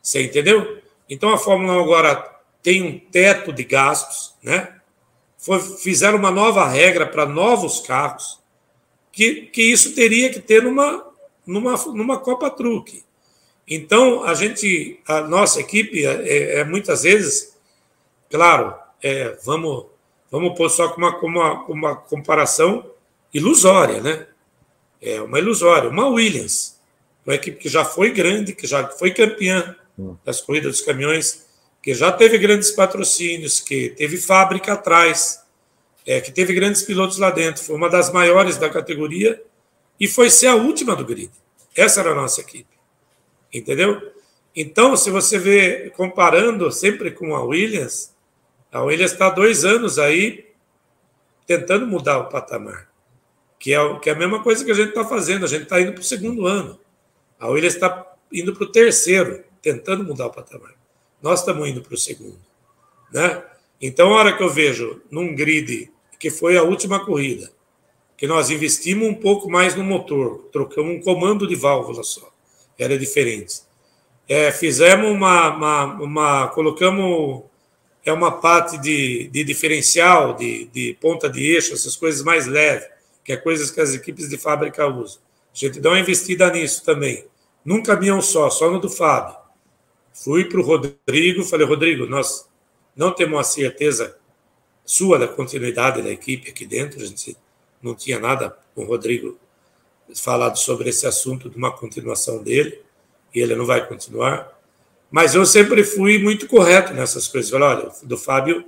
Você 0.02 0.23
entendeu? 0.23 0.82
Então 1.10 1.30
a 1.30 1.38
Fórmula 1.38 1.78
1 1.78 1.80
agora 1.80 2.40
tem 2.61 2.82
um 2.84 2.99
teto 2.99 3.53
de 3.53 3.64
gastos, 3.64 4.36
né? 4.44 4.76
Foi, 5.38 5.60
fizeram 5.60 6.18
uma 6.18 6.30
nova 6.30 6.68
regra 6.68 7.07
para 7.07 7.26
novos 7.26 7.80
carros, 7.80 8.40
que, 9.11 9.44
que 9.44 9.61
isso 9.61 9.95
teria 9.95 10.30
que 10.30 10.40
ter 10.40 10.61
numa, 10.61 11.06
numa, 11.45 11.76
numa 11.88 12.19
Copa 12.19 12.49
Truque. 12.49 13.03
Então, 13.68 14.23
a 14.23 14.34
gente, 14.34 14.99
a 15.07 15.22
nossa 15.22 15.61
equipe, 15.61 16.06
é, 16.06 16.11
é, 16.28 16.60
é 16.60 16.64
muitas 16.64 17.03
vezes, 17.03 17.57
claro, 18.30 18.76
é, 19.02 19.38
vamos, 19.44 19.86
vamos 20.30 20.56
pôr 20.57 20.69
só 20.69 20.90
com 20.90 20.98
uma, 20.98 21.18
uma, 21.19 21.65
uma 21.65 21.95
comparação 21.95 22.91
ilusória, 23.34 24.02
né? 24.02 24.28
É 25.02 25.22
uma 25.22 25.40
ilusória. 25.40 25.90
Uma 25.90 26.07
Williams, 26.07 26.80
uma 27.26 27.36
equipe 27.36 27.57
que 27.57 27.69
já 27.69 27.84
foi 27.84 28.11
grande, 28.11 28.53
que 28.53 28.68
já 28.68 28.88
foi 28.88 29.11
campeã 29.11 29.76
hum. 29.98 30.15
das 30.23 30.41
corridas 30.41 30.72
dos 30.72 30.82
caminhões, 30.82 31.45
que 31.82 31.94
já 31.94 32.11
teve 32.11 32.38
grandes 32.38 32.72
patrocínios, 32.72 33.60
que 33.60 33.90
teve 33.90 34.18
fábrica 34.18 34.73
atrás, 34.73 35.41
é, 36.06 36.22
que 36.22 36.32
teve 36.32 36.53
grandes 36.53 36.82
pilotos 36.84 37.18
lá 37.18 37.32
dentro, 37.32 37.64
foi 37.64 37.76
uma 37.76 37.90
das 37.90 38.11
maiores 38.11 38.57
da 38.57 38.69
categoria 38.69 39.41
e 39.99 40.07
foi 40.07 40.30
ser 40.30 40.48
a 40.48 40.56
última 40.56 40.95
do 40.95 41.06
grid. 41.06 41.32
Essa 41.76 42.02
era 42.02 42.11
a 42.11 42.15
nossa 42.15 42.41
equipe. 42.41 42.69
Entendeu? 43.53 44.11
Então, 44.56 44.98
se 44.98 45.10
você 45.10 45.38
vê, 45.38 45.91
comparando 45.91 46.72
sempre 46.72 47.11
com 47.11 47.36
a 47.36 47.44
Williams, 47.44 48.14
a 48.72 48.82
Williams 48.84 49.14
está 49.14 49.30
dois 49.30 49.64
anos 49.64 49.98
aí 49.98 50.49
tentando 51.45 51.88
mudar 51.88 52.18
o 52.19 52.30
patamar, 52.30 52.90
que 53.61 53.73
é, 53.73 53.99
que 53.99 54.09
é 54.09 54.13
a 54.13 54.17
mesma 54.17 54.41
coisa 54.41 54.65
que 54.65 54.71
a 54.71 54.75
gente 54.75 54.89
está 54.89 55.05
fazendo, 55.05 55.45
a 55.45 55.47
gente 55.47 55.63
está 55.63 55.79
indo 55.79 55.93
para 55.93 56.01
o 56.01 56.03
segundo 56.03 56.47
ano. 56.47 56.79
A 57.39 57.47
Williams 57.47 57.75
está 57.75 58.13
indo 58.33 58.53
para 58.53 58.63
o 58.63 58.71
terceiro, 58.71 59.43
tentando 59.61 60.03
mudar 60.03 60.25
o 60.25 60.31
patamar 60.31 60.81
nós 61.21 61.39
estamos 61.39 61.67
indo 61.69 61.81
para 61.81 61.93
o 61.93 61.97
segundo. 61.97 62.39
Né? 63.13 63.43
Então, 63.79 64.13
a 64.13 64.17
hora 64.17 64.35
que 64.35 64.43
eu 64.43 64.49
vejo 64.49 65.01
num 65.11 65.35
grid, 65.35 65.91
que 66.19 66.29
foi 66.29 66.57
a 66.57 66.63
última 66.63 67.05
corrida, 67.05 67.51
que 68.17 68.27
nós 68.27 68.49
investimos 68.49 69.07
um 69.07 69.13
pouco 69.13 69.49
mais 69.49 69.75
no 69.75 69.83
motor, 69.83 70.49
trocamos 70.51 70.95
um 70.95 71.01
comando 71.01 71.47
de 71.47 71.55
válvula 71.55 72.03
só, 72.03 72.31
era 72.77 72.97
diferente. 72.97 73.61
É, 74.27 74.51
fizemos 74.51 75.11
uma, 75.11 75.55
uma, 75.55 75.83
uma, 76.01 76.47
colocamos 76.49 77.43
é 78.03 78.11
uma 78.11 78.31
parte 78.31 78.79
de, 78.79 79.27
de 79.27 79.43
diferencial, 79.43 80.35
de, 80.35 80.65
de 80.65 80.97
ponta 80.99 81.29
de 81.29 81.43
eixo, 81.43 81.73
essas 81.73 81.95
coisas 81.95 82.23
mais 82.23 82.47
leves, 82.47 82.88
que 83.23 83.34
é 83.34 83.38
coisas 83.38 83.72
que 83.72 83.81
as 83.81 83.93
equipes 83.93 84.30
de 84.30 84.38
fábrica 84.38 84.88
usam. 84.88 85.22
A 85.53 85.57
gente 85.57 85.80
dá 85.80 85.89
uma 85.89 85.99
investida 85.99 86.49
nisso 86.52 86.84
também. 86.84 87.26
Num 87.64 87.84
caminhão 87.84 88.22
só, 88.22 88.49
só 88.49 88.72
no 88.72 88.80
do 88.80 88.89
Fábio. 88.89 89.35
Fui 90.14 90.45
para 90.45 90.60
o 90.60 90.64
Rodrigo, 90.64 91.43
falei, 91.43 91.65
Rodrigo, 91.65 92.06
nós 92.06 92.48
não 92.95 93.11
temos 93.11 93.39
a 93.39 93.43
certeza 93.43 94.18
sua 94.85 95.18
da 95.18 95.27
continuidade 95.27 96.02
da 96.02 96.10
equipe 96.10 96.49
aqui 96.49 96.65
dentro, 96.65 97.02
a 97.02 97.06
gente 97.06 97.38
não 97.81 97.95
tinha 97.95 98.19
nada 98.19 98.57
com 98.76 98.84
o 98.84 98.85
Rodrigo 98.85 99.38
falado 100.15 100.57
sobre 100.57 100.89
esse 100.89 101.07
assunto 101.07 101.49
de 101.49 101.56
uma 101.56 101.72
continuação 101.72 102.43
dele, 102.43 102.81
e 103.34 103.39
ele 103.39 103.56
não 103.56 103.65
vai 103.65 103.88
continuar. 103.88 104.60
Mas 105.10 105.35
eu 105.35 105.45
sempre 105.45 105.84
fui 105.84 106.18
muito 106.18 106.48
correto 106.48 106.93
nessas 106.93 107.27
coisas. 107.27 107.52
Falei, 107.52 107.68
olha, 107.68 107.91
do 108.03 108.18
Fábio, 108.18 108.65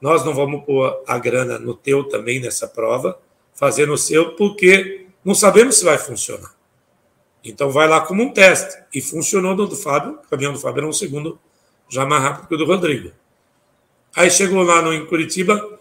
nós 0.00 0.24
não 0.24 0.34
vamos 0.34 0.64
pôr 0.64 1.02
a 1.06 1.18
grana 1.18 1.58
no 1.58 1.74
teu 1.74 2.04
também 2.04 2.40
nessa 2.40 2.66
prova, 2.66 3.18
fazer 3.54 3.86
no 3.86 3.96
seu, 3.98 4.34
porque 4.34 5.06
não 5.24 5.34
sabemos 5.34 5.76
se 5.76 5.84
vai 5.84 5.98
funcionar. 5.98 6.54
Então 7.44 7.70
vai 7.70 7.88
lá 7.88 8.00
como 8.00 8.22
um 8.22 8.32
teste. 8.32 8.82
E 8.94 9.00
funcionou 9.00 9.54
no 9.54 9.66
do 9.66 9.76
Fábio, 9.76 10.12
o 10.14 10.28
caminhão 10.28 10.52
do 10.52 10.58
Fábio 10.58 10.80
era 10.80 10.88
um 10.88 10.92
segundo 10.92 11.38
já 11.88 12.06
mais 12.06 12.22
rápido 12.22 12.48
que 12.48 12.54
o 12.54 12.58
do 12.58 12.64
Rodrigo. 12.64 13.12
Aí 14.14 14.30
chegou 14.30 14.62
lá 14.62 14.82
no, 14.82 14.92
em 14.92 15.06
Curitiba, 15.06 15.78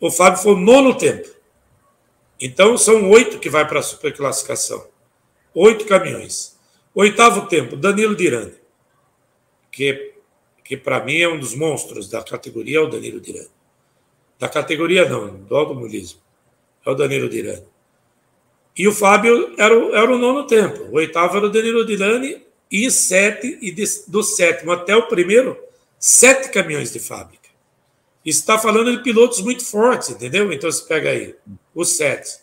o 0.00 0.10
Fábio 0.10 0.42
foi 0.42 0.52
o 0.54 0.58
nono 0.58 0.96
tempo. 0.96 1.28
Então 2.40 2.76
são 2.76 3.08
oito 3.10 3.38
que 3.38 3.48
vai 3.48 3.66
para 3.66 3.78
a 3.78 3.82
superclassificação. 3.82 4.86
Oito 5.54 5.84
caminhões. 5.86 6.58
Oitavo 6.94 7.46
tempo, 7.46 7.76
Danilo 7.76 8.14
Dirani, 8.14 8.52
que, 9.70 10.14
que 10.62 10.76
para 10.76 11.02
mim 11.02 11.18
é 11.18 11.28
um 11.28 11.38
dos 11.38 11.54
monstros 11.54 12.08
da 12.08 12.22
categoria, 12.22 12.78
é 12.78 12.80
o 12.80 12.88
Danilo 12.88 13.20
Dirani. 13.20 13.48
Da 14.38 14.48
categoria 14.48 15.08
não, 15.08 15.36
do 15.36 15.56
automobilismo. 15.56 16.20
É 16.84 16.90
o 16.90 16.94
Danilo 16.94 17.28
Dirani. 17.28 17.66
E 18.76 18.88
o 18.88 18.92
Fábio 18.92 19.54
era 19.58 19.78
o, 19.78 19.94
era 19.94 20.12
o 20.12 20.18
nono 20.18 20.46
tempo. 20.46 20.84
O 20.84 20.94
oitavo 20.94 21.36
era 21.36 21.46
o 21.46 21.50
Danilo 21.50 21.84
Dirani 21.84 22.42
e 22.70 22.90
sete, 22.90 23.58
e 23.60 23.70
de, 23.70 23.84
do 24.08 24.22
sétimo 24.22 24.72
até 24.72 24.96
o 24.96 25.06
primeiro, 25.06 25.58
sete 25.98 26.48
caminhões 26.50 26.92
de 26.92 26.98
fábrica. 26.98 27.50
Está 28.24 28.58
falando 28.58 28.96
de 28.96 29.02
pilotos 29.02 29.40
muito 29.40 29.64
fortes, 29.64 30.10
entendeu? 30.10 30.52
Então 30.52 30.70
você 30.70 30.86
pega 30.86 31.10
aí 31.10 31.34
os 31.74 31.96
sete. 31.96 32.40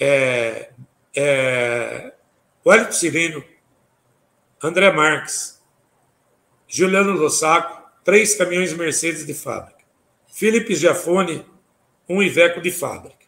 É, 0.00 0.70
é, 1.14 2.12
Wellington 2.66 2.92
Cirino, 2.92 3.44
André 4.62 4.90
Marques, 4.90 5.60
Juliano 6.66 7.12
Lossaco, 7.12 7.82
três 8.02 8.34
caminhões 8.34 8.72
Mercedes 8.72 9.24
de 9.24 9.34
fábrica. 9.34 9.84
Felipe 10.32 10.74
Giafone, 10.74 11.44
um 12.08 12.22
Iveco 12.22 12.60
de 12.60 12.70
fábrica. 12.70 13.21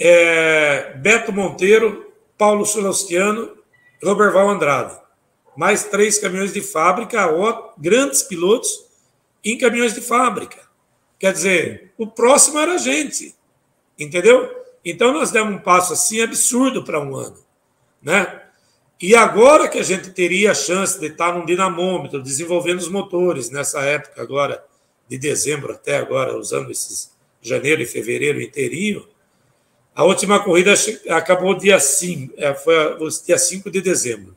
É, 0.00 0.94
Beto 0.94 1.30
Monteiro, 1.30 2.10
Paulo 2.38 2.64
Solostiano, 2.64 3.54
Roberval 4.02 4.48
Andrade. 4.48 4.98
Mais 5.54 5.84
três 5.84 6.18
caminhões 6.18 6.54
de 6.54 6.62
fábrica, 6.62 7.28
grandes 7.76 8.22
pilotos 8.22 8.86
em 9.44 9.58
caminhões 9.58 9.92
de 9.92 10.00
fábrica. 10.00 10.58
Quer 11.18 11.34
dizer, 11.34 11.92
o 11.98 12.06
próximo 12.06 12.58
era 12.58 12.76
a 12.76 12.78
gente, 12.78 13.34
entendeu? 13.98 14.50
Então 14.82 15.12
nós 15.12 15.30
demos 15.30 15.54
um 15.54 15.58
passo 15.58 15.92
assim 15.92 16.22
absurdo 16.22 16.82
para 16.82 16.98
um 16.98 17.14
ano, 17.14 17.36
né? 18.02 18.40
E 18.98 19.14
agora 19.14 19.68
que 19.68 19.78
a 19.78 19.82
gente 19.82 20.10
teria 20.10 20.52
a 20.52 20.54
chance 20.54 20.98
de 20.98 21.06
estar 21.06 21.34
num 21.34 21.44
dinamômetro, 21.44 22.22
desenvolvendo 22.22 22.78
os 22.78 22.88
motores 22.88 23.50
nessa 23.50 23.80
época 23.82 24.20
agora 24.22 24.64
de 25.08 25.18
dezembro 25.18 25.72
até 25.72 25.96
agora, 25.96 26.36
usando 26.36 26.70
esses 26.70 27.10
janeiro 27.42 27.82
e 27.82 27.86
fevereiro 27.86 28.40
inteirinho, 28.40 29.06
a 30.00 30.04
última 30.04 30.40
corrida 30.42 30.72
acabou 31.10 31.54
dia 31.54 31.78
5, 31.78 32.32
é, 32.38 32.54
foi 32.54 32.74
dia 33.26 33.36
5 33.36 33.70
de 33.70 33.82
dezembro. 33.82 34.34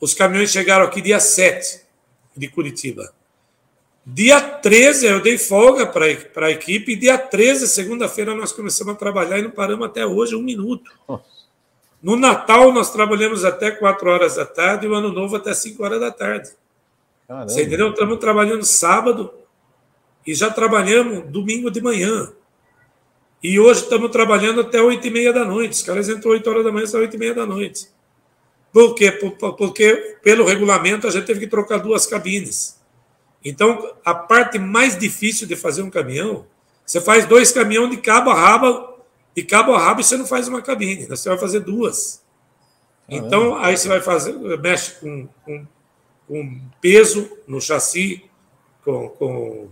Os 0.00 0.14
caminhões 0.14 0.50
chegaram 0.50 0.86
aqui 0.86 1.02
dia 1.02 1.20
7 1.20 1.82
de 2.34 2.48
Curitiba. 2.48 3.12
Dia 4.06 4.40
13 4.40 5.04
eu 5.04 5.20
dei 5.20 5.36
folga 5.36 5.86
para 5.86 6.46
a 6.46 6.50
equipe, 6.50 6.92
e 6.92 6.96
dia 6.96 7.18
13, 7.18 7.68
segunda-feira, 7.68 8.34
nós 8.34 8.50
começamos 8.50 8.94
a 8.94 8.96
trabalhar 8.96 9.38
e 9.38 9.42
não 9.42 9.50
paramos 9.50 9.86
até 9.86 10.06
hoje 10.06 10.34
um 10.34 10.42
minuto. 10.42 10.90
No 12.02 12.16
Natal, 12.16 12.72
nós 12.72 12.90
trabalhamos 12.90 13.44
até 13.44 13.70
4 13.70 14.08
horas 14.08 14.36
da 14.36 14.46
tarde 14.46 14.86
e 14.86 14.88
o 14.88 14.94
Ano 14.94 15.12
Novo 15.12 15.36
até 15.36 15.52
5 15.52 15.84
horas 15.84 16.00
da 16.00 16.10
tarde. 16.10 16.48
Caramba. 17.26 17.50
Você 17.50 17.62
entendeu? 17.62 17.90
Estamos 17.90 18.18
trabalhando 18.18 18.64
sábado 18.64 19.34
e 20.26 20.34
já 20.34 20.50
trabalhamos 20.50 21.30
domingo 21.30 21.70
de 21.70 21.82
manhã. 21.82 22.32
E 23.42 23.58
hoje 23.60 23.82
estamos 23.82 24.10
trabalhando 24.10 24.60
até 24.60 24.82
8 24.82 25.06
e 25.06 25.10
meia 25.10 25.32
da 25.32 25.44
noite. 25.44 25.72
Os 25.72 25.82
caras 25.82 26.08
entram 26.08 26.32
8 26.32 26.50
horas 26.50 26.64
da 26.64 26.72
manhã, 26.72 26.86
são 26.86 27.00
8 27.00 27.14
e 27.14 27.18
meia 27.18 27.34
da 27.34 27.46
noite. 27.46 27.88
Por 28.72 28.94
quê? 28.94 29.12
Porque, 29.12 30.18
pelo 30.22 30.44
regulamento, 30.44 31.06
a 31.06 31.10
gente 31.10 31.26
teve 31.26 31.40
que 31.40 31.46
trocar 31.46 31.78
duas 31.78 32.06
cabines. 32.06 32.78
Então, 33.44 33.94
a 34.04 34.14
parte 34.14 34.58
mais 34.58 34.98
difícil 34.98 35.46
de 35.46 35.56
fazer 35.56 35.82
um 35.82 35.90
caminhão, 35.90 36.46
você 36.84 37.00
faz 37.00 37.26
dois 37.26 37.52
caminhões 37.52 37.90
de 37.90 37.98
cabo 37.98 38.30
a 38.30 38.34
rabo, 38.34 38.98
de 39.34 39.42
cabo 39.44 39.72
a 39.72 39.78
rabo 39.78 40.00
e 40.00 40.04
você 40.04 40.16
não 40.16 40.26
faz 40.26 40.48
uma 40.48 40.60
cabine, 40.60 41.06
você 41.06 41.28
vai 41.28 41.38
fazer 41.38 41.60
duas. 41.60 42.22
Então, 43.08 43.56
aí 43.56 43.76
você 43.76 43.88
vai 43.88 44.00
fazer, 44.00 44.32
mexe 44.58 44.96
com, 45.00 45.28
com, 45.44 45.66
com 46.26 46.60
peso 46.80 47.30
no 47.46 47.60
chassi, 47.60 48.24
com, 48.84 49.08
com, 49.08 49.68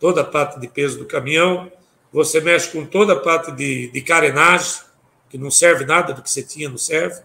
toda 0.00 0.22
a 0.22 0.24
parte 0.24 0.58
de 0.58 0.66
peso 0.66 0.98
do 0.98 1.06
caminhão, 1.06 1.70
você 2.12 2.40
mexe 2.40 2.70
com 2.70 2.84
toda 2.84 3.12
a 3.12 3.20
parte 3.20 3.52
de, 3.52 3.88
de 3.88 4.00
carenagem, 4.00 4.82
que 5.28 5.38
não 5.38 5.50
serve 5.50 5.84
nada 5.84 6.12
do 6.12 6.22
que 6.22 6.30
você 6.30 6.42
tinha, 6.42 6.68
não 6.68 6.78
serve, 6.78 7.22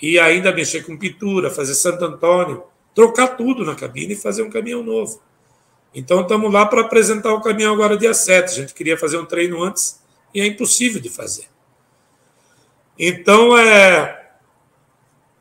e 0.00 0.18
ainda 0.18 0.52
mexer 0.52 0.82
com 0.84 0.96
pintura, 0.96 1.50
fazer 1.50 1.74
Santo 1.74 2.04
Antônio, 2.04 2.62
trocar 2.94 3.36
tudo 3.36 3.64
na 3.64 3.74
cabine 3.74 4.14
e 4.14 4.16
fazer 4.16 4.42
um 4.42 4.50
caminhão 4.50 4.82
novo. 4.82 5.20
Então 5.94 6.22
estamos 6.22 6.52
lá 6.52 6.66
para 6.66 6.82
apresentar 6.82 7.32
o 7.32 7.40
caminhão 7.40 7.74
agora 7.74 7.96
dia 7.96 8.14
7. 8.14 8.44
A 8.44 8.54
gente 8.54 8.74
queria 8.74 8.96
fazer 8.96 9.18
um 9.18 9.24
treino 9.24 9.62
antes 9.62 10.00
e 10.34 10.40
é 10.40 10.46
impossível 10.46 11.00
de 11.00 11.08
fazer. 11.08 11.46
Então 12.98 13.56
é 13.56 14.14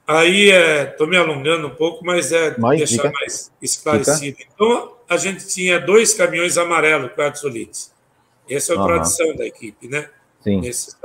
aí 0.05 0.49
estou 0.89 1.05
é, 1.05 1.09
me 1.09 1.17
alongando 1.17 1.67
um 1.67 1.75
pouco, 1.75 2.05
mas 2.05 2.31
é 2.31 2.57
mais 2.57 2.79
deixar 2.79 3.11
mais 3.11 3.51
esclarecido. 3.61 4.37
Então 4.53 4.95
a 5.07 5.17
gente 5.17 5.47
tinha 5.47 5.79
dois 5.79 6.13
caminhões 6.13 6.57
amarelos 6.57 7.11
quartos 7.13 7.41
Solite. 7.41 7.96
Essa 8.49 8.73
é 8.73 8.75
a 8.75 8.79
uhum. 8.79 8.87
tradição 8.87 9.35
da 9.35 9.45
equipe, 9.45 9.87
né? 9.87 10.09
Sim. 10.41 10.61
Esse, 10.65 10.95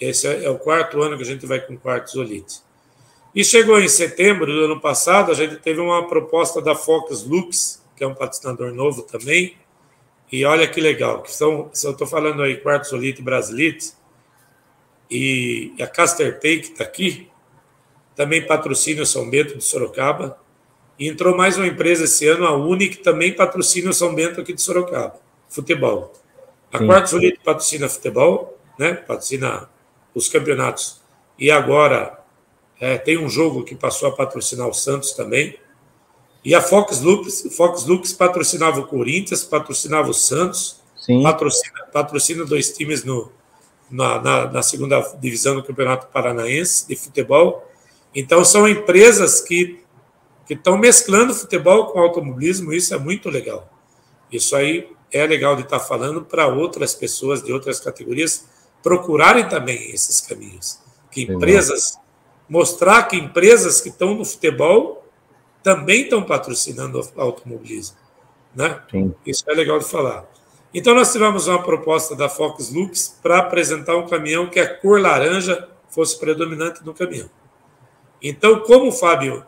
esse 0.00 0.26
é, 0.26 0.44
é 0.44 0.50
o 0.50 0.58
quarto 0.58 1.02
ano 1.02 1.16
que 1.16 1.22
a 1.22 1.26
gente 1.26 1.46
vai 1.46 1.60
com 1.60 1.76
quartos 1.76 2.12
Solite. 2.12 2.62
E 3.34 3.44
chegou 3.44 3.78
em 3.78 3.88
setembro 3.88 4.52
do 4.52 4.64
ano 4.64 4.80
passado, 4.80 5.30
a 5.30 5.34
gente 5.34 5.56
teve 5.56 5.80
uma 5.80 6.08
proposta 6.08 6.62
da 6.62 6.74
Focus 6.74 7.24
Lux, 7.24 7.82
que 7.94 8.02
é 8.02 8.06
um 8.06 8.14
patrocinador 8.14 8.72
novo 8.72 9.02
também. 9.02 9.56
E 10.30 10.44
olha 10.44 10.66
que 10.66 10.80
legal, 10.80 11.22
que 11.22 11.32
são, 11.32 11.70
se 11.72 11.86
eu 11.86 11.92
estou 11.92 12.06
falando 12.06 12.42
aí 12.42 12.60
Quartzolite 12.60 13.20
e 13.20 13.24
Brasilite, 13.24 13.92
e 15.10 15.72
a 15.80 15.86
Caster 15.86 16.38
que 16.38 16.48
está 16.48 16.84
aqui, 16.84 17.30
também 18.14 18.46
patrocina 18.46 19.02
o 19.02 19.06
São 19.06 19.28
Bento 19.28 19.56
de 19.56 19.64
Sorocaba. 19.64 20.38
E 20.98 21.08
entrou 21.08 21.36
mais 21.36 21.56
uma 21.56 21.66
empresa 21.66 22.04
esse 22.04 22.26
ano, 22.26 22.44
a 22.44 22.56
Uni, 22.56 22.88
que 22.88 22.96
também 22.96 23.32
patrocina 23.32 23.90
o 23.90 23.94
São 23.94 24.14
Bento 24.14 24.40
aqui 24.40 24.52
de 24.52 24.60
Sorocaba, 24.60 25.18
futebol. 25.48 26.12
A 26.72 26.78
Quartzolite 26.78 27.40
patrocina 27.44 27.88
futebol, 27.88 28.58
né? 28.78 28.94
patrocina 28.94 29.68
os 30.14 30.28
campeonatos. 30.28 31.00
E 31.38 31.50
agora 31.50 32.18
é, 32.80 32.98
tem 32.98 33.18
um 33.18 33.28
jogo 33.28 33.64
que 33.64 33.74
passou 33.74 34.08
a 34.08 34.12
patrocinar 34.12 34.68
o 34.68 34.74
Santos 34.74 35.12
também. 35.12 35.58
E 36.44 36.54
a 36.54 36.60
Fox 36.60 37.00
Lux, 37.00 37.48
Fox 37.56 37.84
Lux 37.84 38.12
patrocinava 38.12 38.80
o 38.80 38.86
Corinthians, 38.86 39.44
patrocinava 39.44 40.08
o 40.10 40.14
Santos, 40.14 40.80
patrocina, 41.22 41.84
patrocina 41.92 42.44
dois 42.44 42.72
times 42.72 43.04
no, 43.04 43.32
na, 43.90 44.20
na, 44.20 44.50
na, 44.52 44.62
segunda 44.62 45.00
divisão 45.20 45.56
do 45.56 45.64
Campeonato 45.64 46.06
Paranaense 46.08 46.86
de 46.86 46.96
futebol. 46.96 47.66
Então, 48.14 48.44
são 48.44 48.68
empresas 48.68 49.40
que 49.40 49.82
que 50.48 50.54
estão 50.54 50.78
mesclando 50.78 51.34
futebol 51.34 51.88
com 51.88 52.00
automobilismo, 52.00 52.72
isso 52.72 52.94
é 52.94 52.98
muito 52.98 53.28
legal. 53.28 53.70
Isso 54.32 54.56
aí 54.56 54.88
é 55.12 55.26
legal 55.26 55.56
de 55.56 55.62
estar 55.62 55.80
falando 55.80 56.24
para 56.24 56.46
outras 56.46 56.94
pessoas 56.94 57.42
de 57.42 57.52
outras 57.52 57.80
categorias 57.80 58.46
procurarem 58.82 59.48
também 59.48 59.90
esses 59.90 60.20
caminhos. 60.20 60.80
Que 61.10 61.22
empresas 61.22 61.98
mostrar 62.48 63.04
que 63.04 63.16
empresas 63.16 63.80
que 63.80 63.88
estão 63.88 64.14
no 64.14 64.24
futebol 64.24 65.04
também 65.62 66.02
estão 66.02 66.22
patrocinando 66.22 67.00
o 67.00 67.20
automobilismo. 67.20 67.96
Né? 68.54 68.80
Isso 69.26 69.44
é 69.48 69.54
legal 69.54 69.78
de 69.78 69.84
falar. 69.84 70.24
Então, 70.72 70.94
nós 70.94 71.12
tivemos 71.12 71.46
uma 71.46 71.62
proposta 71.62 72.14
da 72.14 72.28
Fox 72.28 72.70
Lux 72.70 73.18
para 73.22 73.38
apresentar 73.38 73.96
um 73.96 74.06
caminhão 74.06 74.48
que 74.48 74.60
a 74.60 74.78
cor 74.78 75.00
laranja 75.00 75.68
fosse 75.88 76.18
predominante 76.18 76.84
no 76.84 76.92
caminhão. 76.94 77.30
Então, 78.22 78.60
como 78.60 78.88
o 78.88 78.92
Fábio, 78.92 79.44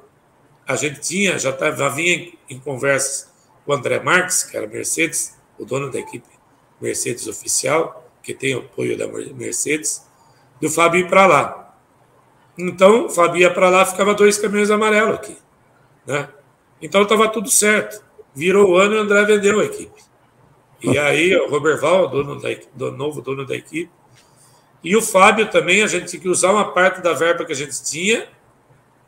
a 0.67 0.77
gente 0.77 1.01
tinha, 1.01 1.39
já, 1.39 1.53
tá, 1.53 1.73
já 1.73 1.89
vinha 1.89 2.15
em, 2.15 2.39
em 2.49 2.59
conversas 2.59 3.31
com 3.65 3.73
o 3.73 3.75
André 3.75 4.01
Marques, 4.01 4.45
que 4.45 4.57
era 4.57 4.67
Mercedes, 4.67 5.37
o 5.61 5.65
dono 5.67 5.91
da 5.91 5.99
equipe 5.99 6.27
Mercedes 6.81 7.27
oficial, 7.27 8.11
que 8.23 8.33
tem 8.33 8.55
o 8.55 8.61
apoio 8.61 8.97
da 8.97 9.07
Mercedes, 9.07 10.07
do 10.61 10.71
Fábio 10.71 11.01
ir 11.01 11.09
para 11.09 11.27
lá. 11.27 11.77
Então, 12.57 13.07
o 13.07 13.11
Fábio 13.11 13.43
ia 13.43 13.53
para 13.53 13.69
lá, 13.69 13.85
ficava 13.85 14.15
dois 14.15 14.39
caminhões 14.39 14.71
amarelos 14.71 15.17
aqui. 15.17 15.37
Né? 16.07 16.29
Então, 16.81 17.03
estava 17.03 17.29
tudo 17.29 17.51
certo. 17.51 18.03
Virou 18.35 18.71
o 18.71 18.77
ano 18.77 18.95
e 18.95 18.99
o 18.99 19.01
André 19.03 19.25
vendeu 19.25 19.61
a 19.61 19.65
equipe. 19.65 20.03
E 20.83 20.99
aí, 20.99 21.37
o 21.37 21.49
Roberval, 21.51 22.09
dono 22.09 22.41
da, 22.41 22.49
do 22.75 22.93
novo 22.93 23.21
dono 23.21 23.47
da 23.47 23.55
equipe, 23.55 23.91
E 24.83 24.97
o 24.97 25.03
Fábio 25.03 25.51
também, 25.51 25.83
a 25.83 25.87
gente 25.87 26.07
tinha 26.07 26.23
que 26.23 26.29
usar 26.29 26.53
uma 26.53 26.73
parte 26.73 27.03
da 27.03 27.13
verba 27.13 27.45
que 27.45 27.53
a 27.53 27.57
gente 27.57 27.83
tinha 27.83 28.27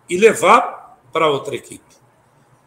e 0.08 0.18
levar 0.18 0.98
para 1.10 1.28
outra 1.28 1.54
equipe. 1.54 1.82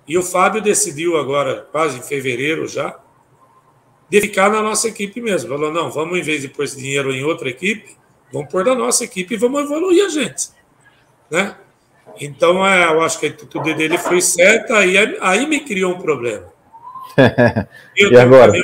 E 0.07 0.17
o 0.17 0.23
Fábio 0.23 0.61
decidiu 0.61 1.17
agora, 1.17 1.67
quase 1.71 1.99
em 1.99 2.01
fevereiro 2.01 2.67
já, 2.67 2.99
de 4.09 4.21
ficar 4.21 4.49
na 4.49 4.61
nossa 4.61 4.87
equipe 4.87 5.21
mesmo. 5.21 5.49
Falou: 5.49 5.71
não, 5.71 5.91
vamos, 5.91 6.17
em 6.17 6.21
vez 6.21 6.41
de 6.41 6.47
pôr 6.47 6.65
esse 6.65 6.77
dinheiro 6.77 7.13
em 7.13 7.23
outra 7.23 7.49
equipe, 7.49 7.95
vamos 8.31 8.51
pôr 8.51 8.65
na 8.65 8.75
nossa 8.75 9.03
equipe 9.03 9.33
e 9.33 9.37
vamos 9.37 9.63
evoluir 9.63 10.05
a 10.05 10.09
gente. 10.09 10.49
Né? 11.29 11.55
Então, 12.19 12.65
é, 12.65 12.85
eu 12.85 13.01
acho 13.01 13.19
que 13.19 13.25
a 13.25 13.29
atitude 13.29 13.73
dele 13.73 13.97
foi 13.97 14.21
certa, 14.21 14.77
aí, 14.77 14.95
aí 15.19 15.47
me 15.47 15.59
criou 15.61 15.93
um 15.93 15.99
problema. 15.99 16.53
Eu 17.95 18.11
e 18.11 18.17
agora? 18.17 18.51
Um 18.51 18.61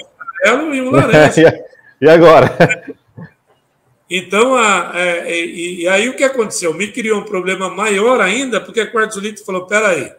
amarelo 0.48 0.76
e 0.76 0.82
um 0.82 0.92
laranja. 0.92 1.66
e 2.00 2.10
agora? 2.10 2.96
Então, 4.14 4.56
a, 4.56 4.92
é, 4.94 5.40
e, 5.40 5.84
e, 5.84 5.88
aí 5.88 6.10
o 6.10 6.18
que 6.18 6.24
aconteceu? 6.26 6.74
Me 6.74 6.92
criou 6.92 7.22
um 7.22 7.24
problema 7.24 7.70
maior 7.70 8.20
ainda, 8.20 8.60
porque 8.60 8.82
a 8.82 8.92
Quartzolito 8.92 9.46
falou: 9.46 9.66
peraí, 9.66 10.12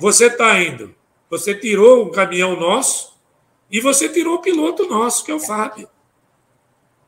você 0.00 0.26
está 0.26 0.60
indo, 0.60 0.92
você 1.30 1.54
tirou 1.54 2.04
um 2.04 2.10
caminhão 2.10 2.58
nosso 2.58 3.13
e 3.70 3.80
você 3.80 4.08
tirou 4.08 4.36
o 4.36 4.42
piloto 4.42 4.86
nosso, 4.86 5.24
que 5.24 5.30
é 5.30 5.34
o 5.34 5.40
Fábio. 5.40 5.88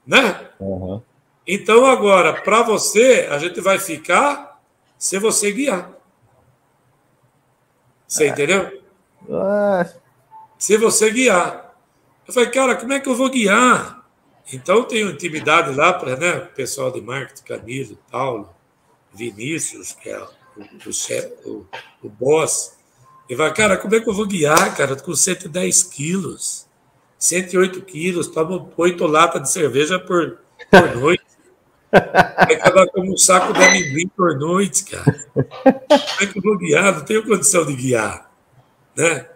Né? 0.06 0.50
Uhum. 0.58 1.02
Então, 1.46 1.86
agora, 1.86 2.40
para 2.42 2.62
você, 2.62 3.28
a 3.30 3.38
gente 3.38 3.60
vai 3.60 3.78
ficar 3.78 4.60
se 4.98 5.18
você 5.18 5.52
guiar. 5.52 5.92
Você 8.06 8.24
é. 8.24 8.28
entendeu? 8.28 8.82
É. 9.28 9.92
Se 10.58 10.76
você 10.76 11.10
guiar. 11.10 11.74
Eu 12.26 12.32
falei, 12.32 12.50
cara, 12.50 12.74
como 12.76 12.92
é 12.92 13.00
que 13.00 13.08
eu 13.08 13.14
vou 13.14 13.30
guiar? 13.30 14.04
Então, 14.52 14.84
tenho 14.84 15.10
intimidade 15.10 15.74
lá 15.74 15.92
para 15.92 16.16
né, 16.16 16.36
o 16.38 16.46
pessoal 16.46 16.90
de 16.90 17.00
marketing, 17.00 17.42
Camilo, 17.44 17.98
Paulo, 18.10 18.48
Vinícius, 19.12 19.92
que 19.92 20.08
é 20.08 20.20
o, 20.20 20.28
o, 20.56 21.50
o, 21.50 21.66
o 22.02 22.08
boss. 22.08 22.75
E 23.28 23.34
vai, 23.34 23.52
cara, 23.52 23.76
como 23.76 23.94
é 23.94 24.00
que 24.00 24.08
eu 24.08 24.14
vou 24.14 24.26
guiar, 24.26 24.76
cara, 24.76 24.94
com 24.96 25.14
110 25.14 25.82
quilos, 25.84 26.66
108 27.18 27.82
quilos, 27.82 28.28
tomo 28.28 28.72
oito 28.76 29.06
latas 29.06 29.42
de 29.42 29.50
cerveja 29.50 29.98
por, 29.98 30.38
por 30.70 30.96
noite. 30.96 31.24
Vai 31.90 32.54
acabar 32.54 32.86
como 32.88 33.12
um 33.12 33.16
saco 33.16 33.52
de 33.52 33.62
amendoim 33.62 34.08
por 34.08 34.38
noite, 34.38 34.84
cara. 34.84 35.26
Como 35.32 36.20
é 36.20 36.26
que 36.26 36.38
eu 36.38 36.42
vou 36.42 36.58
guiar? 36.58 36.94
Não 36.94 37.04
tenho 37.04 37.26
condição 37.26 37.64
de 37.64 37.74
guiar. 37.74 38.30
Né? 38.96 39.26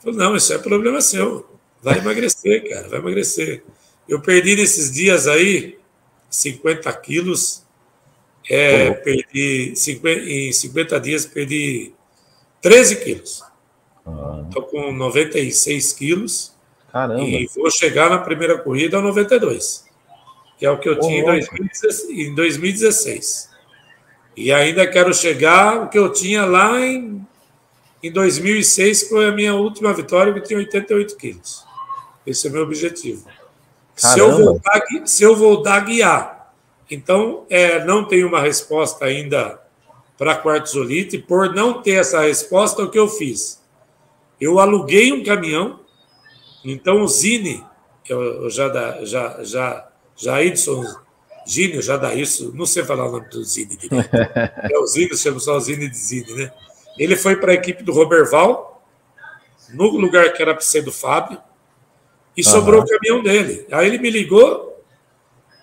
Falei, 0.00 0.18
não, 0.18 0.36
isso 0.36 0.52
é 0.52 0.58
problema 0.58 1.00
seu. 1.00 1.46
Vai 1.82 1.98
emagrecer, 1.98 2.68
cara, 2.68 2.88
vai 2.88 2.98
emagrecer. 2.98 3.62
Eu 4.08 4.20
perdi 4.20 4.56
nesses 4.56 4.90
dias 4.90 5.26
aí 5.26 5.78
50 6.30 6.92
quilos. 6.94 7.64
É, 8.48 8.88
eu 8.88 8.94
perdi 8.96 9.74
50, 9.74 10.20
em 10.20 10.52
50 10.52 11.00
dias, 11.00 11.26
perdi 11.26 11.92
13 12.60 12.96
quilos. 12.96 13.42
Estou 14.48 14.62
ah. 14.62 14.70
com 14.70 14.92
96 14.92 15.92
quilos. 15.92 16.54
Caramba. 16.92 17.22
E 17.22 17.46
vou 17.54 17.70
chegar 17.70 18.08
na 18.08 18.18
primeira 18.18 18.58
corrida 18.58 18.98
a 18.98 19.02
92, 19.02 19.84
que 20.58 20.64
é 20.64 20.70
o 20.70 20.78
que 20.78 20.88
eu 20.88 20.98
tinha 20.98 21.22
em 22.10 22.34
2016. 22.34 23.50
E 24.36 24.52
ainda 24.52 24.86
quero 24.86 25.12
chegar 25.12 25.82
o 25.82 25.88
que 25.88 25.98
eu 25.98 26.12
tinha 26.12 26.44
lá 26.44 26.80
em, 26.80 27.26
em 28.02 28.12
2006, 28.12 29.04
que 29.04 29.08
foi 29.08 29.28
a 29.28 29.32
minha 29.32 29.54
última 29.54 29.92
vitória, 29.92 30.32
que 30.32 30.38
eu 30.38 30.44
tinha 30.44 30.58
88 30.58 31.16
quilos. 31.16 31.64
Esse 32.26 32.46
é 32.46 32.50
o 32.50 32.52
meu 32.52 32.62
objetivo. 32.62 33.26
Se 33.94 34.18
eu, 34.18 34.30
voltar, 34.30 34.82
se 35.06 35.22
eu 35.22 35.34
voltar 35.34 35.76
a 35.76 35.80
guiar. 35.80 36.52
Então, 36.90 37.44
é, 37.48 37.84
não 37.84 38.04
tenho 38.04 38.28
uma 38.28 38.40
resposta 38.40 39.06
ainda 39.06 39.58
para 40.18 40.40
quartzolite. 40.42 41.18
Por 41.18 41.54
não 41.54 41.82
ter 41.82 41.92
essa 41.92 42.20
resposta, 42.20 42.82
o 42.82 42.90
que 42.90 42.98
eu 42.98 43.08
fiz? 43.08 43.62
Eu 44.40 44.58
aluguei 44.58 45.12
um 45.12 45.24
caminhão. 45.24 45.80
Então, 46.64 47.02
o 47.02 47.08
Zine, 47.08 47.64
eu, 48.08 48.22
eu 48.22 48.50
já, 48.50 48.68
da, 48.68 49.04
já, 49.04 49.42
já, 49.42 49.88
já 50.16 50.42
Edson 50.42 50.84
Gine, 51.46 51.80
já 51.80 51.96
dá 51.96 52.12
isso, 52.12 52.52
não 52.56 52.66
sei 52.66 52.84
falar 52.84 53.08
o 53.08 53.12
nome 53.12 53.28
do 53.28 53.44
Zine 53.44 53.76
direito. 53.76 54.10
É 54.72 54.78
o 54.78 54.86
Zine, 54.86 55.16
chamo 55.16 55.38
só 55.38 55.56
o 55.56 55.60
Zine 55.60 55.88
de 55.88 55.96
Zine, 55.96 56.32
né? 56.34 56.52
Ele 56.98 57.14
foi 57.14 57.36
para 57.36 57.52
a 57.52 57.54
equipe 57.54 57.84
do 57.84 57.92
Roberval, 57.92 58.84
no 59.72 59.86
lugar 59.96 60.32
que 60.32 60.42
era 60.42 60.54
para 60.54 60.62
ser 60.62 60.82
do 60.82 60.92
Fábio 60.92 61.38
e 62.36 62.42
uhum. 62.42 62.50
sobrou 62.50 62.82
o 62.82 62.86
caminhão 62.86 63.22
dele. 63.22 63.66
Aí 63.70 63.86
ele 63.86 63.98
me 63.98 64.10
ligou, 64.10 64.75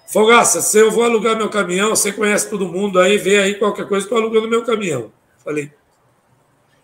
Fogaça, 0.07 0.61
se 0.61 0.77
eu 0.77 0.91
vou 0.91 1.03
alugar 1.03 1.35
meu 1.35 1.49
caminhão, 1.49 1.89
você 1.89 2.11
conhece 2.11 2.49
todo 2.49 2.67
mundo 2.67 2.99
aí, 2.99 3.17
vê 3.17 3.39
aí 3.39 3.55
qualquer 3.55 3.87
coisa, 3.87 4.05
estou 4.05 4.17
alugando 4.17 4.47
meu 4.47 4.63
caminhão. 4.63 5.11
Falei, 5.43 5.71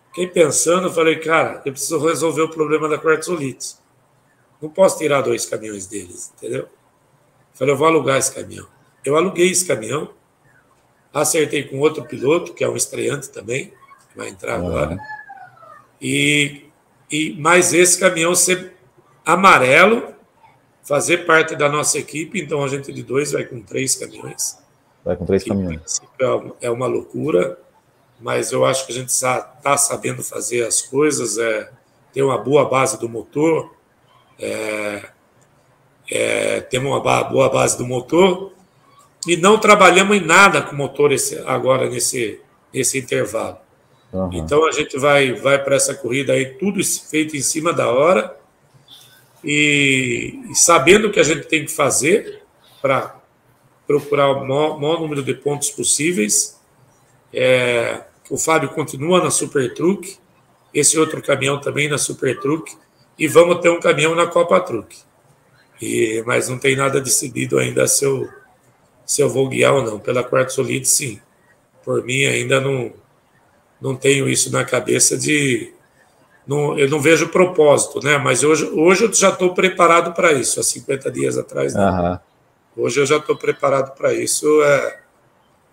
fiquei 0.07 0.27
pensando, 0.27 0.91
falei, 0.91 1.19
cara, 1.19 1.61
eu 1.65 1.71
preciso 1.71 1.99
resolver 1.99 2.41
o 2.41 2.49
problema 2.49 2.87
da 2.87 2.97
quartzolite. 2.97 3.75
Não 4.61 4.69
posso 4.69 4.97
tirar 4.97 5.21
dois 5.21 5.45
caminhões 5.45 5.85
deles, 5.85 6.33
entendeu? 6.35 6.67
Falei, 7.53 7.73
eu 7.73 7.77
vou 7.77 7.87
alugar 7.87 8.17
esse 8.17 8.33
caminhão. 8.33 8.67
Eu 9.03 9.15
aluguei 9.15 9.49
esse 9.49 9.65
caminhão, 9.65 10.13
acertei 11.13 11.63
com 11.63 11.79
outro 11.79 12.05
piloto, 12.05 12.53
que 12.53 12.63
é 12.63 12.69
um 12.69 12.75
estreante 12.75 13.29
também, 13.29 13.73
que 14.11 14.17
vai 14.17 14.29
entrar 14.29 14.59
uhum. 14.59 14.67
agora. 14.67 14.97
E, 16.01 16.65
e 17.11 17.33
mais 17.33 17.73
esse 17.73 17.99
caminhão 17.99 18.33
você 18.33 18.71
amarelo, 19.25 20.13
fazer 20.83 21.25
parte 21.25 21.55
da 21.55 21.69
nossa 21.69 21.97
equipe. 21.97 22.39
Então 22.41 22.63
a 22.63 22.67
gente 22.67 22.91
de 22.91 23.03
dois 23.03 23.31
vai 23.31 23.43
com 23.43 23.61
três 23.61 23.95
caminhões. 23.95 24.57
Vai 25.03 25.15
com 25.15 25.25
três 25.25 25.43
caminhões. 25.43 26.01
É, 26.19 26.67
é 26.67 26.69
uma 26.71 26.87
loucura, 26.87 27.57
mas 28.19 28.51
eu 28.51 28.65
acho 28.65 28.85
que 28.85 28.91
a 28.91 28.95
gente 28.95 29.09
está 29.09 29.77
sabendo 29.77 30.23
fazer 30.23 30.65
as 30.65 30.81
coisas, 30.81 31.37
é, 31.37 31.71
tem 32.13 32.23
uma 32.23 32.37
boa 32.37 32.65
base 32.65 32.99
do 32.99 33.07
motor, 33.07 33.73
é, 34.39 35.09
é, 36.09 36.61
temos 36.61 36.91
uma 36.91 37.23
boa 37.23 37.49
base 37.49 37.77
do 37.77 37.85
motor 37.85 38.51
e 39.27 39.37
não 39.37 39.57
trabalhamos 39.57 40.17
em 40.17 40.25
nada 40.25 40.61
com 40.61 40.75
motor 40.75 41.11
esse, 41.11 41.37
agora 41.45 41.89
nesse, 41.89 42.41
nesse 42.73 42.97
intervalo. 42.97 43.57
Uhum. 44.11 44.29
Então 44.33 44.65
a 44.67 44.71
gente 44.71 44.97
vai, 44.97 45.33
vai 45.33 45.63
para 45.63 45.75
essa 45.75 45.93
corrida 45.93 46.33
aí, 46.33 46.45
tudo 46.57 46.83
feito 46.83 47.37
em 47.37 47.41
cima 47.41 47.71
da 47.71 47.91
hora 47.91 48.38
e, 49.43 50.39
e 50.49 50.55
sabendo 50.55 51.07
o 51.07 51.11
que 51.11 51.19
a 51.19 51.23
gente 51.23 51.47
tem 51.47 51.65
que 51.65 51.71
fazer 51.71 52.41
para 52.81 53.19
procurar 53.87 54.31
o 54.31 54.47
maior, 54.47 54.79
maior, 54.79 54.99
número 54.99 55.23
de 55.23 55.33
pontos 55.33 55.69
possíveis. 55.69 56.59
É, 57.33 58.03
o 58.29 58.37
Fábio 58.37 58.69
continua 58.69 59.23
na 59.23 59.31
Super 59.31 59.73
Truck, 59.73 60.17
esse 60.73 60.99
outro 60.99 61.21
caminhão 61.21 61.59
também 61.59 61.89
na 61.89 61.97
Super 61.97 62.39
Truck, 62.39 62.75
e 63.17 63.27
vamos 63.27 63.59
ter 63.59 63.69
um 63.69 63.79
caminhão 63.79 64.13
na 64.13 64.27
Copa 64.27 64.59
Truck. 64.59 64.95
E, 65.81 66.23
mas 66.25 66.49
não 66.49 66.57
tem 66.57 66.75
nada 66.75 67.01
decidido 67.01 67.57
ainda 67.57 67.87
se 67.87 68.05
eu, 68.05 68.29
se 69.05 69.21
eu 69.21 69.29
vou 69.29 69.47
guiar 69.47 69.73
ou 69.73 69.83
não. 69.83 69.99
Pela 69.99 70.23
Quarto 70.23 70.53
Solid, 70.53 70.87
sim. 70.87 71.19
Por 71.83 72.03
mim, 72.03 72.25
ainda 72.25 72.59
não, 72.59 72.93
não 73.81 73.95
tenho 73.95 74.29
isso 74.29 74.51
na 74.51 74.63
cabeça 74.65 75.17
de 75.17 75.73
não, 76.49 76.79
eu 76.79 76.89
não 76.89 76.99
vejo 76.99 77.29
propósito, 77.29 78.03
né? 78.03 78.17
Mas 78.17 78.43
hoje, 78.43 78.65
hoje 78.73 79.03
eu 79.03 79.13
já 79.13 79.29
estou 79.29 79.53
preparado 79.53 80.15
para 80.15 80.33
isso. 80.33 80.59
Há 80.59 80.63
50 80.63 81.11
dias 81.11 81.37
atrás, 81.37 81.75
Uhum. 81.75 82.17
Hoje 82.75 82.99
eu 82.99 83.05
já 83.05 83.17
estou 83.17 83.37
preparado 83.37 83.95
para 83.95 84.13
isso. 84.13 84.47
É, 84.63 84.99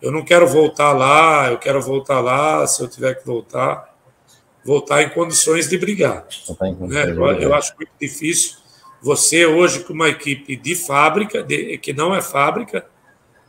eu 0.03 0.13
não 0.13 0.23
quero 0.23 0.47
voltar 0.47 0.93
lá, 0.93 1.51
eu 1.51 1.57
quero 1.57 1.81
voltar 1.81 2.21
lá, 2.21 2.67
se 2.67 2.83
eu 2.83 2.89
tiver 2.89 3.15
que 3.15 3.25
voltar, 3.25 3.97
voltar 4.63 5.03
em 5.03 5.09
condições 5.09 5.67
de 5.67 5.79
brigar. 5.79 6.27
Né? 6.81 7.11
Eu, 7.11 7.25
eu, 7.41 7.55
acho 7.55 7.75
muito 7.77 7.93
difícil 7.99 8.59
você 9.01 9.47
hoje 9.47 9.83
com 9.83 9.95
uma 9.95 10.11
equipe 10.11 10.57
de 10.57 10.75
fábrica, 10.75 11.43
de, 11.43 11.79
que 11.79 11.95
não 11.95 12.15
é 12.15 12.21
fábrica, 12.21 12.85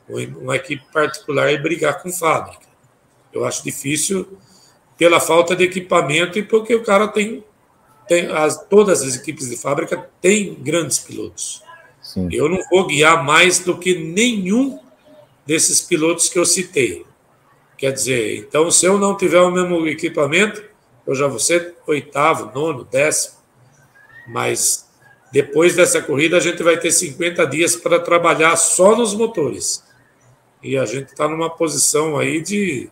uma 0.07 0.55
equipe 0.55 0.85
particular 0.93 1.51
e 1.51 1.57
brigar 1.57 2.01
com 2.01 2.09
fábrica. 2.09 2.67
Eu 3.33 3.43
acho 3.43 3.63
difícil 3.65 4.37
pela 4.98 5.19
falta 5.19 5.56
de 5.56 5.64
equipamento 5.64 6.40
e 6.40 6.44
porque 6.44 6.74
o 6.74 6.84
cara 6.84 7.07
tem, 7.07 7.44
tem 8.07 8.28
as, 8.28 8.65
todas 8.68 9.03
as 9.03 9.15
equipes 9.15 9.49
de 9.49 9.56
fábrica 9.56 10.10
têm 10.22 10.56
grandes 10.56 10.99
pilotos. 10.99 11.64
Sim. 12.02 12.30
Eu 12.32 12.49
não 12.49 12.60
vou 12.69 12.88
guiar 12.88 13.24
mais 13.24 13.60
do 13.60 13.78
que 13.78 13.95
nenhum 13.95 14.80
desses 15.45 15.82
pilotos 15.82 16.30
que 16.30 16.40
eu 16.40 16.45
citei. 16.45 17.06
Quer 17.78 17.91
dizer, 17.91 18.38
então, 18.38 18.72
se 18.72 18.86
eu 18.86 18.98
não 18.98 19.15
tiver 19.15 19.40
o 19.40 19.52
mesmo 19.52 19.86
equipamento, 19.88 20.64
eu 21.06 21.14
já 21.14 21.28
vou 21.28 21.40
ser 21.40 21.76
oitavo, 21.86 22.52
nono, 22.53 22.84
décimo. 22.84 23.38
Mas 24.28 24.88
depois 25.32 25.76
dessa 25.76 26.02
corrida, 26.02 26.38
a 26.38 26.40
gente 26.40 26.64
vai 26.64 26.78
ter 26.78 26.91
50 26.91 27.45
dias 27.45 27.76
para 27.76 27.99
trabalhar 27.99 28.56
só 28.56 28.95
nos 28.95 29.14
motores. 29.14 29.84
E 30.64 30.76
a 30.76 30.86
gente 30.86 31.10
está 31.10 31.28
numa 31.28 31.49
posição 31.49 32.18
aí 32.18 32.41
de 32.41 32.90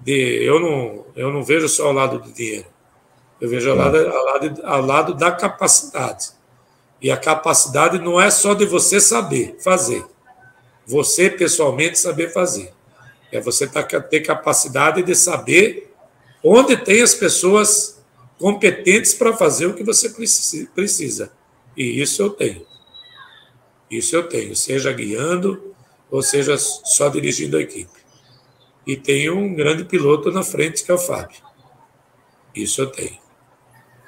de 0.00 0.44
eu 0.44 0.60
não 0.60 1.06
eu 1.14 1.32
não 1.32 1.42
vejo 1.42 1.68
só 1.68 1.86
ao 1.86 1.92
lado 1.92 2.18
do 2.18 2.32
dinheiro. 2.32 2.66
Eu 3.40 3.48
vejo 3.48 3.70
ao 3.70 3.76
lado, 3.76 3.96
ao 3.96 4.24
lado, 4.24 4.60
ao 4.64 4.82
lado 4.82 5.14
da 5.14 5.30
capacidade. 5.30 6.30
E 7.00 7.10
a 7.10 7.16
capacidade 7.16 7.98
não 7.98 8.20
é 8.20 8.30
só 8.30 8.54
de 8.54 8.66
você 8.66 9.00
saber 9.00 9.56
fazer. 9.60 10.04
você 10.86 11.28
pessoalmente 11.28 11.98
saber 11.98 12.32
fazer. 12.32 12.72
É 13.30 13.40
você 13.40 13.66
tá, 13.66 13.82
ter 13.82 14.20
capacidade 14.20 15.02
de 15.02 15.14
saber 15.14 15.92
onde 16.42 16.76
tem 16.76 17.02
as 17.02 17.14
pessoas 17.14 18.02
competentes 18.38 19.12
para 19.12 19.36
fazer 19.36 19.66
o 19.66 19.74
que 19.74 19.84
você 19.84 20.08
precisa. 20.74 21.30
E 21.76 22.00
isso 22.00 22.22
eu 22.22 22.30
tenho. 22.30 22.66
Isso 23.90 24.16
eu 24.16 24.28
tenho, 24.28 24.56
seja 24.56 24.92
guiando 24.92 25.74
ou 26.10 26.22
seja 26.22 26.56
só 26.56 27.08
dirigindo 27.08 27.56
a 27.56 27.60
equipe. 27.60 27.97
E 28.88 28.96
tenho 28.96 29.36
um 29.36 29.54
grande 29.54 29.84
piloto 29.84 30.32
na 30.32 30.42
frente 30.42 30.82
que 30.82 30.90
é 30.90 30.94
o 30.94 30.98
Fábio. 30.98 31.36
Isso 32.54 32.80
eu 32.80 32.86
tenho. 32.86 33.18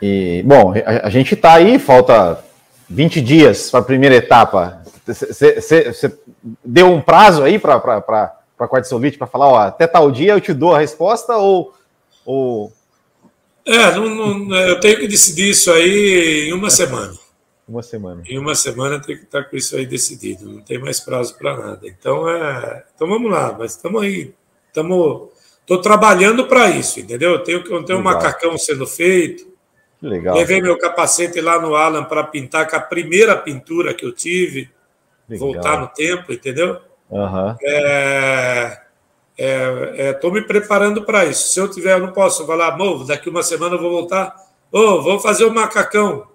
E, 0.00 0.42
bom, 0.42 0.72
a, 0.72 1.06
a 1.06 1.10
gente 1.10 1.34
está 1.34 1.52
aí, 1.52 1.78
falta 1.78 2.42
20 2.88 3.20
dias 3.20 3.70
para 3.70 3.80
a 3.80 3.84
primeira 3.84 4.14
etapa. 4.14 4.82
Você 5.06 6.18
deu 6.64 6.86
um 6.86 7.02
prazo 7.02 7.42
aí 7.42 7.58
para 7.58 7.76
a 7.76 8.68
Quartzolite 8.68 9.18
para 9.18 9.26
falar, 9.26 9.48
ó, 9.48 9.58
até 9.58 9.86
tal 9.86 10.10
dia 10.10 10.32
eu 10.32 10.40
te 10.40 10.54
dou 10.54 10.74
a 10.74 10.78
resposta 10.78 11.36
ou. 11.36 11.74
ou... 12.24 12.72
É, 13.66 13.94
não, 13.94 14.08
não, 14.38 14.56
eu 14.56 14.80
tenho 14.80 14.98
que 14.98 15.06
decidir 15.06 15.50
isso 15.50 15.70
aí 15.70 16.48
em 16.48 16.54
uma 16.54 16.70
semana. 16.70 17.12
Uma 17.68 17.84
semana. 17.84 18.24
Em 18.26 18.36
uma 18.36 18.56
semana 18.56 19.00
tem 19.00 19.16
que 19.16 19.22
estar 19.22 19.44
com 19.44 19.56
isso 19.56 19.76
aí 19.76 19.86
decidido. 19.86 20.50
Não 20.50 20.60
tem 20.60 20.76
mais 20.76 20.98
prazo 20.98 21.38
para 21.38 21.56
nada. 21.56 21.86
Então, 21.86 22.28
é, 22.28 22.82
então 22.92 23.06
vamos 23.06 23.30
lá, 23.30 23.54
mas 23.56 23.76
estamos 23.76 24.02
aí. 24.02 24.34
Estamos. 24.70 25.28
Estou 25.60 25.80
trabalhando 25.80 26.46
para 26.46 26.68
isso, 26.70 26.98
entendeu? 26.98 27.32
Eu 27.32 27.38
tenho, 27.40 27.64
eu 27.64 27.84
tenho 27.84 27.98
um 27.98 28.02
macacão 28.02 28.56
sendo 28.58 28.86
feito. 28.86 29.50
Legal. 30.02 30.34
Levei 30.34 30.62
meu 30.62 30.78
capacete 30.78 31.40
lá 31.40 31.60
no 31.60 31.74
Alan 31.74 32.04
para 32.04 32.24
pintar 32.24 32.68
com 32.68 32.76
a 32.76 32.80
primeira 32.80 33.36
pintura 33.36 33.92
que 33.92 34.04
eu 34.04 34.12
tive. 34.12 34.70
Legal. 35.28 35.52
Voltar 35.52 35.80
no 35.80 35.86
tempo, 35.88 36.32
entendeu? 36.32 36.80
Uhum. 37.10 37.56
É, 37.62 38.80
estou 39.36 40.30
é, 40.30 40.32
é, 40.32 40.34
me 40.34 40.42
preparando 40.42 41.04
para 41.04 41.24
isso. 41.26 41.52
Se 41.52 41.60
eu 41.60 41.68
tiver, 41.68 41.92
eu 41.92 42.00
não 42.00 42.12
posso 42.12 42.46
falar, 42.46 42.76
movo, 42.76 43.04
daqui 43.04 43.28
uma 43.28 43.42
semana 43.42 43.76
eu 43.76 43.80
vou 43.80 43.90
voltar. 43.90 44.34
Ô, 44.72 44.78
oh, 44.78 45.02
vou 45.02 45.20
fazer 45.20 45.44
o 45.44 45.54
macacão. 45.54 46.26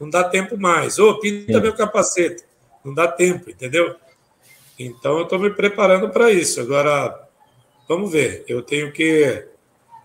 Não 0.00 0.10
dá 0.10 0.24
tempo 0.24 0.58
mais. 0.58 0.98
Ô, 0.98 1.10
oh, 1.10 1.20
pinta 1.20 1.52
Sim. 1.52 1.60
meu 1.60 1.74
capacete. 1.74 2.44
Não 2.84 2.92
dá 2.92 3.06
tempo, 3.06 3.48
entendeu? 3.48 3.94
Então 4.78 5.18
eu 5.18 5.24
estou 5.24 5.38
me 5.38 5.50
preparando 5.50 6.08
para 6.10 6.30
isso. 6.32 6.60
Agora, 6.60 7.28
vamos 7.88 8.10
ver. 8.10 8.44
Eu 8.48 8.62
tenho 8.62 8.92
que. 8.92 9.46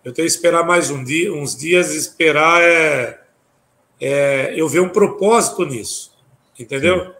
Eu 0.03 0.13
tenho 0.13 0.27
que 0.27 0.33
esperar 0.33 0.65
mais 0.65 0.89
um 0.89 1.03
dia, 1.03 1.33
uns 1.33 1.55
dias, 1.55 1.93
esperar 1.93 2.61
é, 2.61 3.19
é 3.99 4.53
eu 4.55 4.69
ver 4.69 4.79
um 4.79 4.89
propósito 4.89 5.65
nisso. 5.65 6.15
Entendeu? 6.57 7.05
Sim. 7.05 7.11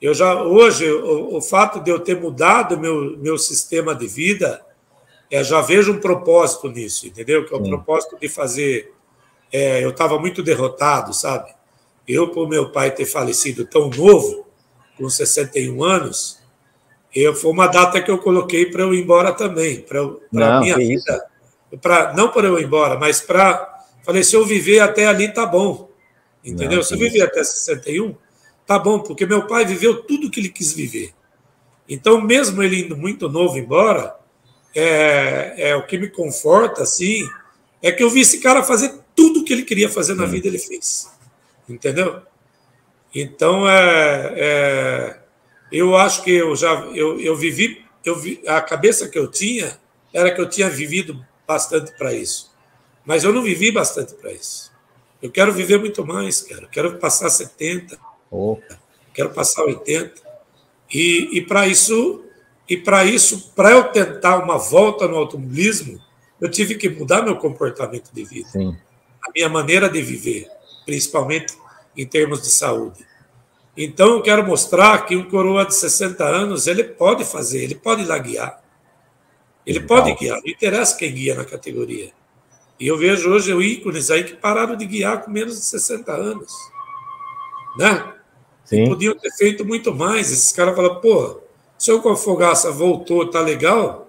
Eu 0.00 0.14
já 0.14 0.42
hoje 0.42 0.90
o, 0.90 1.36
o, 1.36 1.42
fato 1.42 1.80
de 1.80 1.90
eu 1.90 1.98
ter 1.98 2.20
mudado 2.20 2.78
meu 2.78 3.16
meu 3.16 3.38
sistema 3.38 3.94
de 3.94 4.06
vida, 4.06 4.64
é, 5.30 5.42
já 5.42 5.60
vejo 5.60 5.92
um 5.92 6.00
propósito 6.00 6.68
nisso, 6.68 7.06
entendeu? 7.06 7.44
Que 7.46 7.54
é 7.54 7.56
o 7.56 7.64
Sim. 7.64 7.70
propósito 7.70 8.18
de 8.18 8.28
fazer. 8.28 8.92
É, 9.50 9.82
eu 9.82 9.90
estava 9.90 10.18
muito 10.18 10.42
derrotado, 10.42 11.14
sabe? 11.14 11.54
Eu, 12.06 12.28
por 12.30 12.48
meu 12.48 12.70
pai 12.70 12.90
ter 12.90 13.06
falecido 13.06 13.64
tão 13.64 13.88
novo, 13.88 14.46
com 14.96 15.08
61 15.08 15.82
anos, 15.82 16.35
eu, 17.22 17.34
foi 17.34 17.50
uma 17.50 17.66
data 17.66 18.00
que 18.00 18.10
eu 18.10 18.18
coloquei 18.18 18.66
para 18.66 18.82
eu 18.82 18.92
ir 18.92 19.02
embora 19.02 19.32
também, 19.32 19.80
para 19.80 20.00
a 20.02 20.60
minha 20.60 20.76
vida. 20.76 21.26
Pra, 21.80 22.12
não 22.14 22.30
para 22.30 22.46
eu 22.46 22.58
ir 22.58 22.64
embora, 22.64 22.98
mas 22.98 23.20
para. 23.20 23.74
Falei, 24.04 24.22
se 24.22 24.36
eu 24.36 24.44
viver 24.44 24.80
até 24.80 25.06
ali, 25.06 25.32
tá 25.32 25.46
bom. 25.46 25.90
Entendeu? 26.44 26.76
Não, 26.76 26.82
se 26.82 26.94
eu 26.94 26.98
viver 26.98 27.22
até 27.22 27.42
61, 27.42 28.14
tá 28.66 28.78
bom, 28.78 29.00
porque 29.00 29.24
meu 29.24 29.46
pai 29.46 29.64
viveu 29.64 30.02
tudo 30.02 30.30
que 30.30 30.38
ele 30.38 30.50
quis 30.50 30.72
viver. 30.72 31.12
Então, 31.88 32.20
mesmo 32.20 32.62
ele 32.62 32.82
indo 32.82 32.96
muito 32.96 33.28
novo 33.28 33.58
embora, 33.58 34.14
é, 34.74 35.70
é 35.70 35.76
o 35.76 35.86
que 35.86 35.96
me 35.96 36.08
conforta, 36.08 36.82
assim, 36.82 37.26
é 37.82 37.90
que 37.90 38.02
eu 38.02 38.10
vi 38.10 38.20
esse 38.20 38.40
cara 38.40 38.62
fazer 38.62 38.92
tudo 39.14 39.42
que 39.42 39.52
ele 39.52 39.62
queria 39.62 39.88
fazer 39.88 40.14
na 40.14 40.26
vida, 40.26 40.46
ele 40.46 40.58
fez. 40.58 41.10
Entendeu? 41.68 42.20
Então, 43.14 43.68
é, 43.68 44.34
é, 44.36 45.16
eu 45.70 45.96
acho 45.96 46.22
que 46.22 46.30
eu 46.30 46.54
já 46.54 46.72
eu, 46.94 47.20
eu 47.20 47.36
vivi, 47.36 47.84
eu 48.04 48.16
vi, 48.16 48.40
a 48.46 48.60
cabeça 48.60 49.08
que 49.08 49.18
eu 49.18 49.30
tinha 49.30 49.78
era 50.12 50.32
que 50.32 50.40
eu 50.40 50.48
tinha 50.48 50.68
vivido 50.68 51.24
bastante 51.46 51.92
para 51.96 52.14
isso. 52.14 52.52
Mas 53.04 53.24
eu 53.24 53.32
não 53.32 53.42
vivi 53.42 53.70
bastante 53.70 54.14
para 54.14 54.32
isso. 54.32 54.72
Eu 55.22 55.30
quero 55.30 55.52
viver 55.52 55.78
muito 55.78 56.04
mais, 56.06 56.40
cara. 56.40 56.66
quero 56.66 56.98
passar 56.98 57.30
70, 57.30 57.98
oh. 58.30 58.58
quero 59.14 59.30
passar 59.30 59.64
80. 59.64 60.14
E, 60.92 61.30
e 61.32 61.40
para 61.40 61.66
isso, 61.66 62.24
e 62.68 62.76
para 62.76 63.04
isso, 63.04 63.52
para 63.54 63.70
eu 63.70 63.84
tentar 63.84 64.38
uma 64.38 64.58
volta 64.58 65.06
no 65.08 65.16
automobilismo, 65.16 66.00
eu 66.40 66.50
tive 66.50 66.74
que 66.74 66.88
mudar 66.88 67.22
meu 67.22 67.36
comportamento 67.36 68.10
de 68.12 68.24
vida, 68.24 68.48
Sim. 68.48 68.76
a 69.22 69.30
minha 69.32 69.48
maneira 69.48 69.88
de 69.88 70.02
viver 70.02 70.48
principalmente 70.86 71.58
em 71.96 72.06
termos 72.06 72.40
de 72.40 72.48
saúde. 72.48 73.04
Então, 73.76 74.14
eu 74.14 74.22
quero 74.22 74.46
mostrar 74.46 75.04
que 75.04 75.14
um 75.14 75.28
coroa 75.28 75.64
de 75.66 75.74
60 75.74 76.24
anos, 76.24 76.66
ele 76.66 76.82
pode 76.82 77.24
fazer, 77.24 77.62
ele 77.62 77.74
pode 77.74 78.02
ir 78.02 78.06
lá 78.06 78.16
guiar. 78.18 78.62
Ele 79.66 79.80
Legal. 79.80 79.98
pode 79.98 80.14
guiar, 80.14 80.40
não 80.42 80.50
interessa 80.50 80.96
quem 80.96 81.12
guia 81.12 81.34
na 81.34 81.44
categoria. 81.44 82.10
E 82.78 82.86
eu 82.86 82.96
vejo 82.96 83.30
hoje 83.30 83.52
ícones 83.52 84.10
aí 84.10 84.24
que 84.24 84.34
pararam 84.34 84.76
de 84.76 84.86
guiar 84.86 85.22
com 85.22 85.30
menos 85.30 85.56
de 85.56 85.64
60 85.64 86.12
anos. 86.12 86.52
Né? 87.78 88.12
Sim. 88.64 88.88
Podiam 88.88 89.14
ter 89.14 89.30
feito 89.32 89.64
muito 89.64 89.94
mais. 89.94 90.32
Esses 90.32 90.52
caras 90.52 90.74
falam, 90.74 91.00
pô, 91.00 91.40
se 91.78 91.90
o 91.90 92.16
Fogaça 92.16 92.70
voltou, 92.70 93.28
tá 93.30 93.40
legal, 93.40 94.08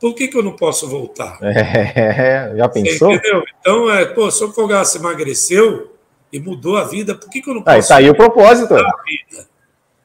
por 0.00 0.14
que, 0.14 0.28
que 0.28 0.36
eu 0.36 0.42
não 0.42 0.56
posso 0.56 0.88
voltar? 0.88 1.38
É, 1.42 2.54
já 2.56 2.68
pensou? 2.68 3.12
Entendeu? 3.12 3.44
Então, 3.60 3.90
é, 3.90 4.04
pô, 4.04 4.30
se 4.30 4.42
o 4.44 4.52
Fogaça 4.52 4.98
emagreceu, 4.98 5.91
e 6.32 6.40
mudou 6.40 6.76
a 6.76 6.84
vida, 6.84 7.14
por 7.14 7.28
que, 7.28 7.42
que 7.42 7.50
eu 7.50 7.54
não 7.54 7.62
posso? 7.62 7.76
Aí 7.76 7.86
tá 7.86 7.96
aí 7.96 8.10
o 8.10 8.14
propósito. 8.14 8.74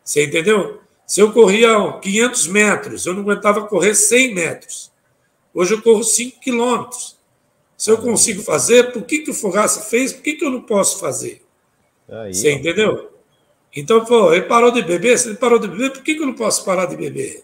Você 0.04 0.26
entendeu? 0.26 0.82
Se 1.06 1.22
eu 1.22 1.32
corria 1.32 2.00
500 2.02 2.48
metros, 2.48 3.06
eu 3.06 3.14
não 3.14 3.22
aguentava 3.22 3.66
correr 3.66 3.96
100 3.96 4.36
metros. 4.36 4.92
Hoje 5.54 5.74
eu 5.74 5.82
corro 5.82 6.04
5 6.04 6.40
quilômetros. 6.42 7.18
Se 7.78 7.90
eu 7.90 7.98
consigo 7.98 8.42
fazer, 8.42 8.92
por 8.92 9.04
que, 9.04 9.20
que 9.20 9.32
o 9.32 9.34
Fogaça 9.34 9.82
fez? 9.82 10.12
Por 10.12 10.24
que, 10.24 10.34
que 10.34 10.44
eu 10.44 10.50
não 10.50 10.62
posso 10.62 11.00
fazer? 11.00 11.42
Aí, 12.10 12.34
Você 12.34 12.52
entendeu? 12.52 13.12
Então, 13.76 14.04
pô, 14.04 14.34
ele 14.34 14.46
parou 14.46 14.72
de 14.72 14.82
beber, 14.82 15.18
se 15.18 15.30
ele 15.30 15.38
parou 15.38 15.60
de 15.60 15.68
beber, 15.68 15.92
por 15.92 16.02
que, 16.02 16.16
que 16.16 16.22
eu 16.22 16.26
não 16.26 16.34
posso 16.34 16.66
parar 16.66 16.86
de 16.86 16.98
beber? 16.98 17.44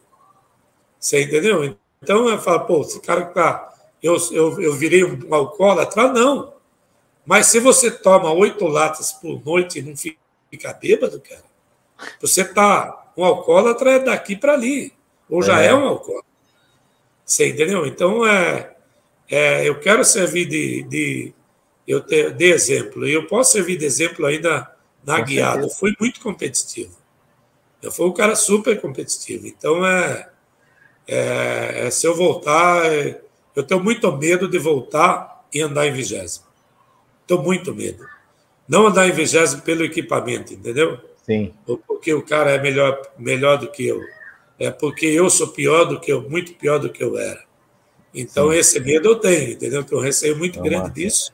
Você 0.99 1.23
entendeu? 1.23 1.77
Então 2.01 2.27
eu 2.27 2.39
falo, 2.39 2.61
pô, 2.61 2.81
esse 2.81 2.99
cara 3.01 3.25
que 3.25 3.33
tá. 3.33 3.73
Eu, 4.01 4.17
eu, 4.31 4.61
eu 4.61 4.73
virei 4.73 5.03
um 5.03 5.33
alcoólatra? 5.33 6.11
Não. 6.11 6.52
Mas 7.25 7.47
se 7.47 7.59
você 7.59 7.89
toma 7.89 8.31
oito 8.31 8.65
latas 8.67 9.13
por 9.13 9.43
noite 9.45 9.79
e 9.79 9.81
não 9.81 9.95
fica 9.95 10.73
bêbado, 10.73 11.21
cara, 11.21 11.43
você 12.19 12.43
tá 12.43 13.11
um 13.15 13.23
alcoólatra 13.23 13.91
é 13.91 13.99
daqui 13.99 14.35
para 14.35 14.53
ali, 14.53 14.91
ou 15.29 15.41
já 15.41 15.61
é, 15.61 15.67
é 15.67 15.75
um 15.75 15.87
alcoólatra. 15.87 16.31
Você 17.25 17.49
entendeu? 17.49 17.85
Então, 17.85 18.25
é, 18.27 18.75
é, 19.29 19.67
eu 19.67 19.79
quero 19.79 20.03
servir 20.03 20.45
de, 20.45 20.83
de, 20.83 21.33
eu 21.87 22.01
te, 22.01 22.31
de 22.31 22.51
exemplo, 22.51 23.07
e 23.07 23.13
eu 23.13 23.27
posso 23.27 23.53
servir 23.53 23.77
de 23.77 23.85
exemplo 23.85 24.25
ainda 24.25 24.69
na 25.05 25.19
Com 25.19 25.25
guiada. 25.25 25.61
Certeza. 25.61 25.73
Eu 25.73 25.77
fui 25.77 25.95
muito 25.99 26.19
competitivo. 26.19 26.97
Eu 27.81 27.91
fui 27.91 28.05
um 28.05 28.13
cara 28.13 28.35
super 28.35 28.79
competitivo. 28.79 29.47
Então, 29.47 29.85
é, 29.85 30.29
é, 31.07 31.87
é 31.87 31.91
se 31.91 32.05
eu 32.05 32.15
voltar, 32.15 32.85
é, 32.85 33.21
eu 33.55 33.63
tenho 33.63 33.83
muito 33.83 34.11
medo 34.17 34.47
de 34.47 34.57
voltar 34.57 35.45
e 35.53 35.61
andar 35.61 35.87
em 35.87 35.93
vigésimo. 35.93 36.45
Estou 37.33 37.41
muito 37.43 37.73
medo. 37.73 38.05
Não 38.67 38.87
andar 38.87 39.07
em 39.07 39.11
vigésimo 39.11 39.63
pelo 39.63 39.83
equipamento, 39.83 40.53
entendeu? 40.53 40.99
Sim. 41.25 41.51
Ou 41.65 41.77
porque 41.77 42.13
o 42.13 42.21
cara 42.21 42.51
é 42.51 42.61
melhor, 42.61 43.01
melhor 43.17 43.57
do 43.57 43.71
que 43.71 43.87
eu. 43.87 43.99
É 44.59 44.69
porque 44.69 45.07
eu 45.07 45.29
sou 45.31 45.47
pior 45.47 45.85
do 45.85 45.99
que 45.99 46.11
eu, 46.11 46.29
muito 46.29 46.53
pior 46.53 46.77
do 46.77 46.91
que 46.91 47.03
eu 47.03 47.17
era. 47.17 47.43
Então, 48.13 48.51
Sim. 48.51 48.57
esse 48.57 48.79
medo 48.79 49.09
eu 49.09 49.15
tenho, 49.15 49.53
entendeu? 49.53 49.83
Que 49.83 49.93
eu 49.93 49.99
receio 49.99 50.37
muito 50.37 50.57
Não, 50.57 50.63
grande 50.63 50.91
disso. 50.91 51.33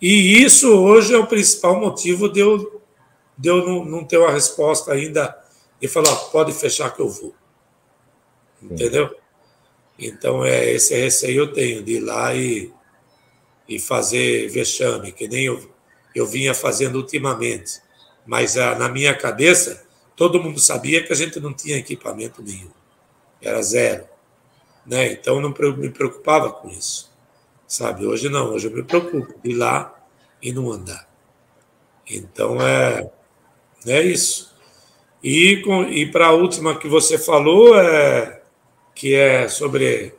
E 0.00 0.42
isso 0.42 0.72
hoje 0.72 1.12
é 1.12 1.18
o 1.18 1.26
principal 1.26 1.80
motivo 1.80 2.28
de 2.28 2.38
eu, 2.38 2.80
de 3.36 3.48
eu 3.48 3.66
não, 3.66 3.84
não 3.84 4.04
ter 4.04 4.18
uma 4.18 4.30
resposta 4.30 4.92
ainda 4.92 5.36
e 5.82 5.88
falar, 5.88 6.14
pode 6.30 6.52
fechar 6.52 6.94
que 6.94 7.00
eu 7.00 7.08
vou. 7.08 7.34
Entendeu? 8.62 9.08
Sim. 9.08 9.16
Então, 9.98 10.44
é 10.44 10.70
esse 10.72 10.94
receio 10.94 11.40
eu 11.40 11.52
tenho 11.52 11.82
de 11.82 11.94
ir 11.94 12.00
lá 12.00 12.32
e 12.34 12.70
e 13.68 13.78
fazer 13.78 14.48
vexame, 14.48 15.12
que 15.12 15.26
nem 15.26 15.46
eu, 15.46 15.70
eu 16.14 16.26
vinha 16.26 16.54
fazendo 16.54 16.96
ultimamente. 16.96 17.80
Mas 18.26 18.56
ah, 18.56 18.74
na 18.74 18.88
minha 18.88 19.14
cabeça, 19.14 19.86
todo 20.14 20.42
mundo 20.42 20.58
sabia 20.58 21.02
que 21.02 21.12
a 21.12 21.16
gente 21.16 21.38
não 21.40 21.52
tinha 21.52 21.76
equipamento 21.76 22.42
nenhum. 22.42 22.70
Era 23.40 23.62
zero. 23.62 24.04
Né? 24.84 25.12
Então, 25.12 25.40
não 25.40 25.54
me 25.76 25.90
preocupava 25.90 26.50
com 26.50 26.68
isso. 26.68 27.12
Sabe? 27.66 28.06
Hoje 28.06 28.28
não, 28.28 28.52
hoje 28.52 28.68
eu 28.68 28.72
me 28.72 28.82
preocupo 28.82 29.34
de 29.42 29.50
ir 29.50 29.54
lá 29.54 29.94
e 30.40 30.52
não 30.52 30.70
andar. 30.70 31.08
Então, 32.08 32.60
é, 32.60 33.10
é 33.86 34.02
isso. 34.02 34.54
E, 35.22 35.62
e 35.90 36.06
para 36.06 36.28
a 36.28 36.32
última 36.32 36.78
que 36.78 36.86
você 36.86 37.18
falou, 37.18 37.78
é, 37.78 38.42
que 38.94 39.14
é 39.14 39.48
sobre 39.48 40.14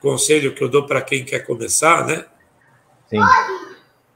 conselho 0.00 0.54
que 0.54 0.62
eu 0.62 0.68
dou 0.68 0.86
para 0.86 1.02
quem 1.02 1.24
quer 1.24 1.40
começar, 1.40 2.06
né? 2.06 2.26
Sim. 3.12 3.18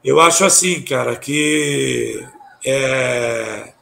Eu 0.03 0.19
acho 0.19 0.43
assim, 0.43 0.81
cara, 0.81 1.15
que 1.15 2.27
é, 2.65 3.73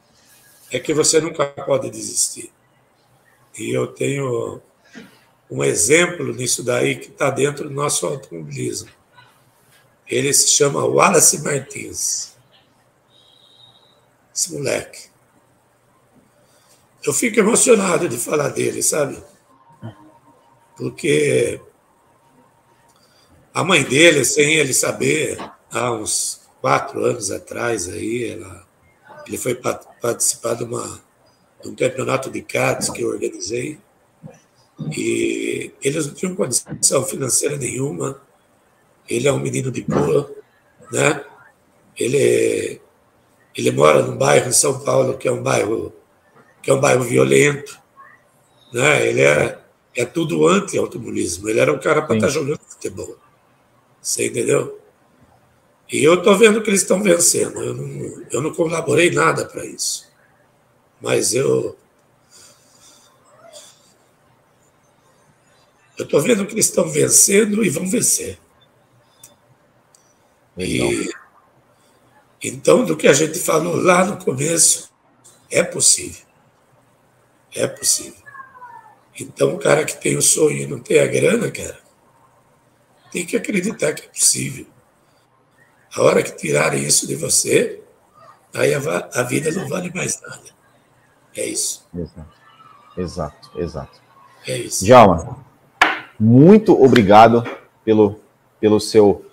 é 0.70 0.78
que 0.78 0.92
você 0.92 1.20
nunca 1.20 1.46
pode 1.46 1.88
desistir. 1.88 2.52
E 3.58 3.70
eu 3.74 3.86
tenho 3.86 4.60
um 5.50 5.64
exemplo 5.64 6.34
nisso 6.34 6.62
daí 6.62 6.96
que 6.96 7.08
está 7.08 7.30
dentro 7.30 7.68
do 7.68 7.74
nosso 7.74 8.06
automobilismo. 8.06 8.90
Ele 10.06 10.32
se 10.34 10.48
chama 10.48 10.84
Wallace 10.84 11.42
Martins. 11.42 12.36
Esse 14.34 14.52
moleque. 14.52 15.08
Eu 17.02 17.14
fico 17.14 17.40
emocionado 17.40 18.06
de 18.06 18.18
falar 18.18 18.50
dele, 18.50 18.82
sabe? 18.82 19.22
Porque 20.76 21.58
a 23.56 23.64
mãe 23.64 23.82
dele, 23.82 24.22
sem 24.22 24.56
ele 24.56 24.74
saber, 24.74 25.38
há 25.72 25.90
uns 25.90 26.42
quatro 26.60 27.02
anos 27.02 27.30
atrás, 27.30 27.88
aí, 27.88 28.32
ela, 28.32 28.66
ele 29.26 29.38
foi 29.38 29.54
participar 29.54 30.56
de, 30.56 30.64
uma, 30.64 31.00
de 31.62 31.70
um 31.70 31.74
campeonato 31.74 32.30
de 32.30 32.42
karts 32.42 32.90
que 32.90 33.00
eu 33.00 33.08
organizei. 33.08 33.78
E 34.94 35.72
eles 35.82 36.06
não 36.06 36.12
tinham 36.12 36.34
condição 36.34 37.02
financeira 37.06 37.56
nenhuma. 37.56 38.20
Ele 39.08 39.26
é 39.26 39.32
um 39.32 39.40
menino 39.40 39.70
de 39.70 39.80
boa, 39.80 40.30
né? 40.92 41.24
Ele, 41.98 42.78
ele 43.56 43.70
mora 43.70 44.02
num 44.02 44.18
bairro 44.18 44.50
em 44.50 44.52
São 44.52 44.80
Paulo 44.80 45.16
que 45.16 45.28
é 45.28 45.32
um 45.32 45.42
bairro 45.42 45.94
que 46.60 46.70
é 46.70 46.74
um 46.74 46.80
bairro 46.80 47.04
violento, 47.04 47.80
né? 48.70 49.08
Ele 49.08 49.22
é, 49.22 49.58
é 49.94 50.04
tudo 50.04 50.46
anti-automobilismo. 50.46 51.48
Ele 51.48 51.60
era 51.60 51.72
um 51.72 51.78
cara 51.78 52.02
para 52.02 52.16
estar 52.16 52.26
tá 52.26 52.32
jogando 52.34 52.60
futebol. 52.68 53.16
Você 54.06 54.28
entendeu? 54.28 54.80
E 55.90 56.04
eu 56.04 56.14
estou 56.14 56.38
vendo 56.38 56.62
que 56.62 56.70
eles 56.70 56.82
estão 56.82 57.02
vencendo. 57.02 57.60
Eu 57.60 57.74
não, 57.74 58.26
eu 58.30 58.40
não 58.40 58.54
colaborei 58.54 59.10
nada 59.10 59.44
para 59.44 59.66
isso. 59.66 60.08
Mas 61.00 61.34
eu. 61.34 61.76
Eu 65.98 66.04
estou 66.04 66.20
vendo 66.20 66.46
que 66.46 66.54
eles 66.54 66.66
estão 66.66 66.88
vencendo 66.88 67.64
e 67.64 67.68
vão 67.68 67.90
vencer. 67.90 68.38
E, 70.56 71.10
então, 72.40 72.84
do 72.84 72.96
que 72.96 73.08
a 73.08 73.12
gente 73.12 73.40
falou 73.40 73.74
lá 73.74 74.04
no 74.04 74.24
começo, 74.24 74.88
é 75.50 75.64
possível. 75.64 76.24
É 77.52 77.66
possível. 77.66 78.22
Então, 79.18 79.56
o 79.56 79.58
cara 79.58 79.84
que 79.84 80.00
tem 80.00 80.16
o 80.16 80.22
sonho 80.22 80.58
e 80.58 80.66
não 80.66 80.78
tem 80.78 81.00
a 81.00 81.06
grana, 81.08 81.50
cara, 81.50 81.85
tem 83.16 83.24
que 83.24 83.34
acreditar 83.34 83.94
que 83.94 84.02
é 84.04 84.08
possível. 84.08 84.66
A 85.96 86.02
hora 86.02 86.22
que 86.22 86.36
tirarem 86.36 86.84
isso 86.84 87.06
de 87.06 87.16
você, 87.16 87.80
aí 88.54 88.74
a, 88.74 88.80
a 89.14 89.22
vida 89.22 89.50
não 89.52 89.66
vale 89.66 89.90
mais 89.94 90.20
nada. 90.20 90.50
É 91.34 91.46
isso. 91.46 91.88
Exato, 91.94 92.28
exato. 92.98 93.50
exato. 93.58 94.00
É 94.46 94.58
isso. 94.58 94.84
Djalma, 94.84 95.38
muito 96.20 96.78
obrigado 96.78 97.42
pelo, 97.82 98.20
pelo 98.60 98.78
seu, 98.78 99.24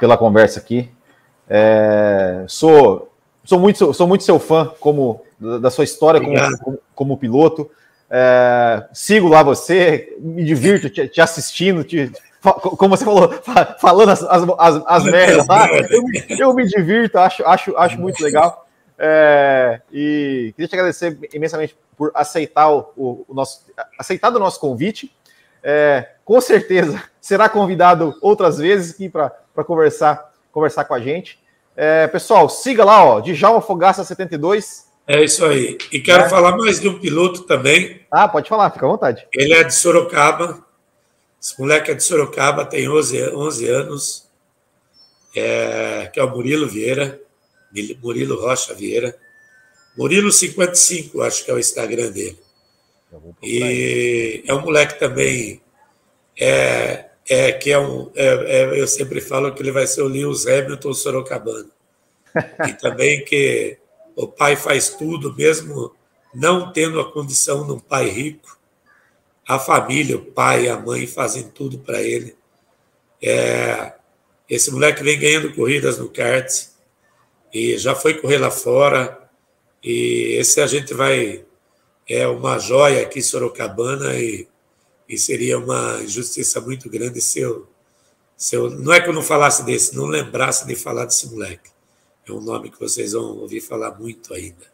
pela 0.00 0.18
conversa 0.18 0.58
aqui. 0.58 0.90
É, 1.48 2.44
sou, 2.48 3.12
sou, 3.44 3.60
muito, 3.60 3.94
sou 3.94 4.08
muito 4.08 4.24
seu 4.24 4.40
fã 4.40 4.74
como 4.80 5.24
da 5.38 5.70
sua 5.70 5.84
história 5.84 6.20
como, 6.20 6.58
como, 6.58 6.78
como, 6.92 7.16
piloto. 7.16 7.70
É, 8.10 8.84
sigo 8.92 9.28
lá 9.28 9.44
você, 9.44 10.16
me 10.18 10.44
divirto 10.44 10.90
te, 10.90 11.06
te 11.06 11.20
assistindo, 11.20 11.84
te, 11.84 12.10
como 12.42 12.96
você 12.96 13.04
falou, 13.04 13.30
falando 13.78 14.10
as, 14.10 14.22
as, 14.22 14.42
as, 14.58 14.82
as 14.86 15.04
merdas 15.04 15.46
lá, 15.46 15.68
eu, 15.90 16.02
eu, 16.38 16.54
me 16.54 16.66
divirto, 16.66 17.18
acho, 17.18 17.44
acho, 17.44 17.76
acho 17.76 18.00
muito 18.00 18.22
legal. 18.22 18.66
É, 18.98 19.80
e 19.92 20.52
queria 20.54 20.68
te 20.68 20.74
agradecer 20.74 21.18
imensamente 21.32 21.76
por 21.96 22.10
aceitar 22.14 22.70
o, 22.70 22.92
o, 22.96 23.24
o 23.28 23.34
nosso 23.34 23.64
aceitar 23.98 24.34
o 24.34 24.38
nosso 24.38 24.60
convite. 24.60 25.14
É, 25.62 26.12
com 26.24 26.40
certeza 26.40 27.02
será 27.20 27.48
convidado 27.48 28.16
outras 28.22 28.58
vezes 28.58 28.94
aqui 28.94 29.08
para 29.08 29.30
conversar, 29.66 30.32
conversar 30.50 30.84
com 30.84 30.94
a 30.94 31.00
gente. 31.00 31.38
É, 31.76 32.06
pessoal, 32.08 32.48
siga 32.48 32.84
lá, 32.84 33.04
ó, 33.04 33.20
Djalma 33.20 33.60
Fogaça 33.60 34.04
72. 34.04 34.88
É 35.06 35.24
isso 35.24 35.44
aí. 35.44 35.76
E 35.90 36.00
quero 36.00 36.24
é. 36.24 36.28
falar 36.28 36.56
mais 36.56 36.80
de 36.80 36.88
um 36.88 36.98
piloto 36.98 37.42
também. 37.42 38.00
Ah, 38.10 38.28
pode 38.28 38.48
falar, 38.48 38.70
fica 38.70 38.86
à 38.86 38.88
vontade. 38.88 39.26
Ele 39.32 39.52
é 39.52 39.64
de 39.64 39.74
Sorocaba, 39.74 40.64
esse 41.40 41.58
moleque 41.58 41.90
é 41.90 41.94
de 41.94 42.02
Sorocaba, 42.02 42.66
tem 42.66 42.88
11, 42.88 43.34
11 43.34 43.68
anos, 43.68 44.28
é, 45.34 46.10
que 46.12 46.20
é 46.20 46.24
o 46.24 46.30
Murilo 46.30 46.68
Vieira, 46.68 47.20
Murilo 48.02 48.40
Rocha 48.40 48.74
Vieira. 48.74 49.16
Murilo 49.96 50.30
55, 50.30 51.22
acho 51.22 51.44
que 51.44 51.50
é 51.50 51.54
o 51.54 51.58
Instagram 51.58 52.10
dele. 52.10 52.38
E 53.42 54.44
é 54.46 54.54
um 54.54 54.60
moleque 54.60 54.98
também 54.98 55.60
é, 56.38 57.06
é, 57.28 57.52
que 57.52 57.70
é 57.70 57.78
um. 57.78 58.10
É, 58.14 58.26
é, 58.26 58.80
eu 58.80 58.86
sempre 58.86 59.20
falo 59.20 59.52
que 59.52 59.62
ele 59.62 59.72
vai 59.72 59.86
ser 59.86 60.02
o 60.02 60.08
Lewis 60.08 60.46
Hamilton 60.46 60.94
Sorocabano. 60.94 61.70
e 62.68 62.72
também 62.74 63.24
que 63.24 63.78
o 64.14 64.28
pai 64.28 64.54
faz 64.54 64.90
tudo, 64.90 65.34
mesmo 65.34 65.92
não 66.32 66.72
tendo 66.72 67.00
a 67.00 67.12
condição 67.12 67.66
de 67.66 67.72
um 67.72 67.80
pai 67.80 68.08
rico, 68.08 68.59
a 69.50 69.58
família, 69.58 70.16
o 70.16 70.24
pai, 70.24 70.68
a 70.68 70.78
mãe 70.78 71.08
fazem 71.08 71.42
tudo 71.42 71.80
para 71.80 72.00
ele. 72.00 72.36
É, 73.20 73.94
esse 74.48 74.70
moleque 74.70 75.02
vem 75.02 75.18
ganhando 75.18 75.52
corridas 75.52 75.98
no 75.98 76.08
kart 76.08 76.48
e 77.52 77.76
já 77.76 77.96
foi 77.96 78.14
correr 78.14 78.38
lá 78.38 78.50
fora. 78.50 79.28
E 79.82 80.36
esse 80.38 80.60
a 80.60 80.68
gente 80.68 80.94
vai. 80.94 81.44
É 82.08 82.28
uma 82.28 82.60
joia 82.60 83.02
aqui 83.02 83.18
em 83.18 83.22
Sorocabana 83.22 84.14
e, 84.14 84.46
e 85.08 85.18
seria 85.18 85.58
uma 85.58 86.00
injustiça 86.00 86.60
muito 86.60 86.88
grande 86.88 87.20
se 87.20 87.40
eu, 87.40 87.66
se 88.36 88.54
eu. 88.54 88.70
Não 88.70 88.92
é 88.92 89.00
que 89.00 89.08
eu 89.08 89.12
não 89.12 89.22
falasse 89.22 89.64
desse, 89.64 89.96
não 89.96 90.06
lembrasse 90.06 90.64
de 90.64 90.76
falar 90.76 91.06
desse 91.06 91.28
moleque. 91.28 91.70
É 92.24 92.30
um 92.30 92.40
nome 92.40 92.70
que 92.70 92.78
vocês 92.78 93.12
vão 93.12 93.38
ouvir 93.38 93.60
falar 93.60 93.98
muito 93.98 94.32
ainda. 94.32 94.69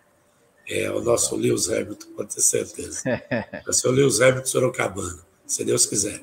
É 0.69 0.91
o 0.91 1.01
nosso 1.01 1.37
Lewis 1.37 1.69
Hamilton, 1.69 2.07
pode 2.17 2.35
ter 2.35 2.41
certeza. 2.41 3.03
Vai 3.05 3.73
ser 3.73 3.89
o 3.89 3.93
Lewis 3.93 4.21
Hamilton 4.21 4.47
Sorocabana, 4.47 5.19
se 5.47 5.65
Deus 5.65 5.87
quiser. 5.87 6.21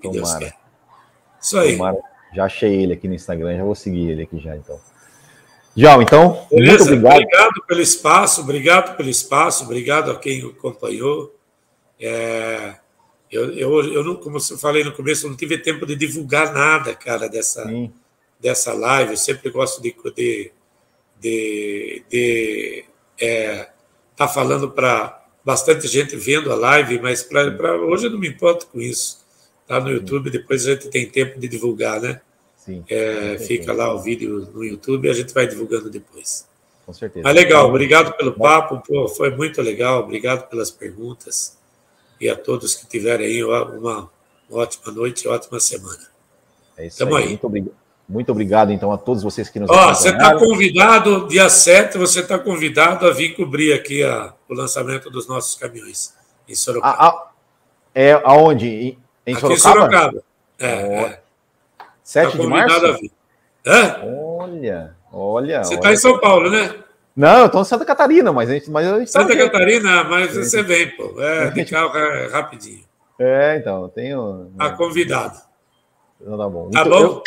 Que 0.00 0.08
Tomara. 0.08 0.12
Deus 0.12 0.34
quer. 0.38 0.56
Isso 1.40 1.58
aí. 1.58 1.72
Tomara. 1.72 1.98
Já 2.34 2.44
achei 2.44 2.82
ele 2.82 2.94
aqui 2.94 3.08
no 3.08 3.14
Instagram, 3.14 3.56
já 3.56 3.64
vou 3.64 3.74
seguir 3.74 4.10
ele 4.10 4.22
aqui 4.22 4.38
já, 4.38 4.56
então. 4.56 4.80
João, 5.76 6.02
então, 6.02 6.46
Beleza? 6.50 6.90
muito 6.90 7.06
obrigado. 7.06 7.22
Obrigado 7.22 7.66
pelo 7.66 7.80
espaço, 7.80 8.40
obrigado 8.40 8.96
pelo 8.96 9.08
espaço, 9.08 9.64
obrigado 9.64 10.10
a 10.10 10.18
quem 10.18 10.44
acompanhou. 10.46 11.34
É, 11.98 12.76
eu, 13.30 13.50
eu, 13.54 13.92
eu 13.92 14.04
não, 14.04 14.16
como 14.16 14.36
eu 14.36 14.58
falei 14.58 14.84
no 14.84 14.92
começo, 14.92 15.26
eu 15.26 15.30
não 15.30 15.36
tive 15.36 15.56
tempo 15.58 15.86
de 15.86 15.96
divulgar 15.96 16.52
nada, 16.52 16.94
cara, 16.94 17.28
dessa, 17.28 17.64
dessa 18.38 18.74
live. 18.74 19.12
Eu 19.12 19.16
sempre 19.16 19.50
gosto 19.50 19.80
de, 19.80 19.94
de, 20.14 20.52
de, 21.18 22.04
de 22.10 22.84
é, 23.18 23.68
tá 24.26 24.28
falando 24.28 24.70
para 24.70 25.24
bastante 25.44 25.86
gente 25.88 26.16
vendo 26.16 26.52
a 26.52 26.54
live, 26.54 27.00
mas 27.00 27.22
para 27.22 27.76
hoje 27.76 28.06
eu 28.06 28.10
não 28.10 28.18
me 28.18 28.28
importo 28.28 28.66
com 28.66 28.80
isso. 28.80 29.20
Tá 29.66 29.80
no 29.80 29.90
YouTube, 29.90 30.30
depois 30.30 30.66
a 30.66 30.72
gente 30.72 30.88
tem 30.88 31.08
tempo 31.08 31.38
de 31.38 31.48
divulgar, 31.48 32.00
né? 32.00 32.20
Sim. 32.56 32.84
É, 32.88 33.38
fica 33.38 33.72
lá 33.72 33.92
o 33.92 34.00
vídeo 34.00 34.48
no 34.54 34.64
YouTube 34.64 35.06
e 35.06 35.10
a 35.10 35.14
gente 35.14 35.32
vai 35.32 35.46
divulgando 35.46 35.90
depois. 35.90 36.46
Com 36.86 36.92
certeza. 36.92 37.24
Mas 37.24 37.34
legal, 37.34 37.68
obrigado 37.68 38.16
pelo 38.16 38.32
papo, 38.32 38.82
pô, 38.86 39.08
foi 39.08 39.30
muito 39.30 39.60
legal, 39.62 40.02
obrigado 40.02 40.48
pelas 40.48 40.70
perguntas 40.70 41.56
e 42.20 42.28
a 42.28 42.36
todos 42.36 42.74
que 42.74 42.86
tiverem 42.86 43.26
aí 43.26 43.44
uma 43.44 44.10
ótima 44.50 44.92
noite, 44.92 45.26
ótima 45.26 45.58
semana. 45.58 46.08
É 46.76 46.86
isso 46.86 46.98
Tamo 46.98 47.16
aí. 47.16 47.24
aí. 47.24 47.28
Muito 47.30 47.46
obrigado. 47.46 47.81
Muito 48.12 48.30
obrigado, 48.30 48.70
então, 48.72 48.92
a 48.92 48.98
todos 48.98 49.22
vocês 49.22 49.48
que 49.48 49.58
nos 49.58 49.70
Ó, 49.70 49.88
Você 49.88 50.10
está 50.10 50.38
convidado, 50.38 51.26
dia 51.28 51.48
7, 51.48 51.96
você 51.96 52.20
está 52.20 52.38
convidado 52.38 53.06
a 53.06 53.10
vir 53.10 53.34
cobrir 53.34 53.72
aqui 53.72 54.02
a, 54.02 54.34
o 54.46 54.52
lançamento 54.52 55.08
dos 55.08 55.26
nossos 55.26 55.58
caminhões 55.58 56.14
em 56.46 56.54
Sorocaba. 56.54 56.94
A, 56.94 57.08
a, 57.08 57.30
é 57.94 58.12
aonde? 58.22 58.68
Em, 58.68 58.98
em 59.26 59.32
aqui 59.32 59.40
Sorocaba? 59.40 59.56
em 59.56 59.58
Sorocaba. 59.58 60.24
É, 60.58 60.74
oh. 60.74 61.06
é. 61.06 61.20
7 62.04 62.36
tá 62.36 62.42
de 62.42 62.46
março? 62.46 62.86
A 62.86 62.92
vir. 62.92 63.10
Hã? 63.66 64.00
Olha, 64.04 64.94
olha. 65.10 65.64
Você 65.64 65.74
está 65.76 65.90
em 65.90 65.96
São 65.96 66.18
Paulo, 66.18 66.50
né? 66.50 66.74
Não, 67.16 67.38
eu 67.38 67.46
estou 67.46 67.62
em 67.62 67.64
Santa 67.64 67.86
Catarina, 67.86 68.30
mas 68.30 68.50
a 68.50 68.52
gente. 68.52 68.70
Mas 68.70 68.86
a 68.86 68.98
gente 68.98 69.10
Santa 69.10 69.34
Catarina, 69.34 70.04
mas 70.04 70.36
você 70.36 70.62
vem, 70.62 70.90
pô. 70.94 71.18
É, 71.18 71.48
de 71.48 71.64
carro 71.64 71.96
é 71.96 72.28
rapidinho. 72.28 72.84
É, 73.18 73.56
então, 73.56 73.84
eu 73.84 73.88
tenho. 73.88 74.52
Tá 74.58 74.68
convidado. 74.70 75.38
Não, 76.20 76.36
tá 76.36 76.48
bom. 76.48 76.70
Tá 76.70 76.84
bom? 76.84 77.00
Eu, 77.00 77.22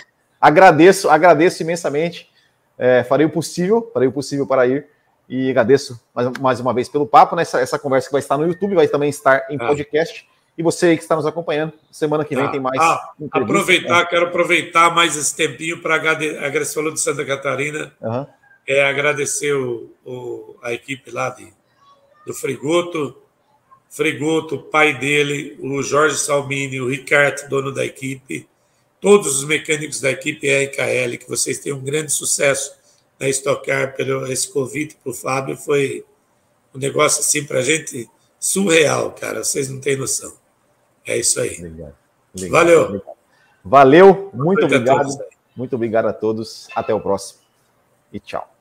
Agradeço, 0.46 1.10
agradeço 1.10 1.64
imensamente. 1.64 2.30
É, 2.78 3.04
farei 3.04 3.26
o 3.26 3.32
possível, 3.32 3.90
farei 3.92 4.08
o 4.08 4.12
possível 4.12 4.46
para 4.46 4.68
ir. 4.68 4.86
E 5.28 5.50
agradeço 5.50 6.00
mais, 6.14 6.38
mais 6.40 6.60
uma 6.60 6.72
vez 6.72 6.88
pelo 6.88 7.08
papo, 7.08 7.36
né? 7.36 7.42
Essa, 7.42 7.60
essa, 7.60 7.80
conversa 7.80 8.08
que 8.08 8.12
vai 8.12 8.20
estar 8.20 8.38
no 8.38 8.46
YouTube, 8.46 8.76
vai 8.76 8.88
também 8.88 9.10
estar 9.10 9.48
em 9.50 9.58
ah. 9.60 9.66
podcast. 9.66 10.30
E 10.56 10.62
você 10.62 10.96
que 10.96 11.02
está 11.02 11.16
nos 11.16 11.26
acompanhando, 11.26 11.74
semana 11.92 12.24
que 12.24 12.36
vem 12.36 12.46
ah, 12.46 12.50
tem 12.50 12.60
mais. 12.60 12.80
Ah, 12.80 13.14
aproveitar, 13.32 14.02
né? 14.02 14.06
quero 14.06 14.28
aproveitar 14.28 14.94
mais 14.94 15.18
esse 15.18 15.36
tempinho 15.36 15.82
para 15.82 15.96
agradecer, 15.96 16.76
falou 16.76 16.94
de 16.94 17.00
Santa 17.00 17.26
Catarina, 17.26 17.92
uhum. 18.00 18.28
é 18.68 18.88
agradecer 18.88 19.52
o, 19.56 19.92
o, 20.06 20.58
a 20.62 20.72
equipe 20.74 21.10
lá 21.10 21.32
de, 21.32 21.52
do 22.24 22.36
Frigoto, 22.36 23.18
Frigoto, 23.90 24.60
pai 24.60 24.94
dele, 24.94 25.58
o 25.60 25.82
Jorge 25.82 26.18
Salmini, 26.18 26.80
o 26.80 26.88
Ricardo, 26.88 27.50
dono 27.50 27.74
da 27.74 27.84
equipe, 27.84 28.48
todos 29.06 29.38
os 29.38 29.44
mecânicos 29.44 30.02
da 30.02 30.10
equipe 30.10 30.48
RKL, 30.48 31.20
que 31.20 31.30
vocês 31.30 31.60
tenham 31.60 31.78
um 31.78 31.84
grande 31.84 32.12
sucesso 32.12 32.76
na 33.20 33.30
Stock 33.30 33.64
Car 33.64 33.96
pelo 33.96 34.26
esse 34.26 34.52
convite 34.52 34.96
para 34.96 35.12
o 35.12 35.14
Fábio, 35.14 35.56
foi 35.56 36.04
um 36.74 36.80
negócio 36.80 37.20
assim 37.20 37.46
para 37.46 37.60
a 37.60 37.62
gente 37.62 38.10
surreal, 38.40 39.12
cara, 39.12 39.44
vocês 39.44 39.70
não 39.70 39.80
têm 39.80 39.96
noção. 39.96 40.34
É 41.06 41.16
isso 41.16 41.40
aí. 41.40 41.56
Obrigado. 41.56 41.96
Obrigado. 42.34 42.52
Valeu. 42.52 43.02
Valeu, 43.64 44.32
muito 44.34 44.66
obrigado. 44.66 45.20
Muito 45.56 45.76
obrigado 45.76 46.08
a 46.08 46.14
todos. 46.14 46.68
Até 46.76 46.92
o 46.92 47.00
próximo. 47.00 47.42
E 48.12 48.20
tchau. 48.20 48.52